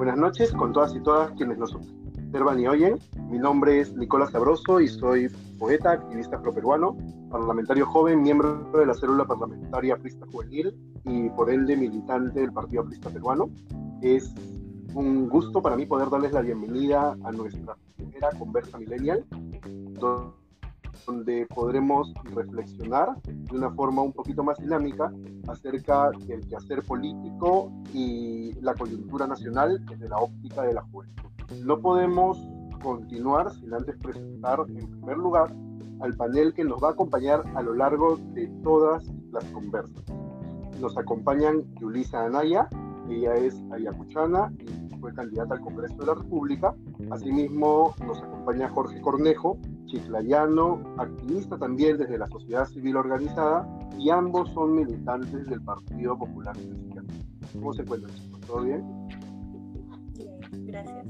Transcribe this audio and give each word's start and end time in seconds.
Buenas 0.00 0.16
noches 0.16 0.50
con 0.52 0.72
todas 0.72 0.94
y 0.94 1.00
todas 1.00 1.30
quienes 1.32 1.58
nos 1.58 1.74
observan 1.74 2.58
y 2.58 2.66
oyen. 2.66 2.98
Mi 3.28 3.38
nombre 3.38 3.80
es 3.80 3.94
Nicolás 3.94 4.30
Sabroso 4.30 4.80
y 4.80 4.88
soy 4.88 5.28
poeta, 5.58 5.92
activista 5.92 6.40
pro-peruano, 6.40 6.96
parlamentario 7.30 7.84
joven, 7.84 8.22
miembro 8.22 8.66
de 8.72 8.86
la 8.86 8.94
célula 8.94 9.26
parlamentaria 9.26 9.92
Aprista 9.92 10.24
Juvenil 10.32 10.74
y 11.04 11.28
por 11.28 11.50
ende 11.50 11.76
militante 11.76 12.40
del 12.40 12.50
Partido 12.50 12.80
Aprista 12.80 13.10
Peruano. 13.10 13.50
Es 14.00 14.32
un 14.94 15.28
gusto 15.28 15.60
para 15.60 15.76
mí 15.76 15.84
poder 15.84 16.08
darles 16.08 16.32
la 16.32 16.40
bienvenida 16.40 17.14
a 17.22 17.32
nuestra 17.32 17.76
primera 17.94 18.30
conversa 18.38 18.78
millennial, 18.78 19.26
donde 21.10 21.44
podremos 21.46 22.12
reflexionar 22.36 23.20
de 23.24 23.56
una 23.56 23.70
forma 23.72 24.02
un 24.02 24.12
poquito 24.12 24.44
más 24.44 24.56
dinámica 24.58 25.12
acerca 25.48 26.10
del 26.26 26.46
quehacer 26.46 26.84
político 26.84 27.72
y 27.92 28.52
la 28.60 28.74
coyuntura 28.74 29.26
nacional 29.26 29.84
desde 29.86 30.08
la 30.08 30.18
óptica 30.18 30.62
de 30.62 30.74
la 30.74 30.82
juventud. 30.82 31.28
No 31.64 31.80
podemos 31.80 32.38
continuar 32.80 33.52
sin 33.52 33.74
antes 33.74 33.96
presentar 33.96 34.60
en 34.68 34.86
primer 34.86 35.16
lugar 35.18 35.52
al 36.00 36.14
panel 36.14 36.54
que 36.54 36.62
nos 36.64 36.80
va 36.80 36.90
a 36.90 36.92
acompañar 36.92 37.42
a 37.56 37.62
lo 37.62 37.74
largo 37.74 38.16
de 38.32 38.46
todas 38.62 39.04
las 39.32 39.44
conversas. 39.46 40.04
Nos 40.80 40.96
acompañan 40.96 41.64
Yulisa 41.80 42.24
Anaya, 42.24 42.68
ella 43.08 43.34
es 43.34 43.60
ayacuchana 43.72 44.52
y 44.60 44.94
fue 45.00 45.12
candidata 45.12 45.54
al 45.54 45.60
Congreso 45.60 45.96
de 45.96 46.06
la 46.06 46.14
República. 46.14 46.74
Asimismo, 47.10 47.94
nos 48.06 48.22
acompaña 48.22 48.68
Jorge 48.68 49.00
Cornejo, 49.00 49.58
chiclayano, 49.90 50.80
activista 50.98 51.58
también 51.58 51.98
desde 51.98 52.18
la 52.18 52.28
sociedad 52.28 52.66
civil 52.66 52.96
organizada, 52.96 53.68
y 53.98 54.10
ambos 54.10 54.50
son 54.50 54.74
militantes 54.74 55.46
del 55.46 55.60
Partido 55.62 56.16
Popular 56.16 56.56
Cristiano. 56.56 57.08
¿Cómo 57.52 57.72
se 57.72 57.82
encuentran, 57.82 58.14
chicos? 58.14 58.40
¿Todo 58.42 58.62
bien? 58.62 58.84
Gracias. 60.66 61.06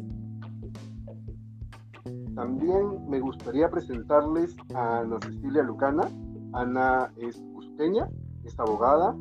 También 2.34 3.09
me 3.09 3.20
gustaría 3.20 3.69
presentarles 3.69 4.56
a 4.75 5.00
Ana 5.00 5.19
Cecilia 5.22 5.62
Lucana. 5.62 6.09
Ana 6.53 7.12
es 7.19 7.37
cusqueña, 7.55 8.09
es 8.44 8.59
abogada, 8.59 9.15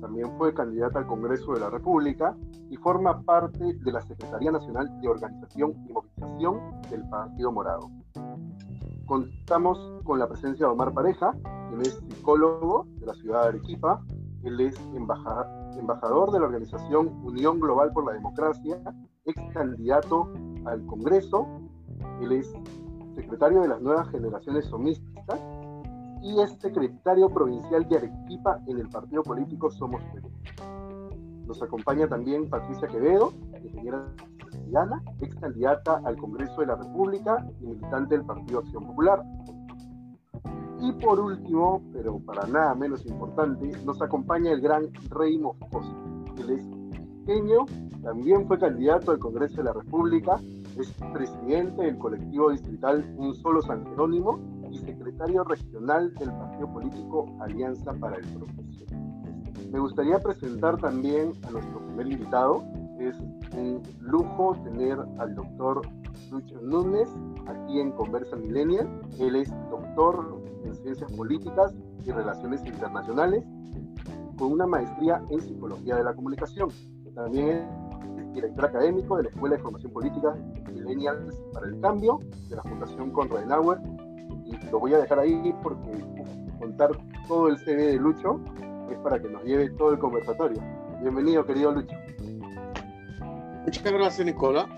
también 0.00 0.30
fue 0.36 0.52
candidata 0.52 0.98
al 0.98 1.06
Congreso 1.06 1.54
de 1.54 1.60
la 1.60 1.70
República 1.70 2.36
y 2.68 2.76
forma 2.76 3.22
parte 3.22 3.74
de 3.74 3.92
la 3.92 4.00
Secretaría 4.02 4.50
Nacional 4.50 5.00
de 5.00 5.08
Organización 5.08 5.74
y 5.88 5.92
Movilización 5.92 6.60
del 6.90 7.08
Partido 7.08 7.52
Morado. 7.52 7.90
Contamos 9.06 10.02
con 10.04 10.18
la 10.18 10.28
presencia 10.28 10.66
de 10.66 10.72
Omar 10.72 10.92
Pareja, 10.92 11.32
quien 11.68 11.80
es 11.80 11.94
psicólogo 12.08 12.86
de 12.98 13.06
la 13.06 13.14
ciudad 13.14 13.42
de 13.42 13.48
Arequipa. 13.48 14.04
Él 14.42 14.60
es 14.60 14.76
embajador 14.94 16.32
de 16.32 16.40
la 16.40 16.46
organización 16.46 17.08
Unión 17.24 17.60
Global 17.60 17.92
por 17.92 18.04
la 18.04 18.12
Democracia, 18.12 18.80
ex 19.24 19.40
candidato 19.52 20.32
al 20.64 20.84
Congreso. 20.86 21.46
Él 22.20 22.32
es 22.32 22.52
secretario 23.14 23.62
de 23.62 23.68
las 23.68 23.80
nuevas 23.80 24.08
generaciones 24.10 24.66
somistas 24.66 25.40
y 26.22 26.40
es 26.40 26.52
secretario 26.60 27.28
provincial 27.28 27.88
de 27.88 27.98
Arequipa 27.98 28.60
en 28.66 28.78
el 28.80 28.88
partido 28.88 29.22
político 29.22 29.70
Somos 29.70 30.02
Perú. 30.12 30.30
Nos 31.46 31.62
acompaña 31.62 32.08
también 32.08 32.50
Patricia 32.50 32.88
Quevedo, 32.88 33.32
ingeniera 33.62 34.04
ex 35.20 35.34
candidata 35.36 36.00
al 36.04 36.16
Congreso 36.16 36.60
de 36.60 36.66
la 36.66 36.76
República 36.76 37.46
y 37.60 37.66
militante 37.66 38.16
del 38.16 38.26
Partido 38.26 38.60
Acción 38.60 38.84
Popular. 38.84 39.22
Y 40.80 40.92
por 40.92 41.18
último, 41.18 41.82
pero 41.92 42.18
para 42.18 42.46
nada 42.46 42.74
menos 42.74 43.04
importante, 43.06 43.72
nos 43.84 44.00
acompaña 44.02 44.52
el 44.52 44.60
gran 44.60 44.84
Rey 45.10 45.38
Moscoso. 45.38 45.94
Él 46.38 46.50
es 46.50 46.64
pequeño, 47.24 47.64
también 48.02 48.46
fue 48.46 48.58
candidato 48.58 49.10
al 49.10 49.18
Congreso 49.18 49.56
de 49.56 49.64
la 49.64 49.72
República, 49.72 50.38
es 50.78 50.92
presidente 51.12 51.84
del 51.84 51.98
colectivo 51.98 52.50
distrital 52.50 53.14
Un 53.16 53.34
Solo 53.34 53.62
San 53.62 53.84
Jerónimo 53.86 54.38
y 54.70 54.78
secretario 54.78 55.42
regional 55.44 56.12
del 56.14 56.30
partido 56.30 56.70
político 56.72 57.26
Alianza 57.40 57.94
para 57.94 58.16
el 58.16 58.26
Progreso. 58.26 58.84
Me 59.72 59.80
gustaría 59.80 60.18
presentar 60.18 60.76
también 60.78 61.32
a 61.48 61.50
nuestro 61.50 61.78
primer 61.86 62.12
invitado, 62.12 62.62
es 62.98 63.18
un 63.56 63.82
lujo 64.00 64.56
tener 64.64 64.98
al 65.18 65.34
doctor 65.34 65.82
Lucho 66.30 66.60
Núñez 66.62 67.08
aquí 67.46 67.80
en 67.80 67.92
Conversa 67.92 68.36
Millennial. 68.36 68.88
Él 69.18 69.36
es 69.36 69.50
doctor 69.70 70.42
en 70.64 70.74
Ciencias 70.74 71.12
Políticas 71.12 71.74
y 72.04 72.10
Relaciones 72.10 72.64
Internacionales 72.64 73.44
con 74.38 74.52
una 74.52 74.66
maestría 74.66 75.22
en 75.30 75.40
Psicología 75.40 75.96
de 75.96 76.04
la 76.04 76.14
Comunicación. 76.14 76.68
También 77.14 77.66
es 78.18 78.32
director 78.34 78.66
académico 78.66 79.16
de 79.16 79.24
la 79.24 79.28
Escuela 79.30 79.56
de 79.56 79.62
Formación 79.62 79.92
Política 79.92 80.34
Millennials 80.72 81.40
para 81.52 81.66
el 81.66 81.80
Cambio 81.80 82.20
de 82.48 82.56
la 82.56 82.62
Fundación 82.62 83.10
Conrad 83.10 83.38
Adenauer. 83.38 83.78
Y 84.44 84.70
lo 84.70 84.80
voy 84.80 84.94
a 84.94 84.98
dejar 84.98 85.20
ahí 85.20 85.54
porque 85.62 86.04
contar 86.58 86.90
todo 87.26 87.48
el 87.48 87.58
CV 87.58 87.86
de 87.86 87.96
Lucho 87.96 88.40
es 88.90 88.98
para 88.98 89.20
que 89.20 89.28
nos 89.28 89.42
lleve 89.44 89.70
todo 89.70 89.92
el 89.92 89.98
conversatorio. 89.98 90.60
Bienvenido, 91.00 91.44
querido 91.44 91.72
Lucho. 91.72 91.94
Muchas 93.66 93.92
gracias, 93.92 94.24
Nicola. 94.24 94.68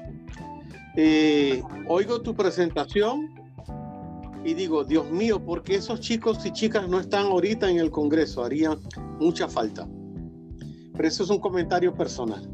Eh, 0.96 1.62
oigo 1.88 2.22
tu 2.22 2.34
presentación 2.34 3.28
y 4.44 4.54
digo, 4.54 4.82
Dios 4.82 5.10
mío, 5.10 5.44
porque 5.44 5.74
esos 5.74 6.00
chicos 6.00 6.44
y 6.46 6.52
chicas 6.52 6.88
no 6.88 6.98
están 6.98 7.26
ahorita 7.26 7.70
en 7.70 7.78
el 7.78 7.90
Congreso, 7.90 8.42
harían 8.42 8.78
mucha 9.20 9.46
falta. 9.46 9.86
Pero 10.94 11.06
eso 11.06 11.22
es 11.22 11.28
un 11.28 11.38
comentario 11.38 11.94
personal. 11.94 12.50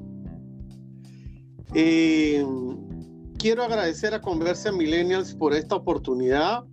Eh, 1.72 2.44
quiero 3.38 3.62
agradecer 3.62 4.12
a 4.12 4.20
Conversa 4.20 4.72
Millennials 4.72 5.34
por 5.34 5.54
esta 5.54 5.76
oportunidad, 5.76 6.64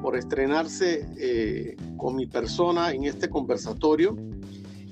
por 0.00 0.16
estrenarse 0.16 1.08
eh, 1.18 1.76
con 1.96 2.14
mi 2.14 2.26
persona 2.26 2.92
en 2.92 3.02
este 3.02 3.28
conversatorio. 3.28 4.16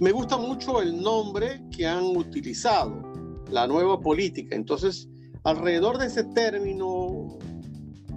Me 0.00 0.10
gusta 0.10 0.36
mucho 0.36 0.82
el 0.82 1.00
nombre 1.00 1.62
que 1.70 1.86
han 1.86 2.04
utilizado 2.04 3.05
la 3.50 3.66
nueva 3.66 4.00
política. 4.00 4.54
Entonces, 4.54 5.08
alrededor 5.44 5.98
de 5.98 6.06
ese 6.06 6.24
término 6.24 7.38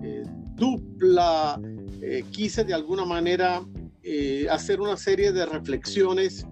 eh, 0.03 0.23
dupla, 0.55 1.59
eh, 2.01 2.23
quise 2.31 2.63
de 2.63 2.73
alguna 2.73 3.05
manera 3.05 3.63
eh, 4.03 4.47
hacer 4.49 4.81
una 4.81 4.97
serie 4.97 5.31
de 5.31 5.45
reflexiones 5.45 6.45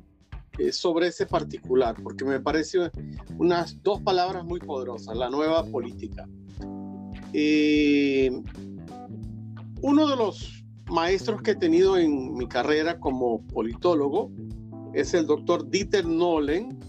sobre 0.72 1.10
ese 1.10 1.28
particular, 1.28 1.96
porque 2.02 2.26
me 2.26 2.40
parece 2.40 2.90
unas 3.38 3.80
dos 3.84 4.02
palabras 4.02 4.44
muy 4.44 4.60
poderosas, 4.60 5.16
la 5.16 5.30
nueva 5.30 5.64
política. 5.64 6.28
uno 9.84 10.08
de 10.08 10.16
los 10.16 10.66
maestros 10.88 11.44
que 11.44 11.52
he 11.52 11.56
tenido 11.56 11.96
en 11.96 12.34
mi 12.34 12.48
carrera 12.48 13.00
como 13.00 13.46
politólogo 13.46 14.32
es 14.96 15.14
el 15.14 15.28
doctor 15.28 15.70
Dieter 15.70 16.08
Nolen, 16.08 16.80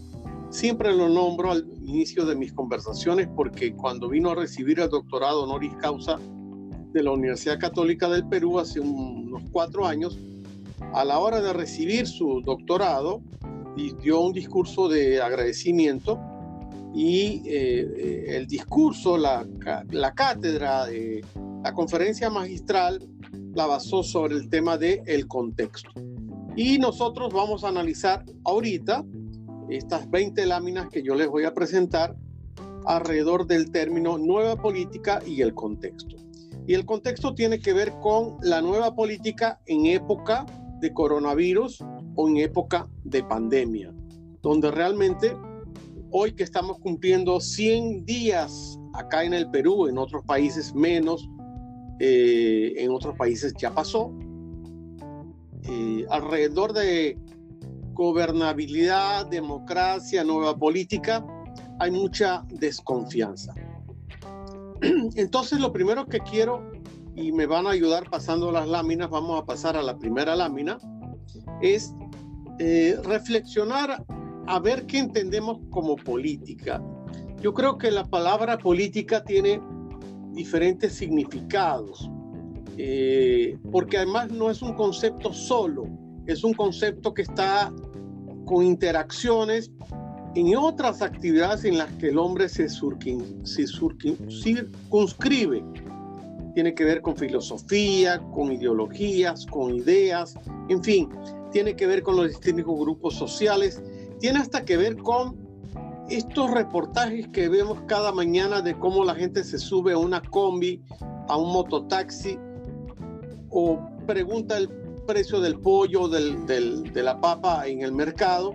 Siempre 0.50 0.94
lo 0.94 1.08
nombro 1.08 1.52
inicio 1.88 2.26
de 2.26 2.36
mis 2.36 2.52
conversaciones 2.52 3.28
porque 3.34 3.72
cuando 3.72 4.08
vino 4.08 4.30
a 4.30 4.34
recibir 4.34 4.80
el 4.80 4.88
doctorado 4.88 5.44
honoris 5.44 5.74
causa 5.80 6.18
de 6.92 7.02
la 7.02 7.12
Universidad 7.12 7.58
Católica 7.58 8.08
del 8.08 8.26
Perú 8.26 8.58
hace 8.58 8.80
unos 8.80 9.42
cuatro 9.50 9.86
años, 9.86 10.18
a 10.94 11.04
la 11.04 11.18
hora 11.18 11.40
de 11.40 11.52
recibir 11.52 12.06
su 12.06 12.40
doctorado, 12.42 13.22
dio 14.02 14.20
un 14.20 14.32
discurso 14.32 14.88
de 14.88 15.20
agradecimiento 15.20 16.18
y 16.94 17.42
eh, 17.46 17.86
eh, 17.96 18.24
el 18.36 18.46
discurso, 18.46 19.16
la, 19.16 19.46
la 19.90 20.14
cátedra, 20.14 20.86
la 21.62 21.74
conferencia 21.74 22.30
magistral 22.30 23.06
la 23.54 23.66
basó 23.66 24.02
sobre 24.02 24.36
el 24.36 24.48
tema 24.48 24.76
del 24.76 25.02
el 25.06 25.26
contexto. 25.26 25.90
Y 26.56 26.78
nosotros 26.78 27.32
vamos 27.32 27.62
a 27.62 27.68
analizar 27.68 28.24
ahorita 28.44 29.04
estas 29.68 30.10
20 30.10 30.46
láminas 30.46 30.88
que 30.88 31.02
yo 31.02 31.14
les 31.14 31.28
voy 31.28 31.44
a 31.44 31.54
presentar 31.54 32.16
alrededor 32.86 33.46
del 33.46 33.70
término 33.70 34.18
nueva 34.18 34.56
política 34.56 35.20
y 35.26 35.42
el 35.42 35.54
contexto. 35.54 36.16
Y 36.66 36.74
el 36.74 36.84
contexto 36.84 37.34
tiene 37.34 37.60
que 37.60 37.72
ver 37.72 37.92
con 38.00 38.36
la 38.42 38.60
nueva 38.60 38.94
política 38.94 39.60
en 39.66 39.86
época 39.86 40.46
de 40.80 40.92
coronavirus 40.92 41.82
o 42.14 42.28
en 42.28 42.38
época 42.38 42.88
de 43.04 43.22
pandemia, 43.22 43.92
donde 44.42 44.70
realmente 44.70 45.36
hoy 46.10 46.32
que 46.32 46.44
estamos 46.44 46.78
cumpliendo 46.78 47.40
100 47.40 48.04
días 48.04 48.78
acá 48.94 49.24
en 49.24 49.34
el 49.34 49.50
Perú, 49.50 49.86
en 49.86 49.98
otros 49.98 50.24
países 50.24 50.74
menos, 50.74 51.28
eh, 52.00 52.74
en 52.76 52.90
otros 52.90 53.16
países 53.16 53.54
ya 53.58 53.74
pasó, 53.74 54.12
eh, 55.64 56.06
alrededor 56.10 56.72
de 56.72 57.18
gobernabilidad, 57.98 59.26
democracia, 59.26 60.22
nueva 60.22 60.56
política, 60.56 61.26
hay 61.80 61.90
mucha 61.90 62.44
desconfianza. 62.48 63.52
Entonces 65.16 65.58
lo 65.58 65.72
primero 65.72 66.06
que 66.06 66.20
quiero, 66.20 66.70
y 67.16 67.32
me 67.32 67.46
van 67.46 67.66
a 67.66 67.70
ayudar 67.70 68.08
pasando 68.08 68.52
las 68.52 68.68
láminas, 68.68 69.10
vamos 69.10 69.42
a 69.42 69.44
pasar 69.44 69.76
a 69.76 69.82
la 69.82 69.98
primera 69.98 70.36
lámina, 70.36 70.78
es 71.60 71.92
eh, 72.60 72.96
reflexionar 73.02 74.04
a 74.46 74.60
ver 74.60 74.86
qué 74.86 74.98
entendemos 74.98 75.58
como 75.70 75.96
política. 75.96 76.80
Yo 77.42 77.52
creo 77.52 77.78
que 77.78 77.90
la 77.90 78.04
palabra 78.04 78.58
política 78.58 79.24
tiene 79.24 79.60
diferentes 80.30 80.92
significados, 80.92 82.08
eh, 82.76 83.58
porque 83.72 83.96
además 83.96 84.30
no 84.30 84.50
es 84.50 84.62
un 84.62 84.74
concepto 84.74 85.32
solo, 85.32 85.88
es 86.28 86.44
un 86.44 86.52
concepto 86.52 87.12
que 87.12 87.22
está 87.22 87.72
con 88.48 88.64
interacciones 88.64 89.70
en 90.34 90.56
otras 90.56 91.02
actividades 91.02 91.66
en 91.66 91.76
las 91.76 91.92
que 91.94 92.08
el 92.08 92.18
hombre 92.18 92.48
se, 92.48 92.66
se 92.68 93.66
circunscribe. 93.66 95.62
Tiene 96.54 96.74
que 96.74 96.84
ver 96.84 97.02
con 97.02 97.14
filosofía, 97.14 98.18
con 98.32 98.50
ideologías, 98.50 99.44
con 99.46 99.74
ideas, 99.74 100.34
en 100.70 100.82
fin, 100.82 101.10
tiene 101.52 101.76
que 101.76 101.86
ver 101.86 102.02
con 102.02 102.16
los 102.16 102.28
distintos 102.28 102.64
grupos 102.64 103.14
sociales, 103.14 103.82
tiene 104.18 104.38
hasta 104.38 104.64
que 104.64 104.78
ver 104.78 104.96
con 104.96 105.36
estos 106.08 106.50
reportajes 106.50 107.28
que 107.28 107.50
vemos 107.50 107.78
cada 107.86 108.12
mañana 108.12 108.62
de 108.62 108.78
cómo 108.78 109.04
la 109.04 109.14
gente 109.14 109.44
se 109.44 109.58
sube 109.58 109.92
a 109.92 109.98
una 109.98 110.22
combi, 110.22 110.82
a 111.28 111.36
un 111.36 111.52
mototaxi, 111.52 112.38
o 113.50 113.78
pregunta 114.06 114.56
el 114.56 114.87
precio 115.08 115.40
del 115.40 115.58
pollo, 115.58 116.06
del, 116.06 116.46
de 116.92 117.02
la 117.02 117.18
papa 117.18 117.66
en 117.66 117.80
el 117.80 117.92
mercado, 117.92 118.54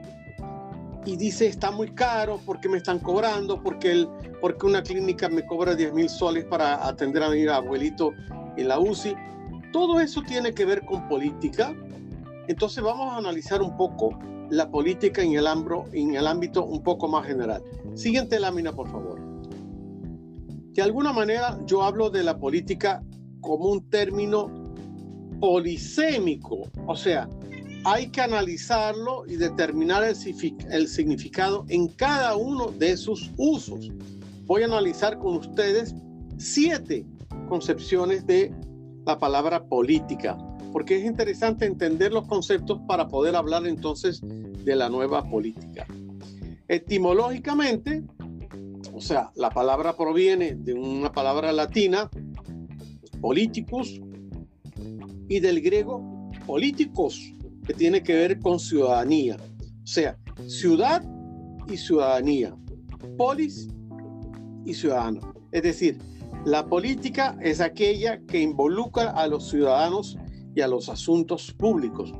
y 1.03 1.17
dice 1.17 1.47
está 1.47 1.71
muy 1.71 1.89
caro, 1.89 2.39
porque 2.45 2.69
me 2.69 2.77
están 2.77 2.99
cobrando? 2.99 3.61
Porque, 3.61 3.91
el, 3.91 4.07
porque 4.39 4.67
una 4.67 4.83
clínica 4.83 5.27
me 5.29 5.43
cobra 5.47 5.73
10 5.73 5.93
mil 5.93 6.07
soles 6.07 6.45
para 6.45 6.87
atender 6.87 7.23
a 7.23 7.29
mi 7.29 7.47
abuelito 7.47 8.11
en 8.55 8.67
la 8.67 8.79
UCI. 8.79 9.15
Todo 9.73 9.99
eso 9.99 10.21
tiene 10.21 10.53
que 10.53 10.63
ver 10.63 10.85
con 10.85 11.07
política. 11.09 11.75
Entonces 12.47 12.83
vamos 12.83 13.11
a 13.11 13.17
analizar 13.17 13.63
un 13.63 13.75
poco 13.75 14.11
la 14.51 14.69
política 14.69 15.23
en 15.23 15.33
el, 15.33 15.47
ambro, 15.47 15.85
en 15.91 16.13
el 16.13 16.27
ámbito 16.27 16.63
un 16.63 16.83
poco 16.83 17.07
más 17.07 17.25
general. 17.25 17.63
Siguiente 17.95 18.39
lámina, 18.39 18.71
por 18.71 18.87
favor. 18.89 19.19
De 20.73 20.81
alguna 20.83 21.13
manera 21.13 21.59
yo 21.65 21.81
hablo 21.81 22.11
de 22.11 22.23
la 22.23 22.37
política 22.37 23.03
como 23.41 23.65
un 23.69 23.89
término 23.89 24.62
polisémico, 25.43 26.71
o 26.87 26.95
sea, 26.95 27.27
hay 27.83 28.07
que 28.07 28.21
analizarlo 28.21 29.25
y 29.27 29.35
determinar 29.35 30.01
el, 30.01 30.87
significado 30.87 31.65
en 31.67 31.89
cada 31.89 32.37
uno 32.37 32.67
de 32.67 32.95
sus 32.95 33.29
usos. 33.35 33.91
Voy 34.45 34.61
a 34.61 34.67
analizar 34.67 35.19
con 35.19 35.35
ustedes 35.35 35.95
siete 36.37 37.05
concepciones 37.49 38.25
de 38.25 38.53
la 39.05 39.19
palabra 39.19 39.65
política 39.65 40.37
porque 40.71 40.95
es 40.95 41.03
interesante 41.03 41.65
entender 41.65 42.13
los 42.13 42.25
conceptos 42.25 42.79
para 42.87 43.09
poder 43.09 43.35
hablar 43.35 43.67
entonces 43.67 44.21
de 44.23 44.75
la 44.77 44.87
nueva 44.87 45.29
política. 45.29 45.85
Etimológicamente, 46.69 48.01
o 48.93 49.01
sea, 49.01 49.29
la 49.35 49.49
palabra 49.49 49.97
proviene 49.97 50.55
de 50.55 50.73
una 50.73 51.11
palabra 51.11 51.51
latina, 51.51 52.09
politicus, 53.19 53.99
y 55.27 55.39
del 55.39 55.61
griego 55.61 56.31
políticos, 56.45 57.19
que 57.65 57.73
tiene 57.73 58.03
que 58.03 58.13
ver 58.13 58.39
con 58.39 58.59
ciudadanía. 58.59 59.37
O 59.37 59.87
sea, 59.87 60.17
ciudad 60.47 61.03
y 61.67 61.77
ciudadanía, 61.77 62.55
polis 63.17 63.69
y 64.65 64.73
ciudadano. 64.73 65.33
Es 65.51 65.63
decir, 65.63 65.99
la 66.45 66.65
política 66.65 67.37
es 67.41 67.61
aquella 67.61 68.19
que 68.27 68.41
involucra 68.41 69.11
a 69.11 69.27
los 69.27 69.49
ciudadanos 69.49 70.17
y 70.55 70.61
a 70.61 70.67
los 70.67 70.89
asuntos 70.89 71.53
públicos. 71.53 72.13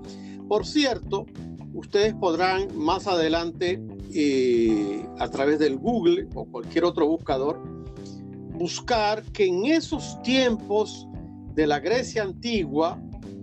Por 0.47 0.65
cierto, 0.65 1.25
ustedes 1.73 2.13
podrán 2.13 2.67
más 2.77 3.07
adelante, 3.07 3.81
eh, 4.13 5.05
a 5.19 5.27
través 5.29 5.59
del 5.59 5.77
Google 5.77 6.27
o 6.35 6.45
cualquier 6.45 6.85
otro 6.85 7.07
buscador, 7.07 7.61
buscar 8.53 9.23
que 9.33 9.47
en 9.47 9.65
esos 9.65 10.21
tiempos 10.21 11.07
de 11.55 11.67
la 11.67 11.79
Grecia 11.79 12.23
antigua, 12.23 12.99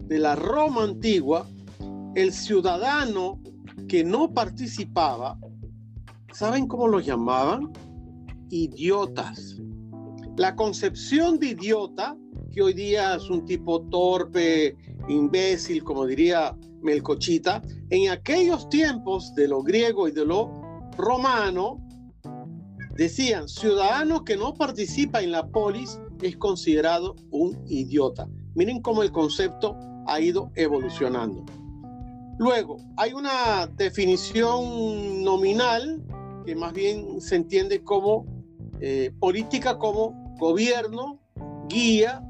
de 0.07 0.19
la 0.19 0.35
Roma 0.35 0.85
antigua, 0.85 1.47
el 2.15 2.33
ciudadano 2.33 3.41
que 3.89 4.03
no 4.03 4.33
participaba, 4.33 5.39
¿saben 6.33 6.67
cómo 6.67 6.89
lo 6.89 7.01
llamaban? 7.01 7.73
Idiotas. 8.51 9.61
La 10.37 10.57
concepción 10.57 11.39
de 11.39 11.49
idiota 11.49 12.17
que 12.53 12.63
hoy 12.63 12.75
día 12.75 13.15
es 13.15 13.31
un 13.31 13.45
tipo 13.45 13.83
torpe, 13.83 14.77
imbécil, 15.09 15.85
como 15.85 16.05
diría 16.05 16.57
Melcochita, 16.83 17.63
en 17.91 18.11
aquellos 18.11 18.69
tiempos 18.69 19.35
de 19.35 19.47
lo 19.47 19.63
griego 19.63 20.09
y 20.09 20.13
de 20.13 20.25
lo 20.25 20.51
romano, 20.97 21.87
decían, 22.97 23.49
ciudadano 23.49 24.25
que 24.25 24.37
no 24.37 24.55
participa 24.55 25.23
en 25.23 25.31
la 25.31 25.47
polis 25.47 26.01
es 26.23 26.37
considerado 26.37 27.17
un 27.31 27.59
idiota. 27.67 28.29
Miren 28.55 28.83
cómo 28.83 29.03
el 29.03 29.13
concepto 29.13 29.77
ha 30.07 30.21
ido 30.21 30.51
evolucionando. 30.55 31.45
Luego, 32.39 32.79
hay 32.97 33.13
una 33.13 33.67
definición 33.67 35.23
nominal 35.23 36.03
que 36.45 36.57
más 36.57 36.73
bien 36.73 37.21
se 37.21 37.37
entiende 37.37 37.83
como 37.83 38.27
eh, 38.81 39.13
política 39.19 39.79
como 39.79 40.35
gobierno, 40.39 41.21
guía 41.69 42.23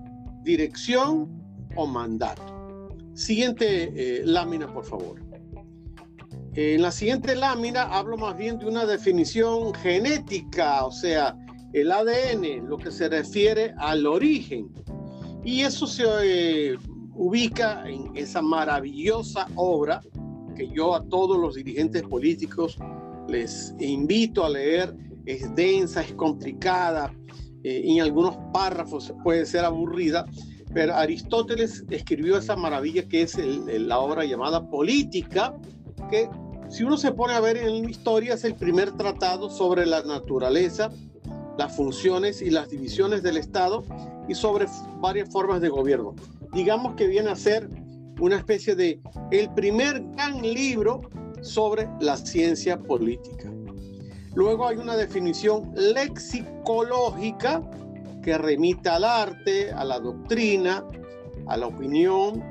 dirección 0.42 1.28
o 1.76 1.86
mandato. 1.86 2.42
Siguiente 3.14 3.92
eh, 3.94 4.22
lámina, 4.24 4.72
por 4.72 4.84
favor. 4.84 5.20
En 6.54 6.82
la 6.82 6.90
siguiente 6.90 7.36
lámina 7.36 7.82
hablo 7.84 8.16
más 8.16 8.36
bien 8.36 8.58
de 8.58 8.66
una 8.66 8.84
definición 8.84 9.72
genética, 9.74 10.84
o 10.84 10.90
sea, 10.90 11.36
el 11.72 11.92
ADN, 11.92 12.68
lo 12.68 12.76
que 12.76 12.90
se 12.90 13.08
refiere 13.08 13.74
al 13.78 14.06
origen. 14.06 14.70
Y 15.44 15.62
eso 15.62 15.86
se 15.86 16.04
eh, 16.22 16.78
ubica 17.14 17.88
en 17.88 18.16
esa 18.16 18.42
maravillosa 18.42 19.46
obra 19.56 20.00
que 20.56 20.68
yo 20.68 20.94
a 20.94 21.04
todos 21.04 21.38
los 21.38 21.54
dirigentes 21.54 22.02
políticos 22.02 22.76
les 23.28 23.74
invito 23.78 24.44
a 24.44 24.50
leer. 24.50 24.94
Es 25.26 25.54
densa, 25.54 26.02
es 26.02 26.12
complicada, 26.14 27.14
eh, 27.62 27.82
en 27.84 28.00
algunos 28.00 28.36
párrafos 28.52 29.12
puede 29.22 29.44
ser 29.44 29.64
aburrida, 29.64 30.24
pero 30.72 30.94
Aristóteles 30.94 31.84
escribió 31.90 32.38
esa 32.38 32.56
maravilla 32.56 33.06
que 33.06 33.22
es 33.22 33.36
la 33.36 33.98
obra 33.98 34.24
llamada 34.24 34.68
Política, 34.68 35.54
que 36.10 36.28
si 36.70 36.84
uno 36.84 36.96
se 36.96 37.12
pone 37.12 37.34
a 37.34 37.40
ver 37.40 37.56
en 37.56 37.82
la 37.82 37.90
historia 37.90 38.34
es 38.34 38.44
el 38.44 38.54
primer 38.54 38.92
tratado 38.92 39.50
sobre 39.50 39.84
la 39.84 40.02
naturaleza, 40.02 40.90
las 41.60 41.76
funciones 41.76 42.40
y 42.40 42.48
las 42.48 42.70
divisiones 42.70 43.22
del 43.22 43.36
Estado 43.36 43.84
y 44.26 44.34
sobre 44.34 44.64
varias 44.98 45.30
formas 45.30 45.60
de 45.60 45.68
gobierno. 45.68 46.14
Digamos 46.54 46.94
que 46.94 47.06
viene 47.06 47.28
a 47.28 47.36
ser 47.36 47.68
una 48.18 48.36
especie 48.36 48.74
de 48.74 48.98
el 49.30 49.52
primer 49.52 50.02
gran 50.14 50.40
libro 50.40 51.02
sobre 51.42 51.86
la 52.00 52.16
ciencia 52.16 52.78
política. 52.78 53.52
Luego 54.34 54.66
hay 54.68 54.78
una 54.78 54.96
definición 54.96 55.70
lexicológica 55.74 57.62
que 58.22 58.38
remite 58.38 58.88
al 58.88 59.04
arte, 59.04 59.70
a 59.70 59.84
la 59.84 60.00
doctrina, 60.00 60.82
a 61.46 61.58
la 61.58 61.66
opinión, 61.66 62.42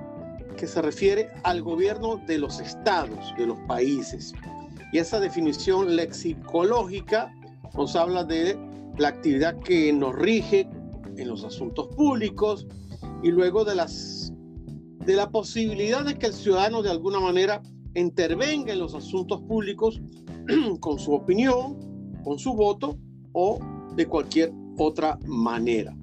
que 0.56 0.68
se 0.68 0.84
refiere 0.84 1.32
al 1.42 1.64
gobierno 1.64 2.18
de 2.28 2.38
los 2.38 2.60
estados, 2.60 3.34
de 3.40 3.48
los 3.48 3.58
países. 3.62 4.34
Y 4.94 5.00
esa 5.00 5.20
definición 5.20 5.96
lexicológica 5.96 7.34
nos 7.76 7.96
habla 7.96 8.24
de 8.24 8.69
la 9.00 9.10
actividad 9.10 9.58
que 9.60 9.92
nos 9.94 10.16
rige 10.16 10.68
en 11.18 11.28
los 11.28 11.44
asuntos 11.44 11.88
públicos 11.96 12.68
y 13.24 13.32
luego 13.32 13.66
de 13.66 13.76
las 13.76 14.34
de 15.06 15.16
la 15.16 15.32
posibilidad 15.32 16.06
de 16.06 16.16
que 16.16 16.28
el 16.28 16.34
ciudadano 16.34 16.84
de 16.84 16.92
alguna 16.92 17.20
manera 17.20 17.62
intervenga 17.96 18.74
en 18.74 18.80
los 18.80 18.94
asuntos 18.94 19.42
públicos 19.42 20.02
con 20.82 21.00
su 21.00 21.14
opinión, 21.14 21.78
con 22.24 22.38
su 22.38 22.54
voto 22.54 22.98
o 23.32 23.60
de 23.96 24.06
cualquier 24.06 24.52
otra 24.78 25.18
manera. 25.26 25.96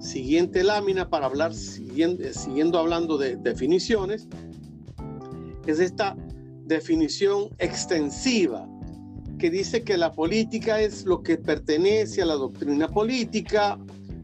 Siguiente 0.00 0.64
lámina 0.64 1.08
para 1.08 1.26
hablar, 1.26 1.54
siguiendo, 1.54 2.24
siguiendo 2.32 2.78
hablando 2.78 3.18
de 3.18 3.36
definiciones, 3.36 4.26
es 5.66 5.80
esta 5.80 6.16
definición 6.64 7.50
extensiva 7.58 8.68
que 9.38 9.50
dice 9.50 9.84
que 9.84 9.96
la 9.96 10.12
política 10.12 10.80
es 10.80 11.06
lo 11.06 11.22
que 11.22 11.38
pertenece 11.38 12.22
a 12.22 12.26
la 12.26 12.34
doctrina 12.34 12.88
política, 12.88 13.78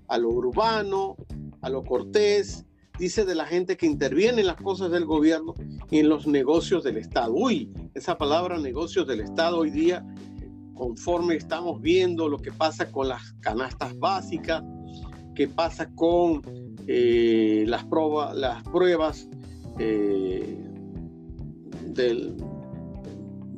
a 0.08 0.18
lo 0.18 0.28
urbano, 0.30 1.16
a 1.62 1.70
lo 1.70 1.84
cortés, 1.84 2.64
dice 2.98 3.24
de 3.24 3.34
la 3.34 3.46
gente 3.46 3.76
que 3.76 3.86
interviene 3.86 4.40
en 4.40 4.48
las 4.48 4.56
cosas 4.56 4.90
del 4.90 5.04
gobierno 5.04 5.54
y 5.90 6.00
en 6.00 6.08
los 6.08 6.26
negocios 6.26 6.84
del 6.84 6.98
Estado. 6.98 7.32
Uy, 7.32 7.72
esa 7.94 8.18
palabra 8.18 8.58
negocios 8.58 9.06
del 9.06 9.20
Estado 9.20 9.58
hoy 9.58 9.70
día, 9.70 10.04
conforme 10.74 11.36
estamos 11.36 11.80
viendo 11.80 12.28
lo 12.28 12.38
que 12.38 12.52
pasa 12.52 12.90
con 12.90 13.08
las 13.08 13.32
canastas 13.40 13.98
básicas, 13.98 14.62
qué 15.34 15.48
pasa 15.48 15.90
con 15.94 16.42
eh, 16.86 17.64
las, 17.66 17.86
las 18.34 18.62
pruebas 18.64 19.28
eh, 19.78 20.58
del, 21.86 22.36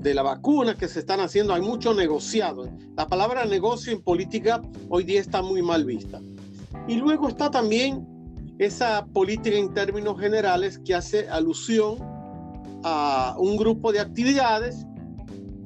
de 0.07 0.15
la 0.15 0.23
vacuna 0.23 0.77
que 0.77 0.87
se 0.87 1.01
están 1.01 1.19
haciendo, 1.19 1.53
hay 1.53 1.63
mucho 1.63 1.93
negociado. 1.93 2.71
La 2.97 3.09
palabra 3.09 3.45
negocio 3.45 3.93
en 3.93 4.01
política 4.01 4.63
hoy 4.89 5.03
día 5.03 5.21
está 5.21 5.43
muy 5.43 5.63
mal 5.63 5.85
vista. 5.85 6.21
Y 6.87 6.95
luego 6.95 7.29
está 7.29 7.51
también 7.51 8.07
esa 8.59 9.05
política 9.07 9.57
en 9.57 9.75
términos 9.75 10.21
generales 10.21 10.79
que 10.79 10.95
hace 10.95 11.29
alusión 11.29 11.99
a 12.85 13.35
un 13.37 13.57
grupo 13.57 13.91
de 13.91 13.99
actividades 13.99 14.87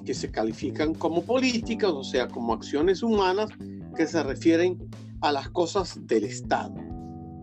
que 0.07 0.15
se 0.15 0.31
califican 0.31 0.95
como 0.95 1.23
políticas, 1.23 1.91
o 1.91 2.03
sea, 2.03 2.27
como 2.27 2.55
acciones 2.55 3.03
humanas 3.03 3.51
que 3.95 4.07
se 4.07 4.23
refieren 4.23 4.79
a 5.21 5.33
las 5.33 5.51
cosas 5.51 5.99
del 6.07 6.25
Estado. 6.25 6.77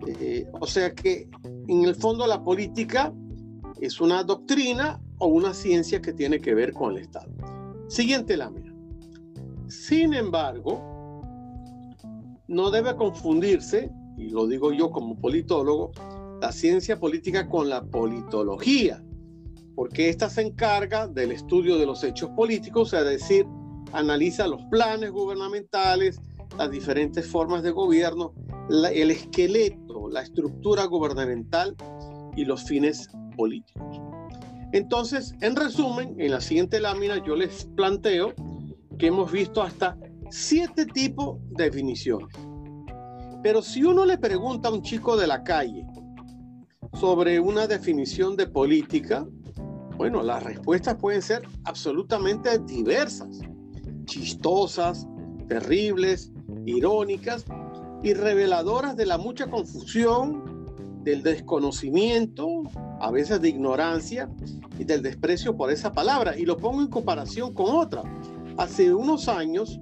Eh, 0.07 0.47
o 0.59 0.65
sea 0.65 0.95
que 0.95 1.29
en 1.67 1.83
el 1.83 1.93
fondo 1.93 2.25
la 2.25 2.43
política 2.43 3.13
es 3.79 4.01
una 4.01 4.23
doctrina 4.23 4.99
o 5.19 5.27
una 5.27 5.53
ciencia 5.53 6.01
que 6.01 6.13
tiene 6.13 6.39
que 6.39 6.53
ver 6.53 6.73
con 6.73 6.93
el 6.93 6.99
Estado. 6.99 7.31
Siguiente 7.87 8.37
lámina. 8.37 8.73
Sin 9.67 10.13
embargo, 10.13 11.21
no 12.47 12.71
debe 12.71 12.95
confundirse, 12.95 13.91
y 14.17 14.29
lo 14.29 14.47
digo 14.47 14.71
yo 14.71 14.91
como 14.91 15.19
politólogo, 15.19 15.91
la 16.41 16.51
ciencia 16.51 16.99
política 16.99 17.49
con 17.49 17.69
la 17.69 17.83
politología, 17.83 19.03
porque 19.75 20.09
ésta 20.09 20.29
se 20.29 20.41
encarga 20.41 21.07
del 21.07 21.31
estudio 21.31 21.77
de 21.77 21.85
los 21.85 22.03
hechos 22.03 22.29
políticos, 22.31 22.93
es 22.93 23.05
decir, 23.05 23.45
analiza 23.93 24.47
los 24.47 24.63
planes 24.65 25.11
gubernamentales, 25.11 26.19
las 26.57 26.71
diferentes 26.71 27.27
formas 27.27 27.63
de 27.63 27.71
gobierno, 27.71 28.33
el 28.69 29.11
esqueleto, 29.11 30.09
la 30.09 30.21
estructura 30.21 30.85
gubernamental 30.85 31.75
y 32.35 32.45
los 32.45 32.63
fines 32.63 33.09
políticos. 33.35 34.06
Entonces, 34.73 35.33
en 35.41 35.55
resumen, 35.55 36.15
en 36.19 36.31
la 36.31 36.41
siguiente 36.41 36.79
lámina 36.79 37.23
yo 37.23 37.35
les 37.35 37.65
planteo 37.75 38.33
que 38.97 39.07
hemos 39.07 39.31
visto 39.31 39.61
hasta 39.61 39.97
siete 40.29 40.85
tipos 40.85 41.37
de 41.51 41.65
definiciones. 41.65 42.35
Pero 43.43 43.61
si 43.61 43.83
uno 43.83 44.05
le 44.05 44.17
pregunta 44.17 44.69
a 44.69 44.73
un 44.73 44.81
chico 44.81 45.15
de 45.15 45.27
la 45.27 45.43
calle 45.43 45.85
sobre 46.99 47.39
una 47.39 47.67
definición 47.67 48.35
de 48.35 48.47
política, 48.47 49.25
bueno, 49.95 50.21
las 50.21 50.43
respuestas 50.43 50.95
pueden 50.95 51.21
ser 51.21 51.43
absolutamente 51.63 52.59
diversas, 52.59 53.39
chistosas, 54.05 55.07
terribles, 55.47 56.31
irónicas 56.65 57.45
y 58.03 58.13
reveladoras 58.13 58.95
de 58.95 59.05
la 59.05 59.17
mucha 59.17 59.47
confusión, 59.47 60.56
del 61.07 61.23
desconocimiento, 61.23 62.63
a 62.99 63.09
veces 63.11 63.39
de 63.39 63.47
ignorancia 63.47 64.29
y 64.77 64.83
del 64.83 65.01
desprecio 65.01 65.55
por 65.55 65.71
esa 65.71 65.93
palabra. 65.93 66.37
Y 66.37 66.45
lo 66.45 66.57
pongo 66.57 66.81
en 66.81 66.89
comparación 66.89 67.53
con 67.53 67.73
otra. 67.73 68.03
Hace 68.57 68.93
unos 68.93 69.29
años, 69.29 69.79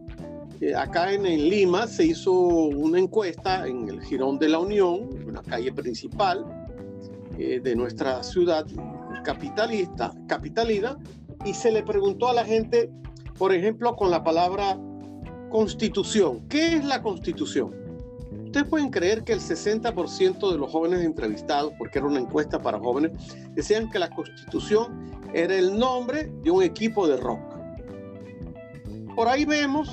eh, 0.61 0.75
acá 0.75 1.11
en, 1.11 1.23
Lima, 1.23 1.87
se 1.87 2.05
hizo 2.05 2.31
una 2.31 2.99
encuesta 2.99 3.67
en 3.67 3.89
el 3.89 4.03
Girón 4.03 4.37
de 4.37 4.49
la 4.49 4.59
Unión, 4.59 5.09
una 5.25 5.41
calle 5.41 5.73
principal 5.73 6.45
eh, 7.39 7.59
de 7.59 7.75
nuestra 7.75 8.21
ciudad 8.21 8.67
capitalista, 9.23 10.13
capitalina, 10.27 10.95
y 11.43 11.55
se 11.55 11.71
le 11.71 11.81
preguntó 11.81 12.29
a 12.29 12.33
la 12.33 12.45
gente, 12.45 12.91
por 13.39 13.51
ejemplo, 13.51 13.95
con 13.95 14.11
la 14.11 14.23
palabra 14.23 14.77
constitución. 15.49 16.47
¿Qué 16.49 16.75
es 16.75 16.85
la 16.85 17.01
constitución? 17.01 17.84
Ustedes 18.55 18.69
pueden 18.69 18.89
creer 18.89 19.25
que 19.25 19.33
el 19.33 19.41
60% 19.41 20.49
de 20.49 20.57
los 20.57 20.71
jóvenes 20.71 21.03
entrevistados, 21.03 21.73
porque 21.77 21.99
era 21.99 22.07
una 22.07 22.21
encuesta 22.21 22.57
para 22.57 22.79
jóvenes, 22.79 23.11
decían 23.53 23.89
que 23.89 23.99
la 23.99 24.09
constitución 24.09 25.11
era 25.33 25.57
el 25.57 25.77
nombre 25.77 26.31
de 26.41 26.51
un 26.51 26.63
equipo 26.63 27.05
de 27.05 27.17
rock. 27.17 27.41
Por 29.13 29.27
ahí 29.27 29.43
vemos 29.43 29.89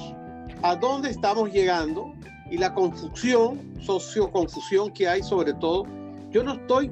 a 0.63 0.77
dónde 0.77 1.11
estamos 1.11 1.51
llegando 1.51 2.15
y 2.53 2.57
la 2.57 2.73
confusión, 2.73 3.59
socioconfusión 3.81 4.93
que 4.93 5.09
hay 5.09 5.25
sobre 5.25 5.55
todo. 5.55 5.85
Yo 6.31 6.45
no 6.45 6.53
estoy 6.53 6.89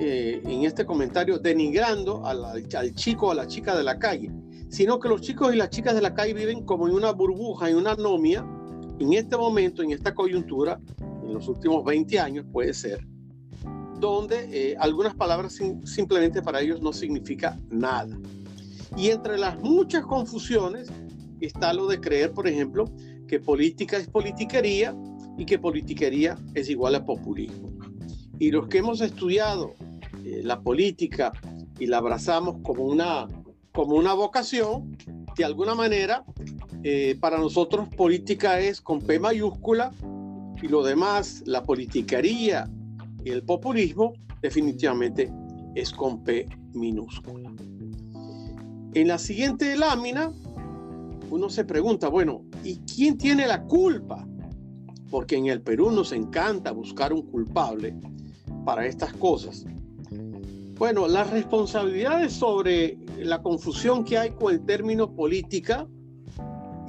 eh, 0.00 0.42
en 0.44 0.64
este 0.64 0.84
comentario 0.84 1.38
denigrando 1.38 2.26
al 2.26 2.94
chico 2.96 3.28
o 3.28 3.30
a 3.30 3.36
la 3.36 3.46
chica 3.46 3.76
de 3.76 3.84
la 3.84 3.96
calle, 3.96 4.28
sino 4.70 4.98
que 4.98 5.08
los 5.08 5.20
chicos 5.20 5.54
y 5.54 5.56
las 5.56 5.70
chicas 5.70 5.94
de 5.94 6.02
la 6.02 6.14
calle 6.14 6.34
viven 6.34 6.64
como 6.64 6.88
en 6.88 6.94
una 6.94 7.12
burbuja, 7.12 7.70
en 7.70 7.76
una 7.76 7.92
anomia, 7.92 8.44
en 8.98 9.12
este 9.12 9.36
momento, 9.36 9.84
en 9.84 9.92
esta 9.92 10.12
coyuntura, 10.14 10.80
en 11.32 11.38
los 11.38 11.48
últimos 11.48 11.82
20 11.84 12.20
años 12.20 12.44
puede 12.52 12.74
ser, 12.74 13.06
donde 13.98 14.48
eh, 14.52 14.76
algunas 14.78 15.14
palabras 15.14 15.58
simplemente 15.84 16.42
para 16.42 16.60
ellos 16.60 16.82
no 16.82 16.92
significa 16.92 17.58
nada. 17.70 18.18
Y 18.96 19.08
entre 19.08 19.38
las 19.38 19.58
muchas 19.60 20.04
confusiones 20.04 20.88
está 21.40 21.72
lo 21.72 21.86
de 21.86 22.00
creer, 22.00 22.32
por 22.32 22.46
ejemplo, 22.46 22.84
que 23.26 23.40
política 23.40 23.96
es 23.96 24.06
politiquería 24.08 24.94
y 25.38 25.46
que 25.46 25.58
politiquería 25.58 26.36
es 26.54 26.68
igual 26.68 26.96
a 26.96 27.06
populismo. 27.06 27.70
Y 28.38 28.50
los 28.50 28.68
que 28.68 28.78
hemos 28.78 29.00
estudiado 29.00 29.74
eh, 30.24 30.42
la 30.44 30.60
política 30.60 31.32
y 31.78 31.86
la 31.86 31.98
abrazamos 31.98 32.56
como 32.62 32.84
una 32.84 33.26
como 33.72 33.96
una 33.96 34.12
vocación, 34.12 34.98
de 35.34 35.46
alguna 35.46 35.74
manera, 35.74 36.26
eh, 36.84 37.16
para 37.18 37.38
nosotros 37.38 37.88
política 37.88 38.60
es 38.60 38.82
con 38.82 39.00
P 39.00 39.18
mayúscula 39.18 39.92
y 40.62 40.68
lo 40.68 40.82
demás, 40.82 41.42
la 41.44 41.64
politicaría 41.64 42.70
y 43.24 43.30
el 43.30 43.42
populismo, 43.42 44.12
definitivamente 44.40 45.30
es 45.74 45.92
con 45.92 46.22
P 46.22 46.48
minúscula. 46.72 47.52
En 48.94 49.08
la 49.08 49.18
siguiente 49.18 49.76
lámina, 49.76 50.32
uno 51.30 51.50
se 51.50 51.64
pregunta, 51.64 52.08
bueno, 52.08 52.44
¿y 52.62 52.76
quién 52.80 53.18
tiene 53.18 53.46
la 53.46 53.64
culpa? 53.64 54.26
Porque 55.10 55.36
en 55.36 55.46
el 55.46 55.62
Perú 55.62 55.90
nos 55.90 56.12
encanta 56.12 56.70
buscar 56.70 57.12
un 57.12 57.22
culpable 57.22 57.94
para 58.64 58.86
estas 58.86 59.12
cosas. 59.14 59.64
Bueno, 60.78 61.08
las 61.08 61.30
responsabilidades 61.30 62.32
sobre 62.32 62.98
la 63.18 63.42
confusión 63.42 64.04
que 64.04 64.18
hay 64.18 64.30
con 64.30 64.52
el 64.52 64.64
término 64.64 65.14
política 65.14 65.86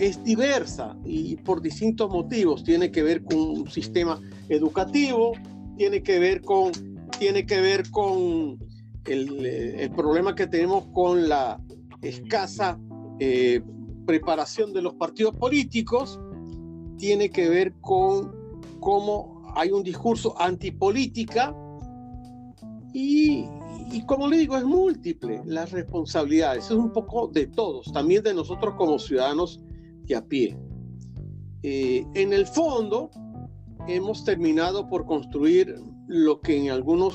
es 0.06 0.24
diversa 0.24 0.98
y 1.06 1.38
por 1.38 1.62
distintos 1.62 2.10
motivos. 2.10 2.64
Tiene 2.64 2.92
que 2.92 3.04
ver 3.04 3.24
con 3.24 3.40
un 3.40 3.72
sistema 3.72 4.20
educativo, 4.50 5.34
tiene 5.78 6.04
que 6.04 6.20
ver 6.20 6.42
con, 6.42 6.72
tiene 7.18 7.46
que 7.46 7.62
ver 7.62 7.90
con 7.90 8.60
el, 9.06 9.92
problema 9.96 10.36
que 10.36 10.48
tenemos 10.48 10.86
con 10.94 11.28
la 11.30 11.60
escasa 12.02 12.80
eh, 13.20 13.62
preparación 14.06 14.74
de 14.74 14.82
los 14.82 14.96
partidos 14.96 15.36
políticos, 15.36 16.20
tiene 16.98 17.30
que 17.30 17.50
ver 17.50 17.74
con 17.80 18.32
cómo 18.80 19.42
hay 19.56 19.72
un 19.72 19.84
discurso 19.84 20.40
antipolítica 20.40 21.56
y, 22.94 23.46
y 23.92 24.06
como 24.06 24.28
le 24.28 24.38
digo, 24.38 24.58
es 24.58 24.66
múltiple 24.66 25.42
las 25.46 25.72
responsabilidades, 25.72 26.66
es 26.66 26.72
un 26.72 26.92
poco 26.92 27.28
de 27.28 27.48
todos, 27.48 27.92
también 27.94 28.24
de 28.24 28.34
nosotros 28.34 28.76
como 28.76 29.00
ciudadanos 29.00 29.62
de 30.06 30.16
a 30.16 30.26
pie. 30.26 30.58
Eh, 31.64 32.06
en 32.14 32.34
el 32.34 32.46
fondo, 32.46 33.10
hemos 33.88 34.24
terminado 34.24 34.88
por 34.88 35.06
construir 35.06 35.76
lo 36.08 36.42
que 36.42 36.58
en 36.58 36.72
algunos 36.72 37.14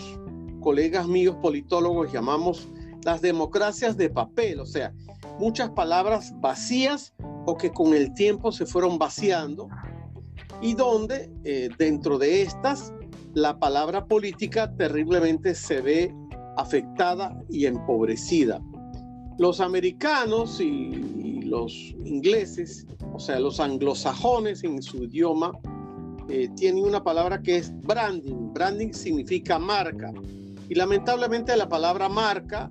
colegas 0.61 1.07
míos 1.07 1.37
politólogos 1.41 2.13
llamamos 2.13 2.69
las 3.05 3.21
democracias 3.21 3.97
de 3.97 4.11
papel, 4.11 4.61
o 4.61 4.67
sea, 4.67 4.93
muchas 5.39 5.71
palabras 5.71 6.35
vacías 6.41 7.15
o 7.47 7.57
que 7.57 7.71
con 7.71 7.95
el 7.95 8.13
tiempo 8.15 8.53
se 8.53 8.67
fueron 8.67 8.99
vaciando 8.99 9.69
y 10.61 10.75
donde 10.75 11.31
eh, 11.45 11.69
dentro 11.79 12.19
de 12.19 12.43
estas 12.43 12.93
la 13.35 13.59
palabra 13.59 14.07
política 14.07 14.75
terriblemente 14.77 15.55
se 15.55 15.81
ve 15.81 16.15
afectada 16.57 17.41
y 17.49 17.67
empobrecida. 17.67 18.61
Los 19.39 19.61
americanos 19.61 20.61
y, 20.61 21.28
los 21.49 21.73
ingleses, 22.05 22.87
o 23.13 23.19
sea, 23.19 23.41
los 23.41 23.61
anglosajones 23.61 24.65
en 24.65 24.83
su 24.83 25.05
idioma, 25.05 25.53
eh, 26.29 26.49
tienen 26.57 26.85
una 26.85 27.03
palabra 27.03 27.43
que 27.43 27.57
es 27.57 27.73
branding. 27.83 28.53
Branding 28.53 28.93
significa 28.93 29.59
marca. 29.59 30.13
Y 30.69 30.75
lamentablemente 30.75 31.57
la 31.57 31.69
palabra 31.69 32.09
marca 32.09 32.71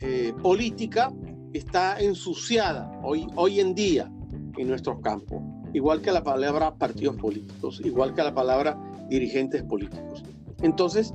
eh, 0.00 0.34
política 0.42 1.12
está 1.54 1.98
ensuciada 1.98 2.90
hoy, 3.02 3.26
hoy 3.34 3.60
en 3.60 3.74
día 3.74 4.12
en 4.58 4.68
nuestros 4.68 5.00
campos, 5.00 5.42
igual 5.72 6.02
que 6.02 6.12
la 6.12 6.22
palabra 6.22 6.74
partidos 6.74 7.16
políticos, 7.16 7.80
igual 7.84 8.14
que 8.14 8.22
la 8.22 8.34
palabra 8.34 8.78
dirigentes 9.08 9.62
políticos. 9.62 10.22
Entonces, 10.62 11.12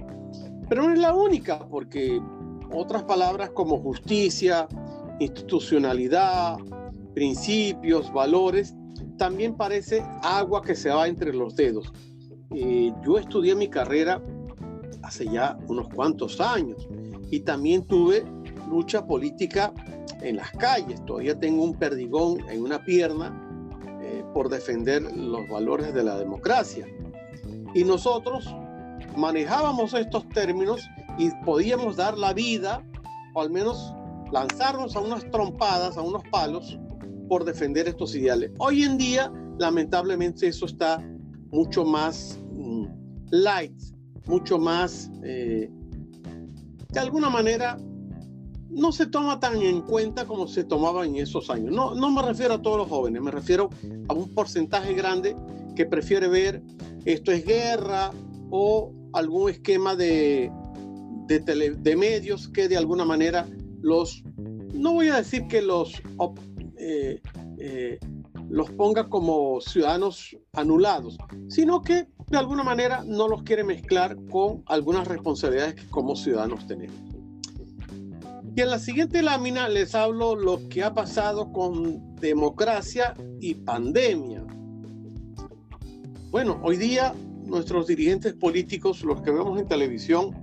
pero 0.67 0.83
no 0.83 0.93
es 0.93 0.99
la 0.99 1.13
única, 1.13 1.67
porque 1.67 2.19
otras 2.73 3.03
palabras 3.03 3.51
como 3.51 3.77
justicia, 3.77 4.67
institucionalidad, 5.21 6.57
principios, 7.13 8.11
valores, 8.11 8.75
también 9.17 9.55
parece 9.55 10.03
agua 10.23 10.61
que 10.61 10.75
se 10.75 10.89
va 10.89 11.07
entre 11.07 11.33
los 11.33 11.55
dedos. 11.55 11.91
Eh, 12.55 12.91
yo 13.05 13.17
estudié 13.17 13.55
mi 13.55 13.69
carrera 13.69 14.21
hace 15.03 15.25
ya 15.25 15.57
unos 15.67 15.89
cuantos 15.89 16.41
años 16.41 16.87
y 17.29 17.41
también 17.41 17.85
tuve 17.85 18.25
lucha 18.67 19.05
política 19.05 19.73
en 20.21 20.37
las 20.37 20.51
calles, 20.51 21.03
todavía 21.05 21.39
tengo 21.39 21.63
un 21.63 21.73
perdigón 21.73 22.39
en 22.49 22.63
una 22.63 22.83
pierna 22.83 23.31
eh, 24.01 24.23
por 24.33 24.49
defender 24.49 25.01
los 25.15 25.47
valores 25.49 25.93
de 25.93 26.03
la 26.03 26.17
democracia. 26.17 26.85
Y 27.73 27.83
nosotros 27.83 28.53
manejábamos 29.15 29.93
estos 29.93 30.27
términos 30.29 30.81
y 31.17 31.29
podíamos 31.45 31.95
dar 31.95 32.17
la 32.17 32.33
vida, 32.33 32.83
o 33.33 33.41
al 33.41 33.49
menos 33.49 33.93
lanzarnos 34.31 34.95
a 34.95 34.99
unas 34.99 35.29
trompadas, 35.31 35.97
a 35.97 36.01
unos 36.01 36.23
palos, 36.31 36.79
por 37.31 37.45
defender 37.45 37.87
estos 37.87 38.13
ideales. 38.13 38.51
Hoy 38.57 38.83
en 38.83 38.97
día, 38.97 39.31
lamentablemente, 39.57 40.47
eso 40.47 40.65
está 40.65 41.01
mucho 41.49 41.85
más 41.85 42.37
mm, 42.51 42.85
light, 43.31 43.79
mucho 44.25 44.57
más, 44.57 45.09
eh, 45.23 45.69
de 46.89 46.99
alguna 46.99 47.29
manera, 47.29 47.77
no 48.69 48.91
se 48.91 49.05
toma 49.05 49.39
tan 49.39 49.61
en 49.61 49.81
cuenta 49.81 50.25
como 50.25 50.47
se 50.47 50.63
tomaba 50.63 51.05
en 51.05 51.15
esos 51.15 51.49
años. 51.49 51.73
No, 51.73 51.95
no 51.95 52.11
me 52.11 52.21
refiero 52.21 52.55
a 52.55 52.61
todos 52.61 52.77
los 52.77 52.89
jóvenes, 52.89 53.21
me 53.21 53.31
refiero 53.31 53.69
a 54.09 54.13
un 54.13 54.33
porcentaje 54.33 54.93
grande 54.93 55.35
que 55.75 55.85
prefiere 55.85 56.27
ver 56.27 56.61
esto 57.05 57.31
es 57.31 57.45
guerra 57.45 58.11
o 58.49 58.93
algún 59.13 59.49
esquema 59.49 59.95
de, 59.95 60.51
de, 61.27 61.75
de 61.77 61.95
medios 61.95 62.49
que 62.49 62.67
de 62.67 62.77
alguna 62.77 63.05
manera 63.05 63.47
los, 63.81 64.23
no 64.73 64.93
voy 64.93 65.09
a 65.09 65.17
decir 65.17 65.47
que 65.47 65.61
los, 65.61 66.01
eh, 66.77 67.21
eh, 67.57 67.99
los 68.49 68.69
ponga 68.71 69.09
como 69.09 69.59
ciudadanos 69.61 70.37
anulados, 70.53 71.17
sino 71.47 71.81
que 71.81 72.07
de 72.27 72.37
alguna 72.37 72.63
manera 72.63 73.03
no 73.05 73.27
los 73.27 73.43
quiere 73.43 73.63
mezclar 73.63 74.17
con 74.29 74.63
algunas 74.67 75.07
responsabilidades 75.07 75.75
que 75.75 75.87
como 75.89 76.15
ciudadanos 76.15 76.65
tenemos. 76.67 76.95
Y 78.55 78.61
en 78.61 78.69
la 78.69 78.79
siguiente 78.79 79.21
lámina 79.21 79.69
les 79.69 79.95
hablo 79.95 80.35
lo 80.35 80.67
que 80.67 80.83
ha 80.83 80.93
pasado 80.93 81.51
con 81.53 82.15
democracia 82.15 83.15
y 83.39 83.55
pandemia. 83.55 84.45
Bueno, 86.31 86.59
hoy 86.63 86.77
día 86.77 87.13
nuestros 87.45 87.87
dirigentes 87.87 88.33
políticos, 88.33 89.03
los 89.03 89.21
que 89.21 89.31
vemos 89.31 89.59
en 89.59 89.67
televisión, 89.67 90.35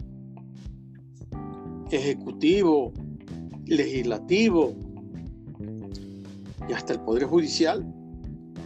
ejecutivo, 1.91 2.93
legislativo 3.69 4.75
y 6.69 6.73
hasta 6.73 6.95
el 6.95 7.01
Poder 7.01 7.25
Judicial, 7.25 7.85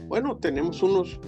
bueno, 0.09 0.37
tenemos 0.37 0.82
unos 0.82 1.21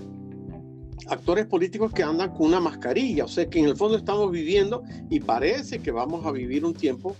actores 1.08 1.46
políticos 1.46 1.92
que 1.92 2.02
andan 2.02 2.32
con 2.32 2.46
una 2.46 2.60
mascarilla, 2.60 3.24
o 3.24 3.28
sea 3.28 3.48
que 3.48 3.58
en 3.58 3.66
el 3.66 3.76
fondo 3.76 3.96
estamos 3.96 4.30
viviendo 4.30 4.82
y 5.10 5.20
parece 5.20 5.78
que 5.80 5.90
vamos 5.90 6.24
a 6.24 6.32
vivir 6.32 6.64
un 6.64 6.74
tiempo 6.74 7.14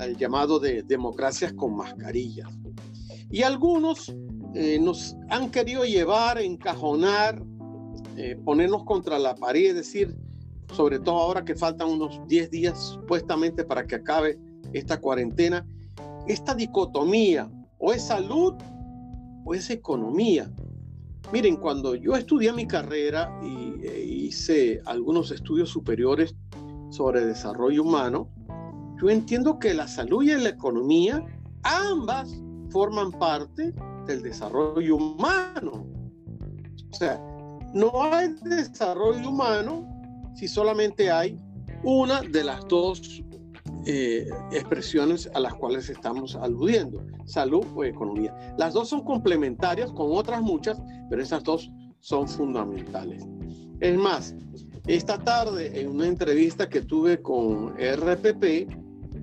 el 0.00 0.16
llamado 0.16 0.58
de 0.58 0.82
democracias 0.82 1.52
con 1.52 1.76
mascarillas. 1.76 2.48
Y 3.30 3.42
algunos 3.42 4.14
eh, 4.54 4.78
nos 4.80 5.16
han 5.28 5.50
querido 5.50 5.84
llevar, 5.84 6.40
encajonar, 6.40 7.42
eh, 8.16 8.36
ponernos 8.44 8.84
contra 8.84 9.18
la 9.18 9.34
pared, 9.34 9.70
es 9.70 9.74
decir, 9.76 10.16
sobre 10.74 10.98
todo 10.98 11.18
ahora 11.18 11.44
que 11.44 11.54
faltan 11.54 11.88
unos 11.88 12.20
10 12.26 12.50
días 12.50 12.78
supuestamente 12.78 13.64
para 13.64 13.86
que 13.86 13.96
acabe 13.96 14.38
esta 14.72 15.00
cuarentena, 15.00 15.66
esta 16.30 16.54
dicotomía, 16.54 17.50
o 17.78 17.92
es 17.92 18.02
salud 18.02 18.54
o 19.44 19.54
es 19.54 19.70
economía. 19.70 20.50
Miren, 21.32 21.56
cuando 21.56 21.94
yo 21.94 22.14
estudié 22.14 22.52
mi 22.52 22.66
carrera 22.66 23.32
y 23.42 23.86
e 23.86 24.04
hice 24.04 24.80
algunos 24.84 25.30
estudios 25.30 25.70
superiores 25.70 26.34
sobre 26.90 27.24
desarrollo 27.24 27.82
humano, 27.82 28.28
yo 29.00 29.08
entiendo 29.08 29.58
que 29.58 29.74
la 29.74 29.88
salud 29.88 30.22
y 30.22 30.36
la 30.36 30.50
economía, 30.50 31.24
ambas 31.62 32.34
forman 32.70 33.10
parte 33.12 33.72
del 34.06 34.22
desarrollo 34.22 34.96
humano. 34.96 35.86
O 36.90 36.94
sea, 36.94 37.18
no 37.72 37.90
hay 38.02 38.34
desarrollo 38.44 39.28
humano 39.28 39.86
si 40.34 40.48
solamente 40.48 41.10
hay 41.10 41.38
una 41.82 42.20
de 42.20 42.44
las 42.44 42.66
dos 42.68 43.22
eh, 43.86 44.28
expresiones 44.52 45.30
a 45.34 45.40
las 45.40 45.54
cuales 45.54 45.88
estamos 45.88 46.36
aludiendo, 46.36 47.04
salud 47.24 47.64
o 47.74 47.84
economía. 47.84 48.34
Las 48.58 48.74
dos 48.74 48.88
son 48.88 49.02
complementarias 49.02 49.90
con 49.92 50.08
otras 50.12 50.42
muchas, 50.42 50.80
pero 51.08 51.22
esas 51.22 51.42
dos 51.44 51.70
son 52.00 52.28
fundamentales. 52.28 53.24
Es 53.80 53.96
más, 53.96 54.34
esta 54.86 55.18
tarde 55.18 55.80
en 55.80 55.90
una 55.90 56.06
entrevista 56.06 56.68
que 56.68 56.82
tuve 56.82 57.22
con 57.22 57.74
RPP, 57.78 58.44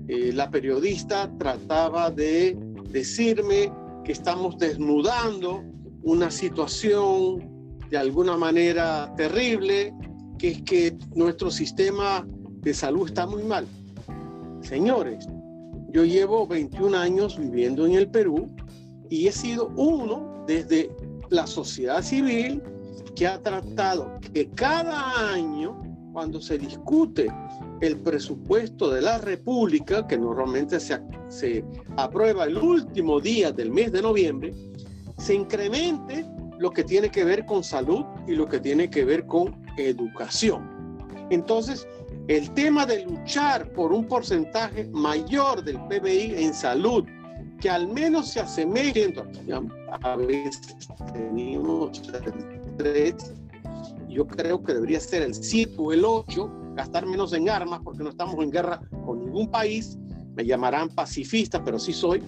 eh, 0.07 0.31
la 0.33 0.49
periodista 0.49 1.31
trataba 1.37 2.09
de 2.09 2.57
decirme 2.89 3.71
que 4.03 4.13
estamos 4.13 4.57
desnudando 4.57 5.63
una 6.03 6.31
situación 6.31 7.57
de 7.89 7.97
alguna 7.97 8.37
manera 8.37 9.13
terrible, 9.17 9.93
que 10.37 10.49
es 10.49 10.61
que 10.61 10.97
nuestro 11.15 11.51
sistema 11.51 12.25
de 12.61 12.73
salud 12.73 13.07
está 13.07 13.27
muy 13.27 13.43
mal. 13.43 13.67
Señores, 14.61 15.27
yo 15.89 16.03
llevo 16.03 16.47
21 16.47 16.97
años 16.97 17.37
viviendo 17.37 17.85
en 17.85 17.93
el 17.93 18.09
Perú 18.09 18.47
y 19.09 19.27
he 19.27 19.31
sido 19.31 19.71
uno 19.77 20.43
desde 20.47 20.89
la 21.29 21.47
sociedad 21.47 22.01
civil 22.01 22.61
que 23.15 23.27
ha 23.27 23.41
tratado 23.41 24.19
que 24.33 24.49
cada 24.49 25.31
año, 25.33 25.81
cuando 26.13 26.41
se 26.41 26.57
discute 26.57 27.27
el 27.81 27.97
presupuesto 27.99 28.91
de 28.91 29.01
la 29.01 29.17
República, 29.19 30.05
que 30.07 30.17
normalmente 30.17 30.79
se, 30.79 30.99
se 31.27 31.63
aprueba 31.95 32.45
el 32.45 32.57
último 32.57 33.19
día 33.19 33.51
del 33.51 33.71
mes 33.71 33.91
de 33.91 34.01
noviembre, 34.01 34.53
se 35.17 35.35
incremente 35.35 36.25
lo 36.59 36.71
que 36.71 36.83
tiene 36.83 37.09
que 37.09 37.23
ver 37.23 37.45
con 37.45 37.63
salud 37.63 38.03
y 38.27 38.33
lo 38.33 38.47
que 38.47 38.59
tiene 38.59 38.89
que 38.89 39.05
ver 39.05 39.25
con 39.25 39.63
educación. 39.77 40.77
Entonces, 41.29 41.87
el 42.27 42.53
tema 42.53 42.85
de 42.85 43.05
luchar 43.05 43.71
por 43.71 43.93
un 43.93 44.05
porcentaje 44.05 44.85
mayor 44.91 45.63
del 45.63 45.79
PBI 45.87 46.43
en 46.43 46.53
salud, 46.53 47.05
que 47.59 47.69
al 47.69 47.87
menos 47.87 48.29
se 48.29 48.41
asemeje, 48.41 49.13
a 50.01 50.15
veces 50.17 50.75
tenemos 51.13 52.01
el 52.13 52.75
3, 52.77 53.33
yo 54.09 54.27
creo 54.27 54.61
que 54.61 54.73
debería 54.73 54.99
ser 54.99 55.23
el 55.23 55.33
7 55.33 55.73
o 55.77 55.93
el 55.93 56.03
8, 56.03 56.51
gastar 56.75 57.05
menos 57.05 57.33
en 57.33 57.49
armas 57.49 57.79
porque 57.83 58.03
no 58.03 58.09
estamos 58.09 58.35
en 58.43 58.51
guerra 58.51 58.81
con 59.05 59.19
ningún 59.21 59.49
país, 59.49 59.97
me 60.35 60.45
llamarán 60.45 60.89
pacifista, 60.89 61.63
pero 61.63 61.79
sí 61.79 61.93
soy. 61.93 62.21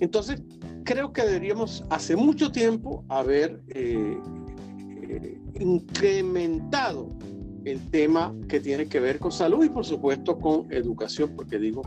Entonces, 0.00 0.42
creo 0.84 1.12
que 1.12 1.22
deberíamos 1.22 1.84
hace 1.90 2.16
mucho 2.16 2.50
tiempo 2.50 3.04
haber 3.08 3.62
eh, 3.68 4.18
eh, 5.02 5.38
incrementado 5.60 7.15
el 7.66 7.90
tema 7.90 8.32
que 8.48 8.60
tiene 8.60 8.86
que 8.86 9.00
ver 9.00 9.18
con 9.18 9.32
salud 9.32 9.64
y 9.64 9.68
por 9.68 9.84
supuesto 9.84 10.38
con 10.38 10.72
educación, 10.72 11.32
porque 11.34 11.58
digo 11.58 11.82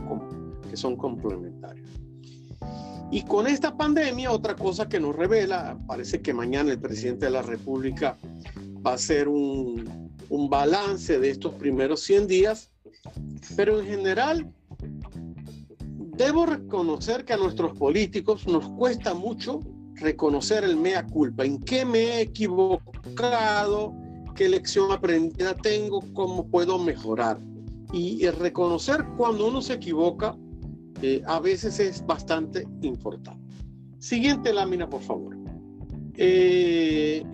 que 0.68 0.76
son 0.76 0.94
complementarios. 0.94 1.88
Y 3.10 3.22
con 3.22 3.46
esta 3.46 3.76
pandemia, 3.76 4.30
otra 4.30 4.54
cosa 4.54 4.88
que 4.88 5.00
nos 5.00 5.16
revela, 5.16 5.78
parece 5.86 6.20
que 6.20 6.34
mañana 6.34 6.70
el 6.70 6.78
presidente 6.78 7.24
de 7.26 7.32
la 7.32 7.42
República 7.42 8.18
va 8.86 8.92
a 8.92 8.94
hacer 8.94 9.26
un, 9.26 10.12
un 10.28 10.50
balance 10.50 11.18
de 11.18 11.30
estos 11.30 11.54
primeros 11.54 12.02
100 12.02 12.26
días, 12.26 12.70
pero 13.56 13.80
en 13.80 13.86
general 13.86 14.52
debo 16.14 16.44
reconocer 16.44 17.24
que 17.24 17.32
a 17.32 17.38
nuestros 17.38 17.76
políticos 17.78 18.46
nos 18.46 18.68
cuesta 18.68 19.14
mucho 19.14 19.60
reconocer 19.94 20.62
el 20.62 20.76
mea 20.76 21.06
culpa, 21.06 21.46
en 21.46 21.58
qué 21.58 21.86
me 21.86 22.00
he 22.00 22.20
equivocado, 22.20 23.94
qué 24.34 24.48
lección 24.48 24.92
aprendida 24.92 25.54
tengo, 25.54 26.02
cómo 26.12 26.46
puedo 26.46 26.78
mejorar. 26.78 27.40
Y, 27.92 28.24
reconocer 28.28 29.04
cuando 29.16 29.48
uno 29.48 29.60
se 29.60 29.74
equivoca 29.74 30.36
eh, 31.02 31.22
a 31.26 31.40
veces 31.40 31.80
es 31.80 32.06
bastante 32.06 32.66
importante. 32.82 33.40
Siguiente 33.98 34.52
lámina, 34.52 34.88
por 34.88 35.02
favor. 35.02 35.36
Eh, 36.14 37.24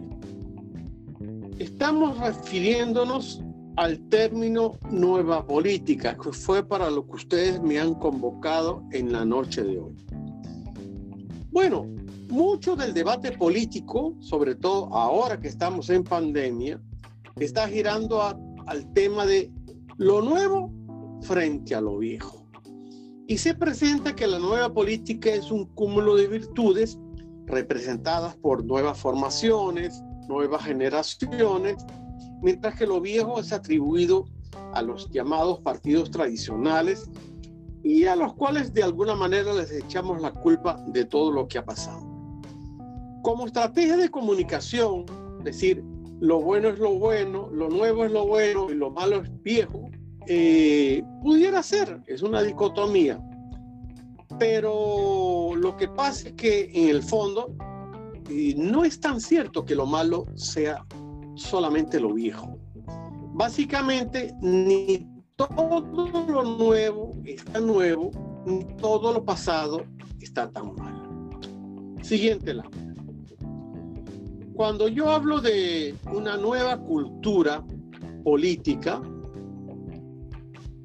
estamos 1.59 2.19
refiriéndonos 2.19 3.43
al 3.77 3.99
término 4.09 4.79
nueva 4.91 5.47
política, 5.47 6.17
que 6.17 6.33
fue 6.33 6.67
para 6.67 6.91
lo 6.91 7.07
que 7.07 7.17
ustedes 7.17 7.61
me 7.61 7.79
han 7.79 7.95
convocado 7.95 8.83
en 8.93 9.13
la 9.13 9.25
noche 9.25 9.63
de 9.63 9.79
hoy. 9.79 9.95
Bueno, 11.51 11.87
mucho 12.29 12.77
del 12.77 12.95
debate 12.95 13.33
político, 13.33 14.15
sobre 14.21 14.55
todo 14.55 14.87
ahora 14.95 15.41
que 15.41 15.49
estamos 15.49 15.91
en 15.91 16.05
pandemia, 16.05 16.81
está 17.37 17.69
girando 17.69 18.23
al 18.23 18.93
tema 18.93 19.27
de 19.27 19.53
lo 19.99 20.23
nuevo 20.23 20.73
frente 21.23 21.75
a 21.75 21.81
lo 21.81 21.99
viejo. 21.99 22.47
Y 23.27 23.39
se 23.39 23.55
presenta 23.55 24.15
que 24.15 24.27
la 24.27 24.39
nueva 24.39 24.73
política 24.73 25.31
es 25.31 25.51
un 25.51 25.67
cúmulo 25.75 26.15
de 26.17 26.29
virtudes 26.29 26.99
representadas 27.47 28.37
por 28.37 28.65
nuevas 28.65 28.99
formaciones, 28.99 30.03
nuevas 30.29 30.65
generaciones, 30.65 31.77
mientras 32.43 32.77
que 32.77 32.87
lo 32.87 33.01
viejo 33.01 33.41
es 33.41 33.53
atribuido 33.53 34.27
a 34.75 34.83
los 34.83 35.11
llamados 35.11 35.61
partidos 35.61 36.11
tradicionales, 36.11 37.11
y 37.87 38.05
a 38.07 38.17
los 38.17 38.35
cuales 38.35 38.75
de 38.75 38.83
alguna 38.83 39.15
manera 39.15 39.53
les 39.53 39.71
echamos 39.71 40.21
la 40.21 40.33
culpa 40.33 40.83
de 40.89 41.05
todo 41.05 41.31
lo 41.31 41.47
que 41.47 41.59
ha 41.59 41.65
pasado. 41.65 42.06
Como 43.27 43.45
estrategia 43.45 43.97
de 43.97 44.09
comunicación, 44.09 45.05
decir, 45.43 45.83
lo 46.21 46.41
bueno 46.41 46.69
es 46.69 46.79
lo 46.79 46.93
bueno, 46.97 47.51
lo 47.53 47.69
nuevo 47.69 48.05
es 48.05 48.13
lo 48.13 48.25
bueno 48.25 48.71
y 48.71 48.75
lo 48.75 48.93
malo 48.93 49.21
es 49.21 49.43
viejo, 49.43 49.91
eh, 50.29 51.03
pudiera 51.25 51.61
ser, 51.65 52.01
es 52.07 52.23
una 52.23 52.41
dicotomía. 52.41 53.19
Pero 54.39 55.57
lo 55.57 55.77
que 55.77 55.89
pasa 55.89 56.29
es 56.29 56.35
que 56.35 56.71
en 56.73 56.89
el 56.89 57.03
fondo 57.03 57.53
eh, 58.31 58.55
no 58.57 58.85
es 58.85 59.01
tan 59.01 59.21
cierto 59.21 59.65
que 59.65 59.75
lo 59.75 59.87
malo 59.87 60.27
sea 60.37 60.87
solamente 61.35 61.99
lo 61.99 62.15
viejo. 62.15 62.61
Básicamente, 63.35 64.37
ni 64.41 65.05
todo 65.35 65.81
lo 66.29 66.45
nuevo 66.45 67.17
está 67.25 67.59
nuevo, 67.59 68.13
ni 68.47 68.63
todo 68.77 69.13
lo 69.13 69.25
pasado 69.25 69.85
está 70.21 70.49
tan 70.49 70.77
mal. 70.77 71.99
Siguiente 72.03 72.55
lámina. 72.55 72.86
Cuando 74.57 74.89
yo 74.89 75.11
hablo 75.11 75.43
de 75.43 75.95
una 76.15 76.39
nueva 76.39 76.79
cultura 76.79 77.63
política, 78.25 79.03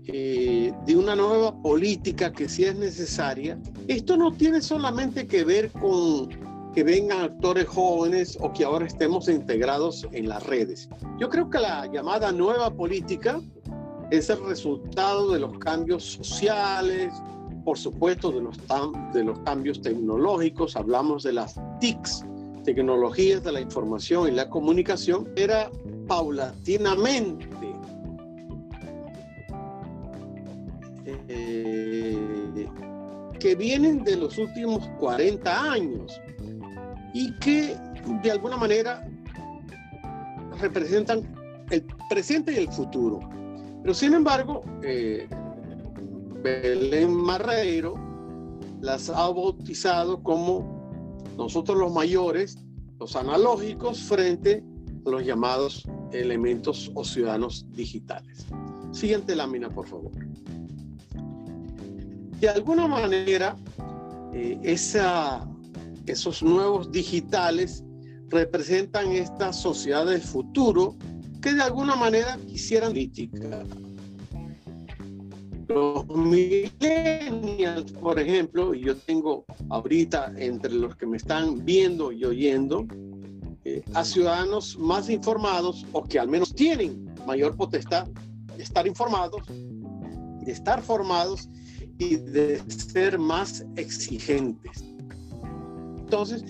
eh, 0.08 0.74
de 0.86 0.98
una 0.98 1.16
nueva 1.16 1.56
política 1.62 2.34
que 2.34 2.50
sí 2.50 2.66
es 2.66 2.76
necesaria, 2.76 3.58
esto 3.88 4.18
no 4.18 4.34
tiene 4.34 4.62
solamente 4.62 5.26
que 5.26 5.46
ver 5.46 5.72
con 5.72 6.28
que 6.74 6.84
vengan 6.84 7.22
actores 7.22 7.66
jóvenes 7.68 8.38
o 8.42 8.52
que 8.52 8.66
ahora 8.66 8.86
estemos 8.86 9.30
integrados 9.30 10.06
en 10.12 10.28
las 10.28 10.46
redes. 10.46 10.90
Yo 11.18 11.30
creo 11.30 11.50
que 11.50 11.60
la 11.60 11.86
llamada 11.88 12.34
nueva 12.34 12.74
política 12.74 13.42
es 14.10 14.30
el 14.30 14.44
resultado 14.44 15.32
de 15.32 15.40
los 15.40 15.58
cambios 15.60 16.20
sociales, 16.22 17.14
por 17.64 17.78
supuesto 17.78 18.32
de 18.32 18.42
los, 18.42 18.58
de 19.14 19.24
los 19.24 19.40
cambios 19.40 19.82
tecnológicos, 19.82 20.76
hablamos 20.76 21.24
de 21.24 21.34
las 21.34 21.56
TICs, 21.80 22.26
tecnologías 22.63 23.43
de 23.43 23.52
la 23.52 23.62
información 23.62 24.28
y 24.28 24.32
la 24.32 24.50
comunicación, 24.50 25.30
era 25.36 25.69
paulatinamente 26.08 27.47
eh, 31.06 32.67
que 33.39 33.56
vienen 33.56 34.04
de 34.04 34.17
los 34.17 34.38
últimos 34.38 34.88
40 35.00 35.71
años 35.71 36.21
y 37.13 37.34
que 37.39 37.76
de 38.24 38.32
alguna 38.32 38.58
manera 38.58 39.08
representan 40.60 41.24
el 41.71 41.86
presente 42.10 42.54
y 42.54 42.58
el 42.58 42.71
futuro. 42.71 43.19
Pero 43.82 43.93
sin 43.93 44.13
embargo, 44.13 44.63
eh, 44.84 45.28
Belén 46.43 47.13
Marreiro 47.13 47.95
las 48.82 49.10
ha 49.10 49.28
bautizado 49.30 50.21
como 50.21 50.81
nosotros 51.41 51.77
los 51.77 51.91
mayores, 51.91 52.58
los 52.99 53.15
analógicos, 53.15 53.99
frente 53.99 54.63
a 55.06 55.10
los 55.10 55.25
llamados 55.25 55.88
elementos 56.12 56.91
o 56.93 57.04
ciudadanos 57.04 57.65
digitales. 57.71 58.45
Siguiente 58.91 59.36
lámina, 59.36 59.69
por 59.69 59.88
favor. 59.88 60.12
De 62.39 62.49
alguna 62.49 62.88
manera, 62.88 63.56
eh, 64.34 64.60
esos 64.63 66.43
nuevos 66.43 66.91
digitales 66.91 67.84
representan 68.30 69.12
esta 69.12 69.54
sociedad 69.54 70.06
del 70.06 70.21
futuro 70.21 70.95
que 71.41 71.54
de 71.54 71.62
alguna 71.62 71.95
manera 71.95 72.38
quisieran 72.47 72.91
crítica. 72.91 73.63
Los 75.74 76.08
millennials, 76.08 77.92
por 77.94 78.20
ejemplo, 78.20 78.74
y 78.74 78.82
yo 78.82 78.96
tengo 78.98 79.46
ahorita 79.70 80.34
entre 80.38 80.74
los 80.74 80.96
que 80.96 81.06
me 81.06 81.18
están 81.18 81.64
viendo 81.64 82.12
y 82.12 82.26
oyendo, 82.26 82.86
eh, 83.64 83.84
a 83.94 84.04
ciudadanos 84.04 84.78
más 84.80 85.10
informados 85.10 85.86
o 85.94 86.04
que 86.04 86.20
al 86.20 86.28
menos 86.28 86.54
tienen 86.54 87.14
mayor 87.26 87.56
potestad 87.56 88.08
de 88.58 88.64
estar 88.64 88.88
informados, 88.88 89.44
de 89.48 90.52
estar 90.52 90.82
formados 90.82 91.48
y 92.00 92.16
de 92.16 92.60
ser 92.68 93.20
más 93.20 93.64
exigentes. 93.76 94.84
Entonces, 96.00 96.44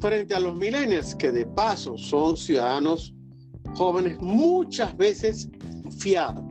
frente 0.00 0.34
a 0.34 0.40
los 0.40 0.56
millennials, 0.56 1.14
que 1.14 1.30
de 1.30 1.46
paso 1.46 1.96
son 1.98 2.36
ciudadanos 2.36 3.14
jóvenes 3.74 4.18
muchas 4.20 4.96
veces 4.96 5.48
fiados, 5.98 6.42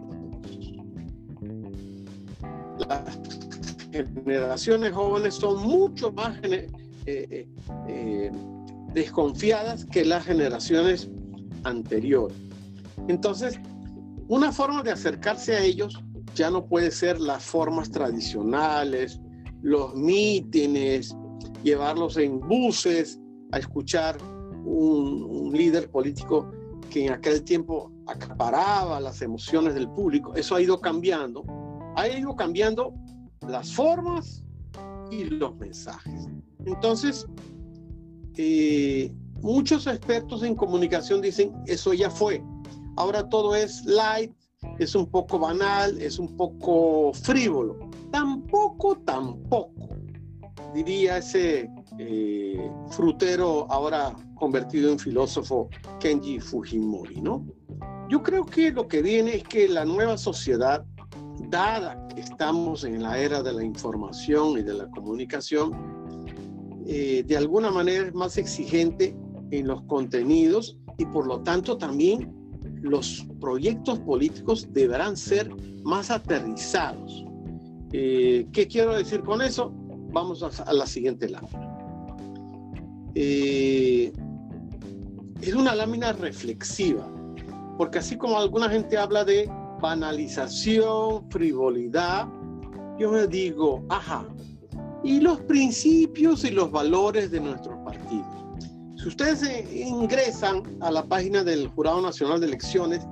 las 2.79 3.19
generaciones 3.91 4.93
jóvenes 4.93 5.35
son 5.35 5.65
mucho 5.65 6.11
más 6.11 6.38
eh, 6.43 6.67
eh, 7.05 7.47
eh, 7.88 8.31
desconfiadas 8.93 9.85
que 9.85 10.05
las 10.05 10.25
generaciones 10.25 11.09
anteriores. 11.63 12.38
Entonces, 13.07 13.59
una 14.27 14.51
forma 14.51 14.81
de 14.83 14.91
acercarse 14.91 15.55
a 15.55 15.61
ellos 15.61 16.01
ya 16.33 16.49
no 16.49 16.65
puede 16.65 16.91
ser 16.91 17.19
las 17.19 17.43
formas 17.43 17.89
tradicionales, 17.91 19.19
los 19.61 19.95
mítines, 19.95 21.15
llevarlos 21.63 22.17
en 22.17 22.39
buses 22.39 23.19
a 23.51 23.59
escuchar 23.59 24.17
un, 24.65 25.51
líder 25.53 25.89
político 25.89 26.51
que 26.89 27.05
en 27.05 27.13
aquel 27.13 27.43
tiempo 27.43 27.91
acaparaba 28.07 28.99
las 28.99 29.21
emociones 29.21 29.73
del 29.73 29.89
público. 29.89 30.33
Eso 30.35 30.55
ha 30.55 30.61
ido 30.61 30.79
cambiando. 30.81 31.43
Ha 31.95 32.08
ido 32.08 32.36
cambiando 32.36 32.93
las 33.47 33.73
formas 33.73 34.43
y 35.12 35.25
los 35.25 35.55
mensajes. 35.58 36.27
Entonces, 36.65 37.25
eh, 38.38 39.12
muchos 39.41 39.88
expertos 39.88 40.43
en 40.43 40.55
comunicación 40.55 41.21
dicen, 41.21 41.53
eso 41.67 41.93
ya 41.93 42.10
fue. 42.10 42.43
Ahora 42.97 43.27
todo 43.29 43.55
es 43.55 43.84
light, 43.86 44.34
es 44.79 44.95
un 44.95 45.05
poco 45.05 45.39
banal, 45.39 46.01
es 46.01 46.19
un 46.19 46.36
poco 46.36 47.13
frívolo. 47.13 47.77
Tampoco, 48.12 48.97
tampoco 49.05 49.95
diría 50.73 51.17
ese 51.17 51.69
eh, 51.97 52.71
frutero 52.89 53.65
ahora 53.71 54.13
convertido 54.36 54.91
en 54.91 54.99
filósofo 54.99 55.69
Kenji 55.99 56.39
Fujimori, 56.39 57.21
¿no? 57.21 57.45
Yo 58.10 58.21
creo 58.21 58.45
que 58.45 58.71
lo 58.71 58.88
que 58.88 59.01
viene 59.01 59.36
es 59.36 59.43
que 59.43 59.69
la 59.69 59.86
nueva 59.86 60.17
sociedad, 60.17 60.86
dada 61.49 62.07
que 62.13 62.21
estamos 62.21 62.83
en 62.83 63.03
la 63.03 63.19
era 63.19 63.43
de 63.43 63.53
la 63.53 63.63
información 63.63 64.57
y 64.57 64.63
de 64.63 64.73
la 64.73 64.87
comunicación, 64.89 65.73
eh, 66.87 67.23
de 67.25 67.37
alguna 67.37 67.71
manera 67.71 68.07
es 68.07 68.13
más 68.13 68.37
exigente 68.37 69.15
en 69.51 69.67
los 69.67 69.81
contenidos 69.83 70.77
y 70.97 71.05
por 71.05 71.27
lo 71.27 71.41
tanto 71.41 71.77
también 71.77 72.33
los 72.81 73.25
proyectos 73.39 73.99
políticos 73.99 74.67
deberán 74.71 75.17
ser 75.17 75.49
más 75.83 76.11
aterrizados. 76.11 77.25
Eh, 77.91 78.47
¿Qué 78.51 78.67
quiero 78.67 78.95
decir 78.95 79.21
con 79.21 79.41
eso? 79.41 79.71
vamos 80.15 80.41
a, 80.41 80.73
la 80.73 80.87
siguiente 80.87 81.29
lámina. 81.29 81.77
Eh, 83.15 84.13
es 85.41 85.53
una 85.53 85.75
lámina 85.75 86.13
reflexiva, 86.13 87.05
porque 87.77 87.99
así 87.99 88.17
como 88.17 88.39
alguna 88.39 88.69
gente 88.69 88.97
habla 88.97 89.25
de 89.25 89.51
banalización, 89.79 91.29
frivolidad, 91.29 92.27
yo 92.97 93.11
me 93.11 93.27
digo, 93.27 93.83
ajá, 93.89 94.25
¿y 95.03 95.19
los 95.19 95.39
principios 95.41 96.43
y 96.45 96.51
los 96.51 96.71
valores 96.71 97.31
de 97.31 97.39
nuestros 97.39 97.77
partidos? 97.83 98.25
Si 98.97 99.09
ustedes 99.09 99.71
ingresan 99.73 100.63
a 100.81 100.89
la 100.89 101.03
página 101.03 101.43
del 101.43 101.67
Jurado 101.67 102.01
Nacional 102.01 102.39
de 102.39 102.47
Elecciones 102.47 103.05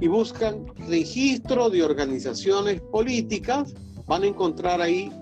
y 0.00 0.08
buscan 0.08 0.66
registro 0.88 1.68
de 1.68 1.82
organizaciones 1.82 2.80
políticas, 2.90 3.74
van 4.06 4.24
a 4.24 4.26
encontrar 4.26 4.80
ahí 4.80 5.12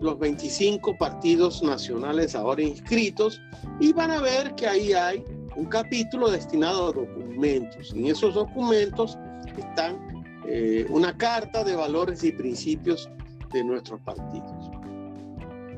los 0.00 0.18
25 0.18 0.96
partidos 0.98 1.62
nacionales 1.62 2.34
ahora 2.34 2.62
inscritos 2.62 3.40
y 3.80 3.92
van 3.92 4.10
a 4.10 4.20
ver 4.20 4.54
que 4.54 4.66
ahí 4.66 4.92
hay 4.92 5.24
un 5.56 5.66
capítulo 5.66 6.30
destinado 6.30 6.88
a 6.88 6.92
documentos. 6.92 7.92
En 7.94 8.06
esos 8.06 8.34
documentos 8.34 9.18
están 9.58 10.09
eh, 10.52 10.84
una 10.90 11.16
carta 11.16 11.62
de 11.62 11.76
valores 11.76 12.24
y 12.24 12.32
principios 12.32 13.08
de 13.52 13.62
nuestros 13.62 14.00
partidos. 14.00 14.50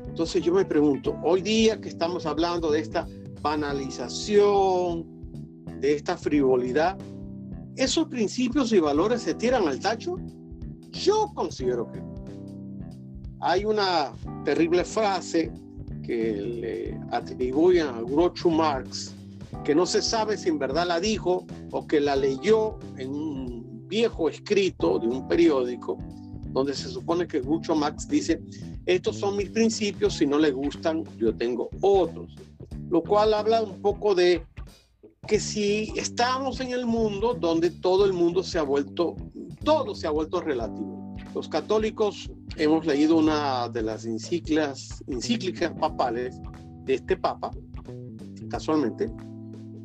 Entonces 0.07 0.41
yo 0.41 0.51
me 0.51 0.65
pregunto, 0.65 1.15
hoy 1.21 1.43
día 1.43 1.79
que 1.79 1.89
estamos 1.89 2.25
hablando 2.25 2.71
de 2.71 2.79
esta 2.79 3.07
banalización, 3.43 5.05
de 5.79 5.93
esta 5.93 6.17
frivolidad, 6.17 6.97
¿esos 7.75 8.07
principios 8.07 8.73
y 8.73 8.79
valores 8.79 9.21
se 9.21 9.35
tiran 9.35 9.67
al 9.67 9.79
tacho? 9.79 10.15
Yo 10.89 11.31
considero 11.35 11.91
que. 11.91 12.01
Hay 13.41 13.65
una 13.65 14.13
terrible 14.43 14.85
frase 14.85 15.51
que 16.01 16.33
le 16.33 16.99
atribuyen 17.11 17.89
a 17.89 18.01
Groucho 18.01 18.49
Marx, 18.49 19.13
que 19.63 19.75
no 19.75 19.85
se 19.85 20.01
sabe 20.01 20.35
si 20.35 20.49
en 20.49 20.57
verdad 20.57 20.87
la 20.87 20.99
dijo 20.99 21.45
o 21.69 21.85
que 21.85 21.99
la 21.99 22.15
leyó 22.15 22.79
en 22.97 23.11
un 23.11 23.42
viejo 23.93 24.27
escrito 24.27 24.97
de 24.97 25.07
un 25.07 25.27
periódico, 25.27 25.99
donde 26.51 26.73
se 26.73 26.89
supone 26.89 27.27
que 27.27 27.41
Groucho 27.41 27.75
Max 27.75 28.07
dice, 28.07 28.41
estos 28.87 29.19
son 29.19 29.37
mis 29.37 29.51
principios, 29.51 30.15
si 30.15 30.25
no 30.25 30.39
le 30.39 30.49
gustan, 30.49 31.03
yo 31.17 31.35
tengo 31.35 31.69
otros. 31.81 32.33
Lo 32.89 33.03
cual 33.03 33.35
habla 33.35 33.61
un 33.61 33.79
poco 33.83 34.15
de 34.15 34.43
que 35.27 35.39
si 35.39 35.93
estamos 35.95 36.59
en 36.59 36.71
el 36.71 36.87
mundo 36.87 37.35
donde 37.35 37.69
todo 37.69 38.05
el 38.05 38.13
mundo 38.13 38.41
se 38.41 38.57
ha 38.57 38.63
vuelto, 38.63 39.15
todo 39.63 39.93
se 39.93 40.07
ha 40.07 40.11
vuelto 40.11 40.41
relativo. 40.41 41.15
Los 41.35 41.47
católicos 41.47 42.31
hemos 42.57 42.87
leído 42.87 43.17
una 43.17 43.69
de 43.69 43.83
las 43.83 44.05
encíclicas, 44.05 45.03
encíclicas 45.07 45.71
papales 45.79 46.35
de 46.85 46.95
este 46.95 47.15
papa, 47.15 47.51
casualmente, 48.49 49.11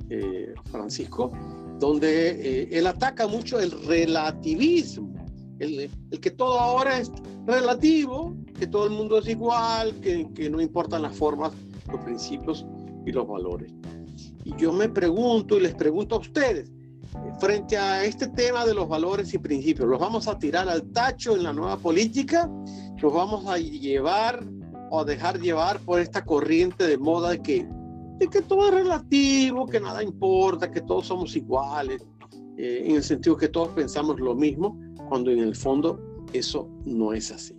eh, 0.08 0.54
Francisco, 0.70 1.30
donde 1.78 2.30
eh, 2.30 2.68
él 2.72 2.86
ataca 2.86 3.26
mucho 3.26 3.60
el 3.60 3.70
relativismo, 3.86 5.14
el, 5.58 5.90
que 6.20 6.30
todo 6.30 6.58
ahora 6.58 6.98
es 6.98 7.10
relativo, 7.46 8.36
que 8.58 8.66
todo 8.66 8.86
el 8.86 8.92
mundo 8.92 9.18
es 9.18 9.28
igual, 9.28 9.94
que, 10.00 10.28
que 10.34 10.50
no 10.50 10.60
importan 10.60 11.02
las 11.02 11.16
formas, 11.16 11.52
los 11.90 12.00
principios 12.02 12.66
y 13.06 13.12
los 13.12 13.26
valores. 13.26 13.72
Y 14.44 14.54
yo 14.56 14.72
me 14.72 14.88
pregunto 14.88 15.56
y 15.56 15.60
les 15.60 15.74
pregunto 15.74 16.16
a 16.16 16.18
ustedes, 16.18 16.70
frente 17.38 17.76
a 17.76 18.04
este 18.04 18.28
tema 18.28 18.64
de 18.66 18.74
los 18.74 18.88
valores 18.88 19.32
y 19.34 19.38
principios, 19.38 19.88
¿los 19.88 19.98
vamos 19.98 20.28
a 20.28 20.38
tirar 20.38 20.68
al 20.68 20.82
tacho 20.92 21.36
en 21.36 21.42
la 21.42 21.52
nueva 21.52 21.76
política? 21.78 22.50
¿Los 23.00 23.12
vamos 23.12 23.46
a 23.46 23.58
llevar 23.58 24.44
o 24.90 25.00
a 25.00 25.04
dejar 25.04 25.40
llevar 25.40 25.78
por 25.80 26.00
esta 26.00 26.24
corriente 26.24 26.86
de 26.86 26.98
moda 26.98 27.36
que 27.36 27.66
de 28.18 28.28
que 28.28 28.42
todo 28.42 28.68
es 28.68 28.74
relativo, 28.74 29.66
que 29.66 29.80
nada 29.80 30.02
importa, 30.02 30.70
que 30.70 30.80
todos 30.80 31.06
somos 31.06 31.36
iguales, 31.36 32.04
eh, 32.56 32.82
en 32.84 32.96
el 32.96 33.02
sentido 33.02 33.36
que 33.36 33.48
todos 33.48 33.68
pensamos 33.68 34.18
lo 34.18 34.34
mismo, 34.34 34.78
cuando 35.08 35.30
en 35.30 35.38
el 35.38 35.54
fondo 35.54 36.00
eso 36.32 36.68
no 36.84 37.12
es 37.12 37.30
así. 37.30 37.56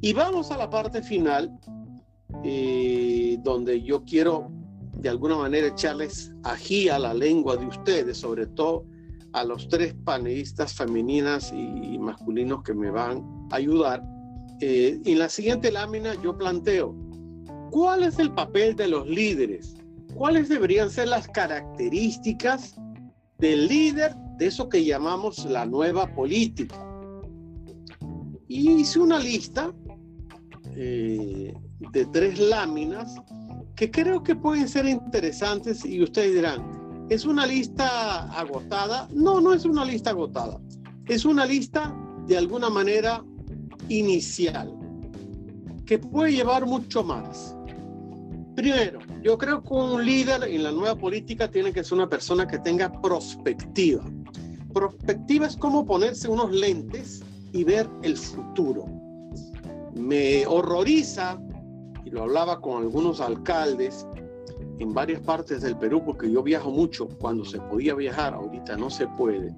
Y 0.00 0.12
vamos 0.12 0.50
a 0.50 0.56
la 0.56 0.70
parte 0.70 1.02
final, 1.02 1.58
eh, 2.44 3.36
donde 3.42 3.82
yo 3.82 4.04
quiero 4.04 4.50
de 4.94 5.08
alguna 5.08 5.36
manera 5.36 5.68
echarles 5.68 6.32
ají 6.44 6.88
a 6.88 6.98
la 6.98 7.14
lengua 7.14 7.56
de 7.56 7.66
ustedes, 7.66 8.18
sobre 8.18 8.46
todo 8.46 8.84
a 9.32 9.44
los 9.44 9.68
tres 9.68 9.94
panelistas 10.04 10.72
femeninas 10.74 11.52
y 11.52 11.98
masculinos 11.98 12.62
que 12.62 12.74
me 12.74 12.90
van 12.90 13.24
a 13.50 13.56
ayudar. 13.56 14.02
Eh, 14.60 15.00
en 15.04 15.18
la 15.18 15.28
siguiente 15.28 15.70
lámina 15.70 16.14
yo 16.20 16.36
planteo 16.36 16.94
¿Cuál 17.70 18.04
es 18.04 18.18
el 18.18 18.32
papel 18.32 18.76
de 18.76 18.88
los 18.88 19.06
líderes? 19.06 19.76
¿Cuáles 20.14 20.48
deberían 20.48 20.90
ser 20.90 21.08
las 21.08 21.28
características 21.28 22.74
del 23.38 23.68
líder 23.68 24.14
de 24.38 24.46
eso 24.46 24.68
que 24.68 24.84
llamamos 24.84 25.44
la 25.44 25.66
nueva 25.66 26.12
política? 26.14 26.76
Y 28.48 28.70
hice 28.70 29.00
una 29.00 29.18
lista 29.18 29.72
eh, 30.74 31.52
de 31.92 32.06
tres 32.06 32.38
láminas 32.38 33.14
que 33.76 33.90
creo 33.90 34.22
que 34.22 34.34
pueden 34.34 34.68
ser 34.68 34.86
interesantes 34.86 35.84
y 35.84 36.02
ustedes 36.02 36.34
dirán, 36.34 37.06
¿es 37.10 37.24
una 37.26 37.46
lista 37.46 38.24
agotada? 38.32 39.08
No, 39.12 39.40
no 39.40 39.52
es 39.52 39.64
una 39.64 39.84
lista 39.84 40.10
agotada. 40.10 40.58
Es 41.06 41.24
una 41.24 41.46
lista 41.46 41.94
de 42.26 42.38
alguna 42.38 42.70
manera 42.70 43.24
inicial 43.88 44.74
que 45.86 45.98
puede 45.98 46.32
llevar 46.32 46.66
mucho 46.66 47.02
más. 47.02 47.56
Primero, 48.58 48.98
yo 49.22 49.38
creo 49.38 49.62
que 49.62 49.72
un 49.72 50.04
líder 50.04 50.42
en 50.42 50.64
la 50.64 50.72
nueva 50.72 50.96
política 50.96 51.48
tiene 51.48 51.72
que 51.72 51.84
ser 51.84 51.94
una 51.94 52.08
persona 52.08 52.44
que 52.44 52.58
tenga 52.58 52.90
prospectiva. 52.90 54.02
Prospectiva 54.74 55.46
es 55.46 55.56
como 55.56 55.86
ponerse 55.86 56.28
unos 56.28 56.50
lentes 56.50 57.22
y 57.52 57.62
ver 57.62 57.88
el 58.02 58.16
futuro. 58.16 58.84
Me 59.94 60.44
horroriza, 60.44 61.40
y 62.04 62.10
lo 62.10 62.24
hablaba 62.24 62.60
con 62.60 62.82
algunos 62.82 63.20
alcaldes 63.20 64.04
en 64.80 64.92
varias 64.92 65.20
partes 65.20 65.62
del 65.62 65.78
Perú, 65.78 66.02
porque 66.04 66.28
yo 66.28 66.42
viajo 66.42 66.72
mucho 66.72 67.06
cuando 67.20 67.44
se 67.44 67.60
podía 67.60 67.94
viajar, 67.94 68.34
ahorita 68.34 68.76
no 68.76 68.90
se 68.90 69.06
puede, 69.06 69.54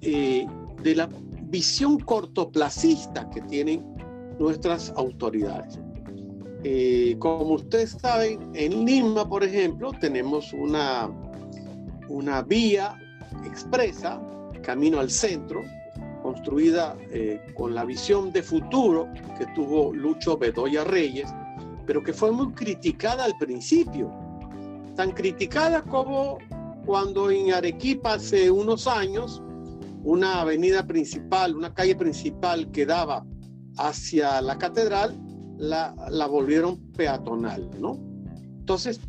eh, 0.00 0.44
de 0.82 0.94
la 0.96 1.08
visión 1.42 2.00
cortoplacista 2.00 3.30
que 3.30 3.42
tienen 3.42 3.86
nuestras 4.40 4.92
autoridades. 4.96 5.78
Eh, 6.68 7.14
como 7.20 7.54
ustedes 7.54 7.92
saben, 7.92 8.50
en 8.54 8.84
Lima, 8.84 9.28
por 9.28 9.44
ejemplo, 9.44 9.92
tenemos 10.00 10.52
una, 10.52 11.08
una 12.08 12.42
vía 12.42 12.98
expresa, 13.44 14.20
camino 14.64 14.98
al 14.98 15.08
centro, 15.08 15.62
construida 16.24 16.96
eh, 17.12 17.40
con 17.54 17.72
la 17.72 17.84
visión 17.84 18.32
de 18.32 18.42
futuro 18.42 19.08
que 19.38 19.46
tuvo 19.54 19.94
Lucho 19.94 20.36
Bedoya 20.36 20.82
Reyes, 20.82 21.32
pero 21.86 22.02
que 22.02 22.12
fue 22.12 22.32
muy 22.32 22.52
criticada 22.52 23.26
al 23.26 23.38
principio. 23.38 24.12
Tan 24.96 25.12
criticada 25.12 25.82
como 25.82 26.38
cuando 26.84 27.30
en 27.30 27.52
Arequipa 27.52 28.14
hace 28.14 28.50
unos 28.50 28.88
años, 28.88 29.40
una 30.02 30.40
avenida 30.40 30.84
principal, 30.84 31.54
una 31.54 31.72
calle 31.72 31.94
principal 31.94 32.68
que 32.72 32.84
daba 32.84 33.24
hacia 33.76 34.40
la 34.40 34.58
catedral, 34.58 35.16
la, 35.58 36.26
volvieron 36.26 36.78
peatonal, 36.92 37.68
¿no? 37.80 37.98
Entonces, 38.58 39.00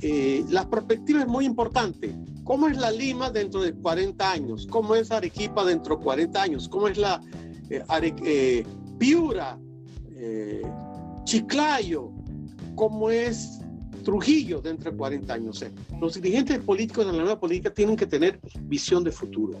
eh, 0.00 0.44
la 0.50 0.68
perspectiva 0.68 1.20
es 1.20 1.26
muy 1.26 1.44
importante. 1.44 2.14
¿Cómo 2.44 2.68
es 2.68 2.76
la 2.76 2.90
Lima 2.90 3.30
dentro 3.30 3.62
de 3.62 3.72
40 3.72 4.30
años? 4.30 4.66
¿Cómo 4.68 4.94
es 4.94 5.10
Arequipa 5.10 5.64
dentro 5.64 5.96
de 5.96 6.04
40 6.04 6.42
años? 6.42 6.68
¿Cómo 6.68 6.88
es 6.88 6.98
la 6.98 7.22
eh, 7.70 7.84
eh, 8.24 8.66
Piura, 8.98 9.58
Chiclayo? 11.24 12.10
¿Cómo 12.74 13.10
es 13.10 13.60
Trujillo 14.04 14.60
dentro 14.60 14.90
de 14.90 14.96
40 14.96 15.32
años? 15.32 15.64
los 16.00 16.14
dirigentes 16.20 16.58
políticos 16.58 17.06
de 17.06 17.12
la 17.12 17.18
nueva 17.18 17.40
política 17.40 17.72
tienen 17.72 17.96
que 17.96 18.06
tener 18.06 18.40
visión 18.62 19.04
de 19.04 19.12
futuro. 19.12 19.58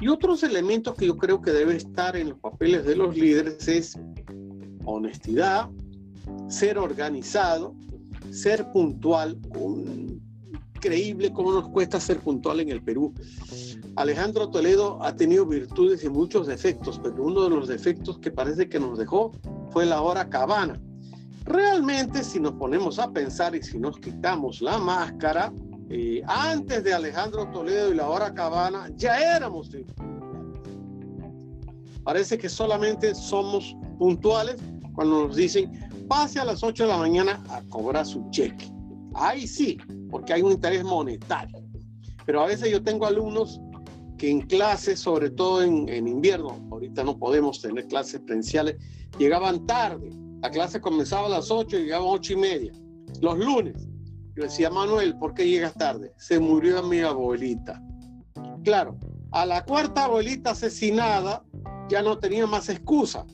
Y 0.00 0.08
otros 0.08 0.42
elementos 0.42 0.94
que 0.94 1.06
yo 1.06 1.16
creo 1.16 1.40
que 1.42 1.50
deben 1.50 1.76
estar 1.76 2.16
en 2.16 2.30
los 2.30 2.38
papeles 2.38 2.84
de 2.84 2.96
los 2.96 3.16
líderes 3.16 3.68
es 3.68 3.98
honestidad, 4.84 5.68
ser 6.48 6.78
organizado, 6.78 7.74
ser 8.30 8.70
puntual. 8.72 9.38
Increíble 10.74 11.32
cómo 11.32 11.52
nos 11.52 11.68
cuesta 11.68 12.00
ser 12.00 12.20
puntual 12.20 12.60
en 12.60 12.70
el 12.70 12.82
Perú. 12.82 13.14
Alejandro 13.96 14.50
Toledo 14.50 15.02
ha 15.02 15.14
tenido 15.14 15.46
virtudes 15.46 16.04
y 16.04 16.08
muchos 16.08 16.46
defectos, 16.46 17.00
pero 17.02 17.24
uno 17.24 17.44
de 17.44 17.50
los 17.50 17.68
defectos 17.68 18.18
que 18.18 18.30
parece 18.30 18.68
que 18.68 18.80
nos 18.80 18.98
dejó 18.98 19.32
fue 19.70 19.86
la 19.86 20.02
hora 20.02 20.28
cabana. 20.28 20.80
Realmente, 21.44 22.24
si 22.24 22.40
nos 22.40 22.52
ponemos 22.54 22.98
a 22.98 23.12
pensar 23.12 23.54
y 23.54 23.62
si 23.62 23.78
nos 23.78 23.98
quitamos 23.98 24.62
la 24.62 24.78
máscara, 24.78 25.52
eh, 25.90 26.22
antes 26.26 26.82
de 26.82 26.94
Alejandro 26.94 27.48
Toledo 27.50 27.92
y 27.92 27.96
la 27.96 28.08
hora 28.08 28.32
cabana, 28.32 28.90
ya 28.96 29.36
éramos 29.36 29.70
Parece 32.02 32.36
que 32.36 32.48
solamente 32.48 33.14
somos 33.14 33.76
puntuales 33.98 34.56
cuando 34.94 35.26
nos 35.26 35.36
dicen 35.36 35.70
pase 36.08 36.38
a 36.40 36.44
las 36.44 36.62
8 36.62 36.84
de 36.84 36.88
la 36.88 36.98
mañana 36.98 37.42
a 37.48 37.62
cobrar 37.62 38.06
su 38.06 38.28
cheque. 38.30 38.70
Ahí 39.14 39.46
sí, 39.46 39.78
porque 40.10 40.32
hay 40.32 40.42
un 40.42 40.52
interés 40.52 40.84
monetario. 40.84 41.62
Pero 42.26 42.42
a 42.42 42.46
veces 42.46 42.70
yo 42.70 42.82
tengo 42.82 43.06
alumnos 43.06 43.60
que 44.18 44.30
en 44.30 44.42
clases, 44.42 45.00
sobre 45.00 45.30
todo 45.30 45.62
en, 45.62 45.88
en 45.88 46.08
invierno, 46.08 46.66
ahorita 46.70 47.04
no 47.04 47.18
podemos 47.18 47.60
tener 47.60 47.86
clases 47.86 48.20
presenciales, 48.20 48.76
llegaban 49.18 49.66
tarde. 49.66 50.10
La 50.42 50.50
clase 50.50 50.80
comenzaba 50.80 51.26
a 51.26 51.30
las 51.30 51.50
8 51.50 51.78
y 51.78 51.82
llegaban 51.84 52.08
a 52.08 52.12
8 52.12 52.32
y 52.32 52.36
media. 52.36 52.72
Los 53.20 53.38
lunes. 53.38 53.88
Yo 54.36 54.42
decía, 54.42 54.68
Manuel, 54.68 55.16
¿por 55.16 55.34
qué 55.34 55.48
llegas 55.48 55.74
tarde? 55.74 56.12
Se 56.16 56.40
murió 56.40 56.82
mi 56.82 57.00
abuelita. 57.00 57.80
Claro, 58.64 58.98
a 59.30 59.46
la 59.46 59.64
cuarta 59.64 60.04
abuelita 60.04 60.50
asesinada 60.50 61.44
ya 61.88 62.02
no 62.02 62.18
tenía 62.18 62.46
más 62.46 62.68
excusa. 62.68 63.24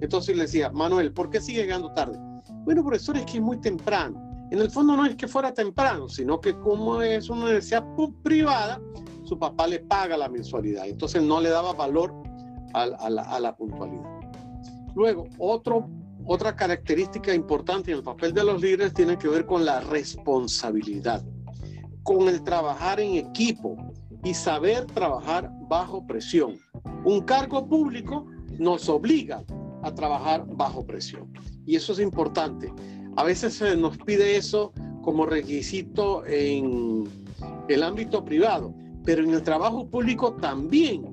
Entonces 0.00 0.36
le 0.36 0.42
decía, 0.42 0.70
Manuel, 0.70 1.12
¿por 1.12 1.30
qué 1.30 1.40
sigue 1.40 1.62
llegando 1.62 1.92
tarde? 1.92 2.18
Bueno, 2.64 2.82
profesor, 2.82 3.16
es 3.16 3.24
que 3.26 3.38
es 3.38 3.42
muy 3.42 3.60
temprano. 3.60 4.20
En 4.50 4.60
el 4.60 4.70
fondo 4.70 4.96
no 4.96 5.06
es 5.06 5.16
que 5.16 5.26
fuera 5.26 5.52
temprano, 5.52 6.08
sino 6.08 6.40
que 6.40 6.54
como 6.58 7.00
es 7.02 7.28
una 7.28 7.44
universidad 7.44 7.84
privada, 8.22 8.80
su 9.24 9.38
papá 9.38 9.66
le 9.66 9.80
paga 9.80 10.16
la 10.16 10.28
mensualidad. 10.28 10.86
Entonces 10.86 11.22
no 11.22 11.40
le 11.40 11.48
daba 11.48 11.72
valor 11.72 12.14
a, 12.74 13.40
la, 13.40 13.56
puntualidad. 13.56 14.04
Luego, 14.94 15.28
otra 15.38 16.54
característica 16.56 17.34
importante 17.34 17.90
en 17.90 17.98
el 17.98 18.04
papel 18.04 18.34
de 18.34 18.44
los 18.44 18.60
líderes 18.60 18.92
tiene 18.92 19.16
que 19.16 19.28
ver 19.28 19.46
con 19.46 19.64
la 19.64 19.80
responsabilidad, 19.80 21.24
con 22.02 22.28
el 22.28 22.42
trabajar 22.42 23.00
en 23.00 23.14
equipo 23.14 23.76
y 24.22 24.34
saber 24.34 24.86
trabajar 24.86 25.50
bajo 25.68 26.06
presión. 26.06 26.58
Un 27.04 27.22
cargo 27.22 27.66
público 27.66 28.26
nos 28.58 28.88
obliga 28.88 29.44
a 29.84 29.94
trabajar 29.94 30.44
bajo 30.46 30.84
presión. 30.84 31.30
Y 31.66 31.76
eso 31.76 31.92
es 31.92 32.00
importante. 32.00 32.72
A 33.16 33.22
veces 33.22 33.54
se 33.54 33.76
nos 33.76 33.96
pide 33.98 34.36
eso 34.36 34.72
como 35.02 35.26
requisito 35.26 36.24
en 36.26 37.04
el 37.68 37.82
ámbito 37.82 38.24
privado, 38.24 38.74
pero 39.04 39.22
en 39.22 39.30
el 39.30 39.42
trabajo 39.42 39.86
público 39.86 40.34
también. 40.34 41.04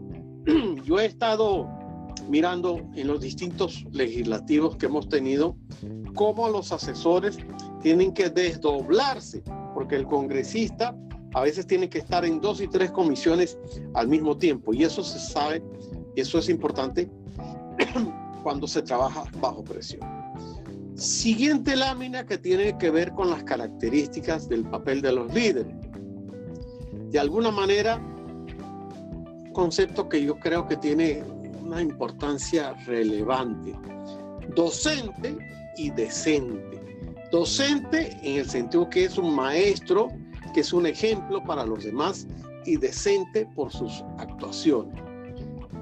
Yo 0.86 1.00
he 1.00 1.06
estado 1.06 1.70
mirando 2.30 2.80
en 2.96 3.08
los 3.08 3.22
distintos 3.22 3.84
legislativos 3.92 4.78
que 4.78 4.86
hemos 4.86 5.10
tenido, 5.10 5.58
cómo 6.16 6.48
los 6.48 6.72
asesores 6.72 7.38
tienen 7.82 8.14
que 8.14 8.30
desdoblarse, 8.30 9.44
porque 9.74 9.98
el 9.98 10.06
congresista 10.06 10.96
a 11.34 11.42
veces 11.42 11.68
tiene 11.68 11.90
que 11.90 12.00
estar 12.00 12.24
en 12.24 12.40
dos 12.40 12.62
y 12.62 12.68
tres 12.68 12.92
comisiones 12.92 13.58
al 13.94 14.08
mismo 14.08 14.38
tiempo, 14.38 14.74
y 14.74 14.84
eso 14.84 15.04
se 15.04 15.20
sabe, 15.20 15.62
eso 16.16 16.40
es 16.40 16.50
importante 16.50 17.10
cuando 18.44 18.68
se 18.68 18.82
trabaja 18.82 19.24
bajo 19.40 19.64
presión. 19.64 20.02
Siguiente 20.96 21.76
lámina 21.76 22.26
que 22.26 22.38
tiene 22.38 22.78
que 22.78 22.92
ver 22.92 23.12
con 23.14 23.30
las 23.30 23.44
características 23.44 24.48
del 24.48 24.64
papel 24.66 25.02
de 25.02 25.12
los 25.12 25.34
líderes. 25.34 25.74
De 27.10 27.20
alguna 27.20 27.50
manera, 27.50 28.00
concepto 29.54 30.08
que 30.08 30.24
yo 30.24 30.38
creo 30.40 30.68
que 30.68 30.78
tiene 30.78 31.24
una 31.64 31.82
importancia 31.82 32.74
relevante. 32.86 33.74
Docente 34.56 35.38
y 35.78 35.90
decente. 35.92 36.80
Docente 37.32 38.18
en 38.22 38.40
el 38.40 38.50
sentido 38.50 38.90
que 38.90 39.06
es 39.06 39.18
un 39.18 39.34
maestro, 39.34 40.10
que 40.54 40.60
es 40.60 40.74
un 40.74 40.86
ejemplo 40.86 41.44
para 41.44 41.66
los 41.66 41.84
demás 41.84 42.28
y 42.66 42.78
decente 42.78 43.48
por 43.56 43.72
sus 43.72 44.04
actuaciones. 44.18 45.02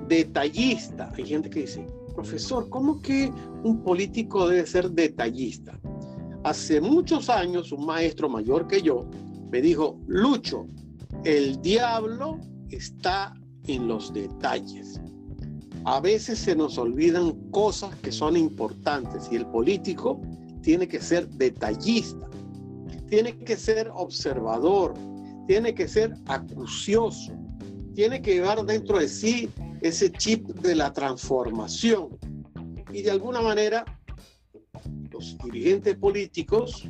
Detallista. 0.07 1.11
Hay 1.17 1.25
gente 1.25 1.49
que 1.49 1.61
dice, 1.61 1.85
profesor, 2.19 2.67
¿cómo 2.67 3.01
que 3.01 3.31
un 3.63 3.81
político 3.81 4.49
debe 4.49 4.67
ser 4.67 4.91
detallista? 4.91 5.79
Hace 6.43 6.81
muchos 6.81 7.29
años 7.29 7.71
un 7.71 7.85
maestro 7.85 8.27
mayor 8.27 8.67
que 8.67 8.81
yo 8.81 9.09
me 9.49 9.61
dijo, 9.61 9.97
Lucho, 10.05 10.67
el 11.23 11.61
diablo 11.61 12.37
está 12.71 13.33
en 13.67 13.87
los 13.87 14.11
detalles. 14.11 14.99
A 15.85 16.01
veces 16.01 16.39
se 16.39 16.57
nos 16.57 16.77
olvidan 16.77 17.31
cosas 17.51 17.95
que 17.95 18.11
son 18.11 18.35
importantes 18.35 19.29
y 19.31 19.37
el 19.37 19.45
político 19.45 20.19
tiene 20.61 20.89
que 20.89 20.99
ser 20.99 21.29
detallista, 21.29 22.29
tiene 23.07 23.37
que 23.37 23.55
ser 23.55 23.89
observador, 23.95 24.93
tiene 25.47 25.73
que 25.73 25.87
ser 25.87 26.13
acucioso, 26.25 27.31
tiene 27.95 28.21
que 28.21 28.33
llevar 28.33 28.65
dentro 28.65 28.99
de 28.99 29.07
sí 29.07 29.49
ese 29.81 30.11
chip 30.11 30.47
de 30.47 30.75
la 30.75 30.91
transformación. 30.93 32.17
Y 32.91 33.01
de 33.01 33.11
alguna 33.11 33.41
manera, 33.41 33.85
los 35.11 35.37
dirigentes 35.43 35.95
políticos, 35.97 36.89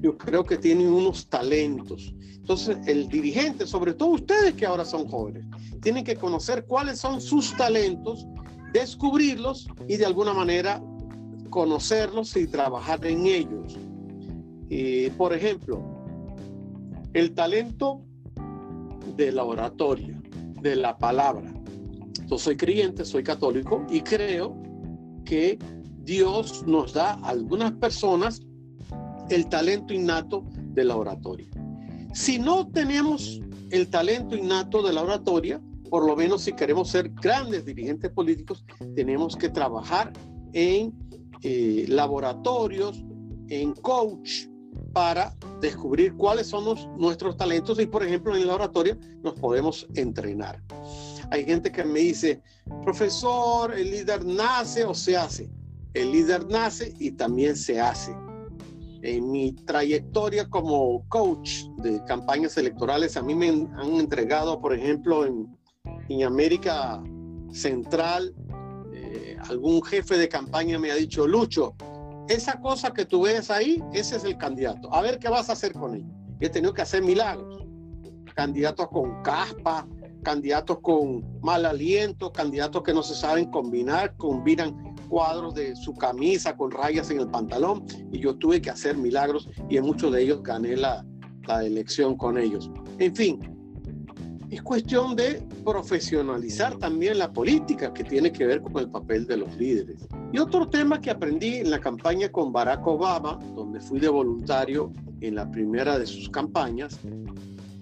yo 0.00 0.16
creo 0.16 0.44
que 0.44 0.56
tienen 0.56 0.88
unos 0.88 1.28
talentos. 1.28 2.14
Entonces, 2.34 2.78
el 2.86 3.08
dirigente, 3.08 3.66
sobre 3.66 3.94
todo 3.94 4.10
ustedes 4.10 4.54
que 4.54 4.66
ahora 4.66 4.84
son 4.84 5.06
jóvenes, 5.06 5.44
tienen 5.80 6.04
que 6.04 6.16
conocer 6.16 6.64
cuáles 6.66 6.98
son 6.98 7.20
sus 7.20 7.56
talentos, 7.56 8.26
descubrirlos 8.72 9.68
y 9.88 9.96
de 9.96 10.06
alguna 10.06 10.32
manera 10.32 10.82
conocerlos 11.50 12.36
y 12.36 12.46
trabajar 12.46 13.04
en 13.06 13.26
ellos. 13.26 13.78
por 15.16 15.32
ejemplo, 15.32 15.82
el 17.12 17.34
talento 17.34 18.02
de 19.16 19.32
la 19.32 19.44
oratoria, 19.44 20.20
de 20.62 20.76
la 20.76 20.96
palabra. 20.96 21.52
Soy 22.38 22.56
creyente, 22.56 23.04
soy 23.04 23.22
católico 23.22 23.84
y 23.90 24.00
creo 24.00 24.56
que 25.24 25.58
Dios 26.04 26.66
nos 26.66 26.92
da 26.92 27.12
a 27.14 27.28
algunas 27.28 27.72
personas 27.72 28.40
el 29.28 29.48
talento 29.48 29.92
innato 29.92 30.44
de 30.72 30.84
la 30.84 30.96
oratoria. 30.96 31.48
Si 32.12 32.38
no 32.38 32.66
tenemos 32.68 33.40
el 33.70 33.88
talento 33.88 34.36
innato 34.36 34.82
de 34.82 34.92
la 34.92 35.02
oratoria, 35.02 35.60
por 35.88 36.06
lo 36.06 36.16
menos 36.16 36.42
si 36.42 36.52
queremos 36.52 36.88
ser 36.88 37.10
grandes 37.10 37.64
dirigentes 37.64 38.10
políticos, 38.10 38.64
tenemos 38.94 39.36
que 39.36 39.48
trabajar 39.48 40.12
en 40.52 40.92
eh, 41.42 41.84
laboratorios, 41.88 43.04
en 43.48 43.72
coach, 43.74 44.46
para 44.92 45.34
descubrir 45.60 46.14
cuáles 46.14 46.48
son 46.48 46.76
nuestros 46.98 47.36
talentos 47.36 47.78
y, 47.78 47.86
por 47.86 48.02
ejemplo, 48.04 48.34
en 48.34 48.46
la 48.46 48.54
oratoria 48.54 48.98
nos 49.22 49.34
podemos 49.34 49.86
entrenar. 49.94 50.62
Hay 51.30 51.44
gente 51.44 51.70
que 51.70 51.84
me 51.84 52.00
dice, 52.00 52.42
profesor, 52.82 53.72
el 53.72 53.90
líder 53.90 54.24
nace 54.24 54.84
o 54.84 54.94
se 54.94 55.16
hace. 55.16 55.48
El 55.94 56.12
líder 56.12 56.46
nace 56.46 56.94
y 56.98 57.12
también 57.12 57.56
se 57.56 57.80
hace. 57.80 58.14
En 59.02 59.30
mi 59.30 59.52
trayectoria 59.52 60.48
como 60.48 61.06
coach 61.08 61.64
de 61.78 62.04
campañas 62.04 62.56
electorales, 62.56 63.16
a 63.16 63.22
mí 63.22 63.34
me 63.34 63.48
han 63.48 63.94
entregado, 63.94 64.60
por 64.60 64.74
ejemplo, 64.74 65.24
en, 65.24 65.48
América 66.26 67.00
Central, 67.52 68.34
eh, 68.92 69.36
algún 69.48 69.80
jefe 69.80 70.18
de 70.18 70.28
campaña 70.28 70.76
me 70.76 70.90
ha 70.90 70.96
dicho, 70.96 71.24
Lucho, 71.24 71.76
esa 72.28 72.60
cosa 72.60 72.92
que 72.92 73.04
tú 73.04 73.22
ves 73.22 73.48
ahí, 73.48 73.82
ese 73.92 74.16
es 74.16 74.24
el 74.24 74.36
candidato. 74.36 74.92
A 74.92 75.02
ver 75.02 75.20
qué 75.20 75.28
vas 75.28 75.48
a 75.48 75.52
hacer 75.52 75.72
con 75.72 75.94
él. 75.94 76.04
he 76.40 76.48
tenido 76.48 76.74
que 76.74 76.82
hacer 76.82 77.02
milagros. 77.02 77.64
Candidatos 78.34 78.88
con 78.88 79.22
caspa, 79.22 79.86
candidatos 80.22 80.78
con 80.80 81.24
mal 81.40 81.64
aliento, 81.66 82.32
candidatos 82.32 82.82
que 82.82 82.94
no 82.94 83.02
se 83.02 83.14
saben 83.14 83.50
combinar, 83.50 84.16
combinan 84.16 84.94
cuadros 85.08 85.54
de 85.54 85.74
su 85.76 85.94
camisa 85.94 86.56
con 86.56 86.70
rayas 86.70 87.10
en 87.10 87.20
el 87.20 87.28
pantalón 87.28 87.84
y 88.12 88.20
yo 88.20 88.36
tuve 88.36 88.62
que 88.62 88.70
hacer 88.70 88.96
milagros 88.96 89.48
y 89.68 89.76
en 89.76 89.84
muchos 89.84 90.12
de 90.12 90.22
ellos 90.22 90.42
gané 90.42 90.76
la, 90.76 91.04
la 91.46 91.64
elección 91.64 92.16
con 92.16 92.38
ellos. 92.38 92.70
En 92.98 93.14
fin, 93.14 93.40
es 94.50 94.62
cuestión 94.62 95.14
de 95.14 95.42
profesionalizar 95.64 96.76
también 96.78 97.18
la 97.18 97.32
política 97.32 97.92
que 97.92 98.02
tiene 98.02 98.32
que 98.32 98.46
ver 98.46 98.62
con 98.62 98.78
el 98.78 98.90
papel 98.90 99.26
de 99.26 99.36
los 99.36 99.56
líderes. 99.56 100.08
Y 100.32 100.38
otro 100.38 100.68
tema 100.68 101.00
que 101.00 101.10
aprendí 101.10 101.56
en 101.56 101.70
la 101.70 101.80
campaña 101.80 102.28
con 102.30 102.52
Barack 102.52 102.84
Obama, 102.86 103.38
donde 103.54 103.80
fui 103.80 104.00
de 104.00 104.08
voluntario 104.08 104.92
en 105.20 105.36
la 105.36 105.48
primera 105.50 105.98
de 105.98 106.06
sus 106.06 106.28
campañas, 106.30 106.98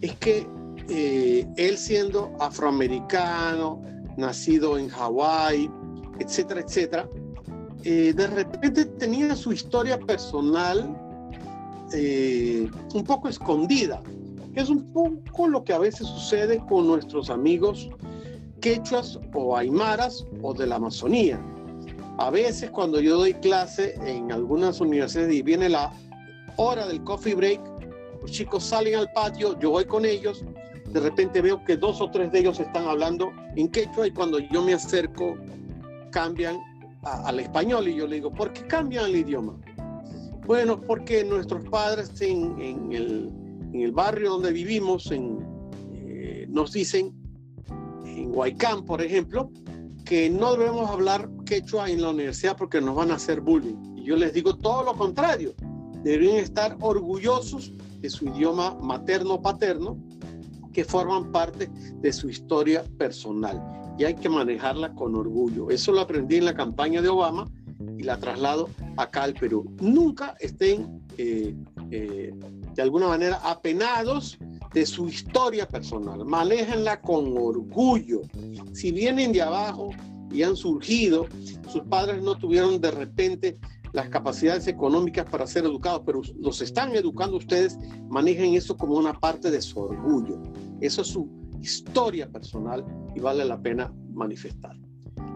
es 0.03 0.15
que 0.17 0.47
eh, 0.89 1.47
él 1.57 1.77
siendo 1.77 2.33
afroamericano, 2.41 3.83
nacido 4.17 4.79
en 4.79 4.89
Hawái, 4.89 5.71
etcétera, 6.19 6.61
etcétera, 6.61 7.09
eh, 7.85 8.13
de 8.15 8.27
repente 8.27 8.85
tenía 8.85 9.37
su 9.37 9.53
historia 9.53 9.99
personal 9.99 10.97
eh, 11.93 12.69
un 12.95 13.05
poco 13.05 13.29
escondida, 13.29 14.03
que 14.55 14.61
es 14.61 14.69
un 14.69 14.93
poco 14.93 15.47
lo 15.47 15.63
que 15.63 15.73
a 15.73 15.79
veces 15.79 16.07
sucede 16.07 16.59
con 16.69 16.87
nuestros 16.87 17.31
amigos 17.31 17.89
quechuas 18.61 19.19
o 19.35 19.57
aymaras 19.57 20.27
o 20.43 20.53
de 20.53 20.67
la 20.67 20.77
Amazonía. 20.77 21.41
A 22.19 22.31
veces 22.31 22.71
cuando 22.71 23.01
yo 23.01 23.17
doy 23.17 23.35
clase 23.35 23.95
en 24.05 24.33
algunas 24.33 24.81
universidades 24.81 25.35
y 25.35 25.43
viene 25.43 25.69
la 25.69 25.93
hora 26.57 26.87
del 26.87 27.05
coffee 27.05 27.35
break, 27.35 27.61
los 28.23 28.33
chicos 28.33 28.65
salen 28.65 28.97
al 28.97 29.13
patio, 29.13 29.57
yo 29.61 29.71
voy 29.71 29.85
con 29.85 30.05
ellos 30.05 30.45
de 30.93 31.01
repente 31.01 31.41
veo 31.43 31.65
que 31.65 31.77
dos 31.77 32.01
o 32.01 32.11
tres 32.11 32.33
de 32.33 32.41
ellos 32.41 32.61
están 32.61 32.87
hablando 32.87 33.33
en 33.57 33.69
quechua 33.69 34.07
y 34.07 34.11
cuando 34.11 34.39
yo 34.39 34.63
me 34.63 34.75
acerco 34.75 35.37
cambian 36.11 36.59
al 37.03 37.41
español 37.41 37.89
y 37.89 37.97
yo 37.97 38.07
le 38.07 38.17
digo, 38.17 38.33
¿por 38.33 38.53
qué 38.53 38.67
cambian 38.67 39.07
el 39.07 39.17
idioma? 39.17 39.57
Bueno, 40.47 40.81
porque 40.81 41.25
nuestros 41.25 41.65
padres 41.69 42.21
en, 42.21 42.91
el, 42.93 43.93
barrio 43.93 44.31
donde 44.31 44.53
vivimos 44.53 45.11
eh, 45.13 46.47
nos 46.49 46.73
dicen, 46.73 47.13
en 48.05 48.35
Huaycán, 48.35 48.85
por 48.85 49.03
ejemplo, 49.03 49.51
que 50.05 50.31
no 50.31 50.53
debemos 50.57 50.91
hablar 50.91 51.29
quechua 51.45 51.91
en 51.91 52.01
la 52.01 52.11
universidad 52.11 52.57
porque 52.57 52.81
nos 52.81 52.95
van 52.95 53.11
a 53.11 53.17
hacer 53.17 53.43
bullying. 53.43 53.97
Y 53.97 54.05
yo 54.05 54.17
les 54.17 54.33
digo 54.33 54.57
todo 54.57 54.85
lo 54.85 54.95
contrario, 54.95 55.53
deberían 56.03 56.37
estar 56.37 56.77
orgullosos 56.81 57.75
de 58.01 58.09
su 58.09 58.27
idioma 58.27 58.75
materno-paterno 58.81 59.99
que 60.79 60.85
forman 60.85 61.33
parte 61.33 61.69
de 62.01 62.13
su 62.13 62.31
historia 62.31 62.85
personal 62.99 63.61
y 63.99 64.05
hay 64.05 64.15
que 64.15 64.29
manejarla 64.29 64.95
con 64.95 65.17
orgullo. 65.17 65.71
Eso 65.71 65.91
lo 65.91 66.03
aprendí 66.03 66.37
en 66.37 66.45
la 66.45 66.55
campaña 66.55 67.03
de 67.03 67.09
Obama 67.09 67.51
y 67.99 68.05
la 68.05 68.17
traslado 68.17 68.69
acá 68.97 69.25
al 69.25 69.35
Perú. 69.35 69.75
Nunca 69.81 70.37
estén 70.39 71.03
eh, 71.17 71.53
eh, 71.91 72.33
de 72.77 72.81
alguna 72.81 73.09
manera 73.09 73.41
apenados 73.43 74.39
de 74.73 74.87
su 74.87 75.09
historia 75.09 75.67
personal. 75.67 76.25
Manéjenla 76.25 77.01
con 77.01 77.37
orgullo. 77.37 78.21
Si 78.73 78.93
vienen 78.93 79.33
de 79.33 79.43
abajo 79.43 79.91
y 80.31 80.45
han 80.45 80.55
surgido, 80.55 81.27
sus 81.69 81.83
padres 81.91 82.23
no 82.23 82.39
tuvieron 82.39 82.81
de 82.81 82.93
repente 82.93 83.59
las 83.93 84.09
capacidades 84.09 84.67
económicas 84.67 85.27
para 85.27 85.47
ser 85.47 85.65
educados, 85.65 86.03
pero 86.05 86.23
los 86.39 86.61
están 86.61 86.95
educando 86.95 87.37
ustedes, 87.37 87.79
manejen 88.09 88.55
eso 88.55 88.77
como 88.77 88.95
una 88.95 89.19
parte 89.19 89.51
de 89.51 89.61
su 89.61 89.81
orgullo. 89.81 90.41
Eso 90.81 91.03
es 91.03 91.09
su 91.09 91.29
historia 91.61 92.29
personal 92.29 92.85
y 93.15 93.21
vale 93.21 93.45
la 93.45 93.61
pena 93.61 93.93
manifestar. 94.13 94.77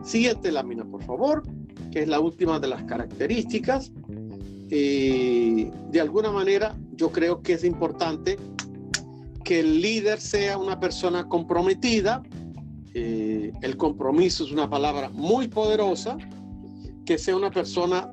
Siguiente 0.02 0.52
lámina, 0.52 0.84
por 0.84 1.02
favor, 1.02 1.42
que 1.90 2.02
es 2.02 2.08
la 2.08 2.20
última 2.20 2.58
de 2.58 2.68
las 2.68 2.84
características. 2.84 3.92
Eh, 4.70 5.70
de 5.90 6.00
alguna 6.00 6.30
manera, 6.30 6.76
yo 6.94 7.10
creo 7.12 7.42
que 7.42 7.54
es 7.54 7.64
importante 7.64 8.38
que 9.44 9.60
el 9.60 9.80
líder 9.80 10.20
sea 10.20 10.56
una 10.58 10.78
persona 10.78 11.28
comprometida, 11.28 12.22
eh, 12.94 13.52
el 13.62 13.76
compromiso 13.76 14.44
es 14.44 14.52
una 14.52 14.68
palabra 14.68 15.08
muy 15.10 15.48
poderosa, 15.48 16.16
que 17.04 17.18
sea 17.18 17.36
una 17.36 17.50
persona 17.50 18.10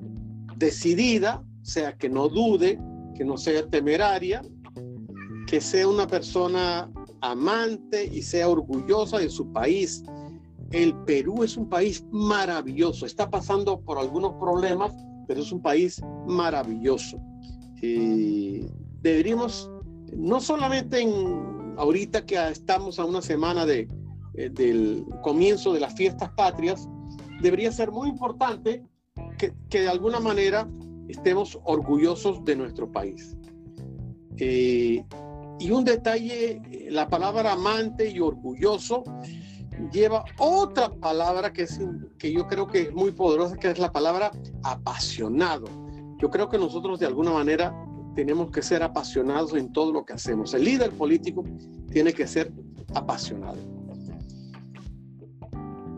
decidida, 0.57 1.43
sea 1.61 1.95
que 1.95 2.09
no 2.09 2.27
dude, 2.27 2.79
que 3.15 3.23
no 3.23 3.37
sea 3.37 3.67
temeraria, 3.67 4.41
que 5.47 5.61
sea 5.61 5.87
una 5.87 6.07
persona 6.07 6.89
amante 7.21 8.05
y 8.05 8.21
sea 8.21 8.49
orgullosa 8.49 9.19
de 9.19 9.29
su 9.29 9.51
país. 9.51 10.03
El 10.71 10.95
Perú 11.05 11.43
es 11.43 11.57
un 11.57 11.67
país 11.67 12.05
maravilloso, 12.11 13.05
está 13.05 13.29
pasando 13.29 13.81
por 13.81 13.97
algunos 13.97 14.33
problemas, 14.33 14.93
pero 15.27 15.41
es 15.41 15.51
un 15.51 15.61
país 15.61 16.01
maravilloso. 16.27 17.19
deberíamos, 19.01 19.71
no 20.15 20.41
solamente 20.41 21.01
en, 21.01 21.75
ahorita 21.77 22.25
que 22.25 22.35
estamos 22.49 22.99
a 22.99 23.05
una 23.05 23.21
semana 23.21 23.65
de, 23.65 23.87
eh, 24.35 24.49
del 24.49 25.05
comienzo 25.23 25.73
de 25.73 25.79
las 25.79 25.95
fiestas 25.95 26.29
patrias, 26.31 26.87
debería 27.41 27.71
ser 27.71 27.91
muy 27.91 28.09
importante 28.09 28.83
que, 29.37 29.53
que 29.69 29.81
de 29.81 29.89
alguna 29.89 30.19
manera 30.19 30.69
estemos 31.07 31.59
orgullosos 31.63 32.43
de 32.45 32.55
nuestro 32.55 32.91
país. 32.91 33.35
Eh, 34.37 35.03
y 35.59 35.71
un 35.71 35.83
detalle, 35.83 36.87
la 36.89 37.07
palabra 37.07 37.53
amante 37.53 38.09
y 38.09 38.19
orgulloso 38.19 39.03
lleva 39.91 40.23
otra 40.37 40.89
palabra 40.89 41.51
que, 41.51 41.63
es, 41.63 41.79
que 42.17 42.31
yo 42.31 42.47
creo 42.47 42.67
que 42.67 42.81
es 42.83 42.93
muy 42.93 43.11
poderosa, 43.11 43.57
que 43.57 43.69
es 43.69 43.79
la 43.79 43.91
palabra 43.91 44.31
apasionado. 44.63 45.67
Yo 46.17 46.29
creo 46.29 46.49
que 46.49 46.57
nosotros 46.57 46.99
de 46.99 47.05
alguna 47.05 47.31
manera 47.31 47.73
tenemos 48.15 48.51
que 48.51 48.61
ser 48.61 48.83
apasionados 48.83 49.53
en 49.53 49.71
todo 49.71 49.91
lo 49.91 50.05
que 50.05 50.13
hacemos. 50.13 50.53
El 50.53 50.65
líder 50.65 50.91
político 50.91 51.43
tiene 51.91 52.13
que 52.13 52.27
ser 52.27 52.51
apasionado. 52.93 53.57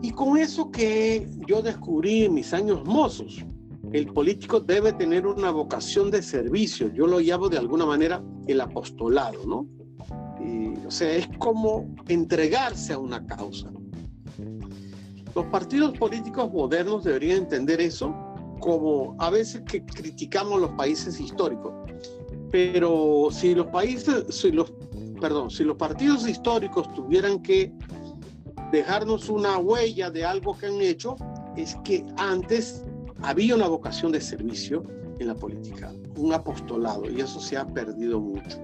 Y 0.02 0.10
con 0.10 0.36
eso 0.36 0.70
que 0.70 1.28
yo 1.46 1.62
descubrí 1.62 2.24
en 2.24 2.34
mis 2.34 2.52
años 2.52 2.84
mozos, 2.84 3.44
el 3.92 4.06
político 4.06 4.60
debe 4.60 4.92
tener 4.92 5.26
una 5.26 5.50
vocación 5.50 6.10
de 6.10 6.22
servicio. 6.22 6.92
Yo 6.92 7.06
lo 7.06 7.20
llamo 7.20 7.48
de 7.48 7.58
alguna 7.58 7.84
manera 7.84 8.22
el 8.46 8.60
apostolado, 8.60 9.46
¿no? 9.46 9.66
o 10.86 10.90
sea, 10.90 11.10
es 11.14 11.28
como 11.38 11.94
entregarse 12.08 12.92
a 12.92 12.98
una 12.98 13.24
causa. 13.26 13.70
Los 15.34 15.46
partidos 15.46 15.96
políticos 15.96 16.52
modernos 16.52 17.04
deberían 17.04 17.38
entender 17.38 17.80
eso 17.80 18.14
como 18.60 19.16
a 19.18 19.30
veces 19.30 19.62
que 19.62 19.82
criticamos 19.84 20.60
los 20.60 20.70
países 20.72 21.18
históricos. 21.18 21.72
Pero 22.50 23.28
si 23.30 23.54
los 23.54 23.66
países, 23.68 24.24
si 24.28 24.52
los, 24.52 24.70
perdón, 25.20 25.50
si 25.50 25.64
los 25.64 25.76
partidos 25.76 26.28
históricos 26.28 26.92
tuvieran 26.92 27.40
que 27.40 27.72
dejarnos 28.70 29.30
una 29.30 29.56
huella 29.58 30.10
de 30.10 30.24
algo 30.24 30.56
que 30.58 30.66
han 30.66 30.80
hecho, 30.82 31.16
es 31.56 31.76
que 31.84 32.04
antes 32.18 32.84
había 33.22 33.54
una 33.54 33.68
vocación 33.68 34.12
de 34.12 34.20
servicio 34.20 34.84
en 35.18 35.28
la 35.28 35.34
política, 35.34 35.92
un 36.16 36.32
apostolado, 36.32 37.10
y 37.10 37.20
eso 37.20 37.40
se 37.40 37.56
ha 37.56 37.66
perdido 37.66 38.20
mucho. 38.20 38.58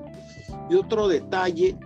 Y 0.70 0.74
otro 0.74 1.08
detalle 1.08 1.76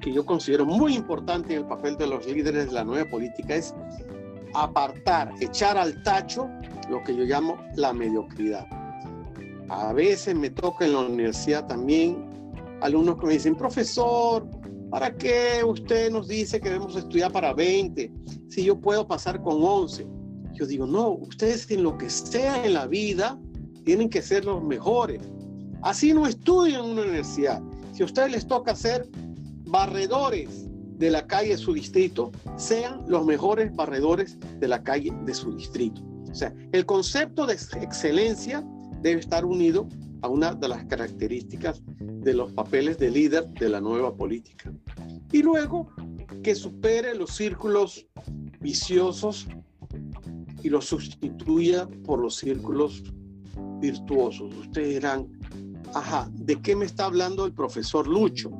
que 0.00 0.12
yo 0.12 0.24
considero 0.24 0.64
muy 0.64 0.94
importante 0.94 1.54
en 1.54 1.60
el 1.60 1.66
papel 1.66 1.96
de 1.96 2.06
los 2.06 2.26
líderes 2.26 2.66
de 2.66 2.72
la 2.72 2.84
nueva 2.84 3.08
política 3.10 3.56
es 3.56 3.74
apartar, 4.54 5.32
echar 5.40 5.76
al 5.76 6.02
tacho 6.02 6.48
lo 6.88 7.02
que 7.02 7.16
yo 7.16 7.24
llamo 7.24 7.58
la 7.76 7.92
mediocridad. 7.92 8.66
A 9.68 9.92
veces 9.92 10.34
me 10.34 10.50
toca 10.50 10.84
en 10.84 10.92
la 10.92 11.00
universidad 11.00 11.66
también 11.66 12.24
alumnos 12.80 13.18
que 13.18 13.26
me 13.26 13.32
dicen, 13.34 13.56
profesor, 13.56 14.46
¿para 14.90 15.14
qué 15.16 15.62
usted 15.64 16.10
nos 16.10 16.28
dice 16.28 16.60
que 16.60 16.68
debemos 16.68 16.94
estudiar 16.96 17.32
para 17.32 17.52
20 17.52 18.12
si 18.48 18.64
yo 18.64 18.78
puedo 18.80 19.06
pasar 19.06 19.42
con 19.42 19.62
11? 19.62 20.06
Yo 20.58 20.66
digo, 20.66 20.86
no, 20.86 21.10
ustedes 21.10 21.70
en 21.70 21.82
lo 21.82 21.98
que 21.98 22.08
sea 22.08 22.64
en 22.64 22.74
la 22.74 22.86
vida 22.86 23.38
tienen 23.84 24.08
que 24.08 24.22
ser 24.22 24.44
los 24.44 24.62
mejores. 24.62 25.20
Así 25.82 26.12
no 26.14 26.26
estudian 26.26 26.84
en 26.84 26.90
una 26.92 27.02
universidad. 27.02 27.62
Si 27.92 28.02
a 28.02 28.06
ustedes 28.06 28.30
les 28.32 28.46
toca 28.46 28.74
ser 28.74 29.08
barredores 29.66 30.66
de 30.98 31.10
la 31.10 31.26
calle 31.26 31.50
de 31.50 31.58
su 31.58 31.74
distrito, 31.74 32.32
sean 32.56 33.04
los 33.06 33.26
mejores 33.26 33.74
barredores 33.76 34.38
de 34.58 34.68
la 34.68 34.82
calle 34.82 35.12
de 35.24 35.34
su 35.34 35.54
distrito. 35.54 36.02
O 36.30 36.34
sea, 36.34 36.54
el 36.72 36.86
concepto 36.86 37.46
de 37.46 37.54
excelencia 37.54 38.66
debe 39.02 39.20
estar 39.20 39.44
unido 39.44 39.86
a 40.22 40.28
una 40.28 40.54
de 40.54 40.68
las 40.68 40.84
características 40.86 41.82
de 42.00 42.32
los 42.32 42.52
papeles 42.52 42.98
de 42.98 43.10
líder 43.10 43.46
de 43.54 43.68
la 43.68 43.80
nueva 43.80 44.14
política. 44.14 44.72
Y 45.32 45.42
luego 45.42 45.90
que 46.42 46.54
supere 46.54 47.14
los 47.14 47.30
círculos 47.36 48.06
viciosos 48.60 49.46
y 50.66 50.68
lo 50.68 50.80
sustituya 50.80 51.88
por 52.04 52.18
los 52.20 52.38
círculos 52.38 53.04
virtuosos. 53.80 54.52
Ustedes 54.56 54.94
dirán, 54.94 55.28
ajá, 55.94 56.28
¿de 56.32 56.60
qué 56.60 56.74
me 56.74 56.84
está 56.84 57.04
hablando 57.04 57.46
el 57.46 57.52
profesor 57.52 58.08
Lucho? 58.08 58.50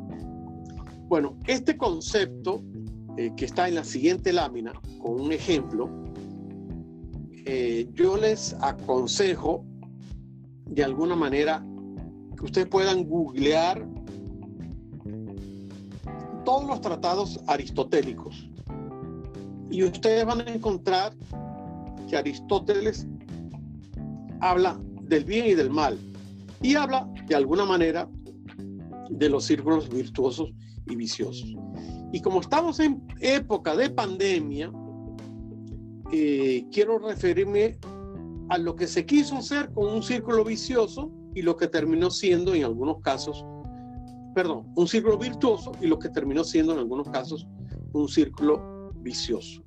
Bueno, 1.08 1.36
este 1.48 1.76
concepto 1.76 2.62
eh, 3.16 3.32
que 3.36 3.44
está 3.44 3.66
en 3.66 3.74
la 3.74 3.82
siguiente 3.82 4.32
lámina, 4.32 4.72
con 5.02 5.20
un 5.20 5.32
ejemplo, 5.32 5.90
eh, 7.44 7.88
yo 7.94 8.16
les 8.16 8.54
aconsejo 8.60 9.64
de 10.66 10.84
alguna 10.84 11.16
manera 11.16 11.66
que 12.38 12.44
ustedes 12.44 12.68
puedan 12.68 13.02
googlear 13.02 13.84
todos 16.44 16.68
los 16.68 16.80
tratados 16.80 17.40
aristotélicos 17.48 18.48
y 19.70 19.82
ustedes 19.82 20.24
van 20.24 20.42
a 20.42 20.54
encontrar 20.54 21.12
que 22.06 22.16
Aristóteles 22.16 23.06
habla 24.40 24.80
del 25.02 25.24
bien 25.24 25.46
y 25.46 25.54
del 25.54 25.70
mal 25.70 25.98
y 26.62 26.74
habla 26.74 27.08
de 27.26 27.34
alguna 27.34 27.64
manera 27.64 28.08
de 29.10 29.28
los 29.28 29.44
círculos 29.44 29.88
virtuosos 29.88 30.52
y 30.86 30.96
viciosos. 30.96 31.54
Y 32.12 32.20
como 32.20 32.40
estamos 32.40 32.80
en 32.80 33.02
época 33.20 33.76
de 33.76 33.90
pandemia, 33.90 34.72
eh, 36.12 36.66
quiero 36.72 36.98
referirme 36.98 37.78
a 38.48 38.58
lo 38.58 38.76
que 38.76 38.86
se 38.86 39.04
quiso 39.04 39.36
hacer 39.36 39.72
con 39.72 39.92
un 39.92 40.02
círculo 40.02 40.44
vicioso 40.44 41.10
y 41.34 41.42
lo 41.42 41.56
que 41.56 41.66
terminó 41.66 42.10
siendo 42.10 42.54
en 42.54 42.64
algunos 42.64 43.00
casos, 43.00 43.44
perdón, 44.34 44.66
un 44.76 44.86
círculo 44.86 45.18
virtuoso 45.18 45.72
y 45.80 45.86
lo 45.86 45.98
que 45.98 46.08
terminó 46.08 46.44
siendo 46.44 46.72
en 46.72 46.78
algunos 46.78 47.08
casos 47.08 47.46
un 47.92 48.08
círculo 48.08 48.92
vicioso. 49.00 49.62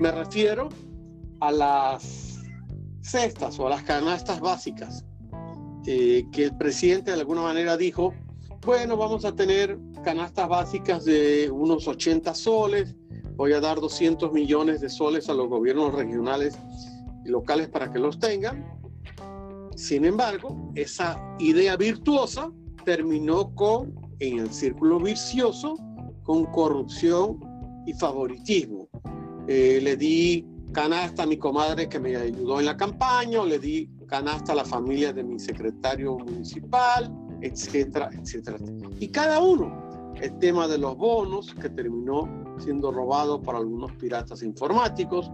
Me 0.00 0.10
refiero 0.10 0.68
a 1.40 1.52
las 1.52 2.40
cestas 3.02 3.58
o 3.58 3.66
a 3.66 3.70
las 3.70 3.82
canastas 3.82 4.40
básicas, 4.40 5.04
eh, 5.86 6.26
que 6.32 6.44
el 6.44 6.56
presidente 6.56 7.12
de 7.12 7.20
alguna 7.20 7.42
manera 7.42 7.76
dijo, 7.76 8.12
bueno, 8.64 8.96
vamos 8.96 9.24
a 9.24 9.34
tener 9.34 9.78
canastas 10.02 10.48
básicas 10.48 11.04
de 11.04 11.50
unos 11.50 11.86
80 11.86 12.34
soles, 12.34 12.94
voy 13.36 13.52
a 13.52 13.60
dar 13.60 13.80
200 13.80 14.32
millones 14.32 14.80
de 14.80 14.88
soles 14.88 15.28
a 15.28 15.34
los 15.34 15.48
gobiernos 15.48 15.94
regionales 15.94 16.58
y 17.24 17.28
locales 17.28 17.68
para 17.68 17.92
que 17.92 17.98
los 17.98 18.18
tengan. 18.18 18.64
Sin 19.76 20.04
embargo, 20.04 20.72
esa 20.74 21.20
idea 21.38 21.76
virtuosa 21.76 22.50
terminó 22.84 23.54
con, 23.54 23.94
en 24.20 24.38
el 24.38 24.50
círculo 24.52 24.98
vicioso, 24.98 25.76
con 26.22 26.46
corrupción 26.46 27.38
y 27.86 27.92
favoritismo. 27.92 28.88
Eh, 29.46 29.80
le 29.82 29.96
di 29.96 30.44
canasta 30.72 31.22
a 31.22 31.26
mi 31.26 31.36
comadre 31.36 31.88
que 31.88 31.98
me 31.98 32.16
ayudó 32.16 32.60
en 32.60 32.66
la 32.66 32.76
campaña, 32.76 33.40
o 33.40 33.46
le 33.46 33.58
di 33.58 33.88
canasta 34.06 34.52
a 34.52 34.56
la 34.56 34.64
familia 34.64 35.12
de 35.12 35.24
mi 35.24 35.38
secretario 35.38 36.18
municipal, 36.18 37.12
etcétera, 37.40 38.10
etcétera. 38.12 38.58
Y 39.00 39.08
cada 39.08 39.40
uno, 39.40 40.14
el 40.20 40.38
tema 40.38 40.66
de 40.68 40.78
los 40.78 40.96
bonos 40.96 41.54
que 41.54 41.68
terminó 41.68 42.28
siendo 42.58 42.90
robado 42.90 43.40
por 43.40 43.56
algunos 43.56 43.92
piratas 43.92 44.42
informáticos, 44.42 45.30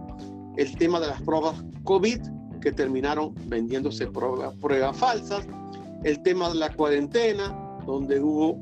el 0.57 0.75
tema 0.77 0.99
de 0.99 1.07
las 1.07 1.21
pruebas 1.21 1.63
COVID 1.83 2.19
que 2.61 2.71
terminaron 2.71 3.33
vendiéndose 3.47 4.07
pruebas, 4.07 4.97
falsas, 4.97 5.47
el 6.03 6.21
tema 6.21 6.49
de 6.49 6.55
la 6.55 6.73
cuarentena, 6.73 7.77
donde 7.85 8.19
hubo 8.19 8.61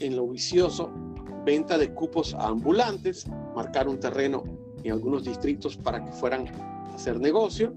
en 0.00 0.16
lo 0.16 0.28
vicioso 0.28 0.90
venta 1.44 1.78
de 1.78 1.94
cupos 1.94 2.34
a 2.34 2.48
ambulantes, 2.48 3.26
marcar 3.54 3.88
un 3.88 4.00
terreno 4.00 4.42
en 4.86 4.92
algunos 4.92 5.24
distritos 5.24 5.76
para 5.76 6.04
que 6.04 6.12
fueran 6.12 6.46
a 6.48 6.94
hacer 6.94 7.20
negocio. 7.20 7.72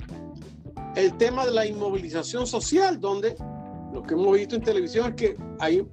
El 0.95 1.15
tema 1.17 1.45
de 1.45 1.51
la 1.51 1.65
inmovilización 1.65 2.47
social, 2.47 2.99
donde 2.99 3.35
lo 3.93 4.03
que 4.03 4.13
hemos 4.13 4.35
visto 4.35 4.55
en 4.55 4.61
televisión 4.61 5.09
es 5.09 5.15
que 5.15 5.37
hay 5.59 5.85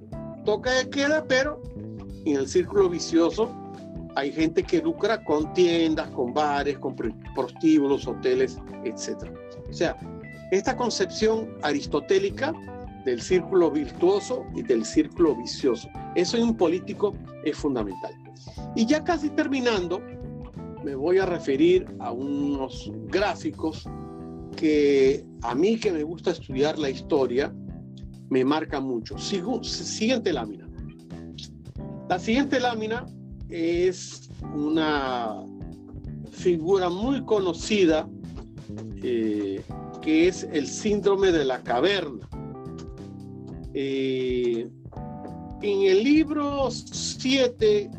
toca 0.45 0.71
de 0.71 0.89
queda, 0.89 1.25
pero 1.27 1.61
en 2.25 2.37
el 2.37 2.47
círculo 2.47 2.89
vicioso 2.89 3.49
hay 4.15 4.31
gente 4.31 4.63
que 4.63 4.81
lucra 4.81 5.23
con 5.23 5.53
tiendas, 5.53 6.09
con 6.09 6.33
bares, 6.33 6.77
con 6.79 6.95
prostíbulos, 7.35 8.07
hoteles, 8.07 8.57
etc. 8.83 9.29
O 9.69 9.73
sea, 9.73 9.95
esta 10.51 10.75
concepción 10.75 11.49
aristotélica 11.61 12.53
del 13.05 13.21
círculo 13.21 13.69
virtuoso 13.69 14.45
y 14.55 14.63
del 14.63 14.85
círculo 14.85 15.35
vicioso, 15.35 15.87
eso 16.15 16.37
en 16.37 16.43
un 16.43 16.57
político 16.57 17.13
es 17.43 17.55
fundamental. 17.57 18.13
Y 18.75 18.85
ya 18.85 19.03
casi 19.03 19.29
terminando, 19.29 20.01
me 20.83 20.95
voy 20.95 21.17
a 21.17 21.25
referir 21.25 21.85
a 21.99 22.11
unos 22.11 22.91
gráficos 23.07 23.85
que 24.55 25.23
a 25.41 25.53
mí 25.55 25.77
que 25.77 25.91
me 25.91 26.03
gusta 26.03 26.31
estudiar 26.31 26.77
la 26.79 26.89
historia, 26.89 27.53
me 28.29 28.43
marca 28.43 28.79
mucho. 28.79 29.17
Sigo, 29.17 29.63
siguiente 29.63 30.33
lámina. 30.33 30.67
La 32.09 32.19
siguiente 32.19 32.59
lámina 32.59 33.05
es 33.49 34.29
una 34.53 35.43
figura 36.31 36.89
muy 36.89 37.23
conocida 37.23 38.07
eh, 39.03 39.61
que 40.01 40.27
es 40.27 40.43
el 40.51 40.67
síndrome 40.67 41.31
de 41.31 41.45
la 41.45 41.61
caverna. 41.61 42.27
Eh, 43.73 44.67
en 45.61 45.81
el 45.81 46.03
libro 46.03 46.69
7 46.71 47.89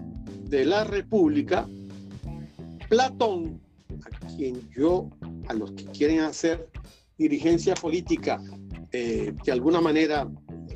de 0.44 0.64
la 0.64 0.84
República, 0.84 1.68
Platón, 2.88 3.60
a 4.04 4.26
quien 4.36 4.60
yo, 4.70 5.10
a 5.48 5.54
los 5.54 5.72
que 5.72 5.84
quieren 5.86 6.20
hacer 6.20 6.68
dirigencia 7.18 7.74
política, 7.74 8.40
eh, 8.92 9.34
de 9.44 9.52
alguna 9.52 9.80
manera 9.80 10.28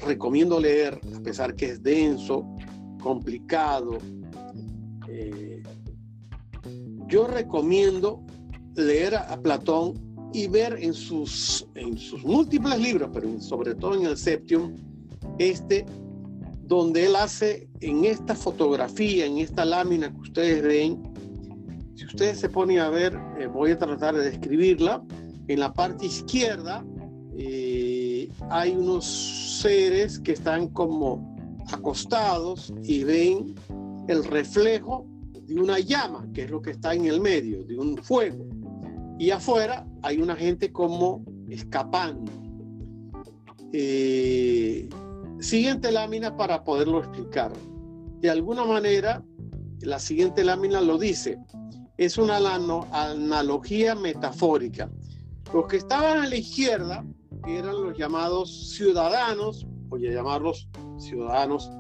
recomiendo 0.05 0.61
leer, 0.61 1.01
a 1.17 1.21
pesar 1.21 1.55
que 1.55 1.67
es 1.67 1.83
denso, 1.83 2.45
complicado, 3.01 3.99
eh, 5.09 5.63
yo 7.07 7.27
recomiendo 7.27 8.25
leer 8.75 9.17
a, 9.17 9.41
Platón 9.41 9.95
y 10.33 10.49
ver 10.49 10.79
en 10.81 10.95
sus, 10.95 11.67
en 11.75 11.97
sus 11.99 12.25
múltiples 12.25 12.79
libros, 12.79 13.11
pero 13.13 13.41
sobre 13.41 13.75
todo 13.75 13.95
en 13.95 14.07
el 14.07 14.17
Septium, 14.17 14.77
este, 15.39 15.85
donde 16.65 17.07
él 17.07 17.17
hace 17.17 17.69
en 17.81 18.05
esta 18.05 18.35
fotografía, 18.35 19.27
en 19.27 19.39
esta 19.39 19.65
lámina 19.65 20.11
que 20.13 20.21
ustedes 20.21 20.63
ven, 20.63 21.12
si 21.95 22.05
ustedes 22.07 22.41
se 22.41 22.49
ponen 22.49 22.79
a 22.79 22.89
ver, 22.89 23.19
eh, 23.39 23.47
voy 23.47 23.73
a 23.73 23.79
tratar 23.79 24.15
de 24.15 24.25
describirla, 24.31 25.03
en 25.49 25.61
la 25.61 25.73
parte 25.73 26.07
izquierda 26.07 26.85
eh, 27.37 28.31
hay 28.51 28.73
unos 28.73 29.05
seres 29.61 30.19
que 30.21 30.33
están 30.33 30.69
como 30.69 31.37
acostados 31.73 32.73
y 32.83 33.05
ven 33.05 33.55
el 34.09 34.25
reflejo 34.25 35.07
de 35.47 35.61
una 35.61 35.79
llama, 35.79 36.27
que 36.33 36.45
es 36.45 36.51
lo 36.51 36.63
que 36.63 36.71
está 36.71 36.95
en 36.95 37.07
el 37.07 37.21
medio, 37.21 37.65
de 37.65 37.79
un 37.79 37.97
fuego. 37.99 38.47
Y 39.19 39.31
afuera 39.31 39.87
hay 40.03 40.21
una 40.21 40.37
gente 40.37 40.73
como 40.73 41.25
escapando. 41.49 42.31
Eh, 43.73 44.89
siguiente 45.41 45.93
lámina 45.93 46.37
para 46.37 46.65
poderlo 46.65 47.01
explicar. 47.01 47.53
De 48.21 48.31
alguna 48.31 48.65
manera, 48.65 49.23
la 49.81 49.99
siguiente 49.99 50.45
lámina 50.45 50.81
lo 50.81 50.99
dice. 50.99 51.39
Es 52.03 52.19
una 52.19 52.39
analogía 52.39 53.95
metafórica. 53.95 54.91
Los 55.55 55.69
que 55.69 55.77
estaban 55.77 56.19
a 56.19 56.27
la 56.27 56.35
izquierda 56.35 57.05
eran 57.47 57.81
los 57.81 57.97
llamados 57.97 58.71
ciudadanos, 58.71 59.65
voy 59.87 60.09
a 60.09 60.13
llamarlos 60.13 60.69
ciudadanos. 60.99 61.71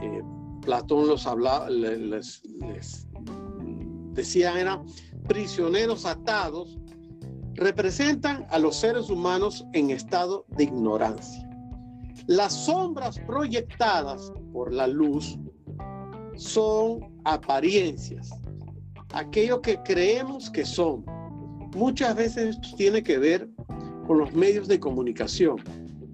Eh, 0.00 0.22
Platón 0.62 1.08
los 1.08 1.26
hablaba, 1.26 1.68
les, 1.68 2.42
les 2.42 3.06
decía, 4.14 4.58
eran 4.58 4.86
prisioneros 5.26 6.06
atados, 6.06 6.78
representan 7.52 8.46
a 8.48 8.58
los 8.58 8.76
seres 8.76 9.10
humanos 9.10 9.66
en 9.74 9.90
estado 9.90 10.46
de 10.56 10.64
ignorancia. 10.64 11.46
Las 12.28 12.54
sombras 12.54 13.18
proyectadas 13.26 14.32
por 14.54 14.72
la 14.72 14.86
luz 14.86 15.38
son 16.34 17.14
apariencias, 17.24 18.30
aquello 19.12 19.60
que 19.60 19.78
creemos 19.82 20.50
que 20.50 20.64
son. 20.64 21.04
Muchas 21.74 22.16
veces 22.16 22.58
tiene 22.76 23.02
que 23.02 23.18
ver 23.18 23.48
con 24.06 24.18
los 24.18 24.32
medios 24.32 24.68
de 24.68 24.80
comunicación. 24.80 25.56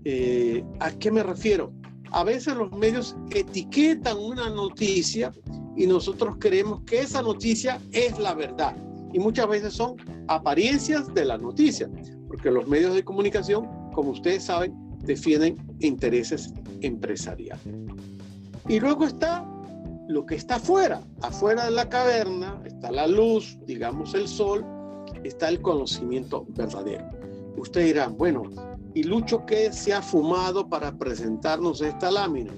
Eh, 0.05 0.65
¿A 0.81 0.91
qué 0.91 1.11
me 1.11 1.23
refiero? 1.23 1.73
A 2.11 2.25
veces 2.25 2.55
los 2.57 2.71
medios 2.73 3.17
etiquetan 3.31 4.19
una 4.19 4.51
noticia 4.51 5.33
y 5.77 5.87
nosotros 5.87 6.37
creemos 6.39 6.83
que 6.83 7.01
esa 7.01 7.23
noticia 7.23 7.81
es 7.93 8.19
la 8.19 8.35
verdad. 8.35 8.77
Y 9.13 9.19
muchas 9.19 9.49
veces 9.49 9.75
son 9.75 9.97
apariencias 10.29 11.13
de 11.15 11.25
la 11.25 11.39
noticia, 11.39 11.89
porque 12.29 12.51
los 12.51 12.67
medios 12.67 12.95
de 12.95 13.05
comunicación, 13.05 13.69
como 13.93 14.11
ustedes 14.11 14.45
saben, 14.45 14.75
defienden 15.05 15.57
intereses 15.81 16.53
empresariales. 16.81 17.65
Y 18.69 18.81
luego 18.81 19.05
está 19.05 19.47
lo 20.09 20.27
que 20.27 20.35
está 20.35 20.57
afuera. 20.57 21.03
Afuera 21.23 21.65
de 21.65 21.71
la 21.71 21.89
caverna 21.89 22.61
está 22.65 22.91
la 22.91 23.07
luz, 23.07 23.59
digamos 23.67 24.15
el 24.15 24.29
sol, 24.29 24.65
está 25.23 25.49
el 25.49 25.61
conocimiento 25.61 26.45
verdadero. 26.51 27.05
Ustedes 27.57 27.89
dirán, 27.89 28.17
bueno, 28.17 28.43
¿y 28.95 29.05
Lucho 29.05 29.45
qué 29.47 29.73
se 29.73 29.93
ha 29.93 30.03
fumado 30.03 30.69
para 30.69 30.93
presentarnos 30.93 31.81
esta 31.81 32.11
lámina? 32.11 32.53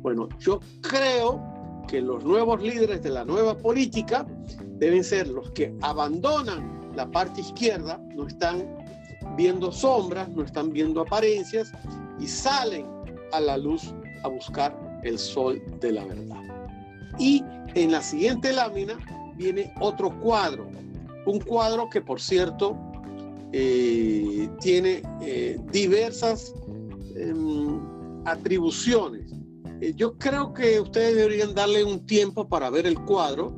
Bueno, 0.00 0.28
yo 0.38 0.60
creo 0.82 1.42
que 1.88 2.00
los 2.00 2.24
nuevos 2.24 2.62
líderes 2.62 3.02
de 3.02 3.10
la 3.10 3.24
nueva 3.24 3.56
política 3.56 4.26
deben 4.78 5.02
ser 5.02 5.28
los 5.28 5.50
que 5.52 5.74
abandonan 5.82 6.92
la 6.94 7.10
parte 7.10 7.40
izquierda, 7.40 8.00
no 8.14 8.26
están 8.26 8.64
viendo 9.36 9.70
sombras, 9.70 10.28
no 10.30 10.42
están 10.42 10.70
viendo 10.70 11.00
apariencias 11.00 11.72
y 12.18 12.26
salen 12.26 12.86
a 13.32 13.40
la 13.40 13.56
luz 13.58 13.94
a 14.22 14.28
buscar 14.28 15.00
el 15.02 15.18
sol 15.18 15.62
de 15.80 15.92
la 15.92 16.04
verdad. 16.04 16.55
Y 17.18 17.42
en 17.74 17.92
la 17.92 18.02
siguiente 18.02 18.52
lámina 18.52 18.98
viene 19.36 19.72
otro 19.80 20.18
cuadro, 20.20 20.68
un 21.26 21.40
cuadro 21.40 21.88
que 21.90 22.00
por 22.00 22.20
cierto 22.20 22.76
eh, 23.52 24.48
tiene 24.60 25.02
eh, 25.20 25.58
diversas 25.72 26.54
em, 27.14 27.80
atribuciones. 28.24 29.32
Eh, 29.80 29.92
yo 29.96 30.16
creo 30.18 30.54
que 30.54 30.80
ustedes 30.80 31.16
deberían 31.16 31.54
darle 31.54 31.84
un 31.84 32.04
tiempo 32.06 32.48
para 32.48 32.70
ver 32.70 32.86
el 32.86 32.98
cuadro. 33.04 33.56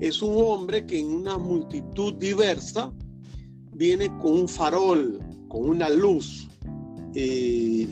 Es 0.00 0.22
un 0.22 0.34
hombre 0.36 0.84
que 0.86 0.98
en 0.98 1.06
una 1.06 1.38
multitud 1.38 2.14
diversa 2.14 2.92
viene 3.72 4.08
con 4.18 4.32
un 4.32 4.48
farol, 4.48 5.20
con 5.48 5.68
una 5.68 5.88
luz. 5.88 6.48
Eh, 7.14 7.88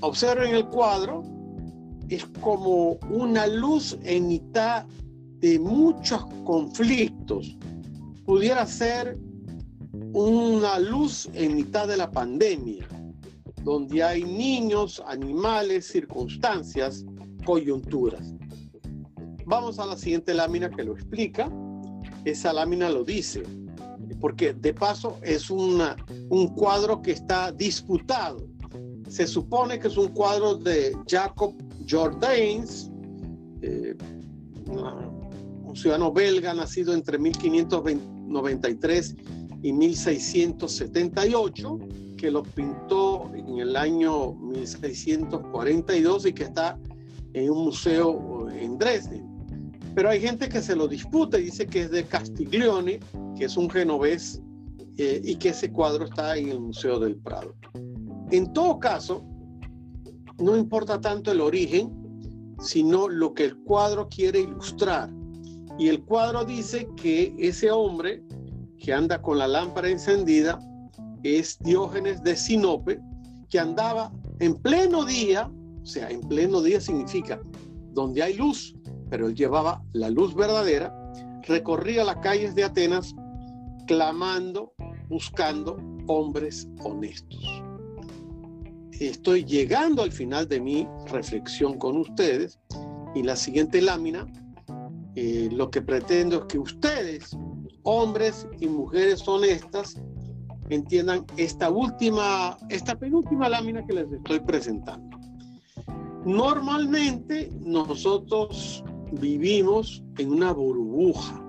observen 0.00 0.54
el 0.54 0.66
cuadro, 0.66 1.22
es 2.08 2.24
como 2.40 2.98
una 3.10 3.46
luz 3.46 3.98
en 4.02 4.28
mitad 4.28 4.86
de 5.38 5.58
muchos 5.58 6.24
conflictos. 6.44 7.56
Pudiera 8.24 8.66
ser 8.66 9.18
una 10.12 10.78
luz 10.78 11.28
en 11.34 11.56
mitad 11.56 11.88
de 11.88 11.96
la 11.96 12.10
pandemia, 12.10 12.86
donde 13.62 14.02
hay 14.02 14.24
niños, 14.24 15.02
animales, 15.06 15.86
circunstancias, 15.86 17.04
coyunturas. 17.44 18.34
Vamos 19.46 19.78
a 19.78 19.86
la 19.86 19.96
siguiente 19.96 20.32
lámina 20.34 20.70
que 20.70 20.84
lo 20.84 20.92
explica. 20.94 21.50
Esa 22.24 22.52
lámina 22.52 22.88
lo 22.88 23.04
dice 23.04 23.42
porque 24.24 24.54
de 24.54 24.72
paso 24.72 25.18
es 25.22 25.50
una, 25.50 25.96
un 26.30 26.48
cuadro 26.48 27.02
que 27.02 27.12
está 27.12 27.52
disputado. 27.52 28.46
Se 29.08 29.26
supone 29.26 29.78
que 29.78 29.88
es 29.88 29.98
un 29.98 30.08
cuadro 30.08 30.54
de 30.54 30.96
Jacob 31.06 31.54
Jordaens, 31.88 32.90
eh, 33.62 33.94
un 34.66 35.76
ciudadano 35.76 36.12
belga 36.12 36.52
nacido 36.54 36.94
entre 36.94 37.18
1593 37.18 39.16
y 39.62 39.72
1678, 39.72 41.78
que 42.16 42.30
lo 42.30 42.42
pintó 42.42 43.30
en 43.34 43.58
el 43.58 43.76
año 43.76 44.34
1642 44.34 46.26
y 46.26 46.32
que 46.32 46.44
está 46.44 46.78
en 47.32 47.50
un 47.50 47.64
museo 47.64 48.48
en 48.50 48.78
Dresden. 48.78 49.26
Pero 49.94 50.10
hay 50.10 50.20
gente 50.20 50.48
que 50.48 50.60
se 50.60 50.74
lo 50.74 50.88
disputa 50.88 51.38
y 51.38 51.44
dice 51.44 51.66
que 51.66 51.82
es 51.82 51.90
de 51.90 52.04
Castiglione 52.04 52.98
que 53.36 53.44
es 53.44 53.56
un 53.56 53.68
genovés 53.68 54.40
eh, 54.96 55.20
y 55.24 55.36
que 55.36 55.50
ese 55.50 55.70
cuadro 55.70 56.04
está 56.04 56.36
en 56.36 56.50
el 56.50 56.60
Museo 56.60 56.98
del 56.98 57.16
Prado. 57.16 57.54
En 58.30 58.52
todo 58.52 58.78
caso, 58.78 59.24
no 60.38 60.56
importa 60.56 61.00
tanto 61.00 61.32
el 61.32 61.40
origen, 61.40 61.92
sino 62.60 63.08
lo 63.08 63.34
que 63.34 63.44
el 63.44 63.56
cuadro 63.58 64.08
quiere 64.08 64.40
ilustrar. 64.40 65.10
Y 65.78 65.88
el 65.88 66.02
cuadro 66.04 66.44
dice 66.44 66.88
que 66.96 67.34
ese 67.38 67.70
hombre 67.70 68.22
que 68.78 68.92
anda 68.92 69.20
con 69.20 69.38
la 69.38 69.48
lámpara 69.48 69.88
encendida 69.88 70.58
es 71.22 71.58
Diógenes 71.60 72.22
de 72.22 72.36
Sinope, 72.36 73.00
que 73.48 73.58
andaba 73.58 74.12
en 74.40 74.54
pleno 74.54 75.04
día, 75.04 75.50
o 75.82 75.86
sea, 75.86 76.10
en 76.10 76.20
pleno 76.20 76.60
día 76.62 76.80
significa 76.80 77.40
donde 77.92 78.22
hay 78.22 78.34
luz, 78.34 78.74
pero 79.10 79.28
él 79.28 79.34
llevaba 79.34 79.82
la 79.92 80.10
luz 80.10 80.34
verdadera, 80.34 80.94
recorría 81.42 82.04
las 82.04 82.16
calles 82.16 82.54
de 82.54 82.64
Atenas 82.64 83.14
clamando, 83.86 84.72
buscando 85.08 85.76
hombres 86.06 86.68
honestos. 86.82 87.62
Estoy 89.00 89.44
llegando 89.44 90.02
al 90.02 90.12
final 90.12 90.48
de 90.48 90.60
mi 90.60 90.88
reflexión 91.10 91.78
con 91.78 91.96
ustedes 91.96 92.58
y 93.14 93.22
la 93.22 93.36
siguiente 93.36 93.82
lámina 93.82 94.26
eh, 95.16 95.48
lo 95.52 95.70
que 95.70 95.80
pretendo 95.80 96.40
es 96.40 96.44
que 96.46 96.58
ustedes, 96.58 97.36
hombres 97.84 98.48
y 98.60 98.66
mujeres 98.66 99.26
honestas, 99.28 100.00
entiendan 100.70 101.24
esta 101.36 101.70
última, 101.70 102.56
esta 102.68 102.98
penúltima 102.98 103.48
lámina 103.48 103.86
que 103.86 103.92
les 103.92 104.10
estoy 104.12 104.40
presentando. 104.40 105.18
Normalmente 106.24 107.52
nosotros 107.60 108.82
vivimos 109.12 110.02
en 110.18 110.32
una 110.32 110.52
burbuja. 110.52 111.40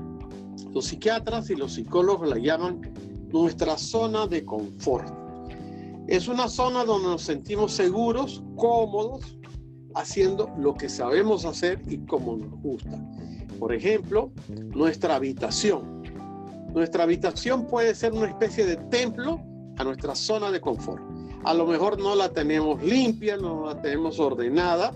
Los 0.73 0.85
psiquiatras 0.85 1.49
y 1.49 1.55
los 1.55 1.73
psicólogos 1.73 2.27
la 2.27 2.37
llaman 2.37 2.81
nuestra 3.31 3.77
zona 3.77 4.27
de 4.27 4.45
confort. 4.45 5.24
Es 6.07 6.27
una 6.27 6.47
zona 6.47 6.85
donde 6.85 7.07
nos 7.07 7.23
sentimos 7.23 7.71
seguros, 7.71 8.43
cómodos, 8.55 9.37
haciendo 9.95 10.51
lo 10.57 10.75
que 10.75 10.89
sabemos 10.89 11.45
hacer 11.45 11.81
y 11.87 11.97
como 12.05 12.37
nos 12.37 12.51
gusta. 12.61 12.99
Por 13.59 13.73
ejemplo, 13.73 14.31
nuestra 14.75 15.15
habitación. 15.15 16.03
Nuestra 16.73 17.03
habitación 17.03 17.65
puede 17.65 17.95
ser 17.95 18.13
una 18.13 18.27
especie 18.27 18.65
de 18.65 18.75
templo 18.75 19.39
a 19.77 19.83
nuestra 19.83 20.13
zona 20.13 20.51
de 20.51 20.59
confort. 20.59 21.01
A 21.43 21.53
lo 21.53 21.65
mejor 21.65 21.97
no 21.99 22.15
la 22.15 22.29
tenemos 22.29 22.83
limpia, 22.83 23.37
no 23.37 23.65
la 23.65 23.81
tenemos 23.81 24.19
ordenada, 24.19 24.91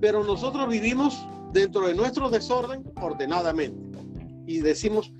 pero 0.00 0.24
nosotros 0.24 0.68
vivimos 0.68 1.26
dentro 1.52 1.86
de 1.86 1.94
nuestro 1.94 2.30
desorden 2.30 2.84
ordenadamente. 3.00 3.98
Y 4.46 4.60
decimos, 4.60 5.12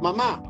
mamá, 0.00 0.42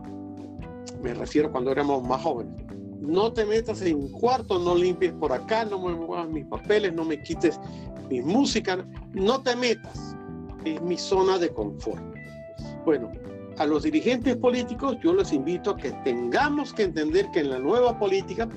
me 1.02 1.14
refiero 1.14 1.50
cuando 1.50 1.70
éramos 1.70 2.06
más 2.06 2.22
jóvenes, 2.22 2.63
no 3.06 3.32
te 3.32 3.44
metas 3.44 3.82
en 3.82 4.04
mi 4.04 4.10
cuarto, 4.10 4.58
no 4.58 4.74
limpies 4.74 5.12
por 5.12 5.32
acá, 5.32 5.64
no 5.64 5.78
me 5.78 5.94
muevas 5.94 6.28
mis 6.28 6.46
papeles, 6.46 6.92
no 6.94 7.04
me 7.04 7.20
quites 7.22 7.60
mi 8.08 8.20
música, 8.20 8.84
no 9.12 9.42
te 9.42 9.54
metas. 9.56 10.16
Es 10.64 10.80
mi 10.80 10.96
zona 10.96 11.38
de 11.38 11.50
confort. 11.50 12.02
Bueno, 12.84 13.10
a 13.58 13.66
los 13.66 13.82
dirigentes 13.82 14.36
políticos 14.36 14.96
yo 15.02 15.14
les 15.14 15.32
invito 15.32 15.70
a 15.70 15.76
que 15.76 15.92
tengamos 16.04 16.72
que 16.72 16.84
entender 16.84 17.30
que 17.32 17.40
en 17.40 17.50
la 17.50 17.58
nueva 17.58 17.98
política 17.98 18.48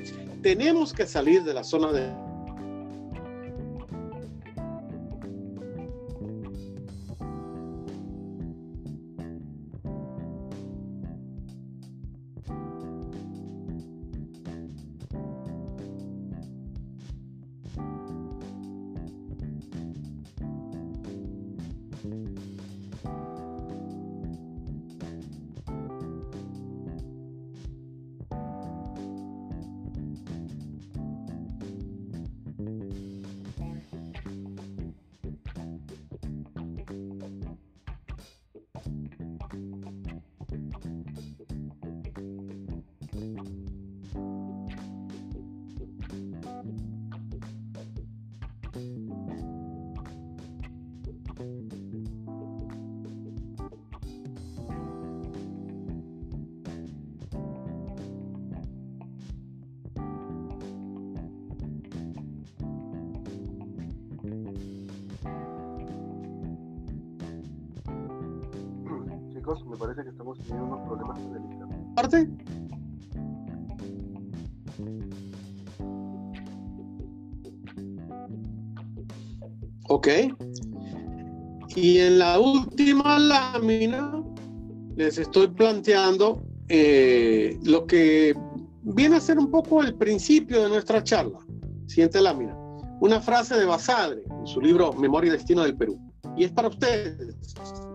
tenemos 0.41 0.93
que 0.93 1.05
salir 1.05 1.43
de 1.43 1.53
la 1.53 1.63
zona 1.63 1.91
de 1.91 2.09
Y 81.87 81.99
en 81.99 82.19
la 82.19 82.37
última 82.37 83.17
lámina 83.17 84.21
les 84.97 85.17
estoy 85.17 85.47
planteando 85.47 86.43
eh, 86.67 87.57
lo 87.63 87.87
que 87.87 88.35
viene 88.81 89.15
a 89.15 89.21
ser 89.21 89.39
un 89.39 89.49
poco 89.49 89.81
el 89.81 89.95
principio 89.95 90.63
de 90.63 90.67
nuestra 90.67 91.01
charla. 91.01 91.39
Siguiente 91.85 92.19
lámina. 92.19 92.53
Una 92.99 93.21
frase 93.21 93.55
de 93.55 93.63
Basadre 93.63 94.21
en 94.37 94.45
su 94.45 94.59
libro 94.59 94.91
Memoria 94.91 95.29
y 95.29 95.37
Destino 95.37 95.63
del 95.63 95.77
Perú. 95.77 95.97
Y 96.35 96.43
es 96.43 96.51
para 96.51 96.67
ustedes 96.67 97.37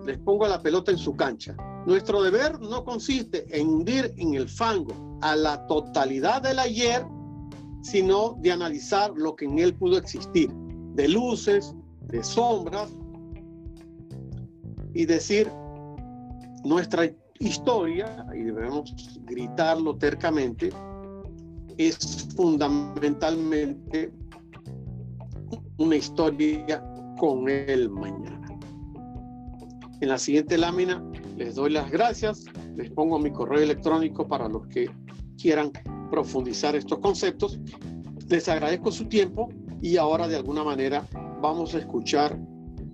les 0.06 0.16
pongo 0.20 0.48
la 0.48 0.62
pelota 0.62 0.90
en 0.90 0.96
su 0.96 1.14
cancha. 1.14 1.54
Nuestro 1.84 2.22
deber 2.22 2.58
no 2.60 2.86
consiste 2.86 3.44
en 3.50 3.68
hundir 3.68 4.14
en 4.16 4.32
el 4.32 4.48
fango 4.48 5.18
a 5.20 5.36
la 5.36 5.66
totalidad 5.66 6.40
del 6.40 6.60
ayer, 6.60 7.04
sino 7.82 8.38
de 8.40 8.52
analizar 8.52 9.12
lo 9.14 9.36
que 9.36 9.44
en 9.44 9.58
él 9.58 9.74
pudo 9.74 9.98
existir, 9.98 10.50
de 10.94 11.08
luces, 11.08 11.74
de 12.06 12.24
sombras, 12.24 12.90
y 14.94 15.06
decir 15.06 15.50
nuestra 16.64 17.10
historia, 17.38 18.26
y 18.34 18.42
debemos 18.42 18.94
gritarlo 19.24 19.96
tercamente, 19.96 20.70
es 21.78 22.28
fundamentalmente 22.36 24.12
una 25.78 25.96
historia 25.96 26.84
con 27.18 27.48
el 27.48 27.88
mañana. 27.90 28.40
En 30.00 30.08
la 30.08 30.18
siguiente 30.18 30.58
lámina 30.58 31.02
les 31.36 31.54
doy 31.54 31.70
las 31.70 31.90
gracias, 31.90 32.44
les 32.76 32.90
pongo 32.90 33.18
mi 33.18 33.30
correo 33.30 33.62
electrónico 33.62 34.26
para 34.26 34.48
los 34.48 34.66
que 34.68 34.90
quieran 35.38 35.70
profundizar 36.10 36.76
estos 36.76 36.98
conceptos. 36.98 37.58
Les 38.28 38.48
agradezco 38.48 38.92
su 38.92 39.06
tiempo 39.06 39.48
y 39.80 39.96
ahora 39.96 40.28
de 40.28 40.36
alguna 40.36 40.64
manera 40.64 41.06
vamos 41.40 41.74
a 41.74 41.78
escuchar 41.78 42.38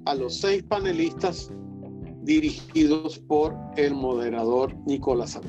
a 0.07 0.15
los 0.15 0.41
seis 0.41 0.63
panelistas 0.63 1.53
dirigidos 2.29 3.18
por 3.20 3.57
el 3.76 3.95
moderador 3.95 4.76
Nicolás 4.87 5.41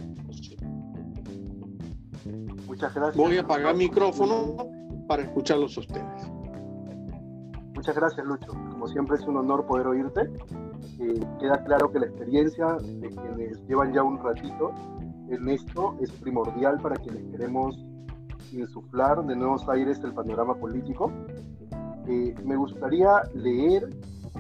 Muchas 2.65 2.95
gracias. 2.95 3.17
Voy 3.17 3.37
a 3.37 3.41
apagar 3.41 3.73
el 3.73 3.77
micrófono 3.77 4.55
para 5.05 5.23
escucharlos 5.23 5.75
a 5.75 5.81
ustedes. 5.81 6.31
Muchas 7.75 7.93
gracias, 7.93 8.25
Lucho. 8.25 8.53
Como 8.71 8.87
siempre 8.87 9.17
es 9.17 9.23
un 9.23 9.35
honor 9.35 9.65
poder 9.65 9.87
oírte 9.87 10.31
queda 11.39 11.63
claro 11.63 11.91
que 11.91 11.99
la 11.99 12.05
experiencia 12.07 12.77
de 12.81 13.09
quienes 13.09 13.65
llevan 13.67 13.93
ya 13.93 14.03
un 14.03 14.21
ratito 14.21 14.71
en 15.29 15.49
esto 15.49 15.95
es 16.01 16.11
primordial 16.11 16.77
para 16.79 16.95
quienes 16.95 17.23
queremos 17.31 17.77
insuflar 18.51 19.25
de 19.25 19.35
nuevos 19.35 19.67
aires 19.69 19.99
el 20.03 20.13
panorama 20.13 20.55
político. 20.55 21.11
Eh, 22.07 22.33
me 22.43 22.55
gustaría 22.55 23.21
leer 23.33 23.89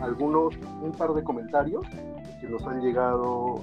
algunos, 0.01 0.55
un 0.81 0.91
par 0.91 1.13
de 1.13 1.23
comentarios 1.23 1.85
que 2.39 2.47
nos 2.47 2.65
han 2.65 2.81
llegado 2.81 3.61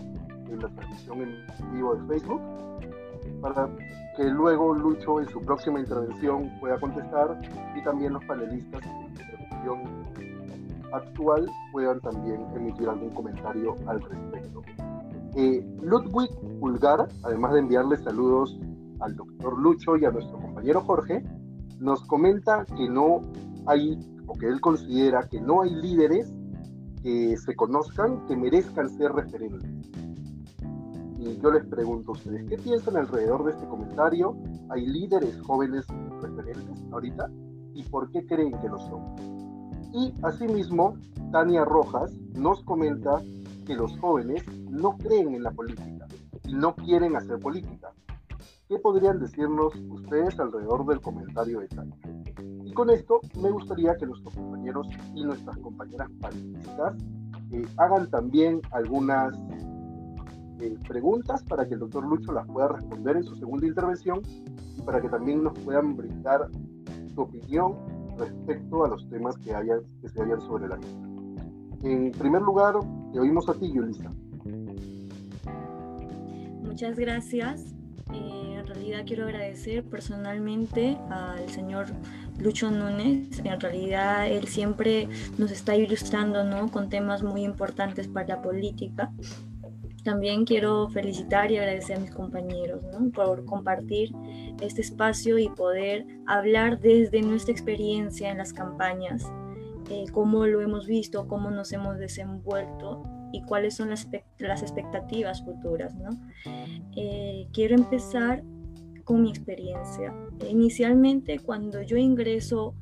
en 0.48 0.60
la 0.60 0.68
transmisión 0.68 1.22
en 1.22 1.72
vivo 1.72 1.94
de 1.94 2.06
Facebook, 2.06 2.40
para 3.40 3.68
que 4.16 4.24
luego 4.24 4.74
Lucho 4.74 5.20
en 5.20 5.28
su 5.28 5.40
próxima 5.40 5.80
intervención 5.80 6.50
pueda 6.60 6.78
contestar 6.78 7.40
y 7.74 7.82
también 7.82 8.14
los 8.14 8.24
panelistas 8.24 8.82
en 8.84 8.92
su 8.92 9.22
intervención 9.22 10.06
actual 10.92 11.50
puedan 11.72 12.00
también 12.00 12.40
emitir 12.54 12.88
algún 12.88 13.10
comentario 13.10 13.76
al 13.86 14.00
respecto. 14.00 14.62
Eh, 15.34 15.66
Ludwig 15.82 16.30
Pulgar, 16.60 17.08
además 17.22 17.52
de 17.52 17.58
enviarle 17.60 17.96
saludos 17.98 18.58
al 19.00 19.14
doctor 19.16 19.58
Lucho 19.58 19.96
y 19.96 20.04
a 20.06 20.10
nuestro 20.10 20.38
compañero 20.38 20.80
Jorge, 20.80 21.22
nos 21.78 22.02
comenta 22.06 22.64
que 22.64 22.88
no 22.88 23.20
hay, 23.66 23.98
o 24.26 24.34
que 24.34 24.46
él 24.46 24.60
considera 24.60 25.28
que 25.28 25.40
no 25.40 25.62
hay 25.62 25.74
líderes 25.74 26.32
que 27.06 27.36
se 27.36 27.54
conozcan 27.54 28.26
que 28.26 28.34
merezcan 28.36 28.90
ser 28.90 29.12
referentes. 29.12 29.70
Y 31.20 31.38
yo 31.40 31.52
les 31.52 31.64
pregunto 31.66 32.10
a 32.10 32.14
ustedes, 32.14 32.48
¿qué 32.48 32.58
piensan 32.58 32.96
alrededor 32.96 33.44
de 33.44 33.52
este 33.52 33.64
comentario? 33.68 34.36
¿Hay 34.70 34.84
líderes 34.84 35.40
jóvenes 35.42 35.86
referentes 36.20 36.82
ahorita? 36.90 37.30
¿Y 37.74 37.84
por 37.84 38.10
qué 38.10 38.26
creen 38.26 38.58
que 38.60 38.68
lo 38.68 38.78
son? 38.80 39.04
Y 39.92 40.14
asimismo, 40.24 40.96
Tania 41.30 41.64
Rojas 41.64 42.12
nos 42.34 42.64
comenta 42.64 43.22
que 43.64 43.76
los 43.76 43.96
jóvenes 44.00 44.44
no 44.68 44.98
creen 44.98 45.36
en 45.36 45.44
la 45.44 45.52
política 45.52 46.08
y 46.44 46.54
no 46.54 46.74
quieren 46.74 47.14
hacer 47.14 47.38
política. 47.38 47.92
¿Qué 48.68 48.80
podrían 48.80 49.20
decirnos 49.20 49.72
ustedes 49.90 50.40
alrededor 50.40 50.84
del 50.86 51.00
comentario 51.00 51.60
de 51.60 51.68
Tania? 51.68 51.96
Con 52.76 52.90
esto 52.90 53.22
me 53.40 53.50
gustaría 53.50 53.96
que 53.96 54.04
nuestros 54.04 54.34
compañeros 54.34 54.86
y 55.14 55.24
nuestras 55.24 55.56
compañeras 55.56 56.10
panelistas 56.20 56.94
eh, 57.50 57.64
hagan 57.78 58.10
también 58.10 58.60
algunas 58.70 59.34
eh, 60.60 60.76
preguntas 60.86 61.42
para 61.44 61.66
que 61.66 61.72
el 61.72 61.80
doctor 61.80 62.06
Lucho 62.06 62.32
las 62.32 62.46
pueda 62.46 62.68
responder 62.68 63.16
en 63.16 63.24
su 63.24 63.34
segunda 63.36 63.66
intervención 63.66 64.20
y 64.76 64.82
para 64.82 65.00
que 65.00 65.08
también 65.08 65.42
nos 65.42 65.58
puedan 65.60 65.96
brindar 65.96 66.50
su 67.14 67.22
opinión 67.22 67.76
respecto 68.18 68.84
a 68.84 68.88
los 68.88 69.08
temas 69.08 69.38
que 69.38 69.44
se 70.08 70.22
hayan 70.22 70.40
sobre 70.42 70.68
la 70.68 70.76
mesa. 70.76 70.98
En 71.82 72.10
primer 72.12 72.42
lugar, 72.42 72.74
te 73.10 73.20
oímos 73.20 73.48
a 73.48 73.54
ti, 73.54 73.72
Yulisa. 73.72 74.12
Muchas 76.62 76.98
gracias. 76.98 77.74
Eh, 78.12 78.58
en 78.58 78.66
realidad 78.66 79.04
quiero 79.06 79.24
agradecer 79.24 79.82
personalmente 79.84 80.98
al 81.08 81.48
señor 81.48 81.86
Lucho 82.38 82.70
Núñez. 82.70 83.40
En 83.44 83.60
realidad 83.60 84.28
él 84.28 84.46
siempre 84.48 85.08
nos 85.38 85.50
está 85.50 85.76
ilustrando 85.76 86.44
¿no? 86.44 86.70
con 86.70 86.88
temas 86.88 87.22
muy 87.22 87.44
importantes 87.44 88.08
para 88.08 88.28
la 88.28 88.42
política. 88.42 89.10
También 90.04 90.44
quiero 90.44 90.88
felicitar 90.88 91.50
y 91.50 91.56
agradecer 91.56 91.96
a 91.96 92.00
mis 92.00 92.12
compañeros 92.12 92.80
¿no? 92.92 93.10
por 93.10 93.44
compartir 93.44 94.12
este 94.60 94.80
espacio 94.80 95.38
y 95.38 95.48
poder 95.48 96.06
hablar 96.26 96.78
desde 96.78 97.22
nuestra 97.22 97.52
experiencia 97.52 98.30
en 98.30 98.38
las 98.38 98.52
campañas, 98.52 99.24
eh, 99.90 100.04
cómo 100.12 100.46
lo 100.46 100.60
hemos 100.60 100.86
visto, 100.86 101.26
cómo 101.26 101.50
nos 101.50 101.72
hemos 101.72 101.98
desenvuelto 101.98 103.02
y 103.32 103.42
cuáles 103.42 103.74
son 103.74 103.90
las, 103.90 104.06
expectativas 104.38 105.44
futuras. 105.44 105.96
¿no? 105.96 106.10
Eh, 106.96 107.48
quiero 107.52 107.74
empezar 107.74 108.44
con 109.06 109.22
mi 109.22 109.30
experiencia. 109.30 110.12
Inicialmente, 110.50 111.38
cuando 111.38 111.80
yo 111.80 111.96
ingreso 111.96 112.74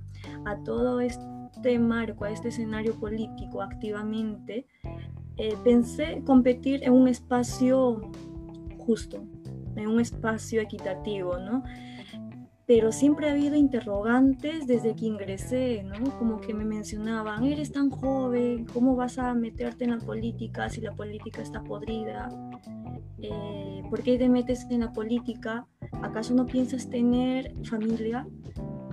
a 0.47 0.57
todo 0.65 1.01
este 1.01 1.79
marco, 1.79 2.25
a 2.25 2.31
este 2.31 2.49
escenario 2.49 2.99
político 2.99 3.61
activamente, 3.61 4.67
eh, 5.37 5.55
pensé 5.63 6.23
competir 6.25 6.83
en 6.83 6.95
un 6.95 7.09
espacio 7.09 8.11
justo, 8.79 9.23
en 9.77 9.87
un 9.87 10.01
espacio 10.01 10.63
equitativo, 10.63 11.39
¿no? 11.39 11.63
Pero 12.67 12.93
siempre 12.93 13.29
ha 13.29 13.33
habido 13.33 13.57
interrogantes 13.57 14.67
desde 14.67 14.95
que 14.95 15.05
ingresé, 15.05 15.83
¿no? 15.83 16.19
Como 16.19 16.41
que 16.41 16.55
me 16.55 16.65
mencionaban, 16.65 17.45
eres 17.45 17.73
tan 17.73 17.91
joven, 17.91 18.65
¿cómo 18.65 18.97
vas 18.97 19.19
a 19.19 19.35
meterte 19.35 19.85
en 19.85 19.91
la 19.91 19.99
política 19.99 20.71
si 20.71 20.81
la 20.81 20.93
política 20.93 21.43
está 21.43 21.63
podrida? 21.63 22.31
Eh, 23.19 23.83
¿Por 23.91 24.03
qué 24.03 24.17
te 24.17 24.31
metes 24.31 24.67
en 24.71 24.81
la 24.81 24.93
política? 24.93 25.67
¿Acaso 26.03 26.35
no 26.35 26.47
piensas 26.47 26.89
tener 26.89 27.55
familia? 27.65 28.27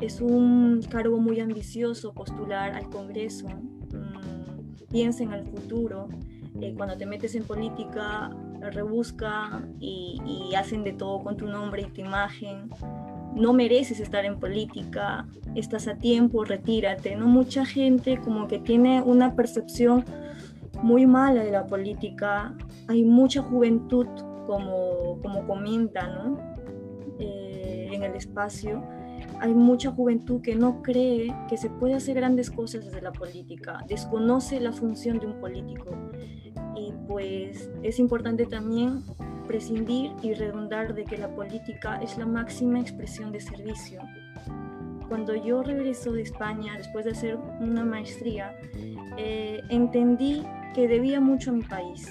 Es 0.02 0.20
un 0.20 0.82
cargo 0.90 1.18
muy 1.18 1.40
ambicioso 1.40 2.14
postular 2.14 2.74
al 2.74 2.90
Congreso. 2.90 3.48
Mm, 3.48 4.90
piensa 4.90 5.24
en 5.24 5.32
el 5.32 5.46
futuro. 5.46 6.10
Eh, 6.60 6.74
cuando 6.76 6.98
te 6.98 7.06
metes 7.06 7.36
en 7.36 7.44
política, 7.44 8.36
rebusca 8.60 9.66
y, 9.80 10.22
y 10.26 10.56
hacen 10.56 10.84
de 10.84 10.94
todo 10.94 11.24
con 11.24 11.38
tu 11.38 11.48
nombre 11.48 11.84
y 11.84 11.92
tu 11.92 12.02
imagen 12.02 12.70
no 13.36 13.54
mereces 13.54 14.00
estar 14.00 14.26
en 14.26 14.40
política, 14.40 15.28
estás 15.56 15.88
a 15.88 15.96
tiempo, 15.96 16.44
retírate. 16.44 17.16
No 17.16 17.28
mucha 17.28 17.66
gente 17.66 18.20
como 18.20 18.48
que 18.48 18.60
tiene 18.60 19.02
una 19.02 19.36
percepción 19.36 20.06
muy 20.82 21.06
mala 21.06 21.44
de 21.44 21.52
la 21.52 21.66
política. 21.66 22.56
Hay 22.88 23.04
mucha 23.04 23.42
juventud, 23.42 24.08
como, 24.48 25.20
como 25.22 25.48
comenta 25.48 26.08
¿no? 26.08 26.38
Eh, 27.20 27.90
en 27.92 28.04
el 28.04 28.16
espacio. 28.16 28.84
Hay 29.40 29.54
mucha 29.54 29.92
juventud 29.92 30.42
que 30.42 30.56
no 30.56 30.82
cree 30.82 31.34
que 31.50 31.58
se 31.58 31.70
puede 31.70 31.96
hacer 31.96 32.16
grandes 32.16 32.52
cosas 32.52 32.86
desde 32.86 33.02
la 33.02 33.12
política, 33.12 33.80
desconoce 33.88 34.60
la 34.60 34.72
función 34.72 35.20
de 35.20 35.28
un 35.28 35.40
político. 35.40 35.90
Y 36.76 36.94
pues 37.08 37.72
es 37.82 38.00
importante 38.00 38.46
también 38.46 39.04
prescindir 39.48 40.12
y 40.22 40.34
redundar 40.34 40.94
de 40.94 41.04
que 41.06 41.18
la 41.18 41.34
política 41.34 42.00
es 42.02 42.18
la 42.18 42.26
máxima 42.26 42.80
expresión 42.80 43.32
de 43.32 43.39
servicio. 43.39 44.02
Cuando 45.08 45.36
yo 45.36 45.62
regreso 45.62 46.14
de 46.14 46.22
España 46.22 46.78
después 46.78 47.06
de 47.06 47.12
hacer 47.12 47.38
una 47.60 47.84
maestría, 47.84 48.56
eh, 49.18 49.62
entendí 49.70 50.44
que 50.74 50.88
debía 50.88 51.20
mucho 51.20 51.52
a 51.52 51.54
mi 51.54 51.64
país. 51.64 52.10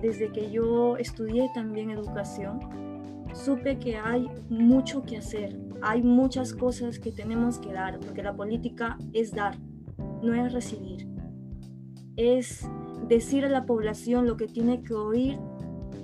Desde 0.00 0.32
que 0.32 0.50
yo 0.50 0.96
estudié 0.96 1.50
también 1.54 1.90
educación, 1.90 2.60
supe 3.34 3.78
que 3.78 3.96
hay 3.96 4.28
mucho 4.48 5.02
que 5.02 5.18
hacer, 5.18 5.58
hay 5.82 6.02
muchas 6.02 6.54
cosas 6.54 6.98
que 6.98 7.12
tenemos 7.12 7.58
que 7.58 7.72
dar, 7.72 8.00
porque 8.00 8.22
la 8.22 8.34
política 8.34 8.96
es 9.12 9.32
dar, 9.32 9.58
no 10.22 10.34
es 10.34 10.52
recibir. 10.52 11.06
Es 12.16 12.66
decir 13.08 13.44
a 13.44 13.48
la 13.48 13.66
población 13.66 14.26
lo 14.26 14.36
que 14.36 14.46
tiene 14.46 14.82
que 14.82 14.94
oír 14.94 15.38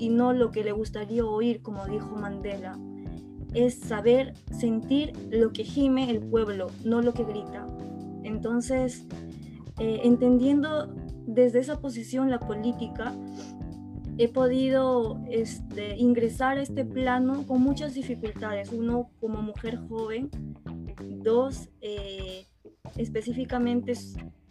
y 0.03 0.09
no 0.09 0.33
lo 0.33 0.51
que 0.51 0.65
le 0.65 0.73
gustaría 0.73 1.25
oír, 1.25 1.63
como 1.63 1.87
dijo 1.87 2.17
Mandela. 2.17 2.77
Es 3.55 3.79
saber 3.79 4.35
sentir 4.51 5.13
lo 5.31 5.53
que 5.53 5.63
gime 5.63 6.11
el 6.11 6.19
pueblo, 6.19 6.73
no 6.85 7.03
lo 7.03 7.15
que 7.15 7.23
grita. 7.23 7.69
Entonces, 8.25 9.07
eh, 9.79 10.01
entendiendo 10.03 10.93
desde 11.25 11.61
esa 11.61 11.79
posición 11.79 12.31
la 12.31 12.41
política, 12.41 13.15
he 14.19 14.27
podido 14.27 15.21
este, 15.31 15.97
ingresar 15.97 16.59
a 16.59 16.63
este 16.63 16.85
plano 16.85 17.47
con 17.47 17.63
muchas 17.63 17.95
dificultades. 17.95 18.73
Uno, 18.73 19.09
como 19.21 19.41
mujer 19.41 19.79
joven. 19.89 20.31
Dos, 21.23 21.69
eh, 21.81 22.49
específicamente 22.97 23.95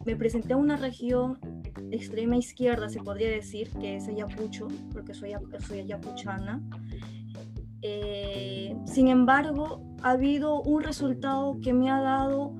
me 0.04 0.16
presenté 0.16 0.54
a 0.54 0.56
una 0.56 0.76
región 0.76 1.38
extrema 1.90 2.36
izquierda, 2.36 2.88
se 2.88 3.00
podría 3.00 3.30
decir, 3.30 3.70
que 3.80 3.96
es 3.96 4.08
Ayacucho, 4.08 4.68
porque 4.92 5.14
soy, 5.14 5.32
soy 5.66 5.80
ayacuchana. 5.80 6.62
Eh, 7.82 8.76
sin 8.86 9.08
embargo, 9.08 9.82
ha 10.02 10.10
habido 10.10 10.62
un 10.62 10.82
resultado 10.82 11.58
que 11.60 11.72
me 11.72 11.90
ha 11.90 12.00
dado 12.00 12.54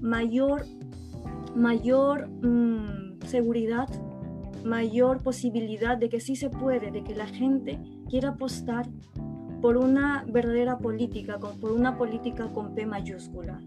mayor, 0.00 0.64
mayor 1.56 2.28
mm, 2.28 3.20
seguridad, 3.26 3.88
mayor 4.64 5.22
posibilidad 5.22 5.96
de 5.96 6.08
que 6.08 6.20
sí 6.20 6.36
se 6.36 6.50
puede, 6.50 6.90
de 6.90 7.02
que 7.02 7.14
la 7.14 7.26
gente 7.26 7.78
quiera 8.08 8.30
apostar 8.30 8.88
por 9.60 9.76
una 9.76 10.24
verdadera 10.28 10.78
política, 10.78 11.38
por 11.38 11.72
una 11.72 11.98
política 11.98 12.48
con 12.52 12.74
P 12.74 12.86
mayúscula 12.86 13.60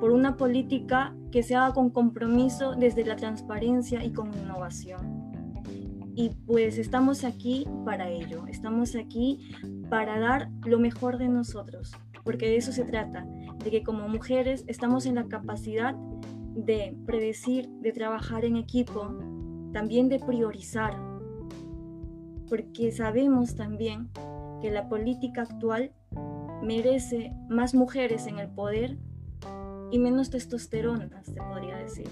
por 0.00 0.10
una 0.10 0.36
política 0.36 1.14
que 1.30 1.42
se 1.42 1.56
haga 1.56 1.72
con 1.72 1.90
compromiso 1.90 2.74
desde 2.74 3.04
la 3.04 3.16
transparencia 3.16 4.04
y 4.04 4.12
con 4.12 4.32
innovación. 4.32 5.28
Y 6.14 6.30
pues 6.46 6.78
estamos 6.78 7.24
aquí 7.24 7.64
para 7.84 8.08
ello, 8.08 8.46
estamos 8.48 8.96
aquí 8.96 9.50
para 9.88 10.18
dar 10.18 10.50
lo 10.64 10.78
mejor 10.78 11.18
de 11.18 11.28
nosotros, 11.28 11.92
porque 12.24 12.46
de 12.46 12.56
eso 12.56 12.72
se 12.72 12.84
trata, 12.84 13.24
de 13.62 13.70
que 13.70 13.82
como 13.82 14.08
mujeres 14.08 14.64
estamos 14.66 15.06
en 15.06 15.14
la 15.14 15.28
capacidad 15.28 15.94
de 16.54 16.96
predecir, 17.06 17.68
de 17.68 17.92
trabajar 17.92 18.44
en 18.44 18.56
equipo, 18.56 19.16
también 19.72 20.08
de 20.08 20.18
priorizar, 20.18 20.96
porque 22.48 22.90
sabemos 22.90 23.54
también 23.54 24.08
que 24.60 24.70
la 24.70 24.88
política 24.88 25.42
actual 25.42 25.92
merece 26.62 27.32
más 27.48 27.74
mujeres 27.74 28.26
en 28.26 28.38
el 28.40 28.48
poder 28.48 28.98
y 29.90 29.98
menos 29.98 30.30
testosterona, 30.30 31.22
se 31.24 31.34
podría 31.34 31.76
decir. 31.76 32.08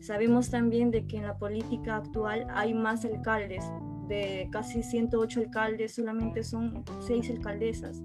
Sabemos 0.00 0.50
también 0.50 0.90
de 0.90 1.06
que 1.06 1.16
en 1.16 1.24
la 1.24 1.38
política 1.38 1.96
actual 1.96 2.46
hay 2.50 2.72
más 2.74 3.04
alcaldes, 3.04 3.64
de 4.08 4.48
casi 4.50 4.82
108 4.82 5.40
alcaldes, 5.40 5.94
solamente 5.94 6.42
son 6.42 6.84
6 7.00 7.30
alcaldesas. 7.30 8.02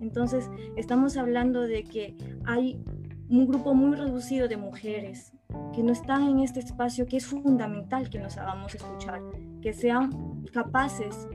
Entonces, 0.00 0.50
estamos 0.76 1.16
hablando 1.16 1.62
de 1.62 1.84
que 1.84 2.16
hay 2.44 2.82
un 3.28 3.46
grupo 3.46 3.74
muy 3.74 3.96
reducido 3.96 4.48
de 4.48 4.56
mujeres 4.56 5.32
que 5.74 5.82
no 5.82 5.92
están 5.92 6.28
en 6.28 6.40
este 6.40 6.60
espacio 6.60 7.06
que 7.06 7.16
es 7.16 7.26
fundamental 7.26 8.10
que 8.10 8.18
nos 8.18 8.36
hagamos 8.36 8.74
escuchar, 8.74 9.20
que 9.62 9.72
sean 9.72 10.44
capaces 10.52 11.28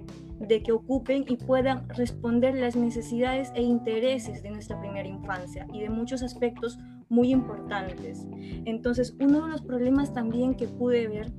de 0.48 0.64
que 0.64 0.72
ocupen 0.72 1.26
y 1.28 1.38
puedan 1.38 1.88
responder 1.90 2.56
las 2.56 2.76
necesidades 2.76 3.52
e 3.56 3.62
intereses 3.62 4.42
de 4.44 4.52
nuestra 4.52 4.80
primera 4.80 5.08
infancia 5.08 5.68
y 5.74 5.82
de 5.82 5.90
muchos 5.90 6.24
aspectos 6.24 6.78
muy 7.10 7.32
importantes. 7.32 8.28
Entonces, 8.66 9.16
uno 9.20 9.46
de 9.46 9.52
los 9.52 9.62
problemas 9.62 10.14
también 10.14 10.56
que 10.56 10.68
pude 10.68 11.08
ver 11.08 11.32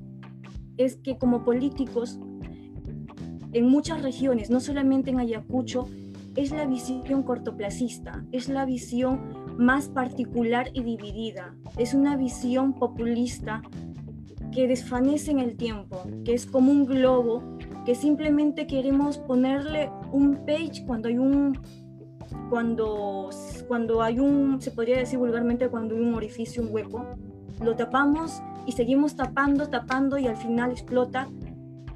es 0.77 0.95
que 0.97 1.17
como 1.17 1.43
políticos, 1.43 2.19
en 3.51 3.67
muchas 3.67 4.01
regiones, 4.01 4.49
no 4.49 4.59
solamente 4.59 5.11
en 5.11 5.19
Ayacucho, 5.19 5.87
es 6.35 6.51
la 6.51 6.65
visión 6.65 7.23
cortoplacista, 7.23 8.25
es 8.31 8.49
la 8.49 8.65
visión 8.65 9.43
más 9.57 9.87
particular 9.89 10.71
y 10.73 10.81
dividida, 10.81 11.55
es 11.77 11.93
una 11.93 12.17
visión 12.17 12.73
populista 12.73 13.61
que 14.51 14.67
desfanece 14.67 15.31
en 15.31 15.39
el 15.39 15.55
tiempo, 15.55 16.03
que 16.25 16.33
es 16.33 16.45
como 16.45 16.71
un 16.71 16.85
globo 16.85 17.52
que 17.85 17.95
simplemente 17.95 18.67
queremos 18.67 19.17
ponerle 19.17 19.91
un 20.11 20.45
page 20.45 20.85
cuando 20.85 21.09
hay 21.09 21.17
un 21.17 21.59
cuando 22.49 23.29
cuando 23.67 24.01
hay 24.01 24.19
un 24.19 24.61
se 24.61 24.71
podría 24.71 24.97
decir 24.97 25.19
vulgarmente 25.19 25.69
cuando 25.69 25.95
hay 25.95 26.01
un 26.01 26.15
orificio 26.15 26.63
un 26.63 26.69
hueco 26.71 27.05
lo 27.61 27.75
tapamos 27.75 28.41
y 28.65 28.71
seguimos 28.73 29.15
tapando, 29.15 29.69
tapando 29.69 30.17
y 30.17 30.27
al 30.27 30.37
final 30.37 30.71
explota 30.71 31.27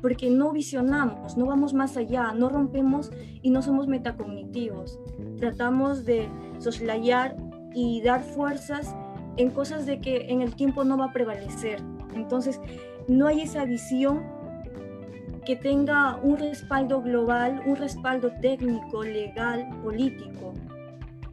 porque 0.02 0.30
no 0.30 0.52
visionamos, 0.52 1.38
no 1.38 1.46
vamos 1.46 1.74
más 1.74 1.98
allá, 1.98 2.32
no 2.34 2.50
rompemos 2.50 3.12
y 3.42 3.50
no 3.50 3.62
somos 3.62 3.88
metacognitivos. 3.88 5.00
Tratamos 5.40 6.06
de 6.06 6.30
soslayar 6.60 7.36
y 7.74 8.02
dar 8.02 8.22
fuerzas 8.22 8.96
en 9.38 9.50
cosas 9.50 9.86
de 9.86 10.00
que 10.00 10.28
en 10.30 10.42
el 10.42 10.56
tiempo 10.56 10.84
no 10.84 10.98
va 10.98 11.06
a 11.06 11.14
prevalecer. 11.14 11.82
Entonces, 12.14 12.62
no 13.08 13.28
hay 13.28 13.42
esa 13.42 13.66
visión 13.66 14.24
que 15.48 15.56
tenga 15.56 16.18
un 16.18 16.38
respaldo 16.38 17.02
global, 17.02 17.62
un 17.66 17.78
respaldo 17.78 18.34
técnico, 18.42 19.02
legal, 19.02 19.66
político. 19.82 20.52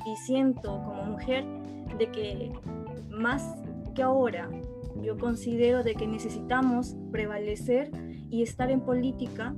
Y 0.07 0.17
siento 0.25 0.81
como 0.85 1.03
mujer 1.03 1.45
de 1.99 2.09
que 2.13 2.53
más 3.11 3.57
que 3.93 4.05
ahora 4.05 4.49
yo 5.03 5.19
considero 5.19 5.83
de 5.83 5.97
que 5.97 6.07
necesitamos 6.07 6.95
prevalecer 7.11 7.91
y 8.31 8.45
estar 8.45 8.71
en 8.71 8.83
política 8.83 9.53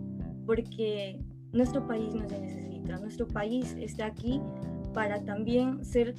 porque 0.46 1.20
nuestro 1.52 1.86
país 1.86 2.14
nos 2.14 2.32
necesita, 2.32 2.96
nuestro 2.96 3.28
país 3.28 3.76
está 3.78 4.06
aquí 4.06 4.40
para 4.94 5.22
también 5.22 5.84
ser 5.84 6.14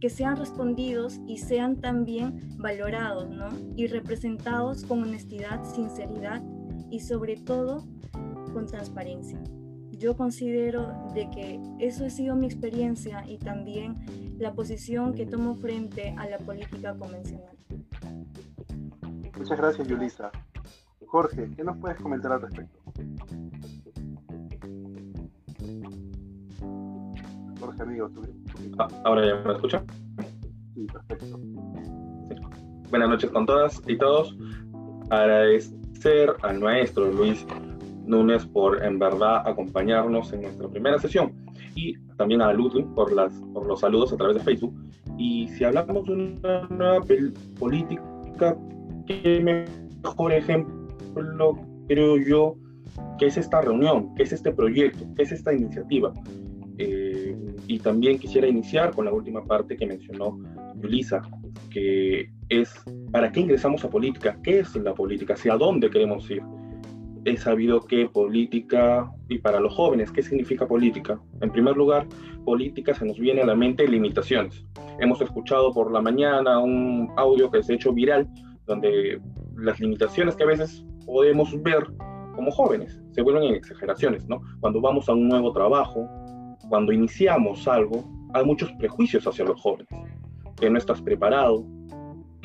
que 0.00 0.10
sean 0.10 0.36
respondidos 0.36 1.20
y 1.28 1.38
sean 1.38 1.76
también 1.76 2.48
valorados 2.58 3.30
¿no? 3.30 3.46
y 3.76 3.86
representados 3.86 4.82
con 4.82 5.04
honestidad, 5.04 5.62
sinceridad 5.64 6.42
y 6.90 7.00
sobre 7.00 7.36
todo 7.36 7.84
con 8.52 8.66
transparencia. 8.66 9.38
Yo 9.90 10.16
considero 10.16 10.92
de 11.14 11.30
que 11.30 11.60
eso 11.78 12.04
ha 12.04 12.10
sido 12.10 12.36
mi 12.36 12.46
experiencia 12.46 13.24
y 13.26 13.38
también 13.38 14.36
la 14.38 14.52
posición 14.52 15.14
que 15.14 15.24
tomo 15.24 15.54
frente 15.54 16.14
a 16.18 16.28
la 16.28 16.38
política 16.38 16.94
convencional. 16.96 17.56
Muchas 19.38 19.58
gracias, 19.58 19.88
Yulisa. 19.88 20.30
Jorge, 21.06 21.50
¿qué 21.56 21.64
nos 21.64 21.78
puedes 21.78 21.98
comentar 21.98 22.32
al 22.32 22.42
respecto? 22.42 22.78
Jorge, 27.60 27.82
amigo, 27.82 28.08
tú. 28.10 28.22
Ah, 28.78 28.88
ahora 29.04 29.26
ya 29.26 29.36
me 29.36 29.54
escucha. 29.54 29.84
Sí, 30.74 30.86
perfecto. 30.86 31.40
Buenas 32.90 33.08
noches 33.08 33.30
con 33.30 33.46
todas 33.46 33.82
y 33.86 33.96
todos. 33.96 34.36
Agradecer 36.06 36.36
al 36.42 36.60
maestro 36.60 37.10
Luis 37.10 37.44
Núñez 38.04 38.46
por 38.46 38.84
en 38.84 38.96
verdad 38.96 39.42
acompañarnos 39.44 40.32
en 40.32 40.42
nuestra 40.42 40.68
primera 40.68 40.98
sesión 41.00 41.32
y 41.74 41.98
también 42.16 42.42
a 42.42 42.52
Ludwig 42.52 42.86
por, 42.94 43.12
las, 43.12 43.32
por 43.52 43.66
los 43.66 43.80
saludos 43.80 44.12
a 44.12 44.16
través 44.16 44.36
de 44.36 44.42
Facebook. 44.44 44.72
Y 45.18 45.48
si 45.48 45.64
hablamos 45.64 46.06
de 46.06 46.12
una 46.12 46.68
nueva 46.68 47.04
política, 47.58 48.56
¿qué 49.08 49.74
mejor 50.00 50.32
ejemplo 50.32 51.58
creo 51.88 52.18
yo, 52.18 52.54
que 53.18 53.26
es 53.26 53.36
esta 53.36 53.60
reunión, 53.62 54.14
que 54.14 54.22
es 54.22 54.32
este 54.32 54.52
proyecto, 54.52 55.04
que 55.16 55.24
es 55.24 55.32
esta 55.32 55.52
iniciativa. 55.52 56.12
Eh, 56.78 57.36
y 57.66 57.80
también 57.80 58.20
quisiera 58.20 58.46
iniciar 58.46 58.94
con 58.94 59.06
la 59.06 59.12
última 59.12 59.44
parte 59.44 59.76
que 59.76 59.86
mencionó 59.86 60.38
Yulisa, 60.76 61.22
que 61.70 62.30
es 62.48 62.74
¿para 63.12 63.32
qué 63.32 63.40
ingresamos 63.40 63.84
a 63.84 63.90
política? 63.90 64.38
¿Qué 64.42 64.60
es 64.60 64.74
la 64.76 64.94
política? 64.94 65.34
¿Hacia 65.34 65.56
dónde 65.56 65.90
queremos 65.90 66.30
ir? 66.30 66.42
He 67.24 67.36
sabido 67.36 67.80
que 67.80 68.08
política, 68.08 69.10
y 69.28 69.38
para 69.38 69.58
los 69.58 69.74
jóvenes, 69.74 70.12
¿qué 70.12 70.22
significa 70.22 70.66
política? 70.66 71.20
En 71.40 71.50
primer 71.50 71.76
lugar, 71.76 72.06
política 72.44 72.94
se 72.94 73.04
nos 73.04 73.18
viene 73.18 73.42
a 73.42 73.46
la 73.46 73.56
mente 73.56 73.88
limitaciones. 73.88 74.64
Hemos 75.00 75.20
escuchado 75.20 75.72
por 75.72 75.90
la 75.90 76.00
mañana 76.00 76.60
un 76.60 77.10
audio 77.16 77.50
que 77.50 77.62
se 77.62 77.72
ha 77.72 77.76
hecho 77.76 77.92
viral, 77.92 78.28
donde 78.66 79.20
las 79.56 79.80
limitaciones 79.80 80.36
que 80.36 80.44
a 80.44 80.46
veces 80.46 80.84
podemos 81.04 81.60
ver 81.62 81.86
como 82.36 82.50
jóvenes, 82.50 83.02
se 83.12 83.22
vuelven 83.22 83.44
en 83.44 83.54
exageraciones, 83.54 84.28
¿no? 84.28 84.40
Cuando 84.60 84.80
vamos 84.80 85.08
a 85.08 85.14
un 85.14 85.26
nuevo 85.26 85.52
trabajo, 85.52 86.06
cuando 86.68 86.92
iniciamos 86.92 87.66
algo, 87.66 88.04
hay 88.34 88.44
muchos 88.44 88.70
prejuicios 88.72 89.26
hacia 89.26 89.46
los 89.46 89.60
jóvenes, 89.60 89.88
que 90.60 90.68
no 90.68 90.78
estás 90.78 91.00
preparado, 91.00 91.64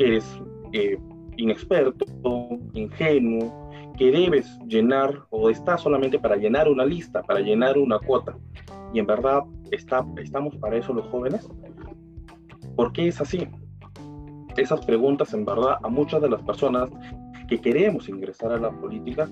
que 0.02 0.08
eres 0.08 0.42
eh, 0.74 0.98
inexperto, 1.38 2.06
ingenuo, 2.74 3.70
que 4.00 4.10
debes 4.10 4.58
llenar 4.66 5.26
o 5.30 5.52
estás 5.52 5.82
solamente 5.82 6.18
para 6.18 6.38
llenar 6.38 6.68
una 6.68 6.84
lista, 6.84 7.22
para 7.22 7.40
llenar 7.40 7.78
una 7.78 8.00
cuota. 8.00 8.36
Y 8.96 9.00
en 9.00 9.06
verdad, 9.06 9.44
está, 9.70 10.04
¿estamos 10.18 10.56
para 10.58 10.78
eso 10.78 10.92
los 10.92 11.06
jóvenes? 11.10 11.48
¿Por 12.76 12.92
qué 12.94 13.10
es 13.10 13.22
así? 13.22 13.48
Esas 14.58 14.84
preguntas 14.86 15.36
en 15.36 15.46
verdad 15.46 15.78
a 15.84 15.88
muchas 15.88 16.20
de 16.20 16.30
las 16.30 16.42
personas 16.42 16.90
que 17.48 17.60
queremos 17.62 18.10
ingresar 18.10 18.54
a 18.54 18.58
la 18.58 18.72
política 18.72 19.30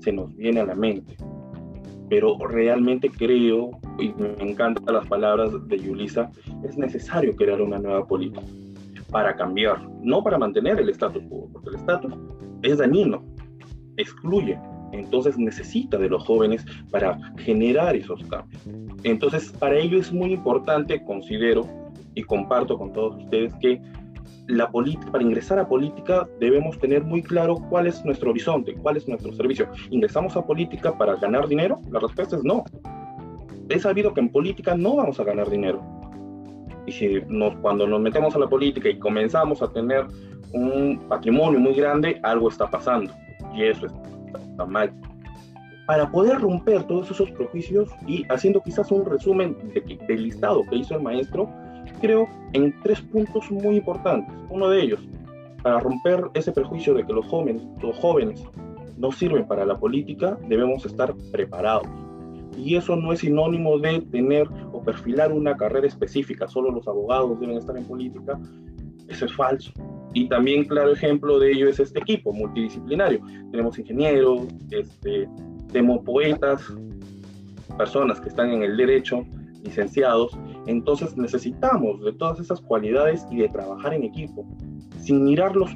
se 0.00 0.10
nos 0.10 0.34
viene 0.34 0.62
a 0.62 0.66
la 0.66 0.74
mente. 0.74 1.16
Pero 2.08 2.36
realmente 2.38 3.08
creo, 3.08 3.70
y 4.00 4.12
me 4.14 4.34
encantan 4.40 4.92
las 4.92 5.06
palabras 5.06 5.52
de 5.68 5.78
Yulisa, 5.78 6.28
es 6.64 6.76
necesario 6.76 7.36
crear 7.36 7.62
una 7.62 7.78
nueva 7.78 8.04
política 8.04 8.42
para 9.12 9.36
cambiar, 9.36 9.88
no 10.02 10.24
para 10.24 10.38
mantener 10.38 10.80
el 10.80 10.88
status 10.88 11.22
quo, 11.28 11.48
porque 11.52 11.68
el 11.68 11.76
status 11.76 12.12
es 12.62 12.78
dañino, 12.78 13.22
excluye, 13.96 14.58
entonces 14.92 15.38
necesita 15.38 15.98
de 15.98 16.08
los 16.08 16.24
jóvenes 16.24 16.64
para 16.90 17.18
generar 17.38 17.94
esos 17.94 18.24
cambios. 18.24 18.62
Entonces, 19.04 19.52
para 19.52 19.76
ello 19.76 19.98
es 19.98 20.12
muy 20.12 20.32
importante, 20.32 21.04
considero 21.04 21.66
y 22.14 22.22
comparto 22.22 22.76
con 22.76 22.92
todos 22.92 23.22
ustedes 23.22 23.54
que 23.60 23.80
la 24.48 24.70
para 25.10 25.22
ingresar 25.22 25.58
a 25.58 25.68
política 25.68 26.28
debemos 26.40 26.78
tener 26.78 27.04
muy 27.04 27.22
claro 27.22 27.56
cuál 27.70 27.86
es 27.86 28.04
nuestro 28.04 28.30
horizonte, 28.30 28.74
cuál 28.74 28.96
es 28.96 29.06
nuestro 29.08 29.32
servicio. 29.32 29.68
¿Ingresamos 29.90 30.36
a 30.36 30.44
política 30.44 30.96
para 30.96 31.16
ganar 31.16 31.48
dinero? 31.48 31.80
La 31.90 32.00
respuesta 32.00 32.36
es 32.36 32.44
no. 32.44 32.64
He 33.68 33.78
sabido 33.78 34.12
que 34.12 34.20
en 34.20 34.30
política 34.30 34.74
no 34.74 34.96
vamos 34.96 35.20
a 35.20 35.24
ganar 35.24 35.48
dinero. 35.48 36.01
Y 36.86 36.92
si 36.92 37.20
nos, 37.28 37.54
cuando 37.56 37.86
nos 37.86 38.00
metemos 38.00 38.34
a 38.34 38.38
la 38.38 38.48
política 38.48 38.88
y 38.88 38.98
comenzamos 38.98 39.62
a 39.62 39.68
tener 39.68 40.06
un 40.52 41.00
patrimonio 41.08 41.58
muy 41.60 41.74
grande, 41.74 42.20
algo 42.22 42.48
está 42.48 42.68
pasando. 42.68 43.12
Y 43.54 43.64
eso 43.64 43.86
está, 43.86 44.66
mal. 44.66 44.92
Para 45.86 46.10
poder 46.10 46.38
romper 46.40 46.84
todos 46.84 47.10
esos 47.10 47.30
prejuicios 47.32 47.90
y 48.06 48.24
haciendo 48.28 48.60
quizás 48.62 48.90
un 48.90 49.04
resumen 49.04 49.56
del 50.06 50.22
listado 50.22 50.64
que 50.68 50.76
hizo 50.76 50.94
el 50.94 51.02
maestro, 51.02 51.48
creo 52.00 52.28
en 52.52 52.74
tres 52.82 53.00
puntos 53.00 53.50
muy 53.50 53.76
importantes. 53.76 54.34
Uno 54.48 54.68
de 54.68 54.82
ellos, 54.82 55.00
para 55.62 55.80
romper 55.80 56.30
ese 56.34 56.52
prejuicio 56.52 56.94
de 56.94 57.04
que 57.04 57.12
los 57.12 57.26
jóvenes, 57.26 57.62
los 57.80 57.96
jóvenes 57.98 58.42
no 58.96 59.10
sirven 59.10 59.46
para 59.46 59.64
la 59.64 59.76
política, 59.76 60.38
debemos 60.48 60.84
estar 60.86 61.14
preparados. 61.32 61.88
Y 62.56 62.76
eso 62.76 62.96
no 62.96 63.12
es 63.12 63.20
sinónimo 63.20 63.78
de 63.78 64.00
tener 64.00 64.48
o 64.72 64.82
perfilar 64.82 65.32
una 65.32 65.56
carrera 65.56 65.86
específica, 65.86 66.46
solo 66.48 66.70
los 66.70 66.86
abogados 66.86 67.38
deben 67.40 67.56
estar 67.56 67.76
en 67.76 67.84
política. 67.84 68.38
Eso 69.08 69.26
es 69.26 69.34
falso. 69.34 69.72
Y 70.14 70.28
también 70.28 70.64
claro 70.64 70.92
ejemplo 70.92 71.38
de 71.38 71.52
ello 71.52 71.68
es 71.68 71.80
este 71.80 71.98
equipo 71.98 72.32
multidisciplinario. 72.32 73.20
Tenemos 73.50 73.78
ingenieros, 73.78 74.42
este, 74.70 75.28
tenemos 75.72 76.04
poetas, 76.04 76.62
personas 77.76 78.20
que 78.20 78.28
están 78.28 78.50
en 78.50 78.62
el 78.62 78.76
derecho, 78.76 79.24
licenciados, 79.64 80.36
entonces 80.66 81.16
necesitamos 81.16 82.02
de 82.02 82.12
todas 82.12 82.40
esas 82.40 82.60
cualidades 82.60 83.26
y 83.30 83.38
de 83.38 83.48
trabajar 83.48 83.94
en 83.94 84.04
equipo, 84.04 84.46
sin 84.98 85.24
mirar 85.24 85.56
los, 85.56 85.70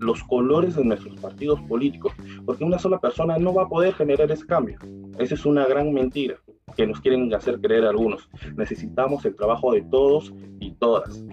los 0.00 0.22
colores 0.24 0.76
de 0.76 0.84
nuestros 0.84 1.14
partidos 1.20 1.60
políticos, 1.62 2.12
porque 2.44 2.64
una 2.64 2.78
sola 2.78 2.98
persona 2.98 3.38
no 3.38 3.54
va 3.54 3.64
a 3.64 3.68
poder 3.68 3.94
generar 3.94 4.30
ese 4.32 4.46
cambio. 4.46 4.78
Esa 5.18 5.34
es 5.34 5.44
una 5.44 5.66
gran 5.66 5.92
mentira 5.92 6.36
que 6.76 6.86
nos 6.86 7.00
quieren 7.00 7.32
hacer 7.34 7.60
creer 7.60 7.84
algunos. 7.84 8.28
Necesitamos 8.56 9.24
el 9.24 9.36
trabajo 9.36 9.72
de 9.72 9.82
todos 9.82 10.32
y 10.58 10.72
todas. 10.72 11.24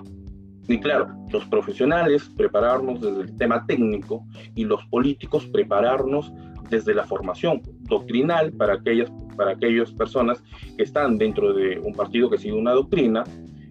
Y 0.67 0.79
claro, 0.79 1.07
los 1.31 1.45
profesionales 1.45 2.29
prepararnos 2.35 2.99
desde 2.99 3.21
el 3.21 3.37
tema 3.37 3.65
técnico 3.65 4.25
y 4.53 4.65
los 4.65 4.83
políticos 4.87 5.45
prepararnos 5.45 6.33
desde 6.69 6.93
la 6.93 7.05
formación 7.05 7.61
doctrinal 7.83 8.51
para 8.51 8.73
aquellas 8.73 9.09
para 9.37 9.51
aquellas 9.51 9.91
personas 9.93 10.43
que 10.75 10.83
están 10.83 11.17
dentro 11.17 11.53
de 11.53 11.79
un 11.79 11.93
partido 11.93 12.29
que 12.29 12.39
sigue 12.39 12.55
una 12.55 12.71
doctrina, 12.71 13.23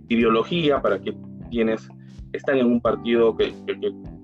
ideología 0.09 0.81
para 0.81 1.01
que 1.01 1.15
quienes 1.51 1.89
están 2.33 2.59
en 2.59 2.67
un 2.67 2.81
partido 2.81 3.37
que, 3.37 3.53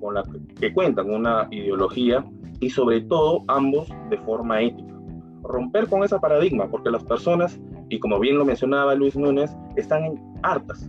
con 0.01 0.15
que 0.61 0.73
cuentan 0.73 1.11
una 1.11 1.49
ideología 1.51 2.25
y 2.61 2.71
sobre 2.71 3.01
todo 3.03 3.43
ambos 3.49 3.89
de 4.11 4.19
forma 4.19 4.61
ética. 4.61 4.95
Romper 5.43 5.89
con 5.89 6.05
ese 6.05 6.19
paradigma, 6.19 6.69
porque 6.69 6.91
las 6.91 7.05
personas, 7.05 7.61
y 7.89 7.99
como 7.99 8.21
bien 8.21 8.39
lo 8.39 8.45
mencionaba 8.45 8.95
Luis 8.95 9.17
Núñez, 9.17 9.55
están 9.77 10.15
hartas 10.43 10.89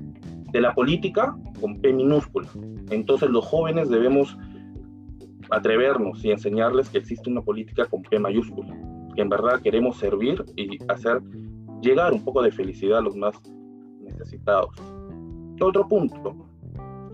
de 0.51 0.61
la 0.61 0.73
política 0.73 1.35
con 1.59 1.79
P 1.81 1.91
minúscula. 1.93 2.47
Entonces 2.91 3.29
los 3.29 3.45
jóvenes 3.45 3.89
debemos 3.89 4.37
atrevernos 5.49 6.23
y 6.23 6.31
enseñarles 6.31 6.89
que 6.89 6.99
existe 6.99 7.29
una 7.29 7.41
política 7.41 7.85
con 7.85 8.03
P 8.03 8.19
mayúscula 8.19 8.75
que 9.13 9.21
en 9.21 9.29
verdad 9.29 9.61
queremos 9.61 9.97
servir 9.97 10.43
y 10.55 10.77
hacer 10.89 11.21
llegar 11.81 12.13
un 12.13 12.23
poco 12.23 12.41
de 12.41 12.51
felicidad 12.51 12.99
a 12.99 13.01
los 13.01 13.15
más 13.15 13.35
necesitados. 14.01 14.75
Otro 15.61 15.87
punto, 15.87 16.35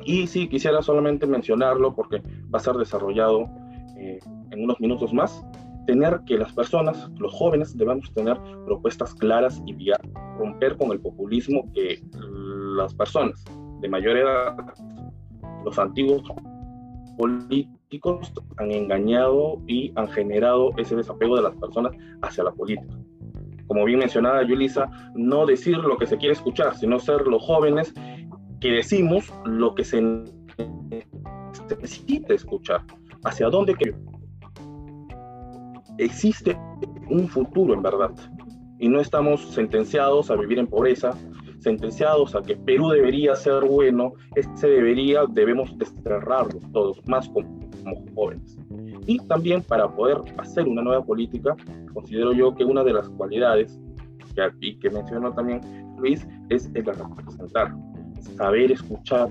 Y 0.09 0.25
sí, 0.25 0.47
quisiera 0.47 0.81
solamente 0.81 1.27
mencionarlo 1.27 1.93
porque 1.93 2.19
va 2.51 2.57
a 2.57 2.59
ser 2.59 2.73
desarrollado 2.77 3.47
eh, 3.95 4.17
en 4.49 4.63
unos 4.63 4.79
minutos 4.79 5.13
más, 5.13 5.45
tener 5.85 6.21
que 6.25 6.35
las 6.35 6.51
personas, 6.51 7.11
los 7.19 7.31
jóvenes, 7.31 7.77
debemos 7.77 8.11
tener 8.15 8.35
propuestas 8.65 9.13
claras 9.13 9.61
y 9.67 9.91
romper 10.39 10.77
con 10.77 10.91
el 10.93 10.99
populismo 10.99 11.71
que 11.75 12.01
las 12.75 12.91
personas 12.95 13.45
de 13.81 13.87
mayor 13.87 14.17
edad, 14.17 14.57
los 15.63 15.77
antiguos 15.77 16.23
políticos 17.15 18.33
han 18.57 18.71
engañado 18.71 19.61
y 19.67 19.91
han 19.95 20.07
generado 20.07 20.71
ese 20.77 20.95
desapego 20.95 21.35
de 21.35 21.43
las 21.43 21.55
personas 21.57 21.95
hacia 22.23 22.45
la 22.45 22.51
política. 22.51 22.97
Como 23.67 23.85
bien 23.85 23.99
mencionaba 23.99 24.41
Yulisa, 24.41 24.89
no 25.13 25.45
decir 25.45 25.77
lo 25.77 25.97
que 25.97 26.07
se 26.07 26.17
quiere 26.17 26.33
escuchar, 26.33 26.75
sino 26.75 26.97
ser 26.97 27.27
los 27.27 27.45
jóvenes 27.45 27.93
que 28.59 28.71
decimos 28.71 29.31
lo 29.45 29.73
que 29.75 29.83
se 29.83 30.01
necesita 31.69 32.33
escuchar. 32.33 32.83
¿Hacia 33.23 33.49
dónde? 33.49 33.75
Existe 35.97 36.57
un 37.09 37.27
futuro 37.27 37.73
en 37.73 37.81
verdad 37.81 38.11
y 38.79 38.87
no 38.87 39.01
estamos 39.01 39.41
sentenciados 39.51 40.31
a 40.31 40.35
vivir 40.35 40.57
en 40.59 40.67
pobreza, 40.67 41.13
sentenciados 41.59 42.33
a 42.35 42.41
que 42.41 42.55
Perú 42.55 42.89
debería 42.89 43.35
ser 43.35 43.65
bueno, 43.65 44.13
ese 44.35 44.67
debería, 44.67 45.25
debemos 45.29 45.77
desterrarlo 45.77 46.59
todos, 46.71 47.05
más 47.07 47.27
como, 47.29 47.49
jóvenes. 48.15 48.57
Y 49.05 49.17
también 49.27 49.61
para 49.61 49.89
poder 49.93 50.21
hacer 50.37 50.67
una 50.67 50.81
nueva 50.81 51.03
política, 51.03 51.55
considero 51.93 52.31
yo 52.31 52.55
que 52.55 52.63
una 52.63 52.83
de 52.83 52.93
las 52.93 53.09
cualidades 53.09 53.77
que 54.33 54.41
aquí 54.41 54.79
que 54.79 54.89
mencionó 54.89 55.33
también 55.33 55.59
Luis 55.97 56.25
es 56.49 56.69
el 56.73 56.85
representar, 56.85 57.75
saber 58.21 58.71
escuchar, 58.71 59.29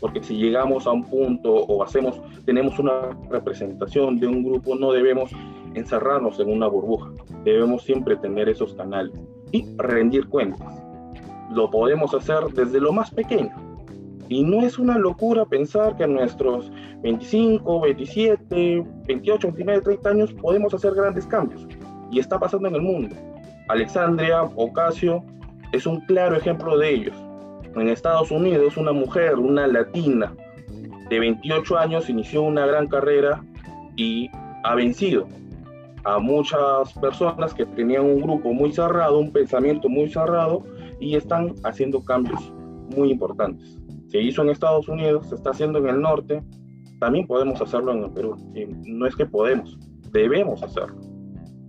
porque 0.00 0.22
si 0.22 0.36
llegamos 0.36 0.86
a 0.86 0.92
un 0.92 1.04
punto 1.04 1.52
o 1.52 1.82
hacemos, 1.82 2.20
tenemos 2.44 2.78
una 2.78 3.10
representación 3.30 4.18
de 4.18 4.26
un 4.26 4.44
grupo, 4.44 4.74
no 4.76 4.92
debemos 4.92 5.30
encerrarnos 5.74 6.38
en 6.40 6.52
una 6.52 6.68
burbuja, 6.68 7.10
debemos 7.44 7.82
siempre 7.82 8.16
tener 8.16 8.48
esos 8.48 8.74
canales 8.74 9.12
y 9.52 9.66
rendir 9.76 10.28
cuentas 10.28 10.88
lo 11.50 11.70
podemos 11.70 12.14
hacer 12.14 12.44
desde 12.54 12.80
lo 12.80 12.92
más 12.92 13.10
pequeño. 13.10 13.50
Y 14.28 14.42
no 14.42 14.60
es 14.60 14.78
una 14.78 14.98
locura 14.98 15.46
pensar 15.46 15.96
que 15.96 16.04
a 16.04 16.06
nuestros 16.06 16.70
25, 17.02 17.80
27, 17.80 18.84
28, 19.06 19.48
29, 19.48 19.80
30 19.80 20.10
años 20.10 20.32
podemos 20.34 20.74
hacer 20.74 20.94
grandes 20.94 21.26
cambios. 21.26 21.66
Y 22.10 22.18
está 22.18 22.38
pasando 22.38 22.68
en 22.68 22.74
el 22.74 22.82
mundo. 22.82 23.16
Alexandria 23.68 24.42
Ocasio 24.56 25.24
es 25.72 25.86
un 25.86 26.00
claro 26.02 26.36
ejemplo 26.36 26.76
de 26.76 26.90
ellos. 26.90 27.16
En 27.74 27.88
Estados 27.88 28.30
Unidos, 28.30 28.76
una 28.76 28.92
mujer, 28.92 29.38
una 29.38 29.66
latina 29.66 30.34
de 31.08 31.18
28 31.18 31.78
años, 31.78 32.08
inició 32.08 32.42
una 32.42 32.66
gran 32.66 32.88
carrera 32.88 33.44
y 33.96 34.30
ha 34.64 34.74
vencido 34.74 35.26
a 36.04 36.18
muchas 36.18 36.92
personas 37.00 37.54
que 37.54 37.66
tenían 37.66 38.04
un 38.04 38.22
grupo 38.22 38.52
muy 38.52 38.72
cerrado, 38.72 39.18
un 39.18 39.32
pensamiento 39.32 39.88
muy 39.88 40.08
cerrado, 40.08 40.64
y 41.00 41.16
están 41.16 41.54
haciendo 41.64 42.02
cambios 42.02 42.52
muy 42.96 43.10
importantes. 43.10 43.78
Se 44.08 44.20
hizo 44.20 44.42
en 44.42 44.50
Estados 44.50 44.88
Unidos, 44.88 45.28
se 45.28 45.34
está 45.34 45.50
haciendo 45.50 45.78
en 45.78 45.88
el 45.88 46.00
norte, 46.00 46.42
también 46.98 47.26
podemos 47.26 47.60
hacerlo 47.60 47.92
en 47.92 48.04
el 48.04 48.10
Perú. 48.10 48.36
Y 48.54 48.66
no 48.90 49.06
es 49.06 49.14
que 49.14 49.26
podemos, 49.26 49.78
debemos 50.12 50.62
hacerlo. 50.62 51.00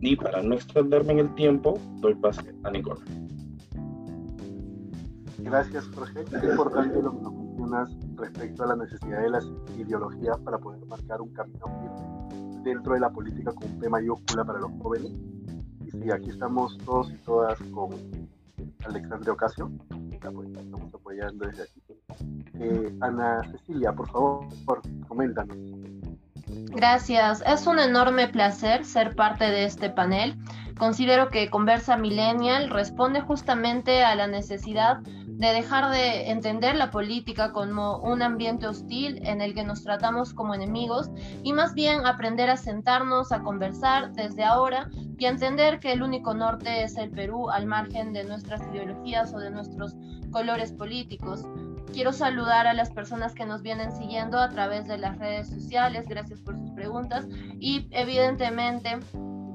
Y 0.01 0.15
para 0.15 0.41
no 0.41 0.55
extenderme 0.55 1.13
en 1.13 1.19
el 1.19 1.35
tiempo, 1.35 1.77
doy 1.97 2.15
paso 2.15 2.41
a 2.63 2.71
Nicolás. 2.71 3.03
Gracias, 5.43 5.87
Jorge. 5.95 6.21
Es 6.21 6.43
importante 6.43 7.01
lo 7.01 7.11
que 7.15 7.21
nos 7.21 7.33
mencionas 7.33 7.89
respecto 8.15 8.63
a 8.63 8.67
la 8.67 8.75
necesidad 8.75 9.21
de 9.21 9.29
las 9.29 9.45
ideologías 9.77 10.37
para 10.39 10.57
poder 10.57 10.85
marcar 10.85 11.21
un 11.21 11.33
camino 11.33 12.27
dentro 12.63 12.93
de 12.93 12.99
la 12.99 13.09
política 13.09 13.51
con 13.53 13.79
P 13.79 13.89
mayúscula 13.89 14.43
para 14.43 14.59
los 14.59 14.71
jóvenes. 14.81 15.11
Y 15.85 15.91
sí, 15.91 16.11
aquí 16.11 16.29
estamos 16.29 16.77
todos 16.79 17.11
y 17.11 17.17
todas 17.17 17.57
con 17.73 17.89
Alexandre 18.85 19.31
Ocasio, 19.31 19.71
estamos 20.11 20.93
apoyando 20.93 21.47
desde 21.47 21.63
aquí. 21.63 21.81
Eh, 22.59 22.93
Ana 23.01 23.41
Cecilia, 23.51 23.93
por 23.93 24.09
favor, 24.09 24.47
coméntanos. 25.07 25.57
Gracias, 26.71 27.43
es 27.45 27.67
un 27.67 27.79
enorme 27.79 28.27
placer 28.27 28.85
ser 28.85 29.15
parte 29.15 29.45
de 29.45 29.65
este 29.65 29.89
panel. 29.89 30.37
Considero 30.77 31.29
que 31.29 31.49
Conversa 31.49 31.97
Millennial 31.97 32.69
responde 32.69 33.21
justamente 33.21 34.03
a 34.03 34.15
la 34.15 34.27
necesidad 34.27 34.99
de 35.39 35.53
dejar 35.53 35.89
de 35.89 36.29
entender 36.31 36.75
la 36.75 36.91
política 36.91 37.53
como 37.53 37.99
un 37.99 38.21
ambiente 38.21 38.67
hostil 38.67 39.25
en 39.25 39.39
el 39.39 39.53
que 39.53 39.63
nos 39.63 39.83
tratamos 39.83 40.33
como 40.33 40.53
enemigos 40.53 41.09
y 41.43 41.53
más 41.53 41.73
bien 41.73 42.05
aprender 42.05 42.49
a 42.49 42.57
sentarnos, 42.57 43.31
a 43.31 43.39
conversar 43.39 44.11
desde 44.11 44.43
ahora 44.43 44.89
y 45.17 45.25
a 45.25 45.29
entender 45.29 45.79
que 45.79 45.93
el 45.93 46.03
único 46.03 46.33
norte 46.33 46.83
es 46.83 46.97
el 46.97 47.09
Perú 47.09 47.49
al 47.49 47.67
margen 47.67 48.11
de 48.11 48.25
nuestras 48.25 48.61
ideologías 48.73 49.33
o 49.33 49.39
de 49.39 49.49
nuestros 49.49 49.95
colores 50.29 50.73
políticos. 50.73 51.45
Quiero 51.93 52.11
saludar 52.11 52.67
a 52.67 52.73
las 52.73 52.91
personas 52.91 53.33
que 53.33 53.45
nos 53.45 53.61
vienen 53.61 53.93
siguiendo 53.93 54.39
a 54.39 54.49
través 54.49 54.89
de 54.89 54.97
las 54.97 55.17
redes 55.19 55.47
sociales, 55.47 56.05
gracias 56.05 56.41
por 56.41 56.57
sus 56.57 56.71
preguntas. 56.71 57.25
Y 57.59 57.87
evidentemente 57.91 58.99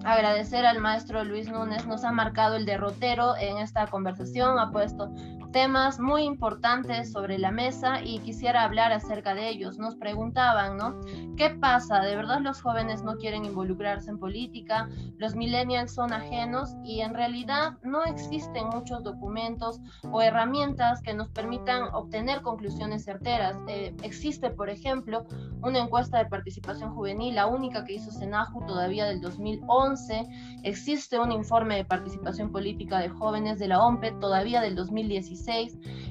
agradecer 0.03 0.65
al 0.65 0.81
maestro 0.81 1.25
Luis 1.25 1.51
Núñez, 1.51 1.87
nos 1.87 2.05
ha 2.05 2.13
marcado 2.13 2.57
el 2.57 2.65
derrotero 2.65 3.37
en 3.37 3.59
esta 3.59 3.87
conversación, 3.87 4.59
ha 4.59 4.71
puesto 4.71 5.11
temas 5.55 6.01
muy 6.01 6.25
importantes 6.25 7.13
sobre 7.13 7.39
la 7.39 7.53
mesa 7.53 8.03
y 8.03 8.19
quisiera 8.19 8.65
hablar 8.65 8.91
acerca 8.91 9.37
de 9.37 9.49
ellos. 9.49 9.79
Nos 9.79 9.95
preguntaban, 9.95 10.77
¿no? 10.77 10.99
¿Qué 11.37 11.51
pasa? 11.51 12.01
¿De 12.01 12.17
verdad 12.17 12.41
los 12.41 12.61
jóvenes 12.61 13.05
no 13.05 13.15
quieren 13.19 13.45
involucrarse 13.45 14.11
en 14.11 14.19
política? 14.19 14.89
¿Los 15.17 15.37
millennials 15.37 15.95
son 15.95 16.13
ajenos? 16.13 16.75
Y 16.83 17.03
en 17.03 17.15
realidad 17.15 17.75
no 17.85 18.03
existen 18.03 18.67
muchos 18.67 19.05
documentos 19.05 19.79
o 20.11 20.21
herramientas 20.21 21.01
que 21.03 21.15
nos 21.15 21.29
permitan 21.29 21.85
obtener 21.93 22.43
conclusiones 22.43 23.05
certeras. 23.05 23.57
Eh, 23.69 23.95
existe, 24.03 24.51
por 24.51 24.69
ejemplo, 24.69 25.25
una 25.63 25.79
encuesta 25.79 26.19
de 26.19 26.27
participación 26.27 26.93
juvenil, 26.97 27.37
la 27.37 27.47
única 27.47 27.85
que 27.85 27.93
hizo 27.93 28.11
Senaju 28.11 28.67
todavía 28.67 29.05
del 29.05 29.21
2011. 29.21 30.27
Existe 30.65 31.17
un 31.21 31.31
informe 31.31 31.77
de 31.77 31.85
participación 31.85 32.51
política 32.51 32.99
de 32.99 33.09
jóvenes 33.09 33.61
de 33.61 33.69
la 33.69 33.81
OMPE 33.81 34.17
todavía 34.19 34.61
del 34.61 34.75
2016 34.75 35.44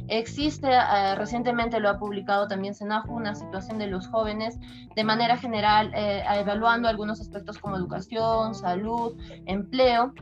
Existe, 0.07 0.67
eh, 0.67 1.15
recientemente 1.15 1.79
lo 1.79 1.89
ha 1.89 1.97
publicado 1.97 2.47
también 2.47 2.75
Senaju, 2.75 3.15
una 3.15 3.35
situación 3.35 3.77
de 3.77 3.87
los 3.87 4.07
jóvenes 4.07 4.59
de 4.95 5.03
manera 5.03 5.37
general, 5.37 5.91
eh, 5.95 6.23
evaluando 6.35 6.87
algunos 6.87 7.21
aspectos 7.21 7.57
como 7.57 7.77
educación, 7.77 8.53
salud, 8.53 9.15
empleo 9.45 10.13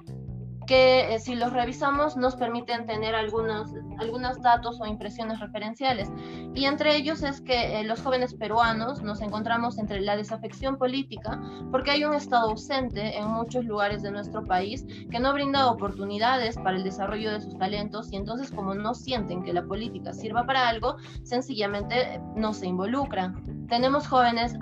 que 0.65 1.13
eh, 1.13 1.19
si 1.19 1.35
los 1.35 1.53
revisamos 1.53 2.17
nos 2.17 2.35
permiten 2.35 2.85
tener 2.85 3.15
algunos, 3.15 3.73
algunos 3.99 4.41
datos 4.41 4.79
o 4.79 4.85
impresiones 4.85 5.39
referenciales. 5.39 6.11
Y 6.53 6.65
entre 6.65 6.95
ellos 6.95 7.23
es 7.23 7.41
que 7.41 7.79
eh, 7.79 7.83
los 7.83 8.01
jóvenes 8.01 8.33
peruanos 8.33 9.01
nos 9.01 9.21
encontramos 9.21 9.77
entre 9.77 10.01
la 10.01 10.15
desafección 10.15 10.77
política, 10.77 11.41
porque 11.71 11.91
hay 11.91 12.03
un 12.03 12.13
Estado 12.13 12.49
ausente 12.49 13.17
en 13.17 13.27
muchos 13.27 13.65
lugares 13.65 14.01
de 14.01 14.11
nuestro 14.11 14.45
país 14.45 14.85
que 15.09 15.19
no 15.19 15.33
brinda 15.33 15.69
oportunidades 15.69 16.55
para 16.57 16.77
el 16.77 16.83
desarrollo 16.83 17.31
de 17.31 17.41
sus 17.41 17.57
talentos 17.57 18.11
y 18.11 18.17
entonces 18.17 18.51
como 18.51 18.73
no 18.75 18.93
sienten 18.93 19.43
que 19.43 19.53
la 19.53 19.63
política 19.63 20.13
sirva 20.13 20.45
para 20.45 20.67
algo, 20.67 20.97
sencillamente 21.23 22.15
eh, 22.15 22.21
no 22.35 22.53
se 22.53 22.67
involucran 22.67 23.60
tenemos 23.71 24.05
jóvenes 24.05 24.53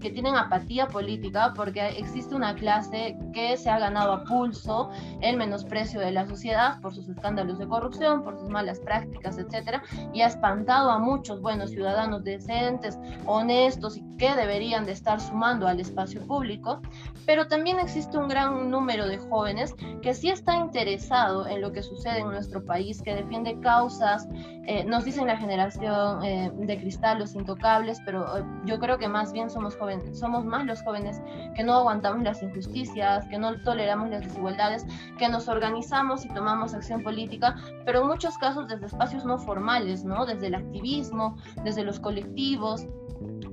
que 0.00 0.10
tienen 0.10 0.36
apatía 0.36 0.86
política 0.86 1.52
porque 1.52 1.84
existe 1.98 2.32
una 2.32 2.54
clase 2.54 3.18
que 3.34 3.56
se 3.56 3.68
ha 3.68 3.80
ganado 3.80 4.12
a 4.12 4.22
pulso 4.22 4.88
el 5.20 5.36
menosprecio 5.36 5.98
de 5.98 6.12
la 6.12 6.28
sociedad 6.28 6.80
por 6.80 6.94
sus 6.94 7.08
escándalos 7.08 7.58
de 7.58 7.66
corrupción, 7.66 8.22
por 8.22 8.38
sus 8.38 8.48
malas 8.48 8.78
prácticas, 8.78 9.36
etcétera, 9.36 9.82
y 10.12 10.20
ha 10.20 10.28
espantado 10.28 10.92
a 10.92 11.00
muchos 11.00 11.40
buenos 11.40 11.70
ciudadanos 11.70 12.22
decentes, 12.22 12.96
honestos 13.26 13.96
y 13.96 14.04
que 14.16 14.32
deberían 14.36 14.84
de 14.84 14.92
estar 14.92 15.20
sumando 15.20 15.66
al 15.66 15.80
espacio 15.80 16.24
público, 16.24 16.80
pero 17.26 17.48
también 17.48 17.80
existe 17.80 18.16
un 18.16 18.28
gran 18.28 18.70
número 18.70 19.08
de 19.08 19.18
jóvenes 19.18 19.74
que 20.02 20.14
sí 20.14 20.28
está 20.28 20.54
interesado 20.54 21.48
en 21.48 21.60
lo 21.60 21.72
que 21.72 21.82
sucede 21.82 22.20
en 22.20 22.28
nuestro 22.28 22.64
país, 22.64 23.02
que 23.02 23.16
defiende 23.16 23.58
causas, 23.58 24.28
eh, 24.68 24.84
nos 24.84 25.04
dicen 25.04 25.26
la 25.26 25.36
generación 25.36 26.24
eh, 26.24 26.52
de 26.54 26.78
cristal, 26.78 27.18
los 27.18 27.34
intocables, 27.34 27.98
pero 28.04 28.38
eh, 28.38 28.44
yo 28.64 28.78
creo 28.78 28.98
que 28.98 29.08
más 29.08 29.32
bien 29.32 29.50
somos 29.50 29.76
jóvenes, 29.76 30.18
somos 30.18 30.44
más 30.44 30.64
los 30.64 30.82
jóvenes 30.82 31.20
que 31.54 31.64
no 31.64 31.74
aguantamos 31.74 32.22
las 32.22 32.42
injusticias, 32.42 33.26
que 33.28 33.38
no 33.38 33.60
toleramos 33.62 34.10
las 34.10 34.22
desigualdades, 34.22 34.86
que 35.18 35.28
nos 35.28 35.48
organizamos 35.48 36.24
y 36.24 36.28
tomamos 36.28 36.74
acción 36.74 37.02
política, 37.02 37.56
pero 37.84 38.02
en 38.02 38.08
muchos 38.08 38.38
casos 38.38 38.68
desde 38.68 38.86
espacios 38.86 39.24
no 39.24 39.38
formales, 39.38 40.04
¿no? 40.04 40.26
Desde 40.26 40.46
el 40.46 40.54
activismo, 40.54 41.36
desde 41.64 41.84
los 41.84 41.98
colectivos, 41.98 42.86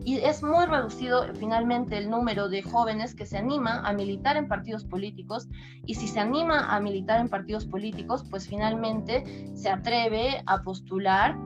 y 0.05 0.17
es 0.17 0.41
muy 0.41 0.65
reducido 0.65 1.25
finalmente 1.35 1.97
el 1.97 2.09
número 2.09 2.49
de 2.49 2.63
jóvenes 2.63 3.13
que 3.13 3.25
se 3.25 3.37
anima 3.37 3.81
a 3.87 3.93
militar 3.93 4.37
en 4.37 4.47
partidos 4.47 4.85
políticos 4.85 5.47
y 5.85 5.95
si 5.95 6.07
se 6.07 6.19
anima 6.19 6.73
a 6.73 6.79
militar 6.79 7.19
en 7.19 7.29
partidos 7.29 7.65
políticos, 7.65 8.25
pues 8.29 8.47
finalmente 8.47 9.51
se 9.53 9.69
atreve 9.69 10.41
a 10.45 10.61
postular 10.61 11.37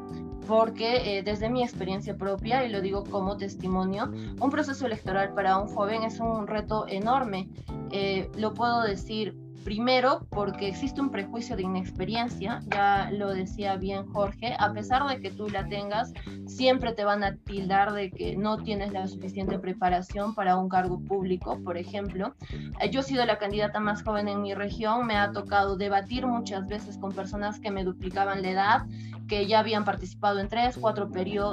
porque 0.47 1.17
eh, 1.17 1.23
desde 1.23 1.49
mi 1.49 1.63
experiencia 1.63 2.15
propia, 2.15 2.65
y 2.65 2.69
lo 2.69 2.81
digo 2.81 3.03
como 3.03 3.37
testimonio, 3.37 4.11
un 4.39 4.49
proceso 4.49 4.85
electoral 4.85 5.33
para 5.33 5.57
un 5.57 5.67
joven 5.67 6.03
es 6.03 6.19
un 6.19 6.47
reto 6.47 6.85
enorme. 6.87 7.49
Eh, 7.91 8.29
lo 8.37 8.53
puedo 8.53 8.81
decir 8.81 9.35
Primero, 9.63 10.27
porque 10.29 10.67
existe 10.67 10.99
un 10.99 11.09
prejuicio 11.09 11.55
de 11.55 11.63
inexperiencia, 11.63 12.61
ya 12.69 13.09
lo 13.11 13.33
decía 13.33 13.77
bien 13.77 14.05
Jorge, 14.11 14.55
a 14.59 14.73
pesar 14.73 15.07
de 15.07 15.21
que 15.21 15.31
tú 15.31 15.47
la 15.47 15.65
tengas, 15.69 16.11
siempre 16.45 16.91
te 16.91 17.05
van 17.05 17.23
a 17.23 17.37
tildar 17.37 17.93
de 17.93 18.11
que 18.11 18.35
no 18.35 18.57
tienes 18.57 18.91
la 18.91 19.07
suficiente 19.07 19.57
preparación 19.59 20.35
para 20.35 20.57
un 20.57 20.67
cargo 20.67 20.99
público, 20.99 21.61
por 21.63 21.77
ejemplo. 21.77 22.35
Eh, 22.81 22.89
yo 22.89 22.99
he 22.99 23.03
sido 23.03 23.25
la 23.25 23.37
candidata 23.37 23.79
más 23.79 24.03
joven 24.03 24.27
en 24.27 24.41
mi 24.41 24.53
región, 24.53 25.07
me 25.07 25.15
ha 25.15 25.31
tocado 25.31 25.77
debatir 25.77 26.27
muchas 26.27 26.67
veces 26.67 26.97
con 26.97 27.13
personas 27.13 27.61
que 27.61 27.71
me 27.71 27.85
duplicaban 27.85 28.41
la 28.41 28.49
edad, 28.49 28.85
que 29.28 29.47
ya 29.47 29.59
habían 29.59 29.86
participado 29.86 30.39
en 30.39 30.47
tres, 30.47 30.78
cuatro, 30.80 31.09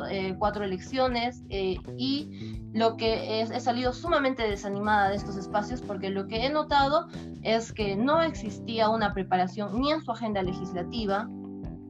eh, 0.09 0.35
cuatro 0.39 0.65
elecciones 0.65 1.43
eh, 1.51 1.77
y 1.97 2.61
lo 2.73 2.97
que 2.97 3.43
he 3.43 3.61
salido 3.61 3.93
sumamente 3.93 4.43
desanimada 4.43 5.11
de 5.11 5.17
estos 5.17 5.37
espacios 5.37 5.81
porque 5.81 6.11
lo 6.11 6.27
que 6.27 6.47
he 6.47 6.51
notado 6.51 7.09
es 7.43 7.73
que 7.73 7.97
no 7.97 8.23
existía 8.23 8.89
una 8.89 9.13
preparación 9.13 9.81
ni 9.81 9.93
en 9.93 10.01
su 10.01 10.11
agenda 10.13 10.43
legislativa, 10.43 11.29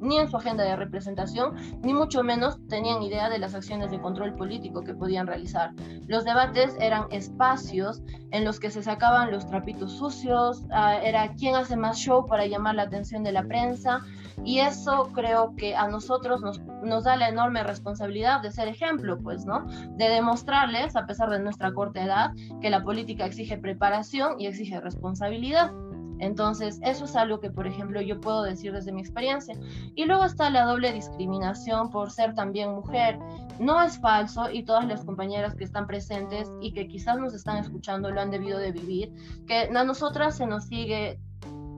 ni 0.01 0.19
en 0.19 0.29
su 0.29 0.37
agenda 0.37 0.65
de 0.65 0.77
representación, 0.77 1.55
ni 1.83 1.95
mucho 1.95 2.23
menos 2.23 2.59
tenían 2.69 3.03
idea 3.03 3.29
de 3.29 3.39
las 3.39 3.55
acciones 3.55 3.91
de 3.91 4.01
control 4.01 4.35
político 4.35 4.83
que 4.83 4.95
podían 4.95 5.27
realizar. 5.27 5.73
Los 6.07 6.25
debates 6.25 6.77
eran 6.81 7.05
espacios 7.11 8.03
en 8.31 8.45
los 8.45 8.59
que 8.59 8.71
se 8.71 8.83
sacaban 8.83 9.31
los 9.31 9.47
trapitos 9.47 9.93
sucios, 9.93 10.65
ah, 10.73 10.97
era 10.97 11.35
quién 11.35 11.55
hace 11.55 11.77
más 11.77 11.99
show 11.99 12.27
para 12.27 12.47
llamar 12.47 12.75
la 12.75 12.83
atención 12.83 13.23
de 13.23 13.33
la 13.33 13.45
prensa, 13.45 14.01
y 14.45 14.61
eso 14.61 15.11
creo 15.13 15.55
que 15.57 15.77
a 15.77 15.89
nosotros 15.89 16.41
nos, 16.41 16.61
nos 16.83 17.05
da 17.05 17.17
la 17.17 17.29
enorme 17.29 17.63
responsabilidad 17.63 18.41
de 18.41 18.51
ser 18.51 18.69
ejemplo, 18.69 19.19
pues, 19.19 19.45
¿no? 19.45 19.67
De 19.97 20.09
demostrarles, 20.09 20.97
a 20.97 21.07
pesar 21.07 21.31
de 21.31 21.41
nuestra 21.41 21.73
corta 21.73 22.03
edad, 22.03 22.31
que 22.61 22.71
la 22.71 22.83
política 22.83 23.27
exige 23.27 23.59
preparación 23.59 24.41
y 24.41 24.47
exige 24.47 24.81
responsabilidad. 24.81 25.73
Entonces, 26.21 26.79
eso 26.83 27.07
es 27.07 27.17
algo 27.17 27.41
que, 27.41 27.51
por 27.51 27.67
ejemplo, 27.67 28.01
yo 28.01 28.21
puedo 28.21 28.43
decir 28.43 28.73
desde 28.73 28.93
mi 28.93 29.01
experiencia. 29.01 29.55
Y 29.95 30.05
luego 30.05 30.25
está 30.25 30.51
la 30.51 30.65
doble 30.65 30.93
discriminación 30.93 31.91
por 31.91 32.11
ser 32.11 32.35
también 32.35 32.71
mujer. 32.71 33.19
No 33.59 33.83
es 33.83 33.99
falso 33.99 34.51
y 34.51 34.63
todas 34.63 34.87
las 34.87 35.05
compañeras 35.05 35.55
que 35.55 35.65
están 35.65 35.87
presentes 35.87 36.51
y 36.61 36.73
que 36.73 36.87
quizás 36.89 37.19
nos 37.19 37.35
están 37.35 37.59
escuchando 37.59 38.11
lo 38.11 38.21
han 38.21 38.31
debido 38.31 38.59
de 38.59 38.73
vivir, 38.73 39.13
que 39.47 39.71
a 39.75 39.85
nosotras 39.85 40.37
se 40.37 40.47
nos 40.47 40.65
sigue 40.65 41.19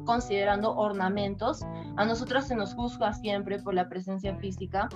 considerando 0.04 0.74
ornamentos, 0.74 1.62
a 1.96 2.04
nosotras 2.04 2.48
se 2.48 2.56
nos 2.56 2.74
juzga 2.74 3.12
siempre 3.12 3.60
por 3.60 3.74
la 3.74 3.88
presencia 3.88 4.36
física 4.36 4.88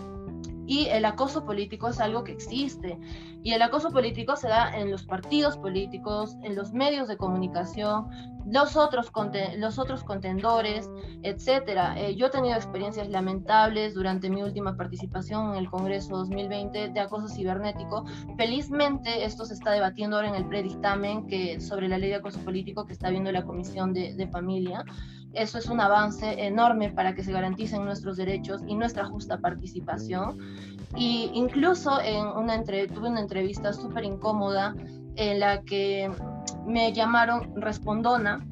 y 0.66 0.86
el 0.86 1.04
acoso 1.04 1.44
político 1.44 1.88
es 1.88 2.00
algo 2.00 2.24
que 2.24 2.32
existe. 2.32 2.98
Y 3.42 3.52
el 3.52 3.62
acoso 3.62 3.90
político 3.90 4.36
se 4.36 4.48
da 4.48 4.76
en 4.76 4.90
los 4.90 5.04
partidos 5.04 5.56
políticos, 5.56 6.36
en 6.42 6.56
los 6.56 6.72
medios 6.72 7.06
de 7.06 7.16
comunicación, 7.16 8.08
los 8.46 8.76
otros, 8.76 9.10
los 9.56 9.78
otros 9.78 10.04
contendores, 10.04 10.90
etc. 11.22 11.94
Eh, 11.96 12.14
yo 12.16 12.26
he 12.26 12.30
tenido 12.30 12.54
experiencias 12.54 13.08
lamentables 13.08 13.94
durante 13.94 14.30
mi 14.30 14.42
última 14.42 14.76
participación 14.76 15.50
en 15.50 15.56
el 15.56 15.70
Congreso 15.70 16.16
2020 16.16 16.88
de 16.88 17.00
acoso 17.00 17.28
cibernético. 17.28 18.04
Felizmente 18.36 19.24
esto 19.24 19.44
se 19.44 19.54
está 19.54 19.72
debatiendo 19.72 20.16
ahora 20.16 20.28
en 20.28 20.34
el 20.36 20.46
predictamen 20.46 21.26
que, 21.26 21.60
sobre 21.60 21.88
la 21.88 21.98
ley 21.98 22.10
de 22.10 22.16
acoso 22.16 22.40
político 22.40 22.86
que 22.86 22.92
está 22.92 23.10
viendo 23.10 23.30
la 23.32 23.44
Comisión 23.44 23.92
de, 23.92 24.14
de 24.14 24.26
Familia. 24.28 24.84
Eso 25.32 25.58
es 25.58 25.66
un 25.66 25.80
avance 25.80 26.46
enorme 26.46 26.90
para 26.90 27.14
que 27.14 27.22
se 27.22 27.32
garanticen 27.32 27.84
nuestros 27.84 28.16
derechos 28.16 28.62
y 28.66 28.74
nuestra 28.74 29.04
justa 29.04 29.38
participación. 29.38 30.38
Y 30.96 31.30
incluso 31.34 32.00
en 32.00 32.26
una 32.26 32.54
entre, 32.54 32.86
tuve 32.88 33.08
una 33.08 33.20
entrevista 33.20 33.72
súper 33.72 34.04
incómoda 34.04 34.74
en 35.16 35.40
la 35.40 35.62
que 35.62 36.10
me 36.66 36.92
llamaron 36.92 37.60
respondona 37.60 38.46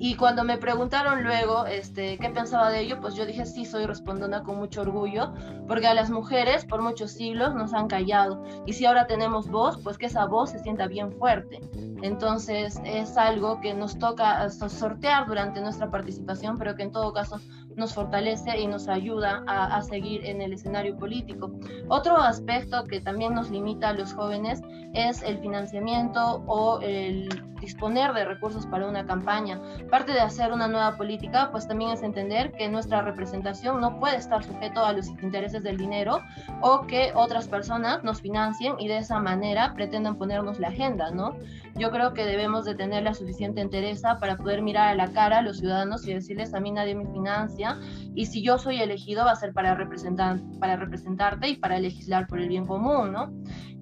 y 0.00 0.14
cuando 0.14 0.44
me 0.44 0.58
preguntaron 0.58 1.24
luego 1.24 1.66
este, 1.66 2.18
qué 2.18 2.30
pensaba 2.30 2.70
de 2.70 2.80
ello, 2.80 3.00
pues 3.00 3.14
yo 3.14 3.26
dije, 3.26 3.44
sí, 3.46 3.64
soy 3.64 3.84
respondona 3.84 4.44
con 4.44 4.56
mucho 4.56 4.82
orgullo, 4.82 5.32
porque 5.66 5.88
a 5.88 5.94
las 5.94 6.08
mujeres 6.10 6.64
por 6.64 6.82
muchos 6.82 7.12
siglos 7.12 7.54
nos 7.54 7.74
han 7.74 7.88
callado. 7.88 8.42
Y 8.64 8.74
si 8.74 8.86
ahora 8.86 9.08
tenemos 9.08 9.48
voz, 9.48 9.78
pues 9.82 9.98
que 9.98 10.06
esa 10.06 10.26
voz 10.26 10.50
se 10.50 10.60
sienta 10.60 10.86
bien 10.86 11.10
fuerte. 11.12 11.60
Entonces 12.02 12.80
es 12.84 13.16
algo 13.16 13.60
que 13.60 13.74
nos 13.74 13.98
toca 13.98 14.48
sortear 14.50 15.26
durante 15.26 15.60
nuestra 15.60 15.90
participación, 15.90 16.58
pero 16.58 16.76
que 16.76 16.84
en 16.84 16.92
todo 16.92 17.12
caso 17.12 17.40
nos 17.78 17.94
fortalece 17.94 18.58
y 18.58 18.66
nos 18.66 18.88
ayuda 18.88 19.42
a, 19.46 19.80
seguir 19.82 20.24
en 20.26 20.42
el 20.42 20.52
escenario 20.52 20.96
político. 20.96 21.50
Otro 21.88 22.16
aspecto 22.16 22.84
que 22.84 23.00
también 23.00 23.34
nos 23.34 23.50
limita 23.50 23.90
a 23.90 23.92
los 23.92 24.12
jóvenes 24.12 24.60
es 24.92 25.22
el 25.22 25.38
financiamiento 25.38 26.42
o 26.46 26.80
el 26.80 27.28
disponer 27.60 28.12
de 28.12 28.24
recursos 28.24 28.66
para 28.66 28.86
una 28.86 29.04
campaña. 29.06 29.60
Parte 29.90 30.12
de 30.12 30.20
hacer 30.20 30.52
una 30.52 30.68
nueva 30.68 30.96
política, 30.96 31.50
pues 31.50 31.66
también 31.66 31.90
es 31.90 32.02
entender 32.02 32.52
que 32.52 32.68
nuestra 32.68 33.02
representación 33.02 33.80
no 33.80 33.98
puede 33.98 34.16
estar 34.16 34.44
sujeto 34.44 34.84
a 34.84 34.92
los 34.92 35.08
intereses 35.08 35.62
del 35.62 35.76
dinero 35.76 36.20
o 36.60 36.86
que 36.86 37.12
otras 37.14 37.48
personas 37.48 38.02
nos 38.04 38.20
financien 38.20 38.74
y 38.78 38.88
de 38.88 38.98
esa 38.98 39.20
manera 39.20 39.74
pretendan 39.74 40.16
ponernos 40.16 40.58
la 40.58 40.68
agenda, 40.68 41.10
¿no? 41.10 41.36
Yo 41.76 41.90
creo 41.90 42.12
que 42.12 42.24
debemos 42.24 42.64
de 42.64 42.74
tener 42.74 43.02
la 43.02 43.14
suficiente 43.14 43.60
entereza 43.60 44.18
para 44.18 44.36
poder 44.36 44.62
mirar 44.62 44.88
a 44.88 44.94
la 44.94 45.08
cara 45.08 45.38
a 45.38 45.42
los 45.42 45.58
ciudadanos 45.58 46.06
y 46.06 46.14
decirles 46.14 46.54
a 46.54 46.60
mí 46.60 46.70
nadie 46.70 46.94
me 46.94 47.06
financia 47.06 47.67
y 48.14 48.26
si 48.26 48.42
yo 48.42 48.58
soy 48.58 48.80
elegido 48.80 49.24
va 49.24 49.32
a 49.32 49.36
ser 49.36 49.52
para, 49.52 49.74
representar, 49.74 50.40
para 50.60 50.76
representarte 50.76 51.48
y 51.48 51.56
para 51.56 51.78
legislar 51.78 52.26
por 52.26 52.40
el 52.40 52.48
bien 52.48 52.66
común, 52.66 53.12
¿no? 53.12 53.32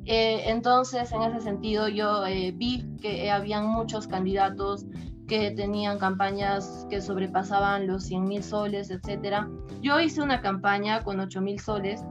Eh, 0.04 0.44
entonces, 0.46 1.10
en 1.12 1.22
ese 1.22 1.40
sentido, 1.40 1.88
yo 1.88 2.24
eh, 2.26 2.52
vi 2.56 2.86
que 3.00 3.30
habían 3.30 3.66
muchos 3.66 4.06
candidatos 4.06 4.86
que 5.26 5.50
tenían 5.50 5.98
campañas 5.98 6.86
que 6.88 7.00
sobrepasaban 7.00 7.86
los 7.86 8.04
100 8.04 8.24
mil 8.24 8.42
soles, 8.42 8.90
etc. 8.90 9.46
Yo 9.80 9.98
hice 9.98 10.22
una 10.22 10.40
campaña 10.40 11.02
con 11.02 11.18
8 11.18 11.40
mil 11.40 11.58
soles, 11.58 12.04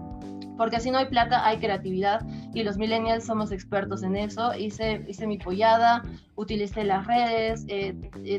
porque 0.57 0.79
si 0.79 0.91
no 0.91 0.97
hay 0.97 1.05
plata, 1.05 1.45
hay 1.45 1.57
creatividad, 1.57 2.21
y 2.53 2.63
los 2.63 2.77
millennials 2.77 3.25
somos 3.25 3.51
expertos 3.51 4.03
en 4.03 4.15
eso. 4.15 4.53
Hice, 4.55 5.05
hice 5.07 5.27
mi 5.27 5.37
pollada, 5.37 6.01
utilicé 6.35 6.83
las 6.83 7.05
redes, 7.07 7.65
eh, 7.67 7.95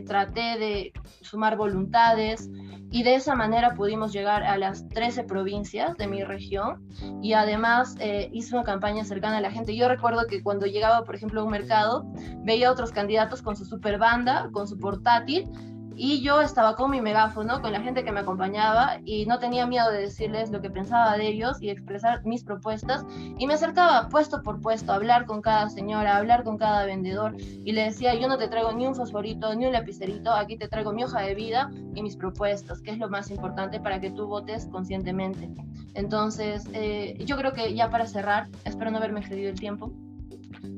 traté 0.06 0.58
de 0.58 0.92
sumar 1.20 1.56
voluntades, 1.56 2.48
y 2.90 3.02
de 3.02 3.16
esa 3.16 3.34
manera 3.34 3.74
pudimos 3.74 4.12
llegar 4.12 4.42
a 4.44 4.56
las 4.56 4.88
13 4.88 5.24
provincias 5.24 5.96
de 5.96 6.06
mi 6.06 6.22
región 6.22 6.88
y 7.20 7.32
además 7.32 7.96
eh, 7.98 8.30
hice 8.32 8.54
una 8.54 8.64
campaña 8.64 9.04
cercana 9.04 9.38
a 9.38 9.40
la 9.40 9.50
gente. 9.50 9.76
Yo 9.76 9.88
recuerdo 9.88 10.26
que 10.26 10.42
cuando 10.42 10.66
llegaba, 10.66 11.04
por 11.04 11.16
ejemplo, 11.16 11.40
a 11.40 11.44
un 11.44 11.50
mercado, 11.50 12.06
veía 12.44 12.68
a 12.68 12.72
otros 12.72 12.92
candidatos 12.92 13.42
con 13.42 13.56
su 13.56 13.64
super 13.64 13.98
banda, 13.98 14.48
con 14.52 14.68
su 14.68 14.78
portátil 14.78 15.50
y 15.96 16.20
yo 16.20 16.42
estaba 16.42 16.76
con 16.76 16.90
mi 16.90 17.00
megáfono, 17.00 17.62
con 17.62 17.72
la 17.72 17.80
gente 17.80 18.04
que 18.04 18.12
me 18.12 18.20
acompañaba 18.20 18.98
y 19.04 19.24
no 19.24 19.38
tenía 19.38 19.66
miedo 19.66 19.90
de 19.90 20.02
decirles 20.02 20.50
lo 20.50 20.60
que 20.60 20.68
pensaba 20.68 21.16
de 21.16 21.26
ellos 21.26 21.60
y 21.62 21.70
expresar 21.70 22.24
mis 22.24 22.44
propuestas. 22.44 23.04
Y 23.38 23.46
me 23.46 23.54
acercaba 23.54 24.08
puesto 24.08 24.42
por 24.42 24.60
puesto 24.60 24.92
a 24.92 24.96
hablar 24.96 25.24
con 25.24 25.40
cada 25.40 25.70
señora, 25.70 26.14
a 26.14 26.18
hablar 26.18 26.44
con 26.44 26.58
cada 26.58 26.84
vendedor 26.84 27.34
y 27.38 27.72
le 27.72 27.84
decía, 27.84 28.14
yo 28.14 28.28
no 28.28 28.36
te 28.36 28.48
traigo 28.48 28.72
ni 28.72 28.86
un 28.86 28.94
fosforito, 28.94 29.54
ni 29.54 29.66
un 29.66 29.72
lapicerito, 29.72 30.32
aquí 30.32 30.58
te 30.58 30.68
traigo 30.68 30.92
mi 30.92 31.04
hoja 31.04 31.22
de 31.22 31.34
vida 31.34 31.70
y 31.94 32.02
mis 32.02 32.16
propuestas, 32.16 32.82
que 32.82 32.90
es 32.90 32.98
lo 32.98 33.08
más 33.08 33.30
importante 33.30 33.80
para 33.80 33.98
que 33.98 34.10
tú 34.10 34.26
votes 34.26 34.66
conscientemente. 34.66 35.50
Entonces, 35.94 36.68
eh, 36.74 37.16
yo 37.24 37.38
creo 37.38 37.54
que 37.54 37.74
ya 37.74 37.88
para 37.90 38.06
cerrar, 38.06 38.48
espero 38.64 38.90
no 38.90 38.98
haberme 38.98 39.20
excedido 39.20 39.48
el 39.48 39.58
tiempo, 39.58 39.92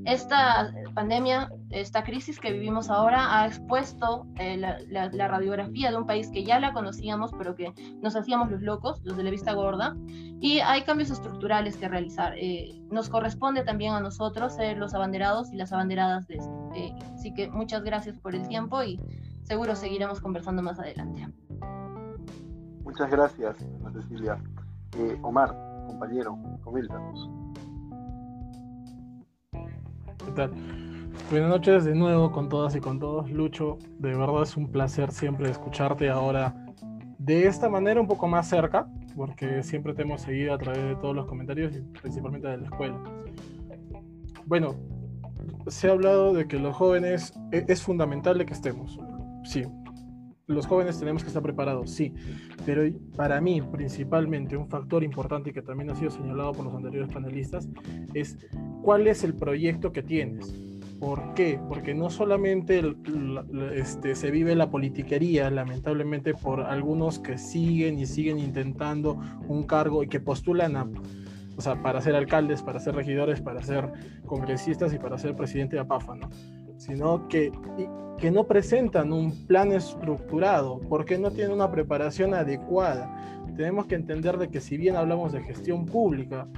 esta 0.05 0.73
pandemia, 0.95 1.51
esta 1.71 2.03
crisis 2.03 2.41
que 2.41 2.53
vivimos 2.53 2.89
ahora 2.91 3.41
ha 3.41 3.47
expuesto 3.47 4.27
eh, 4.37 4.57
la, 4.57 5.29
radiografía 5.29 5.91
de 5.91 5.97
un 5.97 6.07
país 6.07 6.31
que 6.31 6.45
ya 6.45 6.59
la 6.61 6.73
conocíamos, 6.73 7.33
pero 7.37 7.55
que 7.55 7.73
nos 8.03 8.17
hacíamos 8.17 8.51
los 8.51 8.63
locos, 8.63 9.01
los 9.05 9.17
de 9.17 9.23
la 9.23 9.31
vista 9.31 9.53
gorda, 9.53 9.97
y 10.41 10.61
hay 10.61 10.83
cambios 10.85 11.11
estructurales 11.11 11.77
que 11.77 11.89
realizar. 11.89 12.35
Eh, 12.39 12.81
nos 12.91 13.09
corresponde 13.11 13.65
también 13.65 13.93
a 13.93 14.01
nosotros 14.01 14.55
ser 14.55 14.79
los 14.79 14.95
abanderados 14.95 15.53
y 15.53 15.57
las 15.57 15.73
abanderadas 15.73 16.27
de 16.27 16.37
esto. 16.37 16.71
Eh, 16.75 16.95
así 17.15 17.35
que 17.35 17.51
muchas 17.51 17.83
gracias 17.83 18.19
por 18.19 18.35
el 18.35 18.47
tiempo 18.49 18.83
y 18.83 18.99
seguro 19.43 19.77
seguiremos 19.77 20.21
conversando 20.21 20.63
más 20.63 20.79
adelante. 20.79 21.29
Muchas 22.83 23.11
gracias, 23.11 23.57
Cecilia. 23.93 24.43
Omar, 25.23 25.55
compañero, 25.87 26.39
coméntanos. 26.65 27.29
Buenas 31.31 31.51
noches 31.51 31.85
de 31.85 31.95
nuevo 31.95 32.33
con 32.33 32.49
todas 32.49 32.75
y 32.75 32.81
con 32.81 32.99
todos. 32.99 33.31
Lucho, 33.31 33.79
de 33.99 34.09
verdad 34.15 34.43
es 34.43 34.57
un 34.57 34.71
placer 34.71 35.13
siempre 35.13 35.51
escucharte 35.51 36.09
ahora 36.09 36.55
de 37.19 37.47
esta 37.47 37.69
manera 37.69 38.01
un 38.01 38.07
poco 38.07 38.27
más 38.27 38.49
cerca, 38.49 38.89
porque 39.15 39.63
siempre 39.63 39.93
te 39.93 40.03
hemos 40.03 40.23
seguido 40.23 40.55
a 40.55 40.59
través 40.59 40.83
de 40.83 40.97
todos 40.97 41.15
los 41.15 41.27
comentarios 41.27 41.77
y 41.77 41.81
principalmente 42.01 42.49
de 42.49 42.57
la 42.57 42.65
escuela. 42.65 42.99
Bueno, 44.47 44.77
se 45.67 45.89
ha 45.89 45.93
hablado 45.93 46.33
de 46.33 46.49
que 46.49 46.59
los 46.59 46.75
jóvenes 46.75 47.35
e-, 47.53 47.67
es 47.69 47.83
fundamental 47.83 48.45
que 48.47 48.55
estemos. 48.55 48.99
Sí, 49.45 49.65
los 50.49 50.67
jóvenes 50.67 50.99
tenemos 50.99 51.23
que 51.23 51.29
estar 51.29 51.43
preparados, 51.43 51.91
sí, 51.91 52.15
pero 52.65 52.83
para 53.17 53.39
mí 53.41 53.61
principalmente 53.61 54.57
un 54.57 54.67
factor 54.69 55.05
importante 55.05 55.53
que 55.53 55.61
también 55.61 55.91
ha 55.91 55.95
sido 55.95 56.11
señalado 56.11 56.53
por 56.53 56.65
los 56.65 56.75
anteriores 56.75 57.11
panelistas 57.13 57.69
es 58.15 58.39
cuál 58.83 59.07
es 59.07 59.25
el 59.25 59.35
proyecto 59.35 59.93
que 59.93 60.03
tienes. 60.03 60.55
¿Por 61.01 61.35
qué? 61.35 61.61
Porque 61.69 61.95
no 61.95 62.11
solamente 62.11 62.83
este, 63.73 64.15
se 64.15 64.31
vive 64.31 64.57
la 64.57 64.71
politiquería, 64.71 65.51
lamentablemente, 65.51 66.35
por 66.35 66.63
algunos 66.63 67.21
que 67.21 67.39
siguen 67.39 67.99
y 67.99 68.07
siguen 68.07 68.39
intentando 68.39 69.21
un 69.47 69.63
cargo 69.65 70.03
y 70.03 70.09
que 70.09 70.19
postulan 70.19 70.77
a, 70.77 70.89
o 71.57 71.61
sea, 71.61 71.81
para 71.83 72.01
ser 72.01 72.17
alcaldes, 72.17 72.63
para 72.63 72.81
ser 72.81 72.97
regidores, 72.97 73.41
para 73.41 73.63
ser 73.63 73.93
congresistas 74.27 74.93
y 74.93 74.99
para 74.99 75.19
ser 75.19 75.37
presidente 75.37 75.77
de 75.77 75.83
APAFA, 75.83 76.17
¿no? 76.17 76.31
Sino 76.79 77.29
que 77.29 77.53
que 78.19 78.31
no 78.33 78.47
presentan 78.47 79.13
un 79.13 79.47
plan 79.47 79.73
estructurado, 79.73 80.81
porque 80.89 81.19
no 81.19 81.31
tienen 81.31 81.53
una 81.53 81.71
preparación 81.71 82.35
adecuada. 82.35 83.15
Tenemos 83.57 83.87
que 83.87 83.95
entender 83.95 84.39
de 84.39 84.49
que 84.49 84.61
si 84.61 84.77
bien 84.77 84.97
hablamos 84.97 85.33
de 85.33 85.41
gestión 85.43 85.87
pública, 85.87 86.49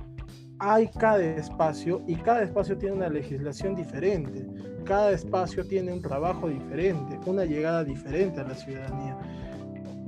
hay 0.60 0.88
cada 0.88 1.22
espacio 1.22 2.02
y 2.06 2.16
cada 2.16 2.42
espacio 2.42 2.76
tiene 2.76 2.96
una 2.96 3.08
legislación 3.08 3.74
diferente, 3.74 4.46
cada 4.84 5.10
espacio 5.10 5.66
tiene 5.66 5.92
un 5.92 6.02
trabajo 6.02 6.48
diferente, 6.48 7.18
una 7.26 7.46
llegada 7.46 7.82
diferente 7.82 8.40
a 8.40 8.44
la 8.44 8.54
ciudadanía. 8.54 9.16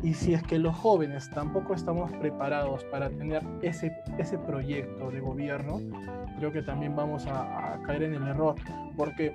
Y 0.03 0.15
si 0.15 0.35
es 0.35 0.43
que 0.43 0.59
los 0.59 0.77
jóvenes 0.77 1.31
tampoco 1.31 1.75
estamos 1.75 2.11
preparados 2.13 2.85
para 2.85 3.09
tener 3.09 3.43
ese, 3.63 3.97
ese 4.19 4.37
proyecto 4.37 5.11
de 5.11 5.21
gobierno, 5.21 5.81
creo 6.39 6.53
que 6.53 6.63
también 6.63 6.95
vamos 6.95 7.27
a, 7.27 7.75
a 7.75 7.83
caer 7.83 8.03
en 8.03 8.15
el 8.15 8.27
error, 8.27 8.57
porque 8.97 9.33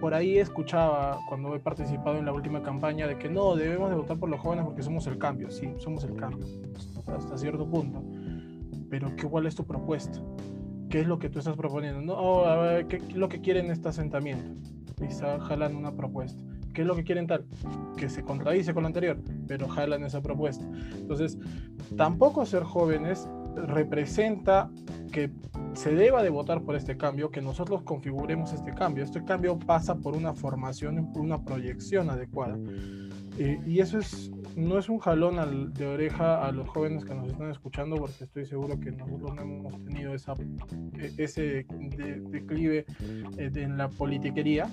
por 0.00 0.14
ahí 0.14 0.38
escuchaba 0.38 1.18
cuando 1.28 1.54
he 1.54 1.60
participado 1.60 2.18
en 2.18 2.24
la 2.24 2.32
última 2.32 2.62
campaña 2.62 3.06
de 3.06 3.18
que 3.18 3.28
no, 3.28 3.54
debemos 3.54 3.90
de 3.90 3.96
votar 3.96 4.18
por 4.18 4.28
los 4.28 4.40
jóvenes 4.40 4.64
porque 4.64 4.82
somos 4.82 5.06
el 5.06 5.18
cambio. 5.18 5.50
Sí, 5.50 5.72
somos 5.78 6.02
el 6.04 6.14
cambio, 6.16 6.46
hasta 7.06 7.36
cierto 7.36 7.68
punto. 7.68 8.02
Pero 8.90 9.14
¿qué, 9.16 9.26
¿cuál 9.26 9.46
es 9.46 9.54
tu 9.54 9.64
propuesta? 9.66 10.20
¿Qué 10.88 11.00
es 11.00 11.06
lo 11.06 11.18
que 11.18 11.28
tú 11.28 11.38
estás 11.38 11.56
proponiendo? 11.56 12.00
No, 12.00 12.14
oh, 12.14 12.44
a 12.46 12.56
ver, 12.56 12.86
¿qué 12.86 12.96
es 12.96 13.16
lo 13.16 13.28
que 13.28 13.40
quieren 13.40 13.70
este 13.70 13.88
asentamiento? 13.88 14.70
Y 15.02 15.12
jalan 15.12 15.76
una 15.76 15.92
propuesta. 15.92 16.42
¿Qué 16.72 16.82
es 16.82 16.86
lo 16.86 16.96
que 16.96 17.04
quieren 17.04 17.26
tal? 17.26 17.44
Que 17.96 18.08
se 18.08 18.22
contradice 18.22 18.74
con 18.74 18.82
lo 18.82 18.88
anterior, 18.88 19.20
pero 19.46 19.68
jalan 19.68 20.04
esa 20.04 20.20
propuesta. 20.20 20.64
Entonces, 20.96 21.38
tampoco 21.96 22.44
ser 22.44 22.64
jóvenes 22.64 23.28
representa 23.54 24.70
que 25.12 25.30
se 25.74 25.94
deba 25.94 26.22
de 26.22 26.30
votar 26.30 26.62
por 26.62 26.74
este 26.74 26.96
cambio, 26.96 27.30
que 27.30 27.40
nosotros 27.40 27.82
configuremos 27.82 28.52
este 28.52 28.74
cambio. 28.74 29.04
Este 29.04 29.24
cambio 29.24 29.58
pasa 29.58 29.94
por 29.94 30.16
una 30.16 30.34
formación, 30.34 31.12
por 31.12 31.22
una 31.22 31.42
proyección 31.44 32.10
adecuada. 32.10 32.58
Eh, 33.38 33.60
y 33.64 33.78
eso 33.78 33.98
es, 33.98 34.30
no 34.56 34.78
es 34.78 34.88
un 34.88 34.98
jalón 34.98 35.72
de 35.74 35.86
oreja 35.86 36.46
a 36.46 36.52
los 36.52 36.68
jóvenes 36.68 37.04
que 37.04 37.14
nos 37.14 37.28
están 37.28 37.50
escuchando, 37.50 37.96
porque 37.96 38.24
estoy 38.24 38.46
seguro 38.46 38.78
que 38.78 38.92
nosotros 38.92 39.34
no 39.34 39.42
hemos 39.42 39.84
tenido 39.84 40.14
esa, 40.14 40.34
e, 40.98 41.12
ese 41.18 41.66
declive 42.30 42.86
eh, 43.38 43.50
en 43.54 43.76
la 43.76 43.88
politiquería, 43.88 44.68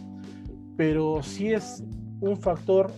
pero 0.77 1.23
sí 1.23 1.51
es 1.51 1.83
un 2.19 2.37
factor 2.37 2.91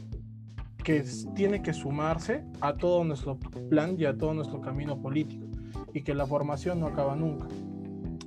que 0.84 1.04
tiene 1.36 1.62
que 1.62 1.74
sumarse 1.74 2.44
a 2.60 2.74
todo 2.74 3.04
nuestro 3.04 3.38
plan 3.70 3.96
y 3.98 4.06
a 4.06 4.18
todo 4.18 4.34
nuestro 4.34 4.60
camino 4.60 5.02
político 5.02 5.48
y 5.94 6.02
que 6.02 6.14
la 6.14 6.26
formación 6.26 6.80
no 6.82 6.88
acaba 6.88 7.16
nunca. 7.16 7.48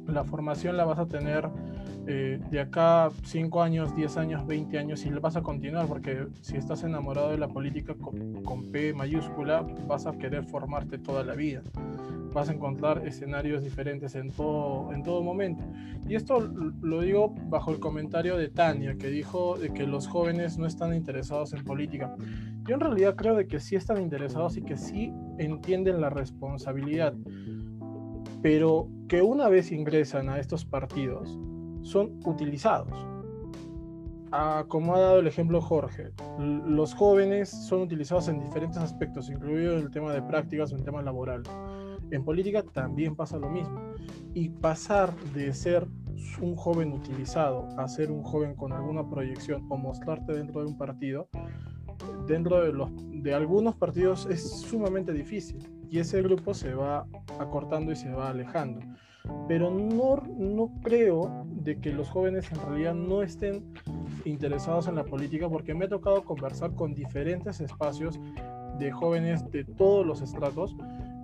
La 0.07 0.25
formación 0.25 0.77
la 0.77 0.85
vas 0.85 0.99
a 0.99 1.07
tener 1.07 1.51
eh, 2.07 2.41
de 2.51 2.61
acá 2.61 3.11
5 3.25 3.63
años, 3.63 3.95
10 3.97 4.17
años, 4.17 4.47
20 4.47 4.79
años 4.79 5.05
y 5.05 5.11
vas 5.11 5.37
a 5.37 5.43
continuar 5.43 5.87
porque 5.87 6.27
si 6.41 6.57
estás 6.57 6.85
enamorado 6.85 7.31
de 7.31 7.39
la 7.39 7.49
política 7.49 7.95
con, 7.95 8.45
con, 8.45 8.71
P 8.71 8.95
mayúscula 8.95 9.67
vas 9.89 10.07
a 10.07 10.13
querer 10.13 10.45
formarte 10.45 10.99
toda 10.99 11.25
la 11.25 11.35
vida. 11.35 11.63
Vas 12.33 12.49
a 12.49 12.53
encontrar 12.53 13.07
escenarios 13.07 13.63
diferentes 13.63 14.15
en 14.15 14.31
todo, 14.31 14.93
en 14.93 15.03
todo 15.03 15.23
momento. 15.23 15.65
Y 16.07 16.15
esto 16.15 16.39
lo 16.41 17.01
digo 17.01 17.35
bajo 17.49 17.73
el 17.73 17.81
comentario 17.81 18.37
de 18.37 18.49
Tania, 18.49 18.97
que 18.97 19.09
dijo 19.09 19.57
de 19.57 19.73
que 19.73 19.87
los 19.87 20.07
jóvenes 20.07 20.59
no 20.59 20.67
están 20.67 20.95
interesados 20.95 21.55
en 21.55 21.65
política. 21.65 22.15
Yo 22.69 22.75
en 22.75 22.81
realidad 22.81 23.17
creo 23.17 23.35
de 23.35 23.47
que 23.49 23.59
sí 23.59 23.75
están 23.75 24.01
interesados 24.01 24.57
y 24.57 24.63
que 24.63 24.77
sí 24.77 25.13
entienden 25.39 26.01
la 26.01 26.11
responsabilidad 26.11 27.15
pero 28.43 28.89
que 29.09 29.23
una 29.23 29.49
vez 29.49 29.73
ingresan 29.73 30.29
a 30.29 30.39
estos 30.39 30.65
partidos 30.65 31.37
son 31.87 32.21
utilizados. 32.25 32.93
Ah, 34.33 34.65
como 34.69 34.95
ha 34.95 35.01
dado 35.01 35.21
el 35.21 35.27
ejemplo 35.27 35.61
Jorge, 35.61 36.11
los 36.39 36.95
jóvenes 36.95 37.49
son 37.49 37.83
utilizados 37.83 38.29
en 38.29 38.41
diferentes 38.41 38.79
aspectos, 38.79 39.31
incluido 39.31 39.79
el 39.79 39.91
tema 39.91 40.13
de 40.13 40.21
prácticas 40.21 40.73
o 40.73 40.77
el 40.77 40.83
tema 40.83 41.01
laboral. 41.01 41.45
En 42.11 42.25
política 42.25 42.63
también 42.63 43.15
pasa 43.15 43.39
lo 43.39 43.49
mismo. 43.49 43.81
Y 44.35 44.51
pasar 44.51 45.15
de 45.33 45.55
ser 45.55 45.87
un 46.41 46.57
joven 46.57 46.93
utilizado 46.93 47.69
a 47.79 47.89
ser 47.89 48.11
un 48.11 48.23
joven 48.23 48.55
con 48.55 48.73
alguna 48.73 49.09
proyección 49.09 49.65
o 49.69 49.77
mostrarte 49.77 50.33
dentro 50.35 50.61
de 50.61 50.67
un 50.67 50.77
partido, 50.77 51.29
dentro 52.27 52.61
de, 52.61 53.35
algunos 53.35 53.77
partidos 53.77 54.27
es 54.27 54.61
sumamente 54.61 55.13
difícil 55.13 55.67
y 55.89 55.99
ese 55.99 56.21
grupo 56.23 56.53
se 56.53 56.75
va 56.75 57.07
acortando 57.39 57.93
y 57.93 57.97
se 57.97 58.11
va 58.11 58.31
alejando. 58.31 58.81
Pero 59.49 59.71
no, 59.71 60.17
no 60.39 60.73
creo 60.83 61.47
de 61.47 61.79
que 61.81 61.93
los 61.93 62.09
jóvenes 62.09 62.51
en 62.53 62.61
realidad 62.61 62.95
no 62.95 63.23
estén 63.23 63.73
interesados 64.25 64.89
en 64.89 64.97
la 64.97 65.05
política 65.05 65.49
porque 65.49 65.75
me 65.75 65.85
ha 65.85 65.89
tocado 65.89 66.25
conversar 66.25 66.75
con 66.75 66.95
diferentes 66.95 67.61
espacios 67.61 68.19
de 68.79 68.91
jóvenes 68.91 69.49
de 69.51 69.65
todos 69.65 70.05
los 70.07 70.21
estratos 70.21 70.77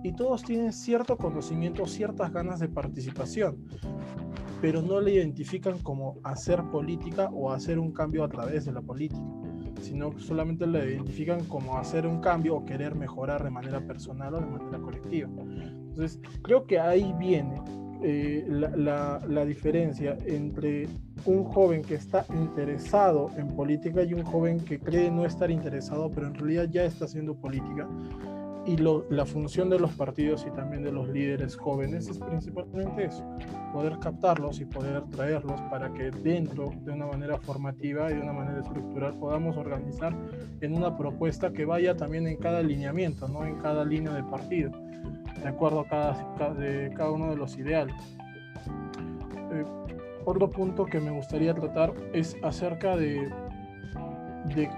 y 0.03 0.13
todos 0.13 0.43
tienen 0.43 0.73
cierto 0.73 1.17
conocimiento, 1.17 1.85
ciertas 1.85 2.31
ganas 2.33 2.59
de 2.59 2.67
participación, 2.67 3.57
pero 4.61 4.81
no 4.81 4.99
le 4.99 5.11
identifican 5.11 5.79
como 5.79 6.17
hacer 6.23 6.63
política 6.71 7.29
o 7.33 7.51
hacer 7.51 7.79
un 7.79 7.91
cambio 7.91 8.23
a 8.23 8.29
través 8.29 8.65
de 8.65 8.71
la 8.71 8.81
política 8.81 9.21
sino 9.83 10.17
solamente 10.17 10.65
la 10.65 10.85
identifican 10.85 11.43
como 11.45 11.77
hacer 11.77 12.07
un 12.07 12.21
cambio 12.21 12.55
o 12.55 12.65
querer 12.65 12.95
mejorar 12.95 13.43
de 13.43 13.49
manera 13.49 13.85
personal 13.85 14.33
o 14.35 14.39
de 14.39 14.45
manera 14.45 14.79
colectiva. 14.79 15.29
Entonces, 15.29 16.19
creo 16.41 16.65
que 16.65 16.79
ahí 16.79 17.13
viene 17.19 17.61
eh, 18.03 18.45
la, 18.49 19.21
la, 19.25 19.45
diferencia 19.45 20.17
entre 20.25 20.89
un 21.25 21.45
joven 21.45 21.81
que 21.81 21.95
está 21.95 22.25
interesado 22.33 23.31
en 23.37 23.47
política 23.55 24.03
y 24.03 24.13
un 24.13 24.23
joven 24.23 24.59
que 24.59 24.77
cree 24.77 25.09
no 25.09 25.25
estar 25.25 25.49
interesado, 25.49 26.11
pero 26.11 26.27
en 26.27 26.33
realidad 26.35 26.67
ya 26.69 26.83
está 26.83 27.05
haciendo 27.05 27.33
política. 27.35 27.87
Y 28.65 28.77
la 28.77 29.25
función 29.25 29.69
de 29.69 29.77
los 29.77 29.91
partidos 29.91 30.45
y 30.47 30.51
también 30.51 30.83
de 30.83 30.91
los 30.91 31.09
líderes 31.09 31.57
jóvenes 31.57 32.07
es 32.07 32.17
principalmente 32.17 33.05
eso, 33.05 33.25
poder 33.73 33.99
captarlos 33.99 34.61
y 34.61 34.65
poder 34.65 35.03
traerlos 35.09 35.59
para 35.63 35.91
que 35.93 36.11
dentro 36.11 36.71
de 36.85 36.93
una 36.93 37.05
manera 37.05 37.37
formativa 37.37 38.09
y 38.09 38.15
de 38.15 38.21
una 38.21 38.31
manera 38.31 38.61
estructural 38.61 39.15
podamos 39.15 39.57
organizar 39.57 40.15
en 40.61 40.73
una 40.73 40.97
propuesta 40.97 41.51
que 41.51 41.65
vaya 41.65 41.97
también 41.97 42.25
en 42.25 42.37
cada 42.37 42.59
alineamiento, 42.59 43.27
no 43.27 43.45
en 43.45 43.55
cada 43.55 43.83
línea 43.83 44.13
de 44.13 44.23
partido, 44.23 44.71
de 45.43 45.49
acuerdo 45.49 45.81
a 45.81 45.87
cada, 45.87 46.53
de 46.53 46.91
cada 46.95 47.11
uno 47.11 47.29
de 47.29 47.35
los 47.35 47.57
ideales. 47.57 47.95
Eh, 49.51 49.65
otro 50.25 50.49
punto 50.49 50.85
que 50.85 50.99
me 50.99 51.11
gustaría 51.11 51.53
tratar 51.53 51.93
es 52.13 52.37
acerca 52.41 52.95
de, 52.95 53.29
de, 54.55 54.69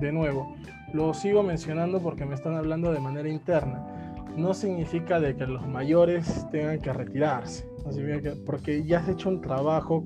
de 0.00 0.12
nuevo, 0.12 0.56
lo 0.94 1.12
sigo 1.12 1.42
mencionando 1.42 2.00
porque 2.00 2.24
me 2.24 2.34
están 2.34 2.54
hablando 2.54 2.92
de 2.92 3.00
manera 3.00 3.28
interna. 3.28 3.84
No 4.36 4.54
significa 4.54 5.20
de 5.20 5.36
que 5.36 5.46
los 5.46 5.66
mayores 5.68 6.46
tengan 6.50 6.80
que 6.80 6.92
retirarse, 6.92 7.68
porque 8.46 8.84
ya 8.84 8.98
has 8.98 9.08
hecho 9.08 9.28
un 9.28 9.40
trabajo, 9.40 10.04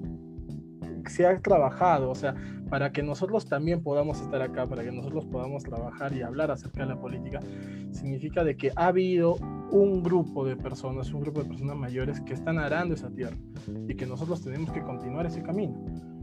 se 1.08 1.26
ha 1.26 1.38
trabajado, 1.40 2.10
o 2.10 2.14
sea, 2.14 2.34
para 2.68 2.92
que 2.92 3.02
nosotros 3.02 3.46
también 3.46 3.82
podamos 3.82 4.20
estar 4.20 4.42
acá, 4.42 4.66
para 4.66 4.82
que 4.84 4.92
nosotros 4.92 5.24
podamos 5.26 5.62
trabajar 5.62 6.12
y 6.12 6.22
hablar 6.22 6.50
acerca 6.50 6.82
de 6.82 6.88
la 6.94 7.00
política, 7.00 7.40
significa 7.90 8.44
de 8.44 8.56
que 8.56 8.72
ha 8.76 8.86
habido 8.88 9.36
un 9.70 10.02
grupo 10.02 10.44
de 10.44 10.56
personas, 10.56 11.12
un 11.12 11.20
grupo 11.20 11.42
de 11.42 11.48
personas 11.48 11.76
mayores 11.76 12.20
que 12.20 12.34
están 12.34 12.58
arando 12.58 12.94
esa 12.94 13.10
tierra 13.10 13.36
y 13.88 13.94
que 13.94 14.06
nosotros 14.06 14.42
tenemos 14.42 14.70
que 14.72 14.82
continuar 14.82 15.26
ese 15.26 15.42
camino, 15.42 15.74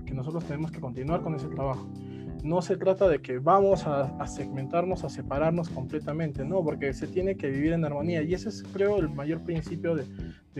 que 0.05 0.13
nosotros 0.13 0.43
tenemos 0.45 0.71
que 0.71 0.79
continuar 0.79 1.21
con 1.21 1.35
ese 1.35 1.47
trabajo 1.47 1.87
no 2.45 2.61
se 2.61 2.77
trata 2.77 3.07
de 3.07 3.19
que 3.19 3.39
vamos 3.39 3.87
a, 3.87 4.25
segmentarnos, 4.27 5.03
a 5.03 5.09
separarnos 5.09 5.67
completamente, 5.69 6.45
no, 6.45 6.63
porque 6.63 6.93
se 6.93 7.07
tiene 7.07 7.35
que 7.35 7.49
vivir 7.49 7.73
en 7.73 7.83
armonía. 7.83 8.21
Y 8.21 8.33
ese 8.33 8.49
es, 8.49 8.63
creo, 8.71 8.99
el 8.99 9.09
mayor 9.09 9.41
principio 9.41 9.95
de, 9.95 10.05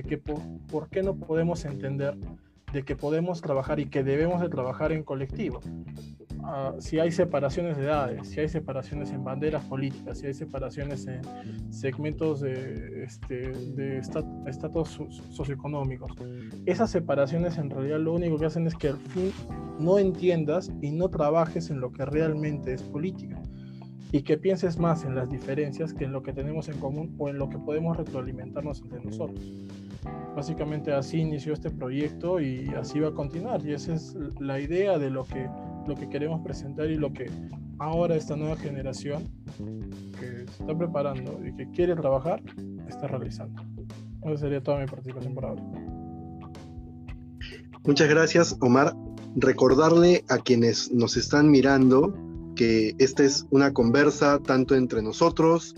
que 0.04 0.18
por, 0.18 0.90
qué 0.90 1.04
no 1.04 1.16
podemos 1.16 1.64
entender 1.64 2.18
de 2.74 2.84
que 2.84 2.96
podemos 2.96 3.42
trabajar 3.42 3.80
y 3.80 3.86
que 3.86 4.04
debemos 4.04 4.42
de 4.42 4.50
trabajar 4.50 4.92
en 4.92 5.04
colectivo. 5.04 5.62
Ah, 6.48 6.76
si 6.78 7.00
hay 7.00 7.12
separaciones 7.12 7.76
de 7.76 7.86
edades, 7.86 8.28
si 8.28 8.40
hay 8.40 8.48
separaciones 8.48 9.10
en 9.12 9.24
banderas 9.24 9.66
políticas, 9.66 10.20
si 10.20 10.28
hay 10.28 10.34
separaciones 10.34 11.08
en 11.08 11.74
segmentos 11.74 12.42
de, 12.42 13.04
este, 13.04 13.52
de 13.52 13.98
estatus 13.98 15.02
socioeconómicos, 15.32 16.12
esas 16.68 16.92
separaciones 16.92 17.58
en 17.58 17.72
realidad 17.72 18.00
lo 18.00 18.14
único 18.14 18.38
que 18.38 18.46
hacen 18.46 18.68
es 18.68 18.76
que 18.76 18.90
al 18.90 18.98
fin 18.98 19.32
no 19.80 19.98
entiendas 19.98 20.72
y 20.82 20.92
no 20.92 21.10
trabajes 21.10 21.72
en 21.72 21.80
lo 21.80 21.92
que 21.92 22.06
realmente 22.06 22.74
es 22.74 22.84
política. 22.84 23.42
y 24.12 24.22
que 24.22 24.38
pienses 24.38 24.78
más 24.78 25.04
en 25.04 25.14
las 25.16 25.30
diferencias 25.30 25.94
que 25.94 26.06
en 26.06 26.14
lo 26.14 26.24
que 26.24 26.32
tenemos 26.32 26.70
en 26.70 26.80
común 26.80 27.16
o 27.18 27.28
en 27.28 27.38
lo 27.38 27.50
que 27.50 27.58
podemos 27.58 27.98
retroalimentarnos 27.98 28.82
entre 28.82 29.04
nosotros. 29.04 29.42
Básicamente 30.36 30.94
así 30.94 31.20
inició 31.20 31.54
este 31.54 31.70
proyecto 31.70 32.42
y 32.42 32.68
así 32.78 33.00
va 33.00 33.10
a 33.10 33.14
continuar 33.14 33.66
y 33.66 33.74
esa 33.74 33.94
es 33.94 34.18
la 34.40 34.60
idea 34.60 35.00
de 35.00 35.10
lo 35.10 35.24
que, 35.24 35.50
lo 35.88 35.96
que 35.96 36.10
queremos 36.10 36.42
presentar 36.42 36.92
y 36.92 36.96
lo 36.98 37.14
que 37.14 37.32
ahora 37.80 38.16
esta 38.16 38.36
nueva 38.36 38.58
generación 38.58 39.24
que 40.20 40.46
se 40.46 40.62
está 40.62 40.78
preparando 40.78 41.40
y 41.46 41.54
que 41.56 41.70
quiere 41.72 41.96
trabajar 41.96 42.42
está 42.88 43.08
realizando. 43.08 43.62
Esa 44.24 44.38
sería 44.38 44.62
toda 44.62 44.80
mi 44.80 44.88
participación 44.88 45.34
por 45.34 45.46
ahora. 45.46 45.64
Muchas 47.86 48.10
gracias, 48.10 48.58
Omar. 48.62 48.96
Recordarle 49.36 50.24
a 50.30 50.38
quienes 50.40 50.92
nos 50.92 51.18
están 51.18 51.52
mirando 51.52 52.14
que 52.56 52.96
esta 52.98 53.24
es 53.24 53.46
una 53.52 53.74
conversa 53.74 54.40
tanto 54.40 54.76
entre 54.76 55.02
nosotros, 55.02 55.76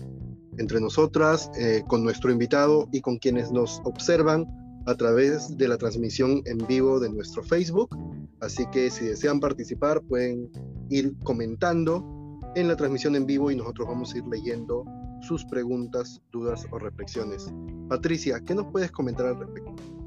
entre 0.58 0.80
nosotras, 0.80 1.50
eh, 1.58 1.82
con 1.86 2.02
nuestro 2.04 2.30
invitado 2.30 2.88
y 2.92 3.00
con 3.00 3.18
quienes 3.18 3.50
nos 3.50 3.80
observan 3.84 4.46
a 4.86 4.94
través 4.94 5.56
de 5.56 5.68
la 5.68 5.76
transmisión 5.76 6.42
en 6.46 6.58
vivo 6.66 6.98
de 6.98 7.10
nuestro 7.10 7.42
Facebook. 7.42 7.96
Así 8.40 8.66
que 8.72 8.90
si 8.90 9.06
desean 9.06 9.40
participar 9.40 10.00
pueden 10.02 10.50
ir 10.88 11.14
comentando 11.24 12.04
en 12.54 12.68
la 12.68 12.76
transmisión 12.76 13.14
en 13.14 13.26
vivo 13.26 13.50
y 13.50 13.56
nosotros 13.56 13.88
vamos 13.88 14.14
a 14.14 14.18
ir 14.18 14.26
leyendo 14.26 14.84
sus 15.20 15.44
preguntas, 15.44 16.22
dudas 16.32 16.66
o 16.70 16.78
reflexiones. 16.78 17.52
Patricia, 17.88 18.40
¿qué 18.40 18.54
nos 18.54 18.66
puedes 18.68 18.90
comentar 18.90 19.26
al 19.26 19.38
respecto? 19.38 19.97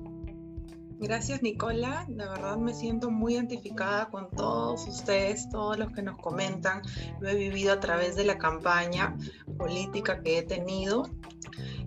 Gracias, 1.02 1.42
Nicola. 1.42 2.06
La 2.16 2.30
verdad 2.30 2.58
me 2.58 2.76
siento 2.76 3.10
muy 3.10 3.34
identificada 3.34 4.12
con 4.12 4.30
todos 4.30 4.88
ustedes, 4.88 5.50
todos 5.50 5.80
los 5.80 5.92
que 5.94 6.04
nos 6.04 6.16
comentan. 6.22 6.84
Lo 7.20 7.28
he 7.28 7.34
vivido 7.34 7.74
a 7.74 7.80
través 7.80 8.16
de 8.16 8.24
la 8.24 8.38
campaña 8.38 9.18
política 9.58 10.22
que 10.22 10.38
he 10.38 10.44
tenido 10.44 11.10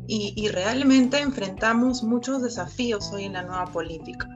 y, 0.09 0.49
realmente 0.49 1.21
enfrentamos 1.21 2.03
muchos 2.03 2.43
desafíos 2.43 3.13
hoy 3.13 3.27
en 3.27 3.35
la 3.35 3.45
nueva 3.45 3.67
política. 3.67 4.29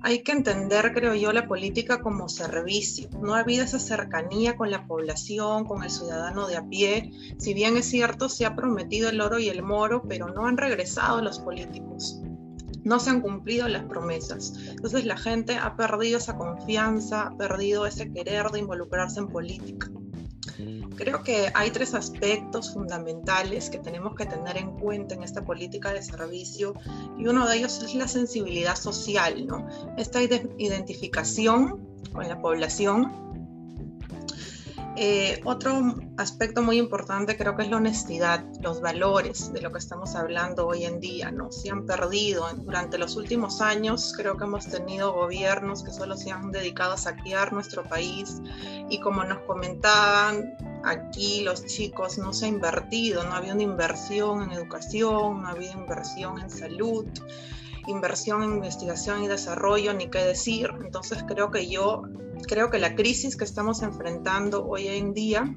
Hay 0.00 0.22
que 0.22 0.32
entender, 0.32 0.94
creo 0.94 1.14
yo, 1.14 1.30
la 1.34 1.46
política 1.46 2.00
como 2.00 2.30
servicio. 2.30 3.10
No 3.20 3.34
ha 3.34 3.40
habido 3.40 3.64
esa 3.64 3.78
cercanía 3.78 4.56
con 4.56 4.70
la 4.70 4.86
población, 4.86 5.66
con 5.66 5.84
el 5.84 5.90
ciudadano 5.90 6.46
de 6.46 6.56
a 6.56 6.66
pie. 6.66 7.12
Si 7.38 7.52
bien 7.52 7.76
es 7.76 7.84
cierto, 7.84 8.30
se 8.30 8.46
ha 8.46 8.56
prometido 8.56 9.10
el 9.10 9.20
oro 9.20 9.38
y 9.38 9.50
el 9.50 9.62
moro, 9.62 10.02
pero 10.08 10.28
no 10.28 10.46
han 10.46 10.56
regresado 10.56 11.20
los 11.20 11.38
políticos 11.38 12.22
no 12.84 13.00
se 13.00 13.10
han 13.10 13.20
cumplido 13.20 13.68
las 13.68 13.84
promesas. 13.84 14.54
Entonces 14.68 15.04
la 15.04 15.16
gente 15.16 15.56
ha 15.56 15.76
perdido 15.76 16.18
esa 16.18 16.36
confianza, 16.36 17.28
ha 17.28 17.36
perdido 17.36 17.86
ese 17.86 18.12
querer 18.12 18.50
de 18.50 18.60
involucrarse 18.60 19.20
en 19.20 19.28
política. 19.28 19.90
Creo 20.96 21.22
que 21.22 21.50
hay 21.54 21.70
tres 21.70 21.94
aspectos 21.94 22.74
fundamentales 22.74 23.70
que 23.70 23.78
tenemos 23.78 24.14
que 24.14 24.26
tener 24.26 24.58
en 24.58 24.72
cuenta 24.78 25.14
en 25.14 25.22
esta 25.22 25.42
política 25.42 25.92
de 25.92 26.02
servicio 26.02 26.74
y 27.18 27.26
uno 27.26 27.48
de 27.48 27.56
ellos 27.56 27.82
es 27.82 27.94
la 27.94 28.06
sensibilidad 28.06 28.76
social, 28.76 29.46
¿no? 29.46 29.66
Esta 29.96 30.20
identificación 30.22 31.88
con 32.12 32.28
la 32.28 32.40
población 32.40 33.29
eh, 35.02 35.40
otro 35.44 35.94
aspecto 36.18 36.60
muy 36.60 36.76
importante 36.76 37.34
creo 37.34 37.56
que 37.56 37.62
es 37.62 37.70
la 37.70 37.78
honestidad, 37.78 38.44
los 38.60 38.82
valores 38.82 39.50
de 39.50 39.62
lo 39.62 39.72
que 39.72 39.78
estamos 39.78 40.14
hablando 40.14 40.66
hoy 40.66 40.84
en 40.84 41.00
día, 41.00 41.30
¿no? 41.30 41.50
Se 41.50 41.70
han 41.70 41.86
perdido 41.86 42.46
durante 42.56 42.98
los 42.98 43.16
últimos 43.16 43.62
años, 43.62 44.12
creo 44.14 44.36
que 44.36 44.44
hemos 44.44 44.66
tenido 44.66 45.14
gobiernos 45.14 45.82
que 45.82 45.90
solo 45.90 46.18
se 46.18 46.32
han 46.32 46.52
dedicado 46.52 46.92
a 46.92 46.98
saquear 46.98 47.50
nuestro 47.54 47.82
país 47.82 48.42
y 48.90 49.00
como 49.00 49.24
nos 49.24 49.38
comentaban 49.44 50.54
aquí 50.84 51.44
los 51.44 51.64
chicos, 51.64 52.18
no 52.18 52.34
se 52.34 52.44
ha 52.44 52.48
invertido, 52.48 53.24
no 53.24 53.32
había 53.32 53.54
una 53.54 53.62
inversión 53.62 54.42
en 54.42 54.52
educación, 54.52 55.40
no 55.40 55.48
había 55.48 55.72
inversión 55.72 56.38
en 56.42 56.50
salud 56.50 57.06
inversión 57.86 58.42
en 58.42 58.54
investigación 58.54 59.24
y 59.24 59.28
desarrollo, 59.28 59.92
ni 59.94 60.08
qué 60.08 60.18
decir. 60.18 60.70
Entonces 60.84 61.24
creo 61.26 61.50
que 61.50 61.68
yo, 61.68 62.02
creo 62.46 62.70
que 62.70 62.78
la 62.78 62.94
crisis 62.94 63.36
que 63.36 63.44
estamos 63.44 63.82
enfrentando 63.82 64.66
hoy 64.66 64.88
en 64.88 65.14
día 65.14 65.54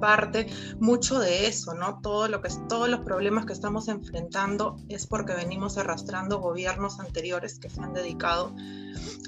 parte 0.00 0.48
mucho 0.78 1.18
de 1.18 1.46
eso, 1.46 1.74
¿no? 1.74 2.00
Todo 2.00 2.28
lo 2.28 2.40
que 2.42 2.48
todos 2.68 2.88
los 2.88 3.00
problemas 3.00 3.46
que 3.46 3.52
estamos 3.52 3.88
enfrentando 3.88 4.76
es 4.88 5.06
porque 5.06 5.34
venimos 5.34 5.78
arrastrando 5.78 6.40
gobiernos 6.40 7.00
anteriores 7.00 7.58
que 7.58 7.70
se 7.70 7.80
han 7.80 7.92
dedicado 7.92 8.54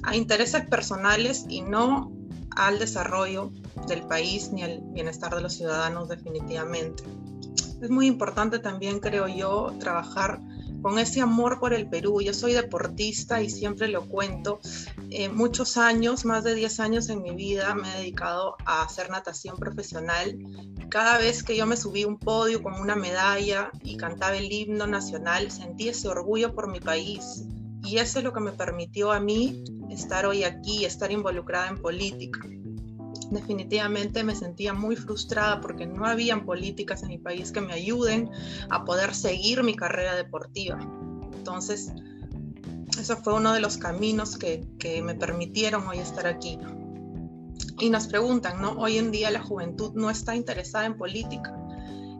a 0.03 0.17
intereses 0.17 0.67
personales 0.67 1.47
y 1.49 1.63
no 1.63 2.13
al 2.57 2.79
desarrollo 2.79 3.53
del 3.87 4.03
país 4.07 4.53
ni 4.53 4.63
al 4.63 4.81
bienestar 4.93 5.35
de 5.35 5.41
los 5.41 5.55
ciudadanos 5.55 6.09
definitivamente. 6.09 7.05
Es 7.81 7.91
muy 7.91 8.07
importante 8.07 8.59
también, 8.59 9.01
creo 9.01 9.29
yo, 9.29 9.75
trabajar 9.79 10.41
con 10.85 10.99
ese 10.99 11.23
amor 11.23 11.61
por 11.61 11.73
el 11.73 11.89
Perú. 11.89 12.21
Yo 12.21 12.35
soy 12.35 12.53
deportista 12.53 13.41
y 13.41 13.49
siempre 13.49 13.89
lo 13.89 14.07
cuento. 14.07 14.61
Eh, 15.09 15.31
muchos 15.31 15.79
años, 15.79 16.27
más 16.27 16.45
de 16.45 16.55
10 16.55 16.79
años 16.79 17.09
en 17.09 17.23
mi 17.23 17.35
vida, 17.35 17.75
me 17.75 17.91
he 17.91 17.99
dedicado 18.01 18.57
a 18.67 18.83
hacer 18.83 19.09
natación 19.09 19.57
profesional. 19.57 20.39
Cada 20.91 21.17
vez 21.17 21.43
que 21.43 21.57
yo 21.57 21.65
me 21.65 21.79
subí 21.79 22.03
a 22.03 22.07
un 22.07 22.19
podio 22.19 22.63
con 22.63 22.75
una 22.75 22.97
medalla 22.97 23.71
y 23.83 23.97
cantaba 23.97 24.37
el 24.37 24.53
himno 24.53 24.87
nacional, 24.87 25.51
sentí 25.51 25.89
ese 25.89 26.07
orgullo 26.07 26.55
por 26.55 26.71
mi 26.71 26.81
país. 26.81 27.47
Y 27.83 27.97
eso 27.97 28.19
es 28.19 28.25
lo 28.25 28.35
que 28.35 28.41
me 28.41 28.53
permitió 28.53 29.11
a 29.11 29.21
mí 29.21 29.65
estar 29.89 30.27
hoy 30.27 30.45
aquí, 30.45 30.85
estar 30.85 31.11
involucrada 31.11 31.69
en 31.69 31.79
política 31.81 32.41
definitivamente 33.31 34.25
me 34.25 34.35
sentía 34.35 34.73
muy 34.73 34.97
frustrada 34.97 35.61
porque 35.61 35.87
no 35.87 36.07
habían 36.07 36.45
políticas 36.45 37.03
en 37.03 37.09
mi 37.09 37.19
país 37.19 37.53
que 37.53 37.61
me 37.61 37.73
ayuden 37.73 38.31
a 38.71 38.85
poder 38.85 39.15
seguir 39.15 39.63
mi 39.63 39.75
carrera 39.75 40.15
deportiva. 40.15 40.79
Entonces, 41.35 41.93
eso 42.99 43.17
fue 43.17 43.35
uno 43.35 43.53
de 43.53 43.61
los 43.61 43.77
caminos 43.77 44.37
que, 44.37 44.65
que 44.79 45.03
me 45.03 45.15
permitieron 45.15 45.87
hoy 45.87 45.99
estar 45.99 46.27
aquí. 46.27 46.59
Y 47.81 47.91
nos 47.91 48.07
preguntan, 48.07 48.61
¿no? 48.63 48.73
Hoy 48.73 48.99
en 48.99 49.11
día 49.11 49.31
la 49.31 49.43
juventud 49.43 49.93
no 49.95 50.11
está 50.11 50.37
interesada 50.37 50.87
en 50.87 50.97
política. 50.97 51.55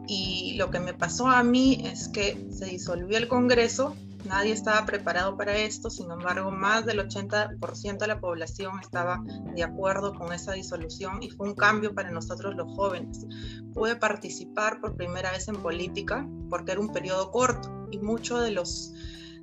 Y 0.07 0.55
lo 0.57 0.69
que 0.69 0.79
me 0.79 0.93
pasó 0.93 1.27
a 1.27 1.43
mí 1.43 1.81
es 1.83 2.09
que 2.09 2.47
se 2.51 2.65
disolvió 2.65 3.17
el 3.17 3.27
Congreso 3.27 3.95
Nadie 4.25 4.53
estaba 4.53 4.85
preparado 4.85 5.37
para 5.37 5.55
esto, 5.55 5.89
sin 5.89 6.09
embargo, 6.09 6.51
más 6.51 6.85
del 6.85 6.99
80% 6.99 7.97
de 7.97 8.07
la 8.07 8.19
población 8.19 8.79
estaba 8.81 9.23
de 9.55 9.63
acuerdo 9.63 10.13
con 10.13 10.33
esa 10.33 10.53
disolución 10.53 11.21
y 11.21 11.29
fue 11.29 11.47
un 11.47 11.55
cambio 11.55 11.93
para 11.93 12.11
nosotros 12.11 12.55
los 12.55 12.73
jóvenes. 12.75 13.25
Pude 13.73 13.95
participar 13.95 14.81
por 14.81 14.95
primera 14.95 15.31
vez 15.31 15.47
en 15.47 15.57
política 15.57 16.27
porque 16.49 16.71
era 16.71 16.81
un 16.81 16.91
periodo 16.91 17.31
corto 17.31 17.87
y 17.91 17.99
muchos 17.99 18.43
de 18.43 18.51
los, 18.51 18.93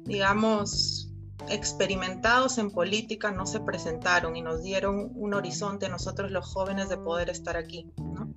digamos, 0.04 1.12
experimentados 1.48 2.58
en 2.58 2.70
política 2.70 3.30
no 3.30 3.46
se 3.46 3.60
presentaron 3.60 4.36
y 4.36 4.42
nos 4.42 4.62
dieron 4.62 5.12
un 5.14 5.34
horizonte 5.34 5.86
a 5.86 5.88
nosotros 5.88 6.30
los 6.30 6.46
jóvenes 6.46 6.88
de 6.88 6.98
poder 6.98 7.30
estar 7.30 7.56
aquí. 7.56 7.92
¿no? 7.98 8.34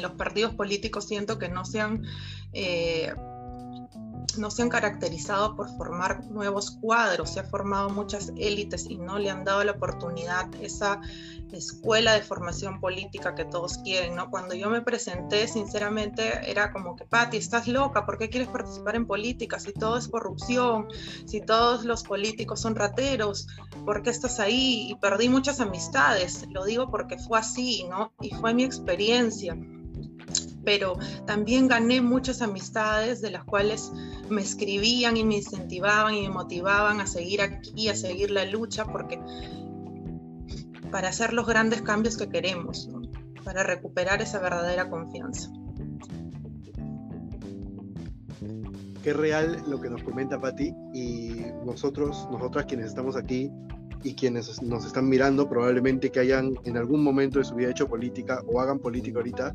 Los 0.00 0.12
partidos 0.12 0.54
políticos 0.54 1.06
siento 1.06 1.38
que 1.38 1.48
no 1.48 1.64
se 1.64 1.80
han 1.80 2.04
eh, 2.52 3.14
no 4.38 4.50
se 4.50 4.62
han 4.62 4.68
caracterizado 4.68 5.56
por 5.56 5.68
formar 5.76 6.24
nuevos 6.26 6.70
cuadros, 6.70 7.30
se 7.30 7.40
han 7.40 7.48
formado 7.48 7.90
muchas 7.90 8.32
élites 8.36 8.86
y 8.88 8.98
no 8.98 9.18
le 9.18 9.30
han 9.30 9.44
dado 9.44 9.64
la 9.64 9.72
oportunidad 9.72 10.48
esa 10.60 11.00
escuela 11.52 12.12
de 12.14 12.22
formación 12.22 12.80
política 12.80 13.34
que 13.34 13.44
todos 13.44 13.78
quieren, 13.78 14.14
¿no? 14.14 14.30
Cuando 14.30 14.54
yo 14.54 14.70
me 14.70 14.82
presenté, 14.82 15.48
sinceramente, 15.48 16.50
era 16.50 16.72
como 16.72 16.96
que, 16.96 17.04
Patti, 17.04 17.36
estás 17.36 17.66
loca, 17.66 18.06
¿por 18.06 18.18
qué 18.18 18.30
quieres 18.30 18.48
participar 18.48 18.96
en 18.96 19.06
política? 19.06 19.58
Si 19.58 19.72
todo 19.72 19.96
es 19.96 20.08
corrupción, 20.08 20.86
si 21.26 21.40
todos 21.40 21.84
los 21.84 22.04
políticos 22.04 22.60
son 22.60 22.76
rateros, 22.76 23.48
¿por 23.84 24.02
qué 24.02 24.10
estás 24.10 24.38
ahí? 24.38 24.90
Y 24.90 24.94
perdí 24.96 25.28
muchas 25.28 25.60
amistades, 25.60 26.46
lo 26.50 26.64
digo 26.64 26.90
porque 26.90 27.18
fue 27.18 27.38
así, 27.38 27.84
¿no? 27.88 28.12
Y 28.20 28.30
fue 28.30 28.54
mi 28.54 28.64
experiencia 28.64 29.56
pero 30.70 30.96
también 31.26 31.66
gané 31.66 32.00
muchas 32.00 32.42
amistades 32.42 33.20
de 33.20 33.32
las 33.32 33.42
cuales 33.42 33.90
me 34.28 34.40
escribían 34.40 35.16
y 35.16 35.24
me 35.24 35.38
incentivaban 35.38 36.14
y 36.14 36.22
me 36.22 36.28
motivaban 36.28 37.00
a 37.00 37.08
seguir 37.08 37.42
aquí, 37.42 37.88
a 37.88 37.96
seguir 37.96 38.30
la 38.30 38.44
lucha, 38.44 38.84
porque 38.84 39.18
para 40.92 41.08
hacer 41.08 41.32
los 41.32 41.44
grandes 41.44 41.82
cambios 41.82 42.16
que 42.16 42.28
queremos, 42.28 42.88
para 43.42 43.64
recuperar 43.64 44.22
esa 44.22 44.38
verdadera 44.38 44.88
confianza. 44.88 45.50
Qué 49.02 49.12
real 49.12 49.64
lo 49.66 49.80
que 49.80 49.90
nos 49.90 50.04
comenta 50.04 50.40
Patti 50.40 50.72
y 50.94 51.46
nosotros, 51.66 52.28
nosotras 52.30 52.66
quienes 52.66 52.86
estamos 52.86 53.16
aquí 53.16 53.50
y 54.02 54.14
quienes 54.14 54.62
nos 54.62 54.86
están 54.86 55.08
mirando 55.08 55.48
probablemente 55.48 56.10
que 56.10 56.20
hayan 56.20 56.54
en 56.64 56.76
algún 56.76 57.02
momento 57.02 57.38
de 57.38 57.44
su 57.44 57.54
vida 57.54 57.70
hecho 57.70 57.88
política 57.88 58.42
o 58.46 58.60
hagan 58.60 58.78
política 58.78 59.18
ahorita, 59.18 59.54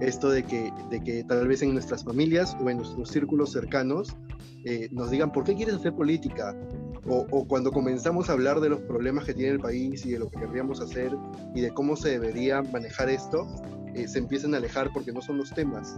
esto 0.00 0.30
de 0.30 0.44
que, 0.44 0.72
de 0.90 1.02
que 1.02 1.24
tal 1.24 1.46
vez 1.46 1.62
en 1.62 1.74
nuestras 1.74 2.04
familias 2.04 2.56
o 2.60 2.70
en 2.70 2.78
nuestros 2.78 3.08
círculos 3.10 3.52
cercanos 3.52 4.16
eh, 4.64 4.88
nos 4.92 5.10
digan, 5.10 5.32
¿por 5.32 5.44
qué 5.44 5.54
quieres 5.54 5.74
hacer 5.74 5.92
política? 5.94 6.56
O, 7.06 7.26
o, 7.30 7.46
cuando 7.46 7.70
comenzamos 7.70 8.30
a 8.30 8.32
hablar 8.32 8.60
de 8.60 8.70
los 8.70 8.80
problemas 8.80 9.24
que 9.24 9.34
tiene 9.34 9.52
el 9.52 9.60
país 9.60 10.06
y 10.06 10.12
de 10.12 10.18
lo 10.18 10.30
que 10.30 10.40
querríamos 10.40 10.80
hacer 10.80 11.14
y 11.54 11.60
de 11.60 11.70
cómo 11.74 11.96
se 11.96 12.08
debería 12.08 12.62
manejar 12.62 13.10
esto, 13.10 13.46
eh, 13.94 14.08
se 14.08 14.18
empiecen 14.18 14.54
a 14.54 14.56
alejar 14.56 14.90
porque 14.92 15.12
no 15.12 15.22
son 15.22 15.38
los 15.38 15.50
temas, 15.50 15.96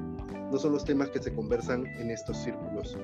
no 0.52 0.58
son 0.58 0.72
los 0.72 0.84
temas 0.84 1.08
que 1.08 1.22
se 1.22 1.32
conversan 1.32 1.86
en 1.98 2.10
estos 2.10 2.36
círculos. 2.36 2.96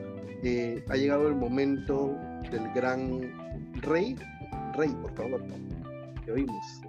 Eh, 0.42 0.84
ha 0.90 0.96
llegado 0.96 1.28
el 1.28 1.34
momento 1.34 2.14
del 2.50 2.70
gran 2.74 3.32
rey. 3.80 4.16
Rey, 4.74 4.90
por 5.03 5.12
favor, 5.15 5.43
te 6.24 6.32
oímos. 6.32 6.81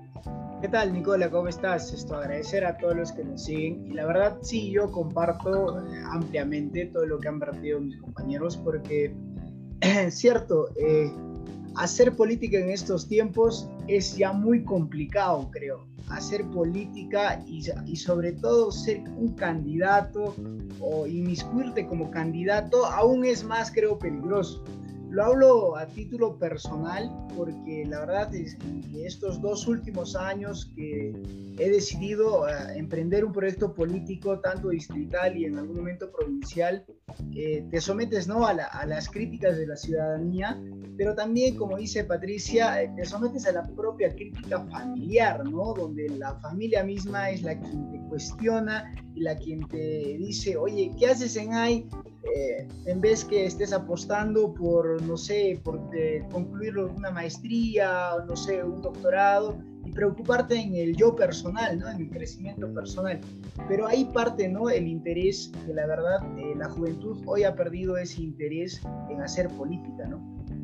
¿Qué 0.62 0.70
tal, 0.70 0.94
Nicola? 0.94 1.30
¿Cómo 1.30 1.50
estás? 1.50 1.92
Esto, 1.92 2.16
agradecer 2.16 2.64
a 2.64 2.78
todos 2.78 2.96
los 2.96 3.12
que 3.12 3.24
nos 3.26 3.44
siguen. 3.44 3.86
Y 3.86 3.94
la 3.94 4.06
verdad, 4.06 4.38
sí, 4.42 4.72
yo 4.72 4.90
comparto 4.90 5.80
eh, 5.80 6.04
ampliamente 6.10 6.86
todo 6.86 7.06
lo 7.06 7.20
que 7.20 7.28
han 7.28 7.40
vertido 7.40 7.82
mis 7.82 7.98
compañeros, 7.98 8.56
porque, 8.58 9.14
cierto, 10.10 10.70
eh, 10.78 11.12
hacer 11.76 12.16
política 12.16 12.58
en 12.58 12.70
estos 12.70 13.08
tiempos 13.08 13.70
es 13.88 14.16
ya 14.16 14.32
muy 14.32 14.64
complicado, 14.64 15.50
creo. 15.52 15.86
Hacer 16.10 16.46
política 16.46 17.44
y, 17.46 17.64
y 17.86 17.96
sobre 17.98 18.34
todo 18.34 18.72
ser 18.72 19.02
un 19.18 19.34
candidato 19.34 20.36
o 20.80 21.08
inmiscuirte 21.08 21.86
como 21.88 22.12
candidato 22.12 22.86
aún 22.86 23.26
es 23.26 23.44
más, 23.44 23.72
creo, 23.72 24.00
peligroso 24.00 24.64
lo 25.14 25.24
hablo 25.26 25.78
a 25.78 25.86
título 25.86 26.40
personal 26.40 27.08
porque 27.36 27.86
la 27.86 28.00
verdad 28.00 28.34
es 28.34 28.56
que 28.56 29.06
estos 29.06 29.40
dos 29.40 29.68
últimos 29.68 30.16
años 30.16 30.72
que 30.76 31.14
he 31.60 31.70
decidido 31.70 32.48
eh, 32.48 32.54
emprender 32.78 33.24
un 33.24 33.32
proyecto 33.32 33.76
político, 33.76 34.40
tanto 34.40 34.70
distrital 34.70 35.38
y 35.38 35.46
en 35.46 35.60
algún 35.60 35.78
momento 35.78 36.12
provincial, 36.12 36.84
eh, 37.36 37.64
te 37.70 37.80
sometes 37.80 38.28
¿no? 38.28 38.48
A, 38.48 38.54
a, 38.54 38.86
las 38.88 39.08
críticas 39.08 39.56
de 39.56 39.68
la 39.68 39.76
ciudadanía, 39.76 40.60
pero 40.98 41.14
también, 41.14 41.58
como 41.58 41.78
dice 41.78 42.04
Patricia, 42.04 42.82
eh, 42.82 42.92
te 42.96 43.06
sometes 43.06 43.46
a 43.46 43.52
la 43.52 43.64
propia 43.76 44.16
crítica 44.16 44.66
familiar, 44.66 45.46
¿no? 45.46 45.76
donde 45.76 46.10
la 46.10 46.40
familia 46.40 46.84
misma 46.84 47.30
es 47.30 47.44
la 47.44 47.60
quien 47.60 47.92
te 47.92 48.00
cuestiona 48.10 48.92
la 49.16 49.36
quien 49.38 49.68
te 49.68 50.18
dice, 50.18 50.58
oye, 50.58 50.92
¿qué 50.98 51.08
haces 51.08 51.36
en 51.36 51.54
ahí? 51.54 51.88
Eh, 52.36 52.68
en 52.86 53.02
vez 53.02 53.26
que 53.26 53.46
estés 53.46 53.74
apostando 53.74 54.54
por, 54.54 55.02
no 55.02 55.18
sé, 55.18 55.60
por 55.62 55.80
eh, 55.94 56.24
concluir 56.32 56.78
una 56.78 57.12
maestría, 57.12 58.12
no 58.28 58.36
sé, 58.36 58.64
un 58.64 58.82
doctorado, 58.82 59.58
y 59.86 59.92
preocuparte 59.92 60.56
en 60.56 60.74
el 60.76 60.96
yo 60.96 61.16
personal, 61.16 61.78
¿no? 61.78 61.90
En 61.90 62.02
el 62.02 62.10
crecimiento 62.10 62.74
personal. 62.74 63.20
Pero 63.68 63.88
ahí 63.88 64.06
parte, 64.06 64.48
¿no? 64.48 64.70
El 64.70 64.88
interés, 64.88 65.52
que 65.66 65.74
la 65.74 65.86
verdad 65.86 66.20
eh, 66.40 66.54
la 66.56 66.70
juventud 66.70 67.22
hoy 67.26 67.44
ha 67.44 67.56
perdido 67.56 67.98
ese 67.98 68.22
interés 68.22 68.82
en 69.10 69.22
hacer 69.22 69.50
política, 69.50 70.08
¿no? 70.08 70.22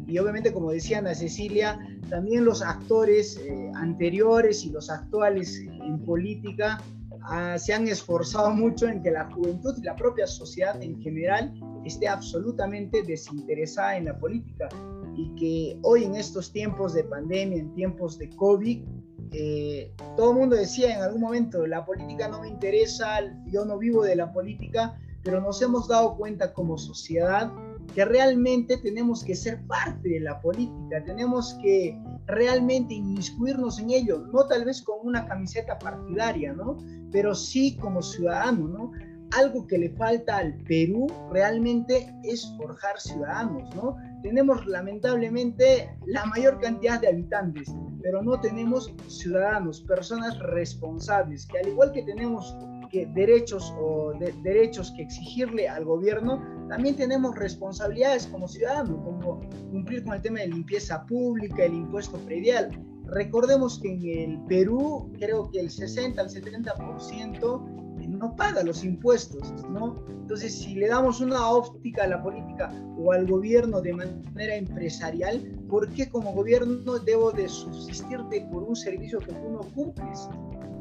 Y 0.08 0.18
obviamente, 0.18 0.54
como 0.54 0.72
decía 0.72 1.00
Ana 1.00 1.14
Cecilia, 1.14 1.78
también 2.10 2.46
los 2.46 2.62
actores 2.64 3.40
anteriores 3.76 4.66
y 4.66 4.72
los 4.72 4.90
actuales 4.90 5.62
en 5.84 6.00
política 6.00 6.82
Ah, 7.24 7.58
se 7.58 7.74
han 7.74 7.88
esforzado 7.88 8.52
mucho 8.52 8.88
en 8.88 9.02
que 9.04 9.12
la 9.12 9.30
juventud 9.32 9.76
y 9.78 9.82
la 9.82 9.96
propia 9.96 10.26
sociedad 10.26 10.82
en 10.82 11.00
general 11.02 11.54
esté 11.86 12.08
absolutamente 12.08 13.04
desinteresada 13.04 13.98
en 13.98 14.06
la 14.06 14.18
política 14.18 14.70
y 15.16 15.36
que 15.36 15.80
hoy 15.84 16.06
en 16.06 16.16
estos 16.16 16.52
tiempos 16.52 16.94
de 16.94 17.04
pandemia, 17.04 17.58
en 17.58 17.74
tiempos 17.74 18.18
de 18.18 18.30
COVID, 18.30 18.84
eh, 19.32 19.92
todo 20.16 20.32
el 20.32 20.38
mundo 20.38 20.56
decía 20.56 20.96
en 20.96 21.02
algún 21.02 21.22
momento, 21.22 21.68
la 21.68 21.86
política 21.86 22.28
no 22.28 22.42
me 22.42 22.48
interesa, 22.48 23.20
yo 23.46 23.66
no 23.66 23.78
vivo 23.78 24.04
de 24.04 24.16
la 24.16 24.32
política, 24.32 24.98
pero 25.24 25.42
nos 25.42 25.62
hemos 25.62 25.88
dado 25.88 26.16
cuenta 26.16 26.54
como 26.54 26.78
sociedad 26.78 27.52
que 27.94 28.06
realmente 28.06 28.78
tenemos 28.78 29.24
que 29.24 29.36
ser 29.36 29.66
parte 29.68 30.10
de 30.10 30.20
la 30.20 30.40
política, 30.42 31.04
tenemos 31.06 31.56
que 31.62 32.00
realmente 32.28 32.94
inmiscuirnos 32.94 33.80
en 33.80 33.90
ello, 33.90 34.28
no 34.32 34.46
tal 34.48 34.66
vez 34.66 34.82
con 34.82 34.98
una 35.04 35.26
camiseta 35.28 35.78
partidaria, 35.80 36.54
¿no? 36.54 36.78
Pero 37.12 37.34
sí 37.34 37.76
como 37.78 38.02
ciudadano, 38.02 38.68
¿no? 38.68 38.92
Algo 39.38 39.68
que 39.68 39.78
le 39.78 39.92
falta 39.92 40.38
al 40.38 40.56
Perú 40.64 41.08
realmente 41.32 42.12
es 42.24 42.52
forjar 42.58 43.00
ciudadanos, 43.00 43.74
¿no? 43.76 43.96
Tenemos 44.24 44.66
lamentablemente 44.66 45.96
la 46.06 46.26
mayor 46.26 46.60
cantidad 46.60 47.00
de 47.00 47.10
habitantes, 47.10 47.72
pero 48.02 48.22
no 48.22 48.40
tenemos 48.40 48.94
ciudadanos, 49.08 49.82
personas 49.82 50.38
responsables, 50.40 51.46
que 51.46 51.60
al 51.60 51.68
igual 51.68 51.92
que 51.92 52.04
tenemos 52.04 52.56
que 52.90 53.06
derechos 53.08 53.74
o 53.80 54.14
derechos 54.44 54.92
que 54.92 55.04
exigirle 55.04 55.68
al 55.68 55.86
gobierno, 55.86 56.44
también 56.68 56.96
tenemos 56.96 57.36
responsabilidades 57.36 58.28
como 58.28 58.48
ciudadanos, 58.48 59.04
como 59.04 59.42
cumplir 59.72 60.04
con 60.04 60.14
el 60.14 60.22
tema 60.22 60.40
de 60.40 60.48
limpieza 60.48 61.06
pública, 61.06 61.66
el 61.66 61.74
impuesto 61.74 62.18
predial. 62.20 62.72
Recordemos 63.06 63.80
que 63.80 63.92
en 63.92 64.32
el 64.32 64.40
Perú 64.46 65.12
creo 65.20 65.50
que 65.50 65.60
el 65.60 65.70
60 65.70 66.22
al 66.22 66.30
70% 66.30 67.80
no 68.08 68.36
paga 68.36 68.64
los 68.64 68.84
impuestos, 68.84 69.54
¿no? 69.70 69.96
Entonces, 70.10 70.58
si 70.60 70.76
le 70.76 70.88
damos 70.88 71.22
una 71.22 71.50
óptica 71.50 72.04
a 72.04 72.08
la 72.08 72.22
política 72.22 72.72
o 72.98 73.12
al 73.12 73.28
gobierno 73.28 73.82
de 73.82 73.94
manera 73.94 74.56
empresarial, 74.56 75.42
¿por 75.70 75.90
qué 75.90 76.10
como 76.10 76.34
gobierno 76.34 77.00
debo 77.00 77.32
de 77.32 77.48
subsistirte 77.48 78.48
por 78.52 78.64
un 78.64 78.76
servicio 78.76 79.20
que 79.20 79.34
tú 79.34 79.50
no 79.50 79.60
cumples? 79.74 80.28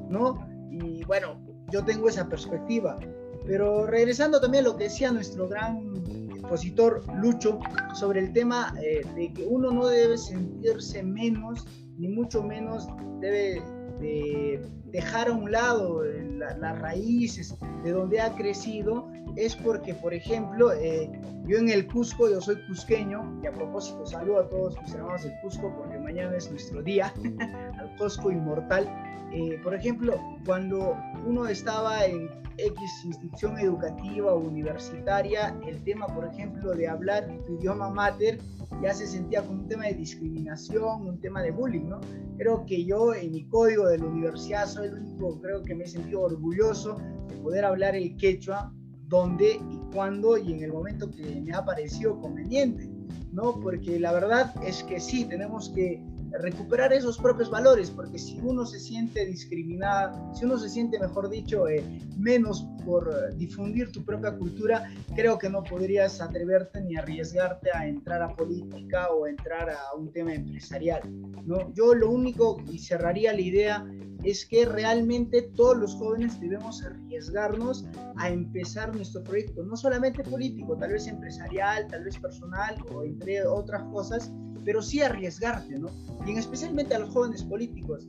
¿No? 0.09 0.47
Y 0.71 1.03
bueno, 1.05 1.41
yo 1.71 1.85
tengo 1.85 2.09
esa 2.09 2.29
perspectiva. 2.29 2.99
Pero 3.47 3.87
regresando 3.87 4.41
también 4.41 4.65
a 4.65 4.69
lo 4.69 4.77
que 4.77 4.85
decía 4.85 5.11
nuestro 5.11 5.49
gran 5.49 5.95
expositor 6.31 7.03
Lucho 7.17 7.59
sobre 7.95 8.21
el 8.21 8.33
tema 8.33 8.75
eh, 8.83 9.03
de 9.15 9.33
que 9.33 9.47
uno 9.47 9.71
no 9.71 9.87
debe 9.87 10.19
sentirse 10.19 11.03
menos, 11.03 11.67
ni 11.99 12.09
mucho 12.09 12.43
menos 12.43 12.89
debe 13.21 13.63
de 14.01 14.61
dejar 14.87 15.29
a 15.29 15.33
un 15.33 15.51
lado 15.51 16.03
las 16.05 16.79
raíces 16.79 17.55
de 17.83 17.91
donde 17.91 18.21
ha 18.21 18.35
crecido, 18.35 19.11
es 19.37 19.55
porque, 19.57 19.95
por 19.95 20.15
ejemplo, 20.15 20.73
eh, 20.73 21.11
yo 21.47 21.59
en 21.59 21.69
el 21.69 21.87
Cusco, 21.87 22.29
yo 22.31 22.41
soy 22.41 22.57
cusqueño, 22.67 23.41
y 23.43 23.47
a 23.47 23.53
propósito 23.53 24.07
saludo 24.07 24.41
a 24.41 24.49
todos 24.49 24.81
mis 24.81 24.95
hermanos 24.95 25.25
del 25.25 25.33
Cusco 25.43 25.75
porque 25.77 25.98
mañana 26.09 26.39
es 26.39 26.51
nuestro 26.51 26.83
día, 26.83 27.13
al 27.79 27.95
Cusco 27.97 28.31
inmortal. 28.31 28.89
Eh, 29.31 29.61
por 29.63 29.75
ejemplo, 29.75 30.19
cuando 30.47 30.97
uno 31.27 31.47
estaba 31.47 32.07
en 32.07 32.31
X 32.57 33.05
institución 33.05 33.59
educativa 33.59 34.33
o 34.33 34.39
universitaria, 34.39 35.55
el 35.67 35.85
tema, 35.85 36.07
por 36.07 36.25
ejemplo, 36.25 36.73
de 36.73 36.89
hablar 36.89 37.29
tu 37.47 37.57
idioma 37.57 37.91
mater 37.91 38.39
ya 38.83 38.95
se 38.95 39.07
sentía 39.07 39.43
como 39.43 39.63
un 39.63 39.69
tema 39.69 39.85
de 39.85 39.95
discriminación, 39.95 41.07
un 41.07 41.21
tema 41.21 41.43
de 41.43 41.51
bullying, 41.51 41.89
¿no? 41.89 42.01
Creo 42.39 42.65
que 42.65 42.85
yo 42.85 43.13
en 43.13 43.33
mi 43.33 43.47
código 43.49 43.87
de 43.89 43.99
la 43.99 44.07
universidad 44.07 44.67
soy 44.67 44.87
el 44.87 44.95
único, 44.95 45.41
creo 45.43 45.63
que 45.63 45.75
me 45.75 45.85
he 45.85 45.89
sentido 45.89 46.23
orgulloso 46.23 46.97
de 47.29 47.37
poder 47.43 47.65
hablar 47.67 47.97
el 47.97 48.17
quechua 48.17 48.73
donde 49.09 49.61
y 49.71 49.81
cuándo 49.93 50.39
y 50.39 50.53
en 50.53 50.63
el 50.63 50.73
momento 50.73 51.11
que 51.11 51.41
me 51.41 51.53
ha 51.53 51.65
parecido 51.65 52.19
conveniente, 52.21 52.89
¿no? 53.33 53.61
Porque 53.61 53.99
la 53.99 54.13
verdad 54.13 54.55
es 54.65 54.83
que 54.83 55.01
sí, 55.01 55.25
tenemos 55.25 55.71
que 55.71 56.03
recuperar 56.33 56.93
esos 56.93 57.19
propios 57.19 57.51
valores, 57.51 57.91
porque 57.91 58.19
si 58.19 58.39
uno 58.41 58.67
se 58.67 58.79
siente 58.79 59.25
discriminado, 59.27 60.35
si 60.35 60.45
uno 60.45 60.59
se 60.59 60.69
siente, 60.69 60.99
mejor 60.99 61.29
dicho, 61.29 61.69
eh, 61.69 61.83
menos 62.17 62.67
por 62.85 63.09
eh, 63.09 63.35
difundir 63.37 63.91
tu 63.93 64.05
propia 64.05 64.37
cultura, 64.37 64.91
creo 65.15 65.39
que 65.39 65.49
no 65.49 65.63
podrías 65.63 66.21
atreverte 66.21 66.81
ni 66.83 66.97
arriesgarte 66.97 67.71
a 67.73 67.87
entrar 67.87 68.23
a 68.23 68.35
política 68.35 69.09
o 69.11 69.27
entrar 69.27 69.71
a 69.71 69.97
un 69.97 70.13
tema 70.13 70.35
empresarial. 70.35 71.01
¿no? 71.45 71.73
Yo 71.75 71.95
lo 71.95 72.11
único, 72.11 72.63
y 72.71 72.79
cerraría 72.79 73.33
la 73.33 73.41
idea, 73.41 73.87
es 74.25 74.47
que 74.47 74.65
realmente 74.65 75.43
todos 75.43 75.77
los 75.77 75.95
jóvenes 75.95 76.41
debemos 76.41 76.83
arriesgarnos 76.83 77.87
a 78.17 78.31
empezar 78.31 78.95
nuestro 78.95 79.23
proyecto, 79.23 79.63
no 79.63 79.77
solamente 79.77 80.25
político, 80.25 80.77
tal 80.77 80.93
vez 80.93 81.07
empresarial, 81.07 81.87
tal 81.87 82.05
vez 82.05 82.19
personal 82.19 82.77
o 82.93 83.05
entre 83.05 83.47
otras 83.47 83.83
cosas, 83.85 84.33
pero 84.65 84.83
sí 84.83 85.01
arriesgarte, 85.01 85.79
¿no? 85.79 85.89
Y 86.27 86.33
especialmente 86.37 86.95
a 86.95 86.99
los 86.99 87.11
jóvenes 87.11 87.43
políticos. 87.43 88.07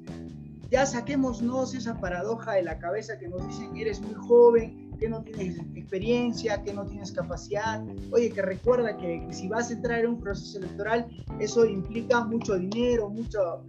Ya 0.72 0.86
saquémonos 0.86 1.74
esa 1.74 2.00
paradoja 2.00 2.54
de 2.54 2.64
la 2.64 2.78
cabeza 2.78 3.18
que 3.18 3.28
nos 3.28 3.48
dicen 3.48 3.74
que 3.74 3.82
eres 3.82 4.02
muy 4.02 4.14
joven, 4.14 4.92
que 5.00 5.10
no 5.10 5.24
tienes 5.24 5.58
experiencia, 5.74 6.62
que 6.62 6.74
no 6.74 6.86
tienes 6.86 7.12
capacidad. 7.12 7.84
Oye, 8.12 8.30
que 8.30 8.42
recuerda 8.42 8.96
que, 8.98 9.26
si 9.32 9.48
vas 9.48 9.72
a 9.72 9.74
entrar 9.74 10.00
en 10.02 10.12
un 10.12 10.20
proceso 10.20 10.60
electoral, 10.60 11.08
eso 11.40 11.66
implica 11.66 12.24
mucho 12.24 12.56
dinero, 12.56 13.10
mucho, 13.10 13.64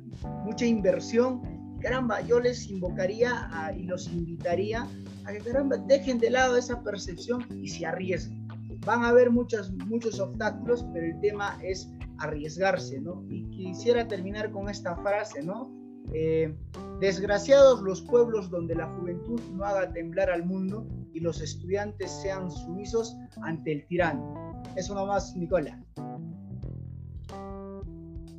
mucha 0.45 0.67
inversión. 0.67 1.41
Caramba, 1.81 2.21
yo 2.21 2.39
les 2.41 2.69
invocaría 2.69 3.49
y 3.75 3.85
los 3.85 4.09
invitaría 4.09 4.87
a 5.25 5.33
que, 5.33 5.39
caramba, 5.39 5.79
dejen 5.79 6.19
de 6.19 6.31
lado 6.31 6.57
esa 6.57 6.83
percepción 6.83 7.47
y 7.63 7.69
se 7.69 7.87
arriesguen. 7.87 8.47
Van 8.85 9.05
a 9.05 9.09
haber 9.09 9.31
muchos, 9.31 9.73
muchos 9.87 10.21
obstáculos, 10.21 10.85
pero 10.93 11.07
el 11.07 11.21
tema 11.21 11.59
es 11.63 11.91
arriesgarse, 12.21 13.01
¿no? 13.01 13.25
Y 13.29 13.45
quisiera 13.51 14.07
terminar 14.07 14.51
con 14.51 14.69
esta 14.69 14.97
frase, 14.97 15.43
¿no? 15.43 15.71
Eh, 16.13 16.55
desgraciados 17.01 17.83
los 17.83 18.03
pueblos 18.03 18.51
donde 18.51 18.75
la 18.75 18.87
juventud 18.97 19.41
no 19.53 19.65
haga 19.65 19.93
temblar 19.93 20.31
al 20.31 20.45
mundo 20.45 20.87
y 21.13 21.21
los 21.21 21.41
estudiantes 21.41 22.11
sean 22.11 22.51
sumisos 22.51 23.17
ante 23.43 23.73
el 23.73 23.87
tirano. 23.87 24.63
Eso 24.77 24.95
nomás, 24.95 25.35
Nicola. 25.37 25.83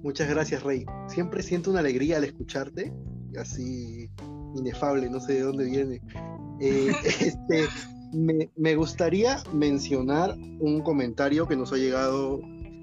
Muchas 0.03 0.29
gracias, 0.29 0.63
Rey. 0.63 0.85
Siempre 1.07 1.43
siento 1.43 1.69
una 1.69 1.79
alegría 1.79 2.17
al 2.17 2.23
escucharte, 2.23 2.91
así 3.39 4.09
inefable, 4.55 5.09
no 5.09 5.19
sé 5.19 5.33
de 5.33 5.41
dónde 5.41 5.65
viene. 5.65 6.01
Eh, 6.59 6.91
este, 7.05 7.67
me, 8.13 8.75
gustaría 8.75 9.37
mencionar 9.53 10.35
un 10.59 10.81
comentario 10.81 11.47
que 11.47 11.55
nos 11.55 11.71
ha 11.71 11.77
llegado 11.77 12.41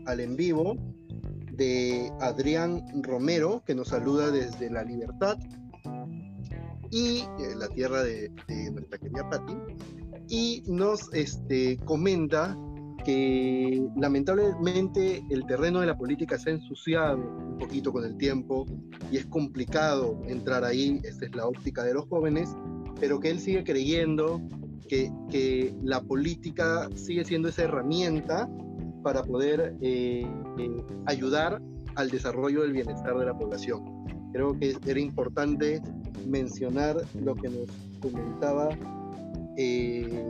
al 0.08 0.20
en 0.20 0.36
vivo 0.36 0.74
de 1.52 2.10
Adrián 2.20 2.82
Romero, 3.02 3.62
que 3.66 3.74
nos 3.74 3.88
saluda 3.88 4.30
desde 4.30 4.70
La 4.70 4.82
Libertad 4.82 5.36
y 6.90 7.18
eh, 7.18 7.54
la 7.56 7.68
tierra 7.68 8.02
de, 8.02 8.30
nuestra 8.72 8.98
querida 8.98 9.28
Patti, 9.28 9.54
y 10.28 10.62
nos 10.66 11.12
este, 11.12 11.76
comenta 11.84 12.56
que 13.04 13.86
lamentablemente 13.96 15.22
el 15.30 15.46
terreno 15.46 15.80
de 15.80 15.86
la 15.86 15.96
política 15.96 16.38
se 16.38 16.50
ha 16.50 16.52
ensuciado 16.54 17.18
un 17.18 17.58
poquito 17.58 17.92
con 17.92 18.04
el 18.04 18.16
tiempo 18.16 18.64
y 19.12 19.18
es 19.18 19.26
complicado 19.26 20.22
entrar 20.26 20.64
ahí, 20.64 21.00
esa 21.04 21.26
es 21.26 21.34
la 21.34 21.46
óptica 21.46 21.84
de 21.84 21.92
los 21.92 22.06
jóvenes, 22.08 22.50
pero 22.98 23.20
que 23.20 23.30
él 23.30 23.40
sigue 23.40 23.62
creyendo 23.62 24.40
que, 24.88 25.12
que 25.30 25.74
la 25.82 26.00
política 26.00 26.88
sigue 26.94 27.24
siendo 27.26 27.48
esa 27.48 27.64
herramienta 27.64 28.48
para 29.02 29.22
poder 29.22 29.76
eh, 29.80 30.26
eh, 30.58 30.84
ayudar 31.06 31.60
al 31.94 32.10
desarrollo 32.10 32.62
del 32.62 32.72
bienestar 32.72 33.16
de 33.18 33.26
la 33.26 33.36
población. 33.36 33.82
Creo 34.32 34.58
que 34.58 34.76
era 34.86 35.00
importante 35.00 35.80
mencionar 36.26 36.96
lo 37.20 37.34
que 37.34 37.48
nos 37.48 37.68
comentaba 38.00 38.68
eh, 39.56 40.24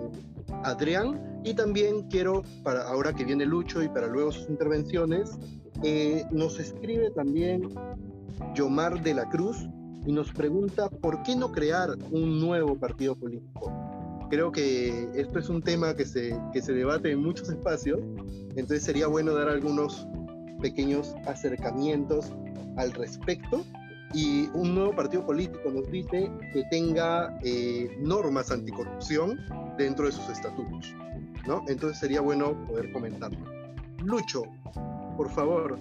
Adrián 0.65 1.41
y 1.45 1.55
también 1.55 2.09
quiero, 2.09 2.43
para 2.63 2.89
ahora 2.89 3.13
que 3.13 3.25
viene 3.25 3.45
Lucho 3.45 3.83
y 3.83 3.89
para 3.89 4.07
luego 4.07 4.33
sus 4.33 4.49
intervenciones, 4.49 5.39
nos 6.33 6.59
escribe 6.59 7.11
también 7.11 7.63
Yomar 8.55 9.01
de 9.03 9.15
la 9.15 9.29
Cruz 9.29 9.69
y 10.07 10.13
nos 10.13 10.33
pregunta 10.33 10.89
por 10.89 11.23
qué 11.23 11.37
no 11.37 11.53
crear 11.53 11.91
un 12.11 12.41
nuevo 12.41 12.77
partido 12.77 13.15
político. 13.15 13.73
Creo 14.31 14.53
que 14.53 15.09
esto 15.15 15.39
es 15.39 15.49
un 15.49 15.63
tema 15.63 15.95
que 15.95 16.05
se, 16.05 16.39
que 16.53 16.61
se 16.61 16.73
debate 16.73 17.13
en 17.13 17.23
muchos 17.23 17.49
espacios, 17.49 18.01
entonces 18.57 18.83
sería 18.83 19.07
bueno 19.07 19.35
dar 19.35 19.49
algunos 19.49 20.07
pequeños 20.61 21.15
acercamientos 21.27 22.33
al 22.77 22.93
respecto. 22.93 23.65
Y 24.15 24.49
un 24.55 24.75
nuevo 24.75 24.95
partido 24.95 25.27
político 25.27 25.71
nos 25.71 25.91
dice 25.91 26.31
que 26.55 26.65
tenga 26.71 27.39
eh, 27.43 27.95
normas 28.01 28.51
anticorrupción 28.51 29.39
dentro 29.77 30.07
de 30.07 30.13
sus 30.13 30.29
estatutos. 30.31 30.95
¿no? 31.47 31.63
Entonces 31.69 31.99
sería 31.99 32.21
bueno 32.21 32.67
poder 32.67 32.91
comentarlo. 32.93 33.39
Lucho, 34.03 34.45
por 35.17 35.31
favor, 35.31 35.79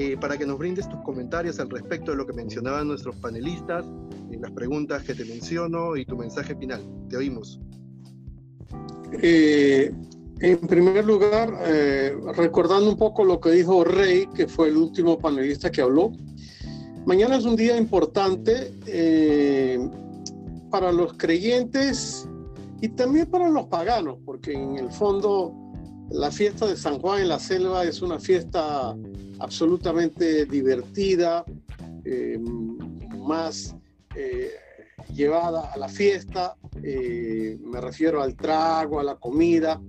eh, 0.00 0.16
para 0.16 0.38
que 0.38 0.46
nos 0.46 0.56
brindes 0.58 0.88
tus 0.88 1.00
comentarios 1.00 1.58
al 1.58 1.68
respecto 1.70 2.12
de 2.12 2.18
lo 2.18 2.24
que 2.24 2.32
mencionaban 2.32 2.86
nuestros 2.86 3.16
panelistas, 3.16 3.84
en 4.30 4.40
las 4.40 4.52
preguntas 4.52 5.02
que 5.02 5.12
te 5.12 5.24
menciono 5.24 5.96
y 5.96 6.04
tu 6.04 6.16
mensaje 6.16 6.54
final. 6.54 6.80
Te 7.08 7.16
oímos. 7.16 7.58
Eh, 9.20 9.92
en 10.38 10.58
primer 10.68 11.04
lugar, 11.04 11.52
eh, 11.66 12.16
recordando 12.36 12.88
un 12.88 12.96
poco 12.96 13.24
lo 13.24 13.40
que 13.40 13.50
dijo 13.50 13.82
Rey, 13.82 14.28
que 14.36 14.46
fue 14.46 14.68
el 14.68 14.76
último 14.76 15.18
panelista 15.18 15.68
que 15.68 15.82
habló, 15.82 16.12
mañana 17.04 17.36
es 17.36 17.44
un 17.44 17.56
día 17.56 17.76
importante 17.76 18.72
para 20.70 20.92
los 20.92 21.14
creyentes 21.14 22.28
y 22.80 22.88
también 22.90 23.26
para 23.26 23.48
los 23.48 23.66
paganos, 23.66 24.18
porque 24.24 24.52
en 24.52 24.76
el 24.76 24.92
fondo 24.92 25.52
la 26.10 26.30
fiesta 26.30 26.68
de 26.68 26.76
San 26.76 27.00
Juan 27.00 27.22
en 27.22 27.30
la 27.30 27.40
Selva 27.40 27.82
es 27.82 28.00
una 28.00 28.20
fiesta 28.20 28.94
absolutamente 29.40 30.46
divertida, 30.46 31.44
eh, 32.04 32.38
más 33.18 33.76
eh, 34.14 34.50
llevada 35.14 35.72
a 35.72 35.76
la 35.76 35.88
fiesta, 35.88 36.56
eh, 36.82 37.58
me 37.60 37.80
refiero 37.80 38.22
al 38.22 38.36
trago, 38.36 39.00
a 39.00 39.04
la 39.04 39.16
comida. 39.16 39.80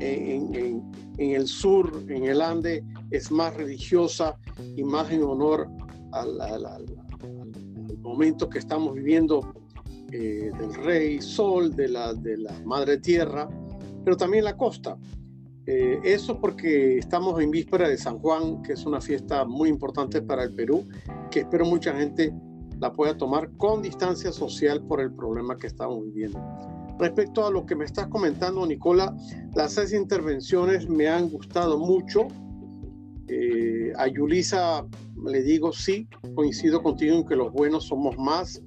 En, 0.00 0.92
el 1.18 1.48
sur, 1.48 2.04
en 2.06 2.26
el 2.26 2.40
Ande, 2.40 2.84
es 3.10 3.32
más 3.32 3.52
religiosa 3.56 4.38
y 4.76 4.84
más 4.84 5.10
en 5.10 5.24
honor 5.24 5.68
al, 6.12 6.40
al 6.40 6.86
momento 7.98 8.48
que 8.48 8.60
estamos 8.60 8.94
viviendo 8.94 9.52
del 10.08 10.74
rey 10.74 11.20
sol, 11.20 11.74
de 11.74 11.88
la, 11.88 12.14
de 12.14 12.36
la 12.36 12.52
madre 12.64 12.98
tierra, 12.98 13.48
pero 14.04 14.16
también 14.16 14.44
la 14.44 14.56
costa. 14.56 14.96
Eh, 15.70 16.00
eso 16.02 16.40
porque 16.40 16.96
estamos 16.96 17.38
en 17.42 17.50
víspera 17.50 17.90
de 17.90 17.98
San 17.98 18.18
Juan, 18.20 18.62
que 18.62 18.72
es 18.72 18.86
una 18.86 19.02
fiesta 19.02 19.44
muy 19.44 19.68
importante 19.68 20.22
para 20.22 20.44
el 20.44 20.54
Perú, 20.54 20.82
que 21.30 21.40
espero 21.40 21.66
mucha 21.66 21.92
gente 21.92 22.32
la 22.80 22.90
pueda 22.90 23.18
tomar 23.18 23.50
con 23.58 23.82
distancia 23.82 24.32
social 24.32 24.82
por 24.86 25.02
el 25.02 25.12
problema 25.12 25.58
que 25.58 25.66
estamos 25.66 26.02
viviendo. 26.06 26.40
Respecto 26.98 27.46
a 27.46 27.50
lo 27.50 27.66
que 27.66 27.76
me 27.76 27.84
estás 27.84 28.06
comentando, 28.06 28.64
Nicola, 28.66 29.14
las 29.54 29.74
seis 29.74 29.92
intervenciones 29.92 30.88
me 30.88 31.06
han 31.06 31.28
gustado 31.28 31.78
mucho. 31.78 32.28
Eh, 33.26 33.92
a 33.98 34.06
Yulisa 34.06 34.86
le 35.22 35.42
digo 35.42 35.74
sí, 35.74 36.08
coincido 36.34 36.82
contigo 36.82 37.14
en 37.14 37.26
que 37.26 37.36
los 37.36 37.52
buenos 37.52 37.84
somos 37.88 38.16
más 38.16 38.62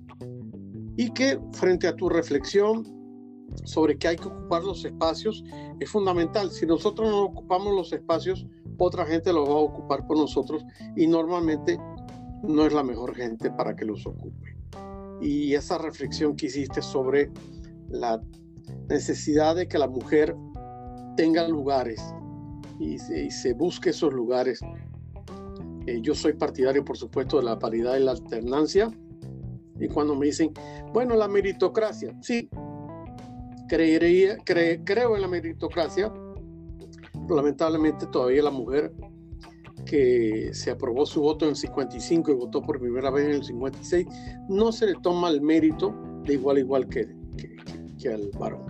y 0.98 1.10
que 1.10 1.40
frente 1.54 1.88
a 1.88 1.96
tu 1.96 2.10
reflexión 2.10 3.01
sobre 3.64 3.98
que 3.98 4.08
hay 4.08 4.16
que 4.16 4.28
ocupar 4.28 4.64
los 4.64 4.84
espacios 4.86 5.44
es 5.80 5.90
fundamental. 5.90 6.52
Si 6.52 6.66
nosotros 6.66 7.10
no 7.10 7.24
ocupamos 7.24 7.74
los 7.74 7.94
espacios, 7.94 8.46
otra 8.78 9.06
gente 9.06 9.32
los 9.34 9.48
va 9.48 9.54
a 9.54 9.58
ocupar 9.58 10.08
por 10.08 10.18
nosotros 10.18 10.64
y 10.96 11.08
normalmente 11.08 11.80
no 12.44 12.66
es 12.66 12.74
la 12.74 12.84
mejor 12.84 13.16
gente 13.16 13.52
para 13.52 13.76
que 13.76 13.86
los 13.86 14.06
ocupe. 14.06 14.58
Y 15.22 15.54
esa 15.54 15.78
reflexión 15.78 16.36
que 16.36 16.48
hiciste 16.48 16.82
sobre 16.82 17.32
la 17.90 18.22
necesidad 18.90 19.56
de 19.56 19.68
que 19.68 19.78
la 19.78 19.88
mujer 19.88 20.36
tenga 21.16 21.48
lugares 21.48 22.02
y 22.80 22.98
se, 22.98 23.54
busque 23.54 23.92
esos 23.92 24.12
lugares. 24.12 24.60
Eh, 25.86 26.00
yo 26.02 26.16
soy 26.16 26.34
partidario, 26.34 26.84
por 26.84 26.98
supuesto, 26.98 27.38
de 27.38 27.44
la 27.44 27.60
paridad 27.60 27.96
y 27.98 28.04
la 28.04 28.12
alternancia. 28.12 28.92
Y 29.80 29.88
cuando 29.88 30.16
me 30.16 30.28
dicen, 30.28 30.52
bueno, 30.92 31.16
la 31.16 31.28
meritocracia, 31.28 32.18
sí, 32.22 32.50
creería, 33.72 34.38
creo 34.44 35.16
en 35.16 35.22
la 35.22 35.30
meritocracia. 35.30 36.12
Lamentablemente 37.30 38.06
todavía 38.08 38.44
la 38.44 38.52
mujer 38.52 38.92
que 39.86 40.50
se 40.54 40.72
aprobó 40.72 41.06
su 41.06 41.22
voto 41.22 41.46
en 41.46 41.52
el 41.52 41.56
55 41.56 42.32
y 42.32 42.34
votó 42.36 42.62
por 42.62 42.82
primera 42.82 43.10
vez 43.10 43.28
en 43.28 43.32
el 43.32 43.44
56, 43.46 44.08
no 44.50 44.74
se 44.74 44.88
le 44.88 44.96
toma 44.96 45.30
el 45.30 45.40
mérito 45.42 45.96
de 46.26 46.34
igual 46.34 46.58
a 46.58 46.60
igual 46.60 46.90
que, 46.90 47.16
que, 47.98 48.10
al 48.10 48.30
varón. 48.38 48.62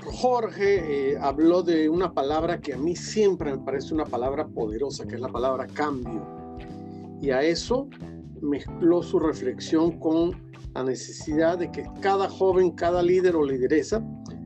Jorge 0.00 1.10
eh, 1.10 1.18
habló 1.20 1.64
de 1.64 1.88
una 1.88 2.14
palabra 2.14 2.60
que 2.60 2.74
a 2.74 2.78
mí 2.78 2.94
siempre 2.94 3.50
me 3.50 3.58
parece 3.58 3.92
una 3.92 4.06
palabra 4.06 4.46
poderosa, 4.46 5.06
que 5.08 5.16
es 5.16 5.20
la 5.20 5.28
palabra 5.28 5.66
cambio. 5.66 6.24
Y 7.20 7.30
a 7.30 7.42
eso 7.42 7.88
mezcló 8.40 9.02
su 9.02 9.18
reflexión 9.18 9.98
con 9.98 10.49
la 10.74 10.84
necesidad 10.84 11.58
de 11.58 11.70
que 11.70 11.84
cada 12.00 12.28
joven, 12.28 12.70
cada 12.70 13.02
líder 13.02 13.36
o 13.36 13.44
lideresa 13.44 14.02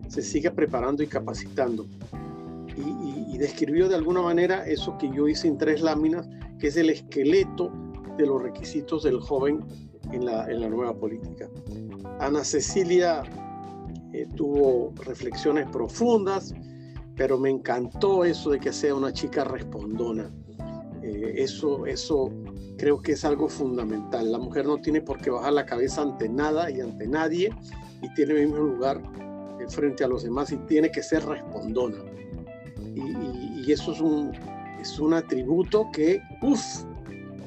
se 0.08 0.22
siga 0.22 0.52
preparando 0.52 1.02
y 1.02 1.06
capacitando. 1.06 1.86
Y, 2.76 3.04
describió 3.38 3.88
de 3.88 3.96
alguna 3.96 4.22
manera 4.22 4.64
eso 4.64 4.96
que 4.96 5.10
yo 5.10 5.26
hice 5.26 5.48
en 5.48 5.58
tres 5.58 5.82
láminas, 5.82 6.28
que 6.60 6.68
es 6.68 6.76
el 6.76 6.88
esqueleto 6.88 7.72
de 8.16 8.26
los 8.26 8.40
requisitos 8.40 9.02
del 9.02 9.18
joven 9.18 9.64
en 10.12 10.24
la, 10.24 10.48
en 10.48 10.60
la 10.60 10.68
nueva 10.68 10.94
política. 10.96 11.50
Ana 12.20 12.44
Cecilia 12.44 13.24
eh, 14.12 14.28
tuvo 14.36 14.92
reflexiones 15.04 15.68
profundas, 15.68 16.54
pero 17.16 17.36
me 17.36 17.50
encantó 17.50 18.24
eso 18.24 18.50
de 18.50 18.60
que 18.60 18.72
sea 18.72 18.94
una 18.94 19.12
chica 19.12 19.42
respondona. 19.42 20.32
Eh, 21.02 21.34
eso, 21.38 21.84
eso 21.86 22.30
creo 22.76 23.00
que 23.00 23.12
es 23.12 23.24
algo 23.24 23.48
fundamental. 23.48 24.30
La 24.30 24.38
mujer 24.38 24.66
no 24.66 24.78
tiene 24.78 25.00
por 25.00 25.20
qué 25.20 25.30
bajar 25.30 25.52
la 25.52 25.66
cabeza 25.66 26.02
ante 26.02 26.28
nada 26.28 26.70
y 26.70 26.80
ante 26.80 27.06
nadie 27.06 27.50
y 28.02 28.14
tiene 28.14 28.34
el 28.34 28.48
mismo 28.48 28.64
lugar 28.64 29.00
frente 29.68 30.04
a 30.04 30.08
los 30.08 30.24
demás 30.24 30.52
y 30.52 30.56
tiene 30.58 30.90
que 30.90 31.02
ser 31.02 31.24
respondona. 31.24 31.98
Y, 32.94 33.72
eso 33.72 33.92
es 33.92 34.00
un, 34.00 34.30
es 34.78 34.98
un 34.98 35.14
atributo 35.14 35.86
que, 35.90 36.20
uff, 36.42 36.84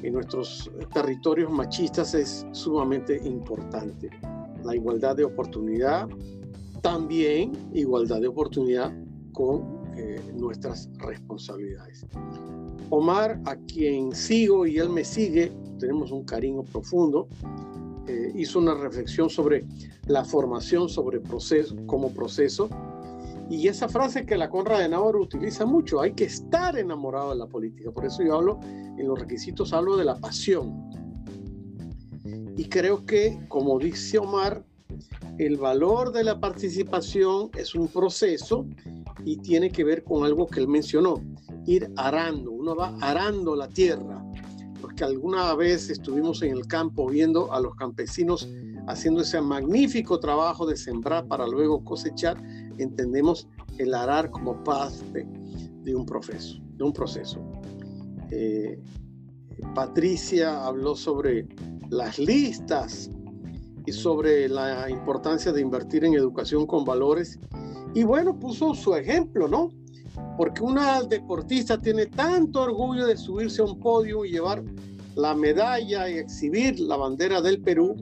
en 0.02 0.14
nuestros 0.14 0.68
territorios 0.92 1.50
machistas 1.50 2.12
es 2.14 2.44
sumamente 2.50 3.20
importante. 3.24 4.10
La 4.64 4.74
igualdad 4.74 5.14
de 5.14 5.24
oportunidad, 5.24 6.08
también 6.82 7.52
igualdad 7.72 8.20
de 8.20 8.26
oportunidad 8.26 8.92
con 9.32 9.82
eh, 9.96 10.20
nuestras 10.34 10.90
responsabilidades. 10.98 12.04
Omar, 12.90 13.40
a 13.44 13.56
quien 13.56 14.14
sigo 14.14 14.66
y 14.66 14.78
él 14.78 14.90
me 14.90 15.04
sigue, 15.04 15.52
tenemos 15.78 16.10
un 16.10 16.24
cariño 16.24 16.62
profundo, 16.62 17.28
eh, 18.06 18.32
hizo 18.34 18.58
una 18.58 18.74
reflexión 18.74 19.28
sobre 19.28 19.64
la 20.06 20.24
formación 20.24 20.88
sobre 20.88 21.20
proceso, 21.20 21.76
como 21.86 22.10
proceso. 22.12 22.68
Y 23.50 23.68
esa 23.68 23.88
frase 23.88 24.26
que 24.26 24.36
la 24.36 24.50
Conrad 24.50 24.80
de 24.80 24.88
Navarro 24.88 25.22
utiliza 25.22 25.64
mucho, 25.64 26.00
hay 26.00 26.12
que 26.12 26.24
estar 26.24 26.78
enamorado 26.78 27.30
de 27.30 27.36
la 27.36 27.46
política. 27.46 27.90
Por 27.90 28.04
eso 28.04 28.22
yo 28.22 28.36
hablo, 28.36 28.60
en 28.62 29.06
los 29.06 29.18
requisitos 29.18 29.72
hablo 29.72 29.96
de 29.96 30.04
la 30.04 30.16
pasión. 30.16 30.90
Y 32.56 32.64
creo 32.68 33.06
que, 33.06 33.38
como 33.48 33.78
dice 33.78 34.18
Omar, 34.18 34.64
el 35.38 35.56
valor 35.56 36.12
de 36.12 36.24
la 36.24 36.40
participación 36.40 37.50
es 37.56 37.74
un 37.74 37.88
proceso 37.88 38.66
y 39.24 39.36
tiene 39.36 39.70
que 39.70 39.84
ver 39.84 40.02
con 40.02 40.24
algo 40.24 40.46
que 40.46 40.60
él 40.60 40.68
mencionó, 40.68 41.22
ir 41.68 41.92
arando, 41.96 42.50
uno 42.50 42.74
va 42.74 42.96
arando 43.00 43.54
la 43.54 43.68
tierra, 43.68 44.24
porque 44.80 45.04
alguna 45.04 45.54
vez 45.54 45.90
estuvimos 45.90 46.42
en 46.42 46.52
el 46.52 46.66
campo 46.66 47.06
viendo 47.06 47.52
a 47.52 47.60
los 47.60 47.74
campesinos 47.74 48.48
haciendo 48.86 49.20
ese 49.20 49.40
magnífico 49.42 50.18
trabajo 50.18 50.64
de 50.64 50.76
sembrar 50.76 51.26
para 51.26 51.46
luego 51.46 51.84
cosechar, 51.84 52.42
entendemos 52.78 53.46
el 53.76 53.92
arar 53.92 54.30
como 54.30 54.64
parte 54.64 55.28
de 55.82 55.94
un 55.94 56.06
proceso. 56.06 57.38
Eh, 58.30 58.80
Patricia 59.74 60.64
habló 60.64 60.96
sobre 60.96 61.46
las 61.90 62.18
listas 62.18 63.10
y 63.84 63.92
sobre 63.92 64.48
la 64.48 64.88
importancia 64.88 65.52
de 65.52 65.60
invertir 65.60 66.04
en 66.06 66.14
educación 66.14 66.66
con 66.66 66.84
valores. 66.84 67.38
Y 67.94 68.04
bueno, 68.04 68.38
puso 68.38 68.74
su 68.74 68.94
ejemplo, 68.94 69.48
¿no? 69.48 69.70
Porque 70.36 70.62
una 70.62 71.02
deportista 71.02 71.80
tiene 71.80 72.06
tanto 72.06 72.62
orgullo 72.62 73.06
de 73.06 73.16
subirse 73.16 73.62
a 73.62 73.64
un 73.64 73.78
podio 73.78 74.24
y 74.24 74.32
llevar 74.32 74.62
la 75.16 75.34
medalla 75.34 76.08
y 76.08 76.18
exhibir 76.18 76.78
la 76.80 76.96
bandera 76.96 77.40
del 77.40 77.60
Perú. 77.60 77.96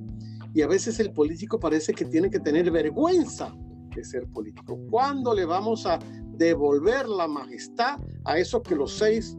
Y 0.54 0.62
a 0.62 0.66
veces 0.66 1.00
el 1.00 1.12
político 1.12 1.58
parece 1.58 1.92
que 1.92 2.04
tiene 2.04 2.30
que 2.30 2.40
tener 2.40 2.70
vergüenza 2.70 3.54
de 3.94 4.04
ser 4.04 4.26
político. 4.28 4.78
¿Cuándo 4.90 5.34
le 5.34 5.46
vamos 5.46 5.86
a 5.86 5.98
devolver 6.36 7.08
la 7.08 7.26
majestad 7.26 7.98
a 8.24 8.38
eso 8.38 8.62
que 8.62 8.74
los 8.74 8.92
seis 8.92 9.36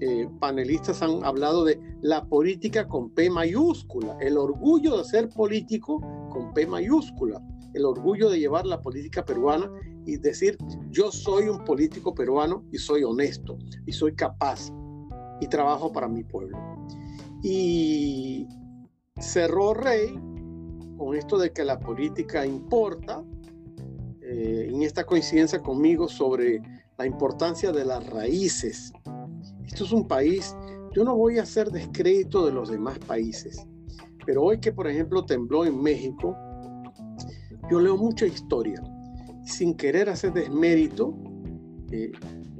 eh, 0.00 0.28
panelistas 0.38 1.02
han 1.02 1.24
hablado 1.24 1.64
de 1.64 1.80
la 2.02 2.24
política 2.24 2.86
con 2.86 3.10
P 3.10 3.30
mayúscula, 3.30 4.16
el 4.20 4.36
orgullo 4.36 4.98
de 4.98 5.04
ser 5.04 5.28
político 5.30 6.00
con 6.30 6.52
P 6.52 6.66
mayúscula, 6.66 7.40
el 7.74 7.84
orgullo 7.84 8.30
de 8.30 8.38
llevar 8.38 8.66
la 8.66 8.80
política 8.80 9.24
peruana 9.24 9.70
y 10.06 10.16
decir 10.16 10.56
yo 10.90 11.10
soy 11.10 11.48
un 11.48 11.64
político 11.64 12.14
peruano 12.14 12.64
y 12.72 12.78
soy 12.78 13.04
honesto 13.04 13.58
y 13.86 13.92
soy 13.92 14.14
capaz 14.14 14.70
y 15.40 15.46
trabajo 15.48 15.92
para 15.92 16.08
mi 16.08 16.24
pueblo. 16.24 16.56
Y 17.42 18.46
cerró 19.20 19.74
Rey 19.74 20.18
con 20.96 21.14
esto 21.14 21.36
de 21.38 21.52
que 21.52 21.64
la 21.64 21.78
política 21.78 22.46
importa, 22.46 23.22
eh, 24.22 24.68
en 24.70 24.82
esta 24.82 25.04
coincidencia 25.04 25.60
conmigo 25.60 26.08
sobre 26.08 26.62
la 26.96 27.06
importancia 27.06 27.72
de 27.72 27.84
las 27.84 28.06
raíces 28.06 28.92
esto 29.66 29.84
es 29.84 29.92
un 29.92 30.06
país, 30.06 30.56
yo 30.92 31.04
no 31.04 31.16
voy 31.16 31.38
a 31.38 31.42
hacer 31.42 31.70
descrédito 31.70 32.46
de 32.46 32.52
los 32.52 32.70
demás 32.70 32.98
países, 33.00 33.66
pero 34.24 34.42
hoy 34.42 34.60
que 34.60 34.72
por 34.72 34.86
ejemplo 34.86 35.24
tembló 35.24 35.64
en 35.64 35.82
México, 35.82 36.36
yo 37.70 37.80
leo 37.80 37.96
mucha 37.96 38.26
historia. 38.26 38.82
Sin 39.44 39.74
querer 39.74 40.08
hacer 40.08 40.32
desmérito, 40.32 41.14
eh, 41.90 42.12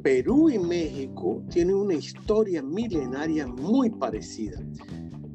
Perú 0.03 0.51
y 0.51 0.59
México 0.59 1.43
tienen 1.51 1.77
una 1.77 1.95
historia 1.95 2.63
milenaria 2.63 3.47
muy 3.47 3.91
parecida, 3.91 4.61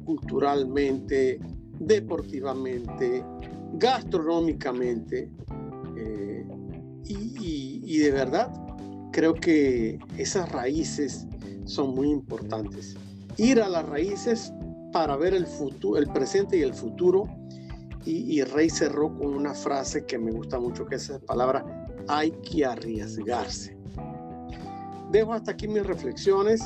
culturalmente, 0.04 1.40
deportivamente, 1.80 3.24
gastronómicamente, 3.74 5.30
eh, 5.96 6.46
y, 7.08 7.82
y 7.84 7.98
de 7.98 8.10
verdad 8.12 8.52
creo 9.12 9.34
que 9.34 9.98
esas 10.16 10.50
raíces 10.52 11.26
son 11.64 11.94
muy 11.94 12.10
importantes. 12.10 12.96
Ir 13.36 13.60
a 13.60 13.68
las 13.68 13.88
raíces 13.88 14.52
para 14.92 15.16
ver 15.16 15.34
el 15.34 15.46
futuro, 15.46 15.98
el 15.98 16.08
presente 16.08 16.58
y 16.58 16.62
el 16.62 16.74
futuro. 16.74 17.24
Y, 18.04 18.42
Rey 18.44 18.70
cerró 18.70 19.14
con 19.16 19.34
una 19.34 19.52
frase 19.52 20.06
que 20.06 20.18
me 20.18 20.32
gusta 20.32 20.58
mucho, 20.58 20.86
que 20.86 20.96
es 20.96 21.10
esa 21.10 21.18
palabra, 21.18 21.86
hay 22.08 22.30
que 22.30 22.64
arriesgarse. 22.64 23.76
Dejo 25.10 25.34
hasta 25.34 25.52
aquí 25.52 25.68
mis 25.68 25.84
reflexiones. 25.84 26.62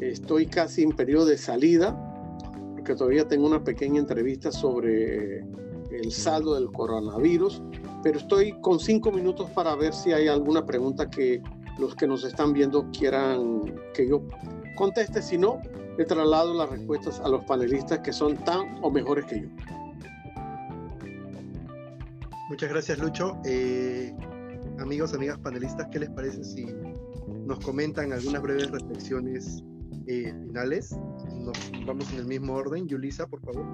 Estoy 0.00 0.46
casi 0.46 0.82
en 0.82 0.90
periodo 0.90 1.26
de 1.26 1.38
salida, 1.38 1.94
porque 2.74 2.94
todavía 2.94 3.28
tengo 3.28 3.46
una 3.46 3.62
pequeña 3.62 4.00
entrevista 4.00 4.50
sobre 4.50 5.38
el 5.90 6.12
saldo 6.12 6.54
del 6.54 6.70
coronavirus, 6.72 7.62
pero 8.02 8.18
estoy 8.18 8.52
con 8.60 8.80
cinco 8.80 9.12
minutos 9.12 9.50
para 9.50 9.74
ver 9.76 9.94
si 9.94 10.12
hay 10.12 10.28
alguna 10.28 10.66
pregunta 10.66 11.08
que 11.08 11.42
los 11.78 11.94
que 11.94 12.06
nos 12.06 12.24
están 12.24 12.52
viendo 12.52 12.90
quieran 12.90 13.62
que 13.94 14.08
yo 14.08 14.22
conteste. 14.76 15.22
Si 15.22 15.38
no, 15.38 15.60
le 15.96 16.04
traslado 16.04 16.54
las 16.54 16.68
respuestas 16.70 17.20
a 17.20 17.28
los 17.28 17.44
panelistas 17.44 18.00
que 18.00 18.12
son 18.12 18.36
tan 18.36 18.78
o 18.82 18.90
mejores 18.90 19.24
que 19.26 19.42
yo. 19.42 19.48
Muchas 22.48 22.70
gracias, 22.70 22.98
Lucho. 22.98 23.36
Eh, 23.44 24.14
amigos, 24.78 25.12
amigas 25.14 25.38
panelistas, 25.38 25.88
¿qué 25.90 25.98
les 25.98 26.10
parece 26.10 26.44
si 26.44 26.66
nos 27.44 27.58
comentan 27.58 28.12
algunas 28.12 28.40
breves 28.40 28.70
reflexiones 28.70 29.64
eh, 30.06 30.32
finales? 30.46 30.96
Nos 31.34 31.58
vamos 31.84 32.12
en 32.12 32.20
el 32.20 32.26
mismo 32.26 32.54
orden. 32.54 32.86
Yulisa, 32.86 33.26
por 33.26 33.40
favor. 33.40 33.64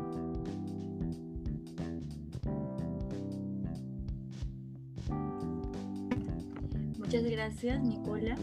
Muchas 6.99 7.25
gracias, 7.25 7.83
Nicola. 7.83 8.37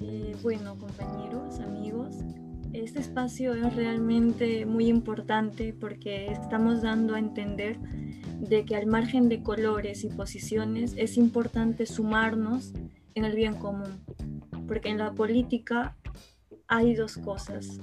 Eh, 0.00 0.34
bueno, 0.42 0.78
compañeros, 0.78 1.60
amigos, 1.60 2.16
este 2.82 3.00
espacio 3.00 3.54
es 3.54 3.74
realmente 3.74 4.66
muy 4.66 4.86
importante 4.88 5.72
porque 5.72 6.26
estamos 6.26 6.82
dando 6.82 7.14
a 7.14 7.18
entender 7.18 7.78
de 8.40 8.64
que 8.64 8.76
al 8.76 8.86
margen 8.86 9.28
de 9.28 9.42
colores 9.42 10.04
y 10.04 10.08
posiciones 10.08 10.94
es 10.96 11.16
importante 11.16 11.86
sumarnos 11.86 12.72
en 13.14 13.24
el 13.24 13.34
bien 13.34 13.54
común, 13.54 14.04
porque 14.68 14.90
en 14.90 14.98
la 14.98 15.12
política 15.12 15.96
hay 16.68 16.94
dos 16.94 17.16
cosas. 17.16 17.78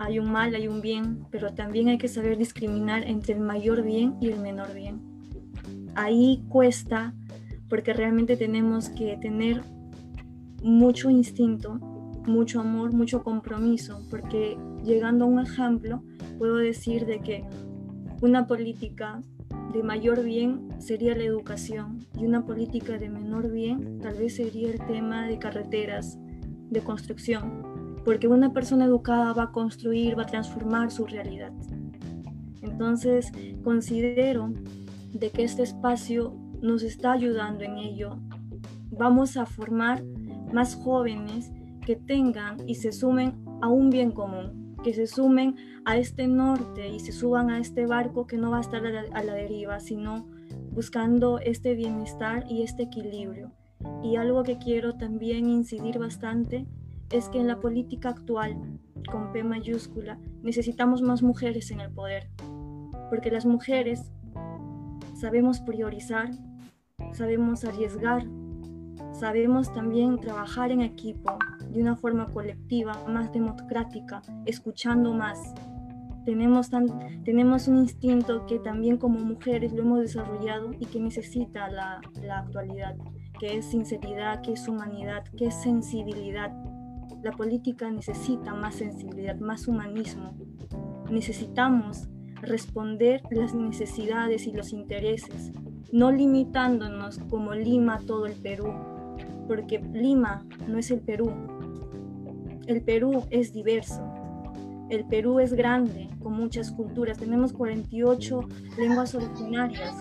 Hay 0.00 0.18
un 0.18 0.32
mal, 0.32 0.54
hay 0.54 0.66
un 0.66 0.80
bien, 0.80 1.26
pero 1.30 1.54
también 1.54 1.88
hay 1.88 1.98
que 1.98 2.08
saber 2.08 2.36
discriminar 2.36 3.04
entre 3.04 3.34
el 3.34 3.40
mayor 3.40 3.82
bien 3.82 4.16
y 4.20 4.30
el 4.30 4.40
menor 4.40 4.74
bien. 4.74 5.00
Ahí 5.94 6.44
cuesta 6.48 7.14
porque 7.68 7.92
realmente 7.92 8.36
tenemos 8.36 8.88
que 8.88 9.16
tener 9.16 9.62
mucho 10.60 11.08
instinto, 11.10 11.78
mucho 12.26 12.60
amor, 12.60 12.92
mucho 12.92 13.22
compromiso, 13.22 14.00
porque 14.10 14.56
llegando 14.82 15.24
a 15.24 15.28
un 15.28 15.40
ejemplo, 15.40 16.02
puedo 16.38 16.56
decir 16.56 17.06
de 17.06 17.20
que 17.20 17.44
una 18.20 18.46
política 18.46 19.20
de 19.72 19.82
mayor 19.82 20.22
bien 20.22 20.68
sería 20.78 21.16
la 21.16 21.24
educación 21.24 22.06
y 22.18 22.24
una 22.24 22.46
política 22.46 22.96
de 22.98 23.08
menor 23.08 23.50
bien 23.50 23.98
tal 24.00 24.14
vez 24.14 24.36
sería 24.36 24.70
el 24.70 24.78
tema 24.86 25.26
de 25.26 25.38
carreteras, 25.38 26.18
de 26.70 26.80
construcción, 26.80 27.96
porque 28.04 28.28
una 28.28 28.52
persona 28.52 28.84
educada 28.84 29.32
va 29.32 29.44
a 29.44 29.52
construir, 29.52 30.16
va 30.18 30.22
a 30.22 30.26
transformar 30.26 30.90
su 30.90 31.06
realidad. 31.06 31.52
Entonces, 32.62 33.32
considero 33.62 34.52
de 35.12 35.30
que 35.30 35.44
este 35.44 35.62
espacio 35.62 36.34
nos 36.60 36.82
está 36.82 37.12
ayudando 37.12 37.62
en 37.62 37.76
ello. 37.76 38.18
Vamos 38.90 39.36
a 39.36 39.44
formar 39.44 40.02
más 40.52 40.74
jóvenes 40.76 41.50
que 41.84 41.96
tengan 41.96 42.56
y 42.66 42.76
se 42.76 42.92
sumen 42.92 43.44
a 43.60 43.68
un 43.68 43.90
bien 43.90 44.10
común, 44.10 44.76
que 44.82 44.94
se 44.94 45.06
sumen 45.06 45.56
a 45.84 45.96
este 45.96 46.26
norte 46.26 46.88
y 46.88 47.00
se 47.00 47.12
suban 47.12 47.50
a 47.50 47.58
este 47.58 47.86
barco 47.86 48.26
que 48.26 48.36
no 48.36 48.50
va 48.50 48.58
a 48.58 48.62
estar 48.62 48.84
a 48.86 48.90
la, 48.90 49.04
a 49.12 49.22
deriva, 49.22 49.80
sino 49.80 50.26
buscando 50.72 51.38
este 51.38 51.74
bienestar 51.74 52.44
y 52.48 52.62
este 52.62 52.84
equilibrio. 52.84 53.52
Y 54.02 54.16
algo 54.16 54.42
que 54.42 54.58
quiero 54.58 54.94
también 54.94 55.48
incidir 55.48 55.98
bastante 55.98 56.66
es 57.10 57.28
que 57.28 57.38
en 57.38 57.46
la 57.46 57.60
política 57.60 58.10
actual, 58.10 58.56
con 59.10 59.32
P 59.32 59.44
mayúscula, 59.44 60.18
necesitamos 60.42 61.02
más 61.02 61.22
mujeres 61.22 61.70
en 61.70 61.80
el 61.80 61.90
poder, 61.90 62.30
porque 63.10 63.30
las 63.30 63.44
mujeres 63.44 64.10
sabemos 65.14 65.60
priorizar, 65.60 66.30
sabemos 67.12 67.64
arriesgar, 67.64 68.26
sabemos 69.12 69.72
también 69.72 70.18
trabajar 70.18 70.70
en 70.70 70.80
equipo 70.80 71.38
de 71.74 71.82
una 71.82 71.96
forma 71.96 72.26
colectiva, 72.26 72.94
más 73.08 73.32
democrática, 73.32 74.22
escuchando 74.46 75.12
más. 75.12 75.38
Tenemos, 76.24 76.70
tenemos 77.24 77.68
un 77.68 77.78
instinto 77.78 78.46
que 78.46 78.58
también 78.58 78.96
como 78.96 79.18
mujeres 79.18 79.72
lo 79.72 79.82
hemos 79.82 80.00
desarrollado 80.00 80.72
y 80.78 80.86
que 80.86 81.00
necesita 81.00 81.68
la, 81.68 82.00
la 82.22 82.38
actualidad, 82.38 82.96
que 83.38 83.58
es 83.58 83.66
sinceridad, 83.66 84.40
que 84.40 84.52
es 84.52 84.66
humanidad, 84.66 85.24
que 85.36 85.46
es 85.46 85.54
sensibilidad. 85.54 86.50
La 87.22 87.32
política 87.32 87.90
necesita 87.90 88.54
más 88.54 88.76
sensibilidad, 88.76 89.36
más 89.36 89.68
humanismo. 89.68 90.34
Necesitamos 91.10 92.08
responder 92.40 93.22
las 93.30 93.54
necesidades 93.54 94.46
y 94.46 94.52
los 94.52 94.72
intereses 94.72 95.52
no 95.94 96.10
limitándonos 96.10 97.20
como 97.30 97.54
Lima 97.54 98.00
todo 98.04 98.26
el 98.26 98.32
Perú, 98.32 98.74
porque 99.46 99.78
Lima 99.92 100.44
no 100.66 100.78
es 100.78 100.90
el 100.90 101.00
Perú. 101.00 101.32
El 102.66 102.82
Perú 102.82 103.24
es 103.30 103.52
diverso. 103.52 104.02
El 104.88 105.04
Perú 105.04 105.38
es 105.40 105.52
grande, 105.52 106.08
con 106.22 106.32
muchas 106.32 106.70
culturas. 106.70 107.18
Tenemos 107.18 107.52
48 107.52 108.40
lenguas 108.78 109.14
originarias. 109.14 109.94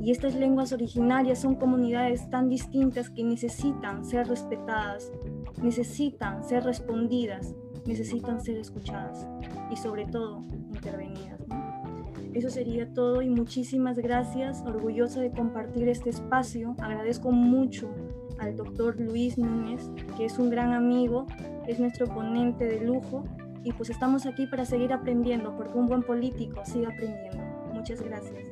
Y 0.00 0.10
estas 0.10 0.34
lenguas 0.34 0.72
originarias 0.72 1.40
son 1.40 1.54
comunidades 1.56 2.28
tan 2.30 2.48
distintas 2.48 3.10
que 3.10 3.24
necesitan 3.24 4.04
ser 4.04 4.28
respetadas, 4.28 5.12
necesitan 5.62 6.44
ser 6.44 6.64
respondidas, 6.64 7.54
necesitan 7.84 8.40
ser 8.40 8.58
escuchadas 8.58 9.26
y 9.70 9.76
sobre 9.76 10.06
todo 10.06 10.42
intervenidas. 10.72 11.40
Eso 12.34 12.50
sería 12.50 12.92
todo 12.92 13.22
y 13.22 13.28
muchísimas 13.28 13.98
gracias, 13.98 14.62
orgullosa 14.64 15.20
de 15.20 15.30
compartir 15.30 15.88
este 15.88 16.10
espacio. 16.10 16.76
Agradezco 16.78 17.32
mucho 17.32 17.88
al 18.38 18.56
doctor 18.56 18.98
Luis 19.00 19.38
Núñez, 19.38 19.90
que 20.16 20.26
es 20.26 20.38
un 20.38 20.50
gran 20.50 20.72
amigo, 20.72 21.26
es 21.66 21.78
nuestro 21.78 22.06
ponente 22.06 22.64
de 22.64 22.80
lujo 22.80 23.24
y 23.64 23.72
pues 23.72 23.90
estamos 23.90 24.26
aquí 24.26 24.46
para 24.46 24.64
seguir 24.64 24.92
aprendiendo, 24.92 25.54
porque 25.56 25.76
un 25.76 25.86
buen 25.86 26.02
político 26.02 26.62
sigue 26.64 26.86
aprendiendo. 26.86 27.42
Muchas 27.72 28.00
gracias. 28.02 28.44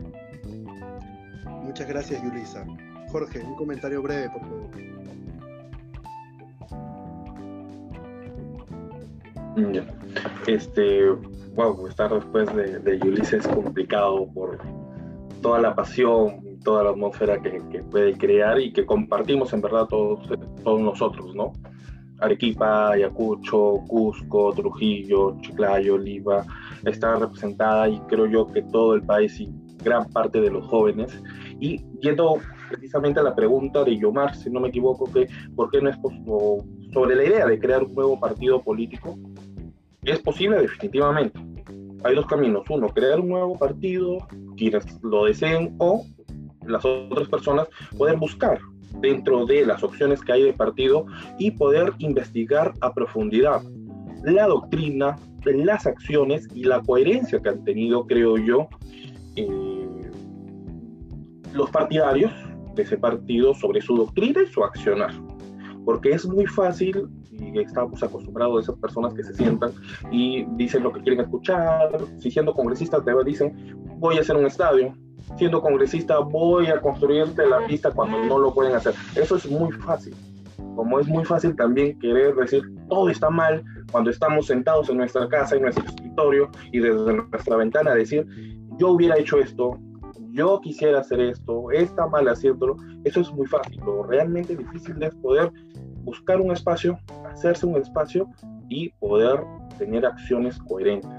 Muchas 1.62 1.88
gracias, 1.88 2.22
Yulisa. 2.22 2.64
Jorge, 3.10 3.42
un 3.42 3.54
comentario 3.56 4.02
breve, 4.02 4.30
por 4.30 4.40
favor. 4.42 4.70
Este, 10.46 11.08
wow, 11.54 11.86
estar 11.88 12.12
después 12.12 12.54
de, 12.54 12.78
de 12.78 12.98
Yulisa 12.98 13.38
es 13.38 13.48
complicado 13.48 14.28
por 14.34 14.58
toda 15.40 15.60
la 15.60 15.74
pasión, 15.74 16.45
toda 16.66 16.82
la 16.82 16.90
atmósfera 16.90 17.40
que, 17.40 17.62
que, 17.70 17.78
puede 17.84 18.12
crear 18.18 18.60
y 18.60 18.72
que 18.72 18.84
compartimos 18.84 19.52
en 19.52 19.60
verdad 19.60 19.86
todos, 19.86 20.28
todos 20.64 20.80
nosotros, 20.80 21.32
¿no? 21.36 21.52
Arequipa, 22.18 22.90
Ayacucho, 22.90 23.84
Cusco, 23.86 24.52
Trujillo, 24.52 25.36
Chiclayo, 25.43 25.94
Oliva, 25.94 26.44
está 26.84 27.14
representada 27.14 27.88
y 27.88 28.01
creo 28.09 28.26
yo 28.26 28.48
que 28.48 28.62
todo 28.62 28.94
el 28.94 29.02
país 29.02 29.38
y 29.38 29.48
gran 29.84 30.10
parte 30.10 30.40
de 30.40 30.51
los 30.51 30.66
jóvenes. 30.66 31.16
Y 31.60 31.84
yendo 32.01 32.38
precisamente 32.68 33.20
a 33.20 33.22
la 33.22 33.36
pregunta 33.36 33.84
de 33.84 33.97
Yomar, 33.97 34.34
si 34.34 34.51
no 34.51 34.59
me 34.59 34.68
equivoco, 34.68 35.05
que 35.12 35.28
por 35.55 35.70
qué 35.70 35.80
no 35.80 35.88
es 35.90 35.97
sobre 36.93 37.14
la 37.14 37.24
idea 37.24 37.47
de 37.47 37.60
crear 37.60 37.84
un 37.84 37.94
nuevo 37.94 38.18
partido 38.18 38.60
político, 38.60 39.16
es 40.02 40.18
posible 40.18 40.60
definitivamente. 40.62 41.38
Hay 42.02 42.16
dos 42.16 42.26
caminos. 42.26 42.64
Uno, 42.70 42.88
crear 42.88 43.20
un 43.20 43.28
nuevo 43.28 43.56
partido, 43.56 44.18
quienes 44.56 44.84
lo 45.05 45.26
deseen, 45.26 45.76
o 45.78 46.05
las 46.68 46.84
otras 46.84 47.28
personas 47.28 47.68
pueden 47.97 48.18
buscar 48.18 48.59
dentro 49.01 49.44
de 49.47 49.66
las 49.66 49.82
opciones 49.82 50.22
que 50.22 50.32
hay 50.32 50.43
de 50.43 50.52
partido 50.52 51.06
y 51.38 51.51
poder 51.51 51.93
investigar 51.98 52.72
a 52.80 52.93
profundidad 52.94 53.62
la 54.32 54.47
doctrina, 54.47 55.16
las 55.44 55.86
acciones 55.86 56.48
y 56.55 56.64
la 56.64 56.82
coherencia 56.82 57.40
que 57.40 57.48
han 57.48 57.64
tenido, 57.64 58.06
creo 58.06 58.36
yo, 58.36 58.68
eh, 59.36 60.10
los 61.52 61.70
partidarios 61.70 62.32
de 62.74 62.82
ese 62.82 62.98
partido 62.98 63.55
sobre 63.55 63.80
su 63.80 63.97
doctrina 63.97 64.43
y 64.43 64.47
su 64.47 64.64
accionar. 64.64 65.12
Porque 65.84 66.10
es 66.10 66.26
muy 66.26 66.47
fácil, 66.47 67.09
y 67.30 67.59
estamos 67.60 68.02
acostumbrados 68.02 68.59
a 68.59 68.60
esas 68.62 68.80
personas 68.80 69.14
que 69.14 69.22
se 69.22 69.34
sientan 69.34 69.70
y 70.10 70.44
dicen 70.56 70.82
lo 70.82 70.93
que 70.93 71.01
quieren 71.02 71.20
escuchar, 71.20 71.97
si 72.18 72.30
siendo 72.30 72.52
congresistas 72.52 73.05
te 73.05 73.12
dicen, 73.24 73.76
voy 73.98 74.18
a 74.18 74.22
hacer 74.22 74.36
un 74.36 74.47
estadio, 74.47 74.93
siendo 75.36 75.60
congresista 75.60 76.18
voy 76.18 76.66
a 76.68 76.80
construirte 76.80 77.46
la 77.46 77.66
pista 77.66 77.90
cuando 77.90 78.24
no 78.24 78.38
lo 78.38 78.54
pueden 78.54 78.74
hacer. 78.74 78.94
Eso 79.14 79.36
es 79.36 79.50
muy 79.50 79.72
fácil. 79.72 80.14
Como 80.74 81.00
es 81.00 81.06
muy 81.06 81.24
fácil 81.24 81.56
también 81.56 81.98
querer 81.98 82.34
decir 82.34 82.62
todo 82.88 83.08
está 83.08 83.30
mal 83.30 83.62
cuando 83.90 84.10
estamos 84.10 84.46
sentados 84.46 84.88
en 84.88 84.98
nuestra 84.98 85.28
casa, 85.28 85.56
en 85.56 85.62
nuestro 85.62 85.84
escritorio 85.84 86.50
y 86.72 86.80
desde 86.80 87.14
nuestra 87.14 87.56
ventana 87.56 87.94
decir 87.94 88.26
yo 88.78 88.90
hubiera 88.90 89.18
hecho 89.18 89.38
esto, 89.38 89.78
yo 90.32 90.60
quisiera 90.60 91.00
hacer 91.00 91.20
esto, 91.20 91.70
está 91.70 92.06
mal 92.06 92.28
haciéndolo. 92.28 92.76
Eso 93.04 93.20
es 93.20 93.32
muy 93.32 93.46
fácil. 93.46 93.80
Lo 93.84 94.02
realmente 94.02 94.54
difícil 94.54 95.02
es 95.02 95.14
poder 95.16 95.50
buscar 96.02 96.40
un 96.40 96.52
espacio, 96.52 96.98
hacerse 97.32 97.66
un 97.66 97.76
espacio 97.76 98.28
y 98.68 98.90
poder 99.00 99.40
tener 99.78 100.04
acciones 100.04 100.58
coherentes. 100.58 101.10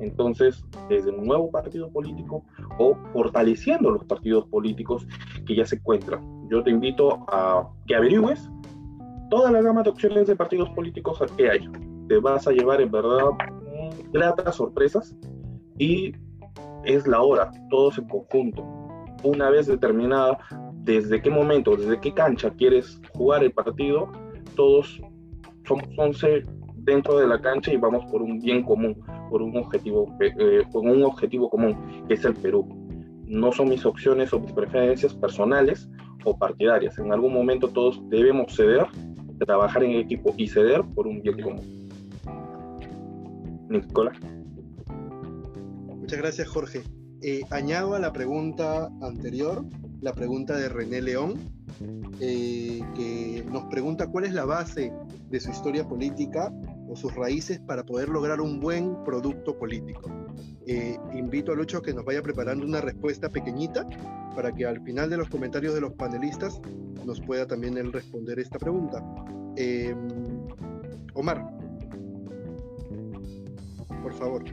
Entonces, 0.00 0.64
desde 0.88 1.10
un 1.10 1.24
nuevo 1.24 1.50
partido 1.50 1.90
político 1.90 2.44
o 2.78 2.96
fortaleciendo 3.12 3.90
los 3.90 4.04
partidos 4.04 4.46
políticos 4.48 5.06
que 5.46 5.56
ya 5.56 5.66
se 5.66 5.76
encuentran. 5.76 6.48
Yo 6.50 6.62
te 6.62 6.70
invito 6.70 7.24
a 7.28 7.68
que 7.86 7.94
averigües 7.94 8.50
toda 9.30 9.50
la 9.50 9.62
gama 9.62 9.82
de 9.82 9.90
opciones 9.90 10.26
de 10.26 10.36
partidos 10.36 10.68
políticos 10.70 11.18
que 11.36 11.50
hay. 11.50 11.68
Te 12.08 12.18
vas 12.18 12.46
a 12.46 12.52
llevar 12.52 12.80
en 12.80 12.90
verdad 12.90 13.30
gratas 14.12 14.56
sorpresas 14.56 15.16
y 15.78 16.12
es 16.84 17.06
la 17.06 17.22
hora, 17.22 17.50
todos 17.70 17.98
en 17.98 18.08
conjunto. 18.08 18.62
Una 19.22 19.50
vez 19.50 19.66
determinada 19.66 20.38
desde 20.84 21.22
qué 21.22 21.30
momento, 21.30 21.76
desde 21.76 21.98
qué 21.98 22.12
cancha 22.12 22.50
quieres 22.50 23.00
jugar 23.14 23.42
el 23.42 23.52
partido, 23.52 24.12
todos 24.54 25.00
somos 25.66 25.84
11 25.96 26.44
dentro 26.84 27.18
de 27.18 27.26
la 27.26 27.40
cancha 27.40 27.72
y 27.72 27.76
vamos 27.76 28.04
por 28.10 28.22
un 28.22 28.38
bien 28.38 28.62
común, 28.62 29.02
por 29.30 29.42
un 29.42 29.56
objetivo, 29.56 30.16
eh, 30.20 30.62
por 30.70 30.84
un 30.84 31.02
objetivo 31.02 31.48
común, 31.48 32.04
que 32.06 32.14
es 32.14 32.24
el 32.24 32.34
Perú. 32.34 32.66
No 33.26 33.52
son 33.52 33.70
mis 33.70 33.84
opciones 33.86 34.32
o 34.32 34.40
mis 34.40 34.52
preferencias 34.52 35.14
personales 35.14 35.88
o 36.24 36.36
partidarias. 36.36 36.98
En 36.98 37.12
algún 37.12 37.32
momento 37.32 37.68
todos 37.68 38.00
debemos 38.08 38.54
ceder, 38.54 38.86
trabajar 39.46 39.82
en 39.82 39.92
equipo 39.92 40.34
y 40.36 40.46
ceder 40.46 40.82
por 40.94 41.06
un 41.06 41.22
bien 41.22 41.40
común. 41.40 41.84
Nicolás. 43.68 44.18
Muchas 45.96 46.18
gracias, 46.18 46.48
Jorge. 46.48 46.82
Eh, 47.22 47.42
añado 47.50 47.94
a 47.94 47.98
la 47.98 48.12
pregunta 48.12 48.90
anterior, 49.00 49.64
la 50.02 50.12
pregunta 50.12 50.56
de 50.56 50.68
René 50.68 51.00
León, 51.00 51.34
eh, 52.20 52.80
que 52.94 53.44
nos 53.50 53.64
pregunta 53.64 54.08
cuál 54.08 54.24
es 54.24 54.34
la 54.34 54.44
base 54.44 54.92
de 55.30 55.40
su 55.40 55.50
historia 55.50 55.88
política 55.88 56.52
o 56.88 56.96
sus 56.96 57.14
raíces 57.14 57.60
para 57.60 57.84
poder 57.84 58.08
lograr 58.08 58.40
un 58.40 58.60
buen 58.60 59.02
producto 59.04 59.56
político. 59.58 60.10
Eh, 60.66 60.96
invito 61.14 61.52
a 61.52 61.54
Lucho 61.54 61.78
a 61.78 61.82
que 61.82 61.92
nos 61.92 62.04
vaya 62.04 62.22
preparando 62.22 62.64
una 62.64 62.80
respuesta 62.80 63.28
pequeñita 63.28 63.86
para 64.34 64.52
que 64.52 64.66
al 64.66 64.80
final 64.82 65.10
de 65.10 65.16
los 65.16 65.28
comentarios 65.28 65.74
de 65.74 65.80
los 65.80 65.92
panelistas 65.92 66.60
nos 67.04 67.20
pueda 67.20 67.46
también 67.46 67.76
él 67.76 67.92
responder 67.92 68.38
esta 68.38 68.58
pregunta. 68.58 69.02
Em, 69.56 70.08
Omar, 71.14 71.46
por 74.02 74.12
favor. 74.14 74.44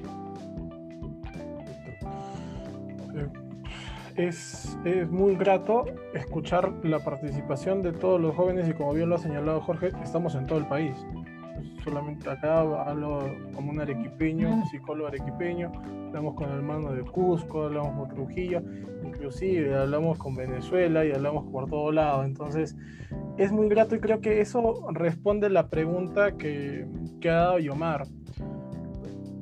Es, 4.16 4.78
es, 4.86 5.10
muy 5.10 5.36
grato 5.36 5.86
escuchar 6.14 6.74
la 6.84 7.00
participación 7.00 7.82
de 7.82 7.94
todos 7.94 8.20
los 8.20 8.36
jóvenes 8.36 8.68
y 8.70 8.74
como 8.74 8.94
bien 8.94 9.10
lo 9.10 9.16
ha 9.16 9.20
señalado 9.20 9.62
Jorge, 9.62 9.92
estamos 10.04 10.36
en 10.36 10.46
todo 10.46 10.60
el 10.60 10.68
país 10.68 10.96
solamente 11.84 12.30
acá 12.30 12.60
hablo 12.60 13.30
como 13.54 13.72
un 13.72 13.80
arequipeño, 13.80 14.66
psicólogo 14.68 15.08
arequipeño, 15.08 15.72
hablamos 16.08 16.36
con 16.36 16.50
el 16.50 16.58
hermano 16.58 16.94
de 16.94 17.04
Cusco, 17.04 17.66
hablamos 17.66 17.98
con 17.98 18.16
Trujillo, 18.16 18.62
inclusive 19.04 19.76
hablamos 19.76 20.18
con 20.18 20.36
Venezuela 20.36 21.06
y 21.06 21.12
hablamos 21.12 21.52
por 21.52 21.70
todo 21.70 21.92
lado. 21.92 22.24
Entonces, 22.24 22.76
es 23.38 23.52
muy 23.52 23.70
grato 23.70 23.96
y 23.96 24.00
creo 24.00 24.22
que 24.22 24.42
eso 24.42 24.88
responde 24.92 25.50
la 25.50 25.70
pregunta 25.70 26.38
que, 26.38 26.88
que 27.20 27.30
ha 27.30 27.36
dado 27.36 27.60
Yomar. 27.60 28.08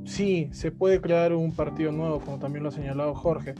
Sí, 0.05 0.49
se 0.51 0.71
puede 0.71 1.01
crear 1.01 1.33
un 1.33 1.53
partido 1.53 1.91
nuevo, 1.91 2.19
como 2.19 2.39
también 2.39 2.63
lo 2.63 2.69
ha 2.69 2.71
señalado 2.71 3.13
Jorge, 3.13 3.53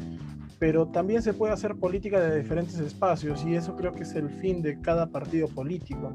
pero 0.57 0.87
también 0.87 1.21
se 1.21 1.33
puede 1.33 1.53
hacer 1.53 1.75
política 1.75 2.19
de 2.19 2.39
diferentes 2.41 2.79
espacios 2.79 3.45
y 3.45 3.55
eso 3.55 3.75
creo 3.75 3.93
que 3.93 4.03
es 4.03 4.13
el 4.15 4.29
fin 4.29 4.61
de 4.61 4.81
cada 4.81 5.07
partido 5.07 5.47
político 5.47 6.11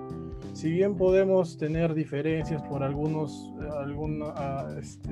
si 0.53 0.71
bien 0.71 0.97
podemos 0.97 1.57
tener 1.57 1.95
diferencias 1.95 2.63
por 2.63 2.83
algunos, 2.83 3.53
ah, 4.37 4.69
este, 4.79 5.11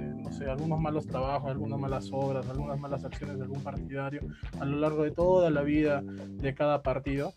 algunos 0.49 0.81
malos 0.81 1.07
trabajos, 1.07 1.51
algunas 1.51 1.79
malas 1.79 2.11
obras, 2.13 2.49
algunas 2.49 2.79
malas 2.79 3.05
acciones 3.05 3.39
de 3.39 3.45
algún 3.45 3.63
partidario 3.63 4.23
a 4.61 4.65
lo 4.65 4.79
largo 4.79 5.05
de 5.05 5.11
toda 5.11 5.51
la 5.51 5.63
vida 5.63 6.03
de 6.03 6.55
cada 6.55 6.83
partido, 6.83 7.33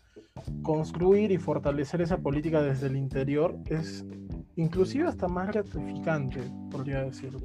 construir 0.62 1.32
y 1.32 1.38
fortalecer 1.38 2.00
esa 2.02 2.18
política 2.18 2.62
desde 2.62 2.88
el 2.88 2.96
interior 2.96 3.56
es 3.66 4.04
inclusive 4.56 5.06
hasta 5.06 5.28
más 5.28 5.48
gratificante, 5.48 6.40
podría 6.70 7.02
decirlo, 7.04 7.40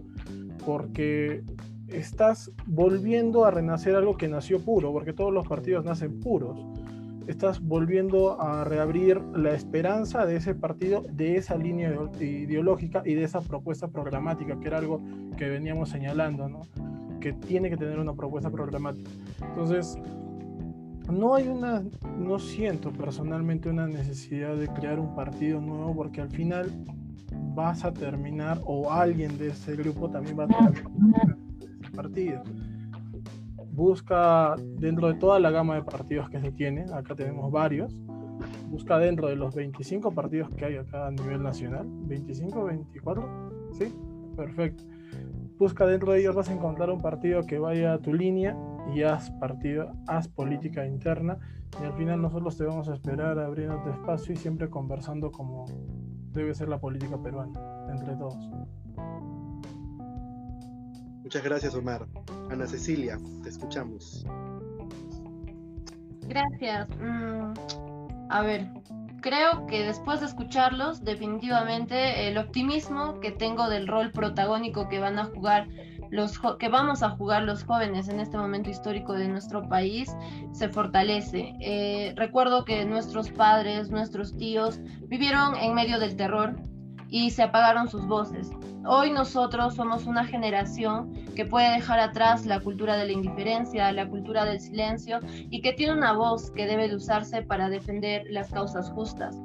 porque 0.65 1.43
estás 1.87 2.51
volviendo 2.65 3.45
a 3.45 3.51
renacer 3.51 3.95
algo 3.95 4.17
que 4.17 4.27
nació 4.27 4.63
puro, 4.63 4.91
porque 4.91 5.13
todos 5.13 5.33
los 5.33 5.47
partidos 5.47 5.83
nacen 5.83 6.19
puros 6.19 6.59
estás 7.27 7.61
volviendo 7.61 8.41
a 8.41 8.63
reabrir 8.63 9.21
la 9.35 9.53
esperanza 9.53 10.25
de 10.25 10.37
ese 10.37 10.55
partido, 10.55 11.03
de 11.11 11.37
esa 11.37 11.55
línea 11.55 11.93
ideológica 12.19 13.03
y 13.05 13.13
de 13.13 13.23
esa 13.23 13.41
propuesta 13.41 13.87
programática, 13.87 14.59
que 14.59 14.67
era 14.67 14.77
algo 14.79 15.01
que 15.37 15.49
veníamos 15.49 15.89
señalando, 15.89 16.49
¿no? 16.49 16.61
que 17.19 17.33
tiene 17.33 17.69
que 17.69 17.77
tener 17.77 17.99
una 17.99 18.13
propuesta 18.13 18.49
programática. 18.49 19.09
Entonces, 19.41 19.97
no 21.09 21.35
hay 21.35 21.47
una, 21.47 21.83
no 22.17 22.39
siento 22.39 22.91
personalmente 22.91 23.69
una 23.69 23.87
necesidad 23.87 24.55
de 24.55 24.67
crear 24.67 24.99
un 24.99 25.15
partido 25.15 25.61
nuevo 25.61 25.95
porque 25.95 26.21
al 26.21 26.29
final 26.29 26.71
vas 27.53 27.85
a 27.85 27.93
terminar, 27.93 28.59
o 28.65 28.91
alguien 28.91 29.37
de 29.37 29.49
ese 29.49 29.75
grupo 29.75 30.09
también 30.09 30.39
va 30.39 30.45
a 30.45 30.47
terminar 30.47 31.37
ese 31.81 31.91
partido. 31.95 32.43
Busca 33.71 34.55
dentro 34.77 35.07
de 35.07 35.15
toda 35.15 35.39
la 35.39 35.49
gama 35.49 35.75
de 35.75 35.83
partidos 35.83 36.29
que 36.29 36.39
se 36.39 36.51
tiene, 36.51 36.85
acá 36.93 37.15
tenemos 37.15 37.51
varios, 37.51 37.95
busca 38.69 38.97
dentro 38.97 39.27
de 39.27 39.35
los 39.35 39.55
25 39.55 40.13
partidos 40.13 40.49
que 40.51 40.65
hay 40.65 40.75
acá 40.77 41.07
a 41.07 41.11
nivel 41.11 41.41
nacional, 41.41 41.87
25, 41.87 42.65
24, 42.65 43.69
¿sí? 43.73 43.93
Perfecto. 44.35 44.83
Busca 45.57 45.85
dentro 45.85 46.13
de 46.13 46.21
ellos 46.21 46.35
vas 46.35 46.49
a 46.49 46.53
encontrar 46.53 46.89
un 46.89 47.01
partido 47.01 47.43
que 47.43 47.59
vaya 47.59 47.93
a 47.93 47.99
tu 47.99 48.13
línea 48.13 48.57
y 48.95 49.03
haz 49.03 49.29
partido, 49.31 49.91
haz 50.07 50.27
política 50.27 50.87
interna 50.87 51.37
y 51.79 51.85
al 51.85 51.93
final 51.93 52.21
nosotros 52.21 52.57
te 52.57 52.65
vamos 52.65 52.89
a 52.89 52.93
esperar 52.93 53.37
abriéndote 53.39 53.91
espacio 53.91 54.33
y 54.33 54.37
siempre 54.37 54.69
conversando 54.69 55.31
como 55.31 55.65
debe 56.33 56.53
ser 56.55 56.69
la 56.69 56.79
política 56.79 57.21
peruana, 57.21 57.59
entre 57.89 58.15
todos. 58.15 58.49
Muchas 61.31 61.45
gracias, 61.45 61.75
Omar. 61.75 62.05
Ana 62.49 62.67
Cecilia, 62.67 63.17
te 63.41 63.47
escuchamos. 63.47 64.25
Gracias. 66.27 66.89
Mm, 66.99 67.53
a 68.29 68.41
ver, 68.41 68.67
creo 69.21 69.65
que 69.65 69.85
después 69.85 70.19
de 70.19 70.25
escucharlos, 70.25 71.05
definitivamente 71.05 72.27
el 72.27 72.37
optimismo 72.37 73.21
que 73.21 73.31
tengo 73.31 73.69
del 73.69 73.87
rol 73.87 74.11
protagónico 74.11 74.89
que 74.89 74.99
van 74.99 75.19
a 75.19 75.23
jugar 75.23 75.69
los 76.09 76.37
que 76.59 76.67
vamos 76.67 77.01
a 77.01 77.11
jugar 77.11 77.43
los 77.43 77.63
jóvenes 77.63 78.09
en 78.09 78.19
este 78.19 78.37
momento 78.37 78.69
histórico 78.69 79.13
de 79.13 79.29
nuestro 79.29 79.69
país 79.69 80.13
se 80.51 80.67
fortalece. 80.67 81.53
Eh, 81.61 82.13
recuerdo 82.17 82.65
que 82.65 82.83
nuestros 82.83 83.31
padres, 83.31 83.89
nuestros 83.89 84.35
tíos 84.35 84.81
vivieron 85.07 85.55
en 85.55 85.73
medio 85.75 85.97
del 85.97 86.17
terror 86.17 86.57
y 87.11 87.29
se 87.29 87.43
apagaron 87.43 87.87
sus 87.89 88.07
voces. 88.07 88.49
Hoy 88.85 89.11
nosotros 89.11 89.75
somos 89.75 90.07
una 90.07 90.25
generación 90.25 91.13
que 91.35 91.45
puede 91.45 91.69
dejar 91.69 91.99
atrás 91.99 92.47
la 92.47 92.59
cultura 92.61 92.95
de 92.97 93.05
la 93.05 93.11
indiferencia, 93.11 93.91
la 93.91 94.09
cultura 94.09 94.45
del 94.45 94.59
silencio 94.59 95.19
y 95.51 95.61
que 95.61 95.73
tiene 95.73 95.93
una 95.93 96.13
voz 96.13 96.49
que 96.51 96.65
debe 96.65 96.87
de 96.87 96.95
usarse 96.95 97.43
para 97.43 97.69
defender 97.69 98.23
las 98.29 98.49
causas 98.49 98.89
justas. 98.89 99.37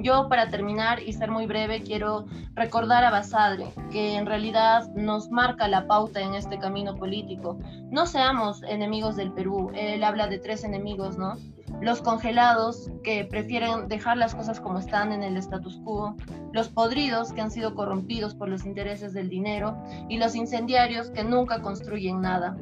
Yo, 0.00 0.28
para 0.28 0.48
terminar 0.48 1.02
y 1.02 1.12
ser 1.12 1.30
muy 1.30 1.46
breve, 1.46 1.82
quiero 1.82 2.26
recordar 2.54 3.04
a 3.04 3.10
Basadre, 3.10 3.66
que 3.90 4.16
en 4.16 4.26
realidad 4.26 4.88
nos 4.94 5.30
marca 5.30 5.68
la 5.68 5.86
pauta 5.86 6.20
en 6.20 6.34
este 6.34 6.58
camino 6.58 6.94
político. 6.94 7.58
No 7.90 8.06
seamos 8.06 8.62
enemigos 8.62 9.16
del 9.16 9.32
Perú. 9.32 9.70
Él 9.74 10.04
habla 10.04 10.28
de 10.28 10.38
tres 10.38 10.64
enemigos, 10.64 11.18
¿no? 11.18 11.36
Los 11.80 12.00
congelados, 12.00 12.90
que 13.02 13.24
prefieren 13.24 13.88
dejar 13.88 14.16
las 14.16 14.34
cosas 14.34 14.60
como 14.60 14.78
están 14.78 15.12
en 15.12 15.22
el 15.22 15.36
status 15.36 15.80
quo. 15.84 16.16
Los 16.52 16.68
podridos, 16.68 17.32
que 17.32 17.40
han 17.40 17.50
sido 17.50 17.74
corrompidos 17.74 18.34
por 18.34 18.48
los 18.48 18.64
intereses 18.64 19.12
del 19.12 19.28
dinero. 19.28 19.76
Y 20.08 20.18
los 20.18 20.34
incendiarios, 20.34 21.10
que 21.10 21.24
nunca 21.24 21.60
construyen 21.60 22.20
nada 22.20 22.56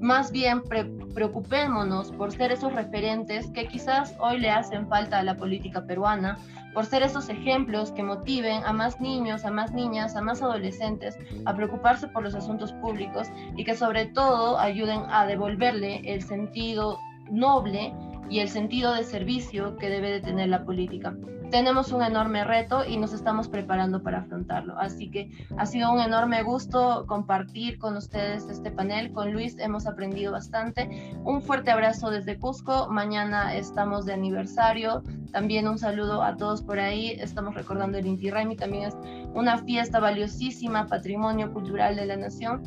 más 0.00 0.30
bien 0.30 0.62
preocupémonos 0.62 2.12
por 2.12 2.32
ser 2.32 2.52
esos 2.52 2.72
referentes 2.72 3.50
que 3.50 3.66
quizás 3.66 4.14
hoy 4.20 4.38
le 4.38 4.50
hacen 4.50 4.88
falta 4.88 5.18
a 5.18 5.22
la 5.22 5.36
política 5.36 5.84
peruana, 5.84 6.38
por 6.74 6.86
ser 6.86 7.02
esos 7.02 7.28
ejemplos 7.28 7.90
que 7.92 8.02
motiven 8.02 8.62
a 8.64 8.72
más 8.72 9.00
niños, 9.00 9.44
a 9.44 9.50
más 9.50 9.72
niñas, 9.72 10.14
a 10.16 10.20
más 10.20 10.42
adolescentes 10.42 11.18
a 11.44 11.54
preocuparse 11.54 12.08
por 12.08 12.22
los 12.22 12.34
asuntos 12.34 12.72
públicos 12.74 13.28
y 13.56 13.64
que 13.64 13.74
sobre 13.74 14.06
todo 14.06 14.58
ayuden 14.58 15.02
a 15.10 15.26
devolverle 15.26 16.02
el 16.04 16.22
sentido 16.22 16.98
noble 17.30 17.92
y 18.28 18.40
el 18.40 18.48
sentido 18.48 18.94
de 18.94 19.04
servicio 19.04 19.76
que 19.76 19.88
debe 19.88 20.10
de 20.10 20.20
tener 20.20 20.48
la 20.48 20.64
política 20.64 21.14
tenemos 21.50 21.92
un 21.92 22.02
enorme 22.02 22.44
reto 22.44 22.84
y 22.84 22.96
nos 22.96 23.12
estamos 23.12 23.48
preparando 23.48 24.02
para 24.02 24.18
afrontarlo. 24.18 24.78
Así 24.78 25.10
que 25.10 25.30
ha 25.56 25.66
sido 25.66 25.92
un 25.92 26.00
enorme 26.00 26.42
gusto 26.42 27.06
compartir 27.06 27.78
con 27.78 27.96
ustedes 27.96 28.48
este 28.48 28.70
panel. 28.70 29.12
Con 29.12 29.32
Luis 29.32 29.56
hemos 29.58 29.86
aprendido 29.86 30.32
bastante. 30.32 31.14
Un 31.24 31.42
fuerte 31.42 31.70
abrazo 31.70 32.10
desde 32.10 32.38
Cusco. 32.38 32.88
Mañana 32.90 33.54
estamos 33.54 34.04
de 34.04 34.12
aniversario. 34.12 35.02
También 35.32 35.68
un 35.68 35.78
saludo 35.78 36.22
a 36.22 36.36
todos 36.36 36.62
por 36.62 36.78
ahí. 36.78 37.10
Estamos 37.12 37.54
recordando 37.54 37.98
el 37.98 38.06
Inti 38.06 38.30
Raimi. 38.30 38.56
También 38.56 38.84
es 38.84 38.96
una 39.34 39.58
fiesta 39.58 40.00
valiosísima, 40.00 40.86
patrimonio 40.86 41.52
cultural 41.52 41.96
de 41.96 42.06
la 42.06 42.16
nación. 42.16 42.62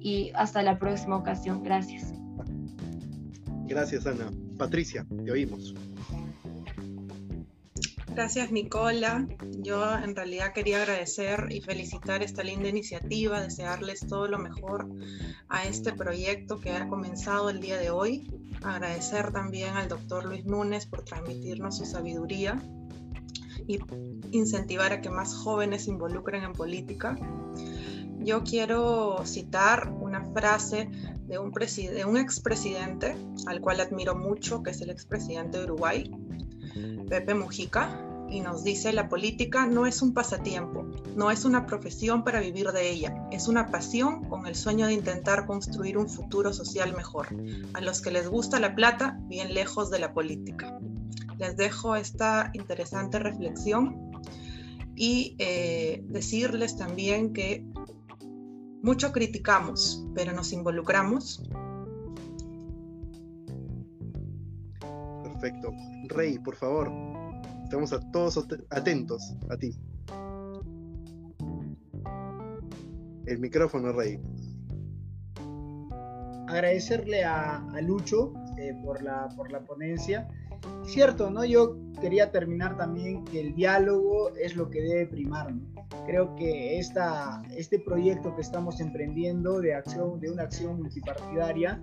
Y 0.00 0.32
hasta 0.34 0.62
la 0.62 0.78
próxima 0.78 1.16
ocasión. 1.16 1.62
Gracias. 1.62 2.23
Gracias, 3.66 4.06
Ana. 4.06 4.30
Patricia, 4.58 5.06
te 5.24 5.30
oímos. 5.30 5.74
Gracias, 8.14 8.52
Nicola. 8.52 9.26
Yo 9.58 9.92
en 9.92 10.14
realidad 10.14 10.52
quería 10.52 10.82
agradecer 10.82 11.48
y 11.50 11.60
felicitar 11.60 12.22
esta 12.22 12.44
linda 12.44 12.68
iniciativa, 12.68 13.40
desearles 13.40 14.06
todo 14.06 14.28
lo 14.28 14.38
mejor 14.38 14.88
a 15.48 15.64
este 15.64 15.92
proyecto 15.92 16.60
que 16.60 16.70
ha 16.70 16.86
comenzado 16.86 17.50
el 17.50 17.60
día 17.60 17.76
de 17.76 17.90
hoy. 17.90 18.30
Agradecer 18.62 19.32
también 19.32 19.74
al 19.74 19.88
doctor 19.88 20.26
Luis 20.26 20.44
Núñez 20.44 20.86
por 20.86 21.02
transmitirnos 21.04 21.78
su 21.78 21.86
sabiduría 21.86 22.62
y 23.66 23.80
incentivar 24.30 24.92
a 24.92 25.00
que 25.00 25.10
más 25.10 25.34
jóvenes 25.34 25.84
se 25.84 25.90
involucren 25.90 26.44
en 26.44 26.52
política. 26.52 27.16
Yo 28.24 28.42
quiero 28.42 29.22
citar 29.26 29.92
una 30.00 30.24
frase 30.32 30.88
de 31.28 31.38
un, 31.38 31.52
de 31.52 32.04
un 32.06 32.16
expresidente 32.16 33.16
al 33.46 33.60
cual 33.60 33.80
admiro 33.80 34.16
mucho, 34.16 34.62
que 34.62 34.70
es 34.70 34.80
el 34.80 34.88
expresidente 34.88 35.58
de 35.58 35.64
Uruguay, 35.64 36.10
Pepe 37.06 37.34
Mujica, 37.34 38.00
y 38.30 38.40
nos 38.40 38.64
dice, 38.64 38.94
la 38.94 39.10
política 39.10 39.66
no 39.66 39.84
es 39.86 40.00
un 40.00 40.14
pasatiempo, 40.14 40.86
no 41.14 41.30
es 41.30 41.44
una 41.44 41.66
profesión 41.66 42.24
para 42.24 42.40
vivir 42.40 42.72
de 42.72 42.90
ella, 42.90 43.14
es 43.30 43.46
una 43.46 43.70
pasión 43.70 44.24
con 44.24 44.46
el 44.46 44.54
sueño 44.54 44.86
de 44.86 44.94
intentar 44.94 45.46
construir 45.46 45.98
un 45.98 46.08
futuro 46.08 46.54
social 46.54 46.96
mejor. 46.96 47.28
A 47.74 47.82
los 47.82 48.00
que 48.00 48.10
les 48.10 48.28
gusta 48.28 48.58
la 48.58 48.74
plata, 48.74 49.18
bien 49.28 49.52
lejos 49.52 49.90
de 49.90 49.98
la 49.98 50.14
política. 50.14 50.78
Les 51.38 51.58
dejo 51.58 51.94
esta 51.94 52.50
interesante 52.54 53.18
reflexión 53.18 54.10
y 54.96 55.36
eh, 55.38 56.02
decirles 56.08 56.76
también 56.76 57.34
que 57.34 57.66
mucho 58.84 59.12
criticamos, 59.12 60.06
pero 60.14 60.32
nos 60.32 60.52
involucramos. 60.52 61.42
Perfecto. 65.22 65.72
Rey, 66.08 66.38
por 66.38 66.54
favor, 66.54 66.92
estamos 67.64 67.94
a 67.94 68.00
todos 68.12 68.46
atentos 68.68 69.34
a 69.48 69.56
ti. 69.56 69.74
El 73.26 73.38
micrófono, 73.38 73.90
Rey. 73.92 74.20
Agradecerle 76.46 77.24
a, 77.24 77.64
Lucho 77.80 78.34
eh, 78.58 78.74
por, 78.84 79.02
la, 79.02 79.28
por 79.34 79.50
la 79.50 79.60
ponencia. 79.60 80.28
Cierto, 80.84 81.30
¿no? 81.30 81.44
Yo 81.44 81.76
quería 82.00 82.30
terminar 82.30 82.76
también 82.76 83.24
que 83.24 83.40
el 83.40 83.54
diálogo 83.54 84.30
es 84.36 84.56
lo 84.56 84.68
que 84.70 84.80
debe 84.82 85.06
primar, 85.06 85.52
Creo 86.06 86.34
que 86.36 86.78
esta, 86.78 87.42
este 87.56 87.78
proyecto 87.78 88.34
que 88.34 88.42
estamos 88.42 88.80
emprendiendo 88.80 89.60
de, 89.60 89.74
acción, 89.74 90.20
de 90.20 90.30
una 90.30 90.42
acción 90.42 90.76
multipartidaria 90.78 91.80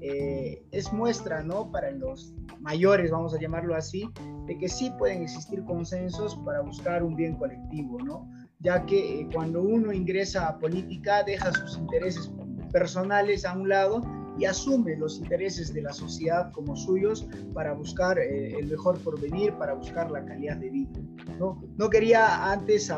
eh, 0.00 0.62
es 0.70 0.92
muestra, 0.92 1.42
¿no? 1.42 1.70
Para 1.72 1.90
los 1.90 2.34
mayores, 2.60 3.10
vamos 3.10 3.34
a 3.34 3.40
llamarlo 3.40 3.74
así, 3.74 4.08
de 4.46 4.58
que 4.58 4.68
sí 4.68 4.92
pueden 4.98 5.22
existir 5.22 5.64
consensos 5.64 6.36
para 6.44 6.60
buscar 6.60 7.02
un 7.02 7.16
bien 7.16 7.34
colectivo, 7.36 7.98
¿no? 8.04 8.30
Ya 8.60 8.84
que 8.86 9.20
eh, 9.20 9.28
cuando 9.32 9.62
uno 9.62 9.92
ingresa 9.92 10.48
a 10.48 10.58
política 10.58 11.24
deja 11.24 11.52
sus 11.52 11.76
intereses 11.76 12.30
personales 12.70 13.44
a 13.44 13.54
un 13.54 13.68
lado 13.68 14.02
y 14.38 14.44
asume 14.44 14.96
los 14.96 15.18
intereses 15.18 15.72
de 15.72 15.82
la 15.82 15.92
sociedad 15.92 16.50
como 16.52 16.76
suyos 16.76 17.26
para 17.52 17.72
buscar 17.72 18.18
eh, 18.18 18.56
el 18.58 18.66
mejor 18.66 18.98
porvenir, 18.98 19.52
para 19.54 19.74
buscar 19.74 20.10
la 20.10 20.24
calidad 20.24 20.56
de 20.56 20.70
vida. 20.70 21.00
No, 21.38 21.62
no 21.76 21.90
quería 21.90 22.50
antes, 22.50 22.92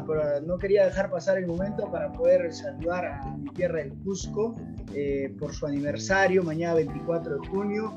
no 0.46 0.58
quería 0.58 0.86
dejar 0.86 1.10
pasar 1.10 1.38
el 1.38 1.46
momento 1.46 1.90
para 1.90 2.12
poder 2.12 2.52
saludar 2.52 3.06
a 3.06 3.36
mi 3.36 3.50
tierra 3.50 3.78
del 3.78 3.94
Cusco 4.04 4.54
eh, 4.94 5.34
por 5.38 5.52
su 5.52 5.66
aniversario, 5.66 6.42
mañana 6.42 6.74
24 6.74 7.38
de 7.38 7.48
junio. 7.48 7.92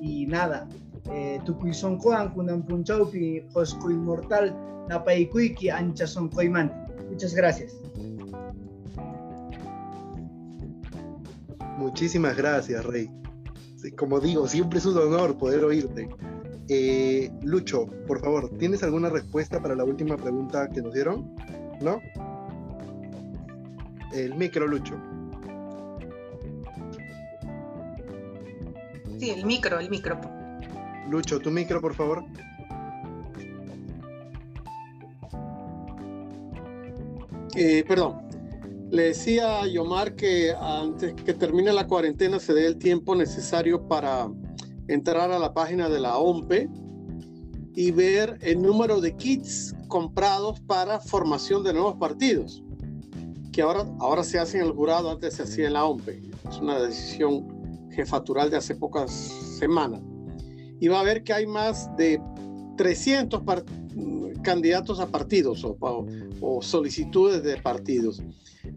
Y 0.00 0.26
nada, 0.26 0.66
eh, 1.12 1.40
Tukuison 1.44 1.98
Juan, 1.98 2.32
Punchaupi, 2.32 3.44
Josco 3.52 3.90
Inmortal, 3.90 4.54
Napaikuiki, 4.88 5.68
Anchason 5.68 6.28
Koiman. 6.28 6.72
Muchas 7.10 7.34
gracias. 7.34 7.76
Muchísimas 11.80 12.36
gracias, 12.36 12.84
Rey. 12.84 13.10
Como 13.96 14.20
digo, 14.20 14.46
siempre 14.46 14.78
es 14.78 14.84
un 14.84 14.98
honor 14.98 15.38
poder 15.38 15.64
oírte. 15.64 16.10
Eh, 16.68 17.32
Lucho, 17.42 17.86
por 18.06 18.20
favor, 18.20 18.50
¿tienes 18.58 18.82
alguna 18.82 19.08
respuesta 19.08 19.62
para 19.62 19.74
la 19.74 19.84
última 19.84 20.18
pregunta 20.18 20.68
que 20.68 20.82
nos 20.82 20.92
dieron? 20.92 21.34
¿No? 21.80 21.98
El 24.12 24.34
micro, 24.34 24.66
Lucho. 24.66 24.94
Sí, 29.18 29.30
el 29.30 29.46
micro, 29.46 29.80
el 29.80 29.88
micro. 29.88 30.20
Lucho, 31.08 31.40
tu 31.40 31.50
micro, 31.50 31.80
por 31.80 31.94
favor. 31.94 32.22
Eh, 37.56 37.82
perdón. 37.88 38.29
Le 38.90 39.04
decía 39.04 39.60
a 39.60 39.66
Yomar 39.68 40.16
que 40.16 40.52
antes 40.60 41.14
que 41.14 41.32
termine 41.32 41.72
la 41.72 41.86
cuarentena 41.86 42.40
se 42.40 42.52
dé 42.52 42.66
el 42.66 42.76
tiempo 42.76 43.14
necesario 43.14 43.86
para 43.86 44.28
entrar 44.88 45.30
a 45.30 45.38
la 45.38 45.54
página 45.54 45.88
de 45.88 46.00
la 46.00 46.18
OMPE 46.18 46.68
y 47.76 47.92
ver 47.92 48.36
el 48.40 48.60
número 48.60 49.00
de 49.00 49.16
kits 49.16 49.76
comprados 49.86 50.58
para 50.62 50.98
formación 50.98 51.62
de 51.62 51.72
nuevos 51.72 51.94
partidos, 51.98 52.64
que 53.52 53.62
ahora, 53.62 53.86
ahora 54.00 54.24
se 54.24 54.40
hace 54.40 54.58
en 54.58 54.64
el 54.64 54.72
jurado, 54.72 55.08
antes 55.08 55.34
se 55.34 55.44
hacía 55.44 55.68
en 55.68 55.74
la 55.74 55.84
OMPE. 55.84 56.22
Es 56.50 56.58
una 56.58 56.80
decisión 56.80 57.46
jefatural 57.92 58.50
de 58.50 58.56
hace 58.56 58.74
pocas 58.74 59.12
semanas. 59.12 60.02
Y 60.80 60.88
va 60.88 60.98
a 60.98 61.04
ver 61.04 61.22
que 61.22 61.32
hay 61.32 61.46
más 61.46 61.88
de 61.96 62.20
300 62.76 63.40
candidatos 64.42 64.98
a 64.98 65.06
partidos 65.06 65.64
o, 65.64 65.76
o 66.40 66.60
solicitudes 66.60 67.44
de 67.44 67.56
partidos. 67.58 68.20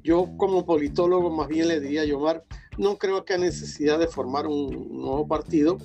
Yo 0.04 0.30
como 0.38 0.66
politólogo 0.66 1.30
más 1.30 1.48
bien 1.48 1.68
le 1.68 1.80
diría 1.80 2.02
a 2.02 2.06
Yomar, 2.06 2.46
no 2.78 2.98
creo 2.98 3.26
que 3.26 3.34
haya 3.34 3.46
necesidad 3.46 4.00
de 4.00 4.08
formar 4.08 4.48
un 4.48 5.02
nuevo 5.02 5.28
partido, 5.28 5.78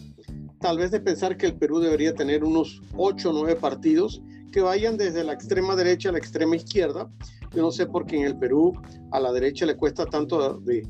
tal 0.60 0.78
vez 0.78 0.90
de 0.90 1.00
pensar 1.00 1.36
que 1.36 1.46
el 1.46 1.56
Perú 1.56 1.80
debería 1.80 2.14
tener 2.14 2.44
unos 2.44 2.82
8 2.96 3.30
o 3.30 3.32
9 3.32 3.56
partidos 3.56 4.22
que 4.52 4.60
vayan 4.60 4.96
desde 4.96 5.24
la 5.24 5.32
extrema 5.32 5.76
derecha 5.76 6.08
a 6.08 6.12
la 6.12 6.18
extrema 6.18 6.56
izquierda. 6.56 7.10
Yo 7.54 7.62
no 7.62 7.70
sé 7.70 7.86
por 7.86 8.06
qué 8.06 8.16
en 8.16 8.24
el 8.24 8.38
Perú 8.38 8.72
a 9.12 9.20
la 9.20 9.32
derecha 9.32 9.66
le 9.66 9.76
cuesta 9.76 10.06
tanto 10.06 10.58
de 10.60 10.86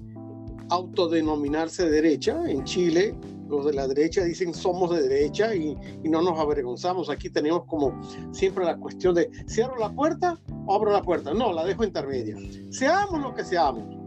autodenominarse 0.70 1.88
derecha. 1.88 2.42
En 2.48 2.64
Chile 2.64 3.14
los 3.48 3.66
de 3.66 3.72
la 3.72 3.88
derecha 3.88 4.24
dicen 4.24 4.54
somos 4.54 4.90
de 4.90 5.08
derecha 5.08 5.54
y, 5.54 5.76
y, 6.02 6.08
no 6.08 6.22
nos 6.22 6.38
avergonzamos. 6.38 7.10
Aquí 7.10 7.30
tenemos 7.30 7.64
como 7.64 8.00
siempre 8.32 8.64
la 8.64 8.76
cuestión 8.76 9.14
de 9.14 9.30
cierro 9.48 9.76
la 9.78 9.90
puerta 9.90 10.38
o 10.66 10.74
abro 10.74 10.92
la 10.92 11.02
puerta. 11.02 11.32
No, 11.32 11.52
la 11.52 11.64
dejo 11.64 11.84
intermedia. 11.84 12.36
Seamos 12.70 13.20
lo 13.20 13.34
que 13.34 13.44
seamos. 13.44 13.98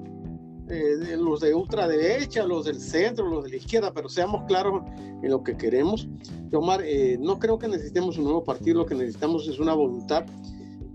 Eh, 0.72 1.18
los 1.18 1.41
de 1.41 1.53
ultraderecha, 1.53 2.45
los 2.45 2.63
del 2.63 2.80
centro, 2.80 3.27
los 3.27 3.43
de 3.43 3.49
la 3.49 3.55
izquierda, 3.57 3.93
pero 3.93 4.07
seamos 4.07 4.45
claros 4.47 4.84
en 5.22 5.30
lo 5.30 5.43
que 5.43 5.57
queremos. 5.57 6.07
Omar, 6.53 6.81
eh, 6.85 7.18
no 7.19 7.39
creo 7.39 7.59
que 7.59 7.68
necesitemos 7.68 8.18
un 8.18 8.23
nuevo 8.23 8.45
partido, 8.45 8.77
lo 8.77 8.85
que 8.85 8.95
necesitamos 8.95 9.49
es 9.49 9.59
una 9.59 9.73
voluntad 9.73 10.23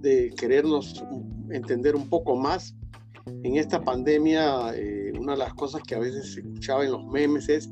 de 0.01 0.33
querernos 0.35 1.05
entender 1.51 1.95
un 1.95 2.09
poco 2.09 2.37
más. 2.37 2.75
En 3.43 3.57
esta 3.57 3.83
pandemia, 3.83 4.75
eh, 4.75 5.13
una 5.19 5.33
de 5.33 5.39
las 5.39 5.53
cosas 5.53 5.83
que 5.83 5.95
a 5.95 5.99
veces 5.99 6.33
se 6.33 6.41
escuchaba 6.41 6.83
en 6.83 6.93
los 6.93 7.05
memes 7.05 7.47
es, 7.51 7.69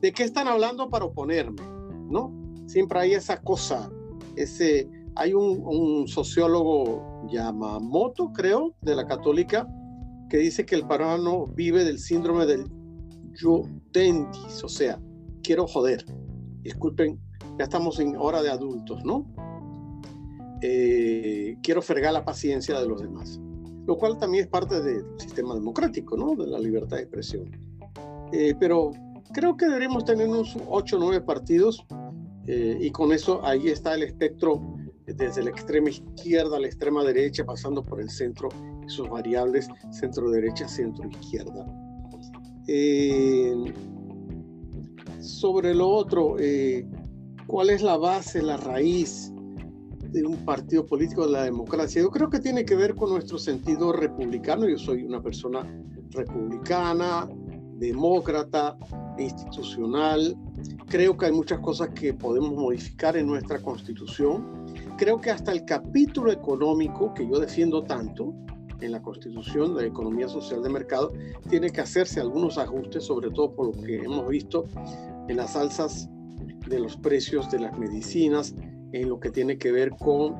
¿de 0.00 0.12
qué 0.12 0.22
están 0.24 0.48
hablando 0.48 0.88
para 0.88 1.04
oponerme? 1.04 1.62
¿No? 2.08 2.32
Siempre 2.66 2.98
hay 3.00 3.14
esa 3.14 3.40
cosa, 3.40 3.90
ese, 4.36 4.88
hay 5.14 5.34
un, 5.34 5.62
un 5.64 6.08
sociólogo 6.08 7.26
Yamamoto, 7.28 8.32
creo, 8.32 8.74
de 8.82 8.94
la 8.94 9.06
católica, 9.06 9.68
que 10.28 10.38
dice 10.38 10.66
que 10.66 10.74
el 10.74 10.86
peruano 10.86 11.46
vive 11.46 11.84
del 11.84 11.98
síndrome 11.98 12.46
del 12.46 12.66
yo 13.32 13.62
dentis, 13.92 14.64
o 14.64 14.68
sea, 14.68 15.00
quiero 15.42 15.66
joder. 15.66 16.04
Disculpen, 16.62 17.20
ya 17.58 17.64
estamos 17.64 18.00
en 18.00 18.16
hora 18.16 18.42
de 18.42 18.50
adultos, 18.50 19.04
¿no? 19.04 19.26
Eh, 20.62 21.56
quiero 21.62 21.82
fregar 21.82 22.12
la 22.12 22.24
paciencia 22.24 22.80
de 22.80 22.88
los 22.88 23.02
demás, 23.02 23.38
lo 23.86 23.96
cual 23.96 24.18
también 24.18 24.44
es 24.44 24.50
parte 24.50 24.80
del 24.80 25.04
sistema 25.18 25.54
democrático, 25.54 26.16
¿no? 26.16 26.34
De 26.34 26.46
la 26.46 26.58
libertad 26.58 26.96
de 26.96 27.02
expresión. 27.02 27.50
Eh, 28.32 28.54
pero 28.58 28.90
creo 29.36 29.54
que 29.54 29.66
deberíamos 29.66 30.06
tener 30.06 30.28
unos 30.28 30.56
8 30.66 30.96
o 30.96 30.98
9 30.98 31.20
partidos 31.20 31.84
eh, 32.46 32.78
y 32.80 32.90
con 32.90 33.12
eso 33.12 33.44
ahí 33.44 33.68
está 33.68 33.94
el 33.94 34.02
espectro 34.02 34.78
desde 35.04 35.42
la 35.42 35.50
extrema 35.50 35.90
izquierda 35.90 36.56
a 36.56 36.60
la 36.60 36.66
extrema 36.66 37.04
derecha, 37.04 37.44
pasando 37.44 37.84
por 37.84 38.00
el 38.00 38.08
centro 38.08 38.48
sus 38.86 39.10
variables 39.10 39.68
centro-derecha, 39.92 40.66
centro-izquierda. 40.66 41.66
Eh, 42.66 43.54
sobre 45.20 45.74
lo 45.74 45.90
otro, 45.90 46.36
eh, 46.38 46.88
¿cuál 47.46 47.68
es 47.68 47.82
la 47.82 47.98
base, 47.98 48.40
la 48.42 48.56
raíz 48.56 49.30
de 50.12 50.24
un 50.24 50.36
partido 50.46 50.86
político 50.86 51.26
de 51.26 51.32
la 51.32 51.44
democracia? 51.44 52.00
Yo 52.00 52.10
creo 52.10 52.30
que 52.30 52.40
tiene 52.40 52.64
que 52.64 52.74
ver 52.74 52.94
con 52.94 53.10
nuestro 53.10 53.36
sentido 53.36 53.92
republicano. 53.92 54.66
Yo 54.66 54.78
soy 54.78 55.04
una 55.04 55.22
persona 55.22 55.60
republicana, 56.12 57.28
demócrata, 57.78 58.76
institucional. 59.18 60.36
Creo 60.88 61.16
que 61.16 61.26
hay 61.26 61.32
muchas 61.32 61.60
cosas 61.60 61.90
que 61.90 62.14
podemos 62.14 62.52
modificar 62.52 63.16
en 63.16 63.26
nuestra 63.26 63.60
constitución. 63.60 64.66
Creo 64.96 65.20
que 65.20 65.30
hasta 65.30 65.52
el 65.52 65.64
capítulo 65.64 66.32
económico 66.32 67.12
que 67.14 67.26
yo 67.26 67.38
defiendo 67.38 67.82
tanto, 67.84 68.34
en 68.80 68.92
la 68.92 69.00
constitución 69.00 69.74
de 69.74 69.82
la 69.82 69.88
economía 69.88 70.28
social 70.28 70.62
de 70.62 70.68
mercado, 70.68 71.12
tiene 71.48 71.70
que 71.70 71.80
hacerse 71.80 72.20
algunos 72.20 72.58
ajustes, 72.58 73.04
sobre 73.04 73.30
todo 73.30 73.54
por 73.54 73.74
lo 73.74 73.82
que 73.82 73.96
hemos 73.96 74.28
visto 74.28 74.64
en 75.28 75.38
las 75.38 75.56
alzas 75.56 76.10
de 76.68 76.80
los 76.80 76.96
precios 76.96 77.50
de 77.50 77.60
las 77.60 77.78
medicinas, 77.78 78.54
en 78.92 79.08
lo 79.08 79.18
que 79.18 79.30
tiene 79.30 79.56
que 79.56 79.72
ver 79.72 79.90
con 79.90 80.34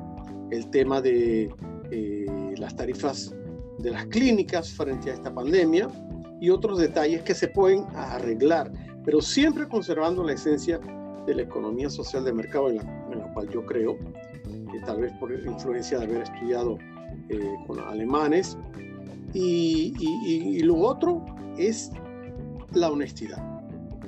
el 0.51 0.69
tema 0.69 1.01
de 1.01 1.49
eh, 1.91 2.53
las 2.57 2.75
tarifas 2.75 3.33
de 3.79 3.91
las 3.91 4.05
clínicas 4.07 4.71
frente 4.71 5.11
a 5.11 5.13
esta 5.15 5.33
pandemia 5.33 5.89
y 6.39 6.49
otros 6.49 6.79
detalles 6.79 7.23
que 7.23 7.33
se 7.33 7.47
pueden 7.47 7.85
arreglar, 7.95 8.71
pero 9.03 9.21
siempre 9.21 9.67
conservando 9.67 10.23
la 10.23 10.33
esencia 10.33 10.79
de 11.25 11.35
la 11.35 11.41
economía 11.41 11.89
social 11.89 12.23
de 12.23 12.33
mercado 12.33 12.69
en 12.69 12.77
la, 12.77 12.83
en 13.11 13.19
la 13.19 13.33
cual 13.33 13.49
yo 13.49 13.65
creo, 13.65 13.97
que 14.71 14.79
tal 14.85 15.01
vez 15.01 15.11
por 15.19 15.31
influencia 15.31 15.99
de 15.99 16.05
haber 16.05 16.21
estudiado 16.23 16.77
eh, 17.29 17.55
con 17.65 17.79
alemanes. 17.79 18.57
Y, 19.33 19.93
y, 19.99 20.59
lo 20.61 20.77
otro 20.77 21.25
es 21.57 21.91
la 22.73 22.89
honestidad. 22.89 23.37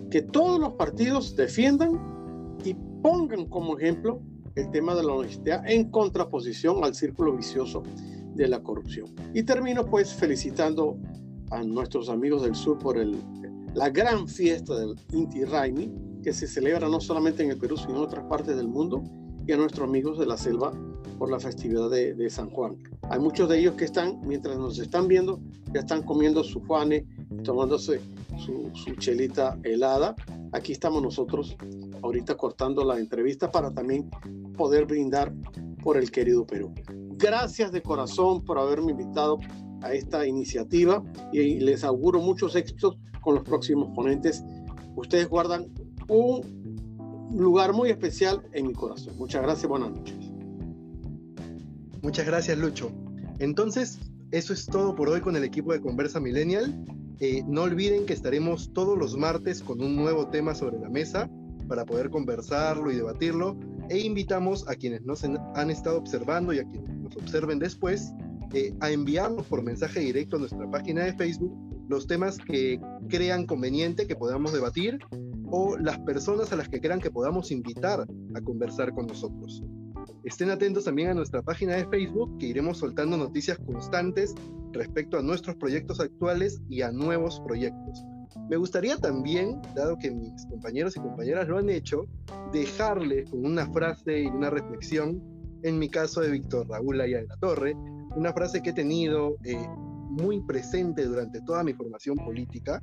Que 0.09 0.21
todos 0.21 0.59
los 0.59 0.73
partidos 0.73 1.35
defiendan 1.35 2.57
y 2.63 2.73
pongan 3.03 3.45
como 3.45 3.77
ejemplo 3.77 4.21
el 4.55 4.71
tema 4.71 4.95
de 4.95 5.03
la 5.03 5.13
honestidad 5.13 5.69
en 5.69 5.91
contraposición 5.91 6.83
al 6.83 6.95
círculo 6.95 7.35
vicioso 7.35 7.83
de 8.35 8.47
la 8.47 8.63
corrupción. 8.63 9.07
Y 9.33 9.43
termino 9.43 9.85
pues 9.85 10.13
felicitando 10.13 10.97
a 11.51 11.63
nuestros 11.63 12.09
amigos 12.09 12.43
del 12.43 12.55
sur 12.55 12.77
por 12.77 12.97
el, 12.97 13.17
la 13.73 13.89
gran 13.89 14.27
fiesta 14.27 14.77
del 14.77 14.95
Inti 15.11 15.45
Raimi, 15.45 15.91
que 16.23 16.33
se 16.33 16.47
celebra 16.47 16.87
no 16.89 16.99
solamente 16.99 17.43
en 17.43 17.51
el 17.51 17.57
Perú, 17.57 17.77
sino 17.77 17.97
en 17.97 18.03
otras 18.03 18.25
partes 18.25 18.55
del 18.55 18.67
mundo, 18.67 19.03
y 19.47 19.51
a 19.51 19.57
nuestros 19.57 19.87
amigos 19.87 20.19
de 20.19 20.25
la 20.25 20.37
selva 20.37 20.71
por 21.17 21.31
la 21.31 21.39
festividad 21.39 21.89
de, 21.89 22.29
San 22.29 22.49
Juan. 22.49 22.77
Hay 23.09 23.19
muchos 23.19 23.49
de 23.49 23.59
ellos 23.59 23.75
que 23.75 23.85
están, 23.85 24.21
mientras 24.25 24.57
nos 24.57 24.79
están 24.79 25.07
viendo, 25.07 25.39
ya 25.73 25.81
están 25.81 26.03
comiendo 26.03 26.43
su 26.43 26.61
juane, 26.61 27.05
tomándose 27.43 27.99
su, 28.37 28.69
su 28.73 28.95
chelita 28.95 29.57
helada. 29.63 30.15
Aquí 30.51 30.71
estamos 30.71 31.01
nosotros 31.01 31.57
ahorita 32.01 32.35
cortando 32.37 32.85
la 32.85 32.99
entrevista 32.99 33.51
para 33.51 33.73
también 33.73 34.09
poder 34.55 34.85
brindar 34.85 35.33
por 35.83 35.97
el 35.97 36.11
querido 36.11 36.45
Perú. 36.45 36.73
Gracias 37.17 37.71
de 37.71 37.81
corazón 37.81 38.45
por 38.45 38.57
haberme 38.57 38.91
invitado 38.91 39.39
a 39.81 39.93
esta 39.93 40.25
iniciativa 40.27 41.03
y 41.31 41.59
les 41.59 41.83
auguro 41.83 42.19
muchos 42.19 42.55
éxitos 42.55 42.97
con 43.21 43.35
los 43.35 43.43
próximos 43.43 43.89
ponentes. 43.95 44.43
Ustedes 44.95 45.27
guardan 45.29 45.67
un 46.07 47.29
lugar 47.35 47.73
muy 47.73 47.89
especial 47.89 48.41
en 48.53 48.67
mi 48.67 48.73
corazón. 48.73 49.15
Muchas 49.17 49.43
gracias, 49.43 49.69
buenas 49.69 49.91
noches. 49.91 50.15
Muchas 52.01 52.25
gracias, 52.25 52.57
Lucho. 52.57 52.91
Entonces, 53.39 53.99
eso 54.31 54.53
es 54.53 54.65
todo 54.65 54.95
por 54.95 55.09
hoy 55.09 55.21
con 55.21 55.35
el 55.35 55.43
equipo 55.43 55.73
de 55.73 55.81
Conversa 55.81 56.19
Millennial. 56.19 56.85
Eh, 57.19 57.43
no 57.47 57.63
olviden 57.63 58.05
que 58.05 58.13
estaremos 58.13 58.71
todos 58.73 58.97
los 58.97 59.17
martes 59.17 59.61
con 59.61 59.81
un 59.81 59.95
nuevo 59.95 60.27
tema 60.27 60.55
sobre 60.55 60.79
la 60.79 60.89
mesa 60.89 61.29
para 61.67 61.85
poder 61.85 62.09
conversarlo 62.09 62.91
y 62.91 62.95
debatirlo. 62.95 63.57
E 63.89 63.99
invitamos 63.99 64.67
a 64.67 64.75
quienes 64.75 65.03
nos 65.03 65.23
han 65.23 65.69
estado 65.69 65.97
observando 65.97 66.53
y 66.53 66.59
a 66.59 66.63
quienes 66.63 66.95
nos 66.97 67.15
observen 67.17 67.59
después 67.59 68.13
eh, 68.53 68.73
a 68.79 68.91
enviarnos 68.91 69.45
por 69.47 69.63
mensaje 69.63 69.99
directo 69.99 70.37
a 70.37 70.39
nuestra 70.39 70.69
página 70.69 71.03
de 71.03 71.13
Facebook 71.13 71.69
los 71.89 72.05
temas 72.05 72.37
que 72.37 72.79
crean 73.09 73.45
conveniente 73.45 74.05
que 74.05 74.15
podamos 74.15 74.53
debatir 74.53 74.99
o 75.49 75.75
las 75.77 75.99
personas 75.99 76.53
a 76.53 76.55
las 76.55 76.69
que 76.69 76.79
crean 76.79 76.99
que 76.99 77.09
podamos 77.09 77.51
invitar 77.51 78.05
a 78.35 78.41
conversar 78.41 78.93
con 78.93 79.07
nosotros. 79.07 79.63
Estén 80.23 80.51
atentos 80.51 80.85
también 80.85 81.09
a 81.09 81.13
nuestra 81.15 81.41
página 81.41 81.75
de 81.75 81.87
Facebook, 81.87 82.37
que 82.37 82.47
iremos 82.47 82.77
soltando 82.77 83.17
noticias 83.17 83.57
constantes 83.57 84.35
respecto 84.71 85.17
a 85.17 85.23
nuestros 85.23 85.55
proyectos 85.55 85.99
actuales 85.99 86.61
y 86.69 86.83
a 86.83 86.91
nuevos 86.91 87.41
proyectos. 87.41 88.03
Me 88.49 88.57
gustaría 88.57 88.97
también, 88.97 89.59
dado 89.75 89.97
que 89.97 90.11
mis 90.11 90.45
compañeros 90.45 90.95
y 90.95 90.99
compañeras 90.99 91.47
lo 91.47 91.57
han 91.57 91.69
hecho, 91.69 92.05
dejarles 92.51 93.29
con 93.31 93.45
una 93.45 93.65
frase 93.71 94.23
y 94.23 94.27
una 94.27 94.51
reflexión, 94.51 95.21
en 95.63 95.79
mi 95.79 95.89
caso 95.89 96.21
de 96.21 96.29
Víctor 96.31 96.67
Raúl 96.69 97.01
Aya 97.01 97.17
de 97.17 97.27
la 97.27 97.37
Torre, 97.37 97.75
una 98.15 98.33
frase 98.33 98.61
que 98.61 98.71
he 98.71 98.73
tenido 98.73 99.37
eh, 99.43 99.67
muy 100.09 100.41
presente 100.41 101.05
durante 101.05 101.41
toda 101.41 101.63
mi 101.63 101.73
formación 101.73 102.17
política, 102.17 102.79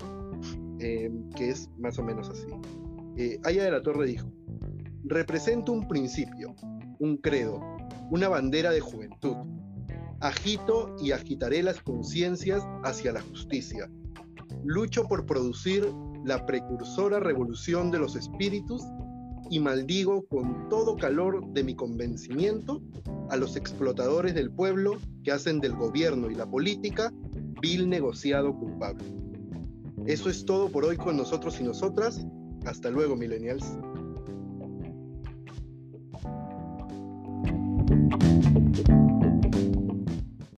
eh, 0.78 1.10
que 1.34 1.50
es 1.50 1.68
más 1.78 1.98
o 1.98 2.04
menos 2.04 2.30
así. 2.30 2.46
Eh, 3.16 3.38
Aya 3.44 3.64
de 3.64 3.70
la 3.70 3.82
Torre 3.82 4.06
dijo, 4.06 4.30
represento 5.04 5.72
un 5.72 5.88
principio, 5.88 6.54
un 6.98 7.16
credo, 7.16 7.60
una 8.10 8.28
bandera 8.28 8.70
de 8.70 8.80
juventud, 8.80 9.36
agito 10.20 10.94
y 11.02 11.12
agitaré 11.12 11.62
las 11.62 11.80
conciencias 11.80 12.62
hacia 12.84 13.12
la 13.12 13.20
justicia. 13.20 13.90
Lucho 14.64 15.04
por 15.04 15.26
producir 15.26 15.92
la 16.24 16.44
precursora 16.44 17.20
revolución 17.20 17.90
de 17.90 17.98
los 17.98 18.16
espíritus 18.16 18.82
y 19.50 19.60
maldigo 19.60 20.26
con 20.26 20.68
todo 20.68 20.96
calor 20.96 21.46
de 21.52 21.64
mi 21.64 21.74
convencimiento 21.74 22.82
a 23.30 23.36
los 23.36 23.56
explotadores 23.56 24.34
del 24.34 24.50
pueblo 24.50 24.98
que 25.24 25.32
hacen 25.32 25.60
del 25.60 25.74
gobierno 25.74 26.30
y 26.30 26.34
la 26.34 26.46
política 26.46 27.12
vil 27.60 27.88
negociado 27.88 28.54
culpable. 28.56 29.04
Eso 30.06 30.30
es 30.30 30.44
todo 30.44 30.68
por 30.68 30.84
hoy 30.84 30.96
con 30.96 31.16
nosotros 31.16 31.60
y 31.60 31.64
nosotras. 31.64 32.26
Hasta 32.64 32.90
luego, 32.90 33.16
millennials. 33.16 33.76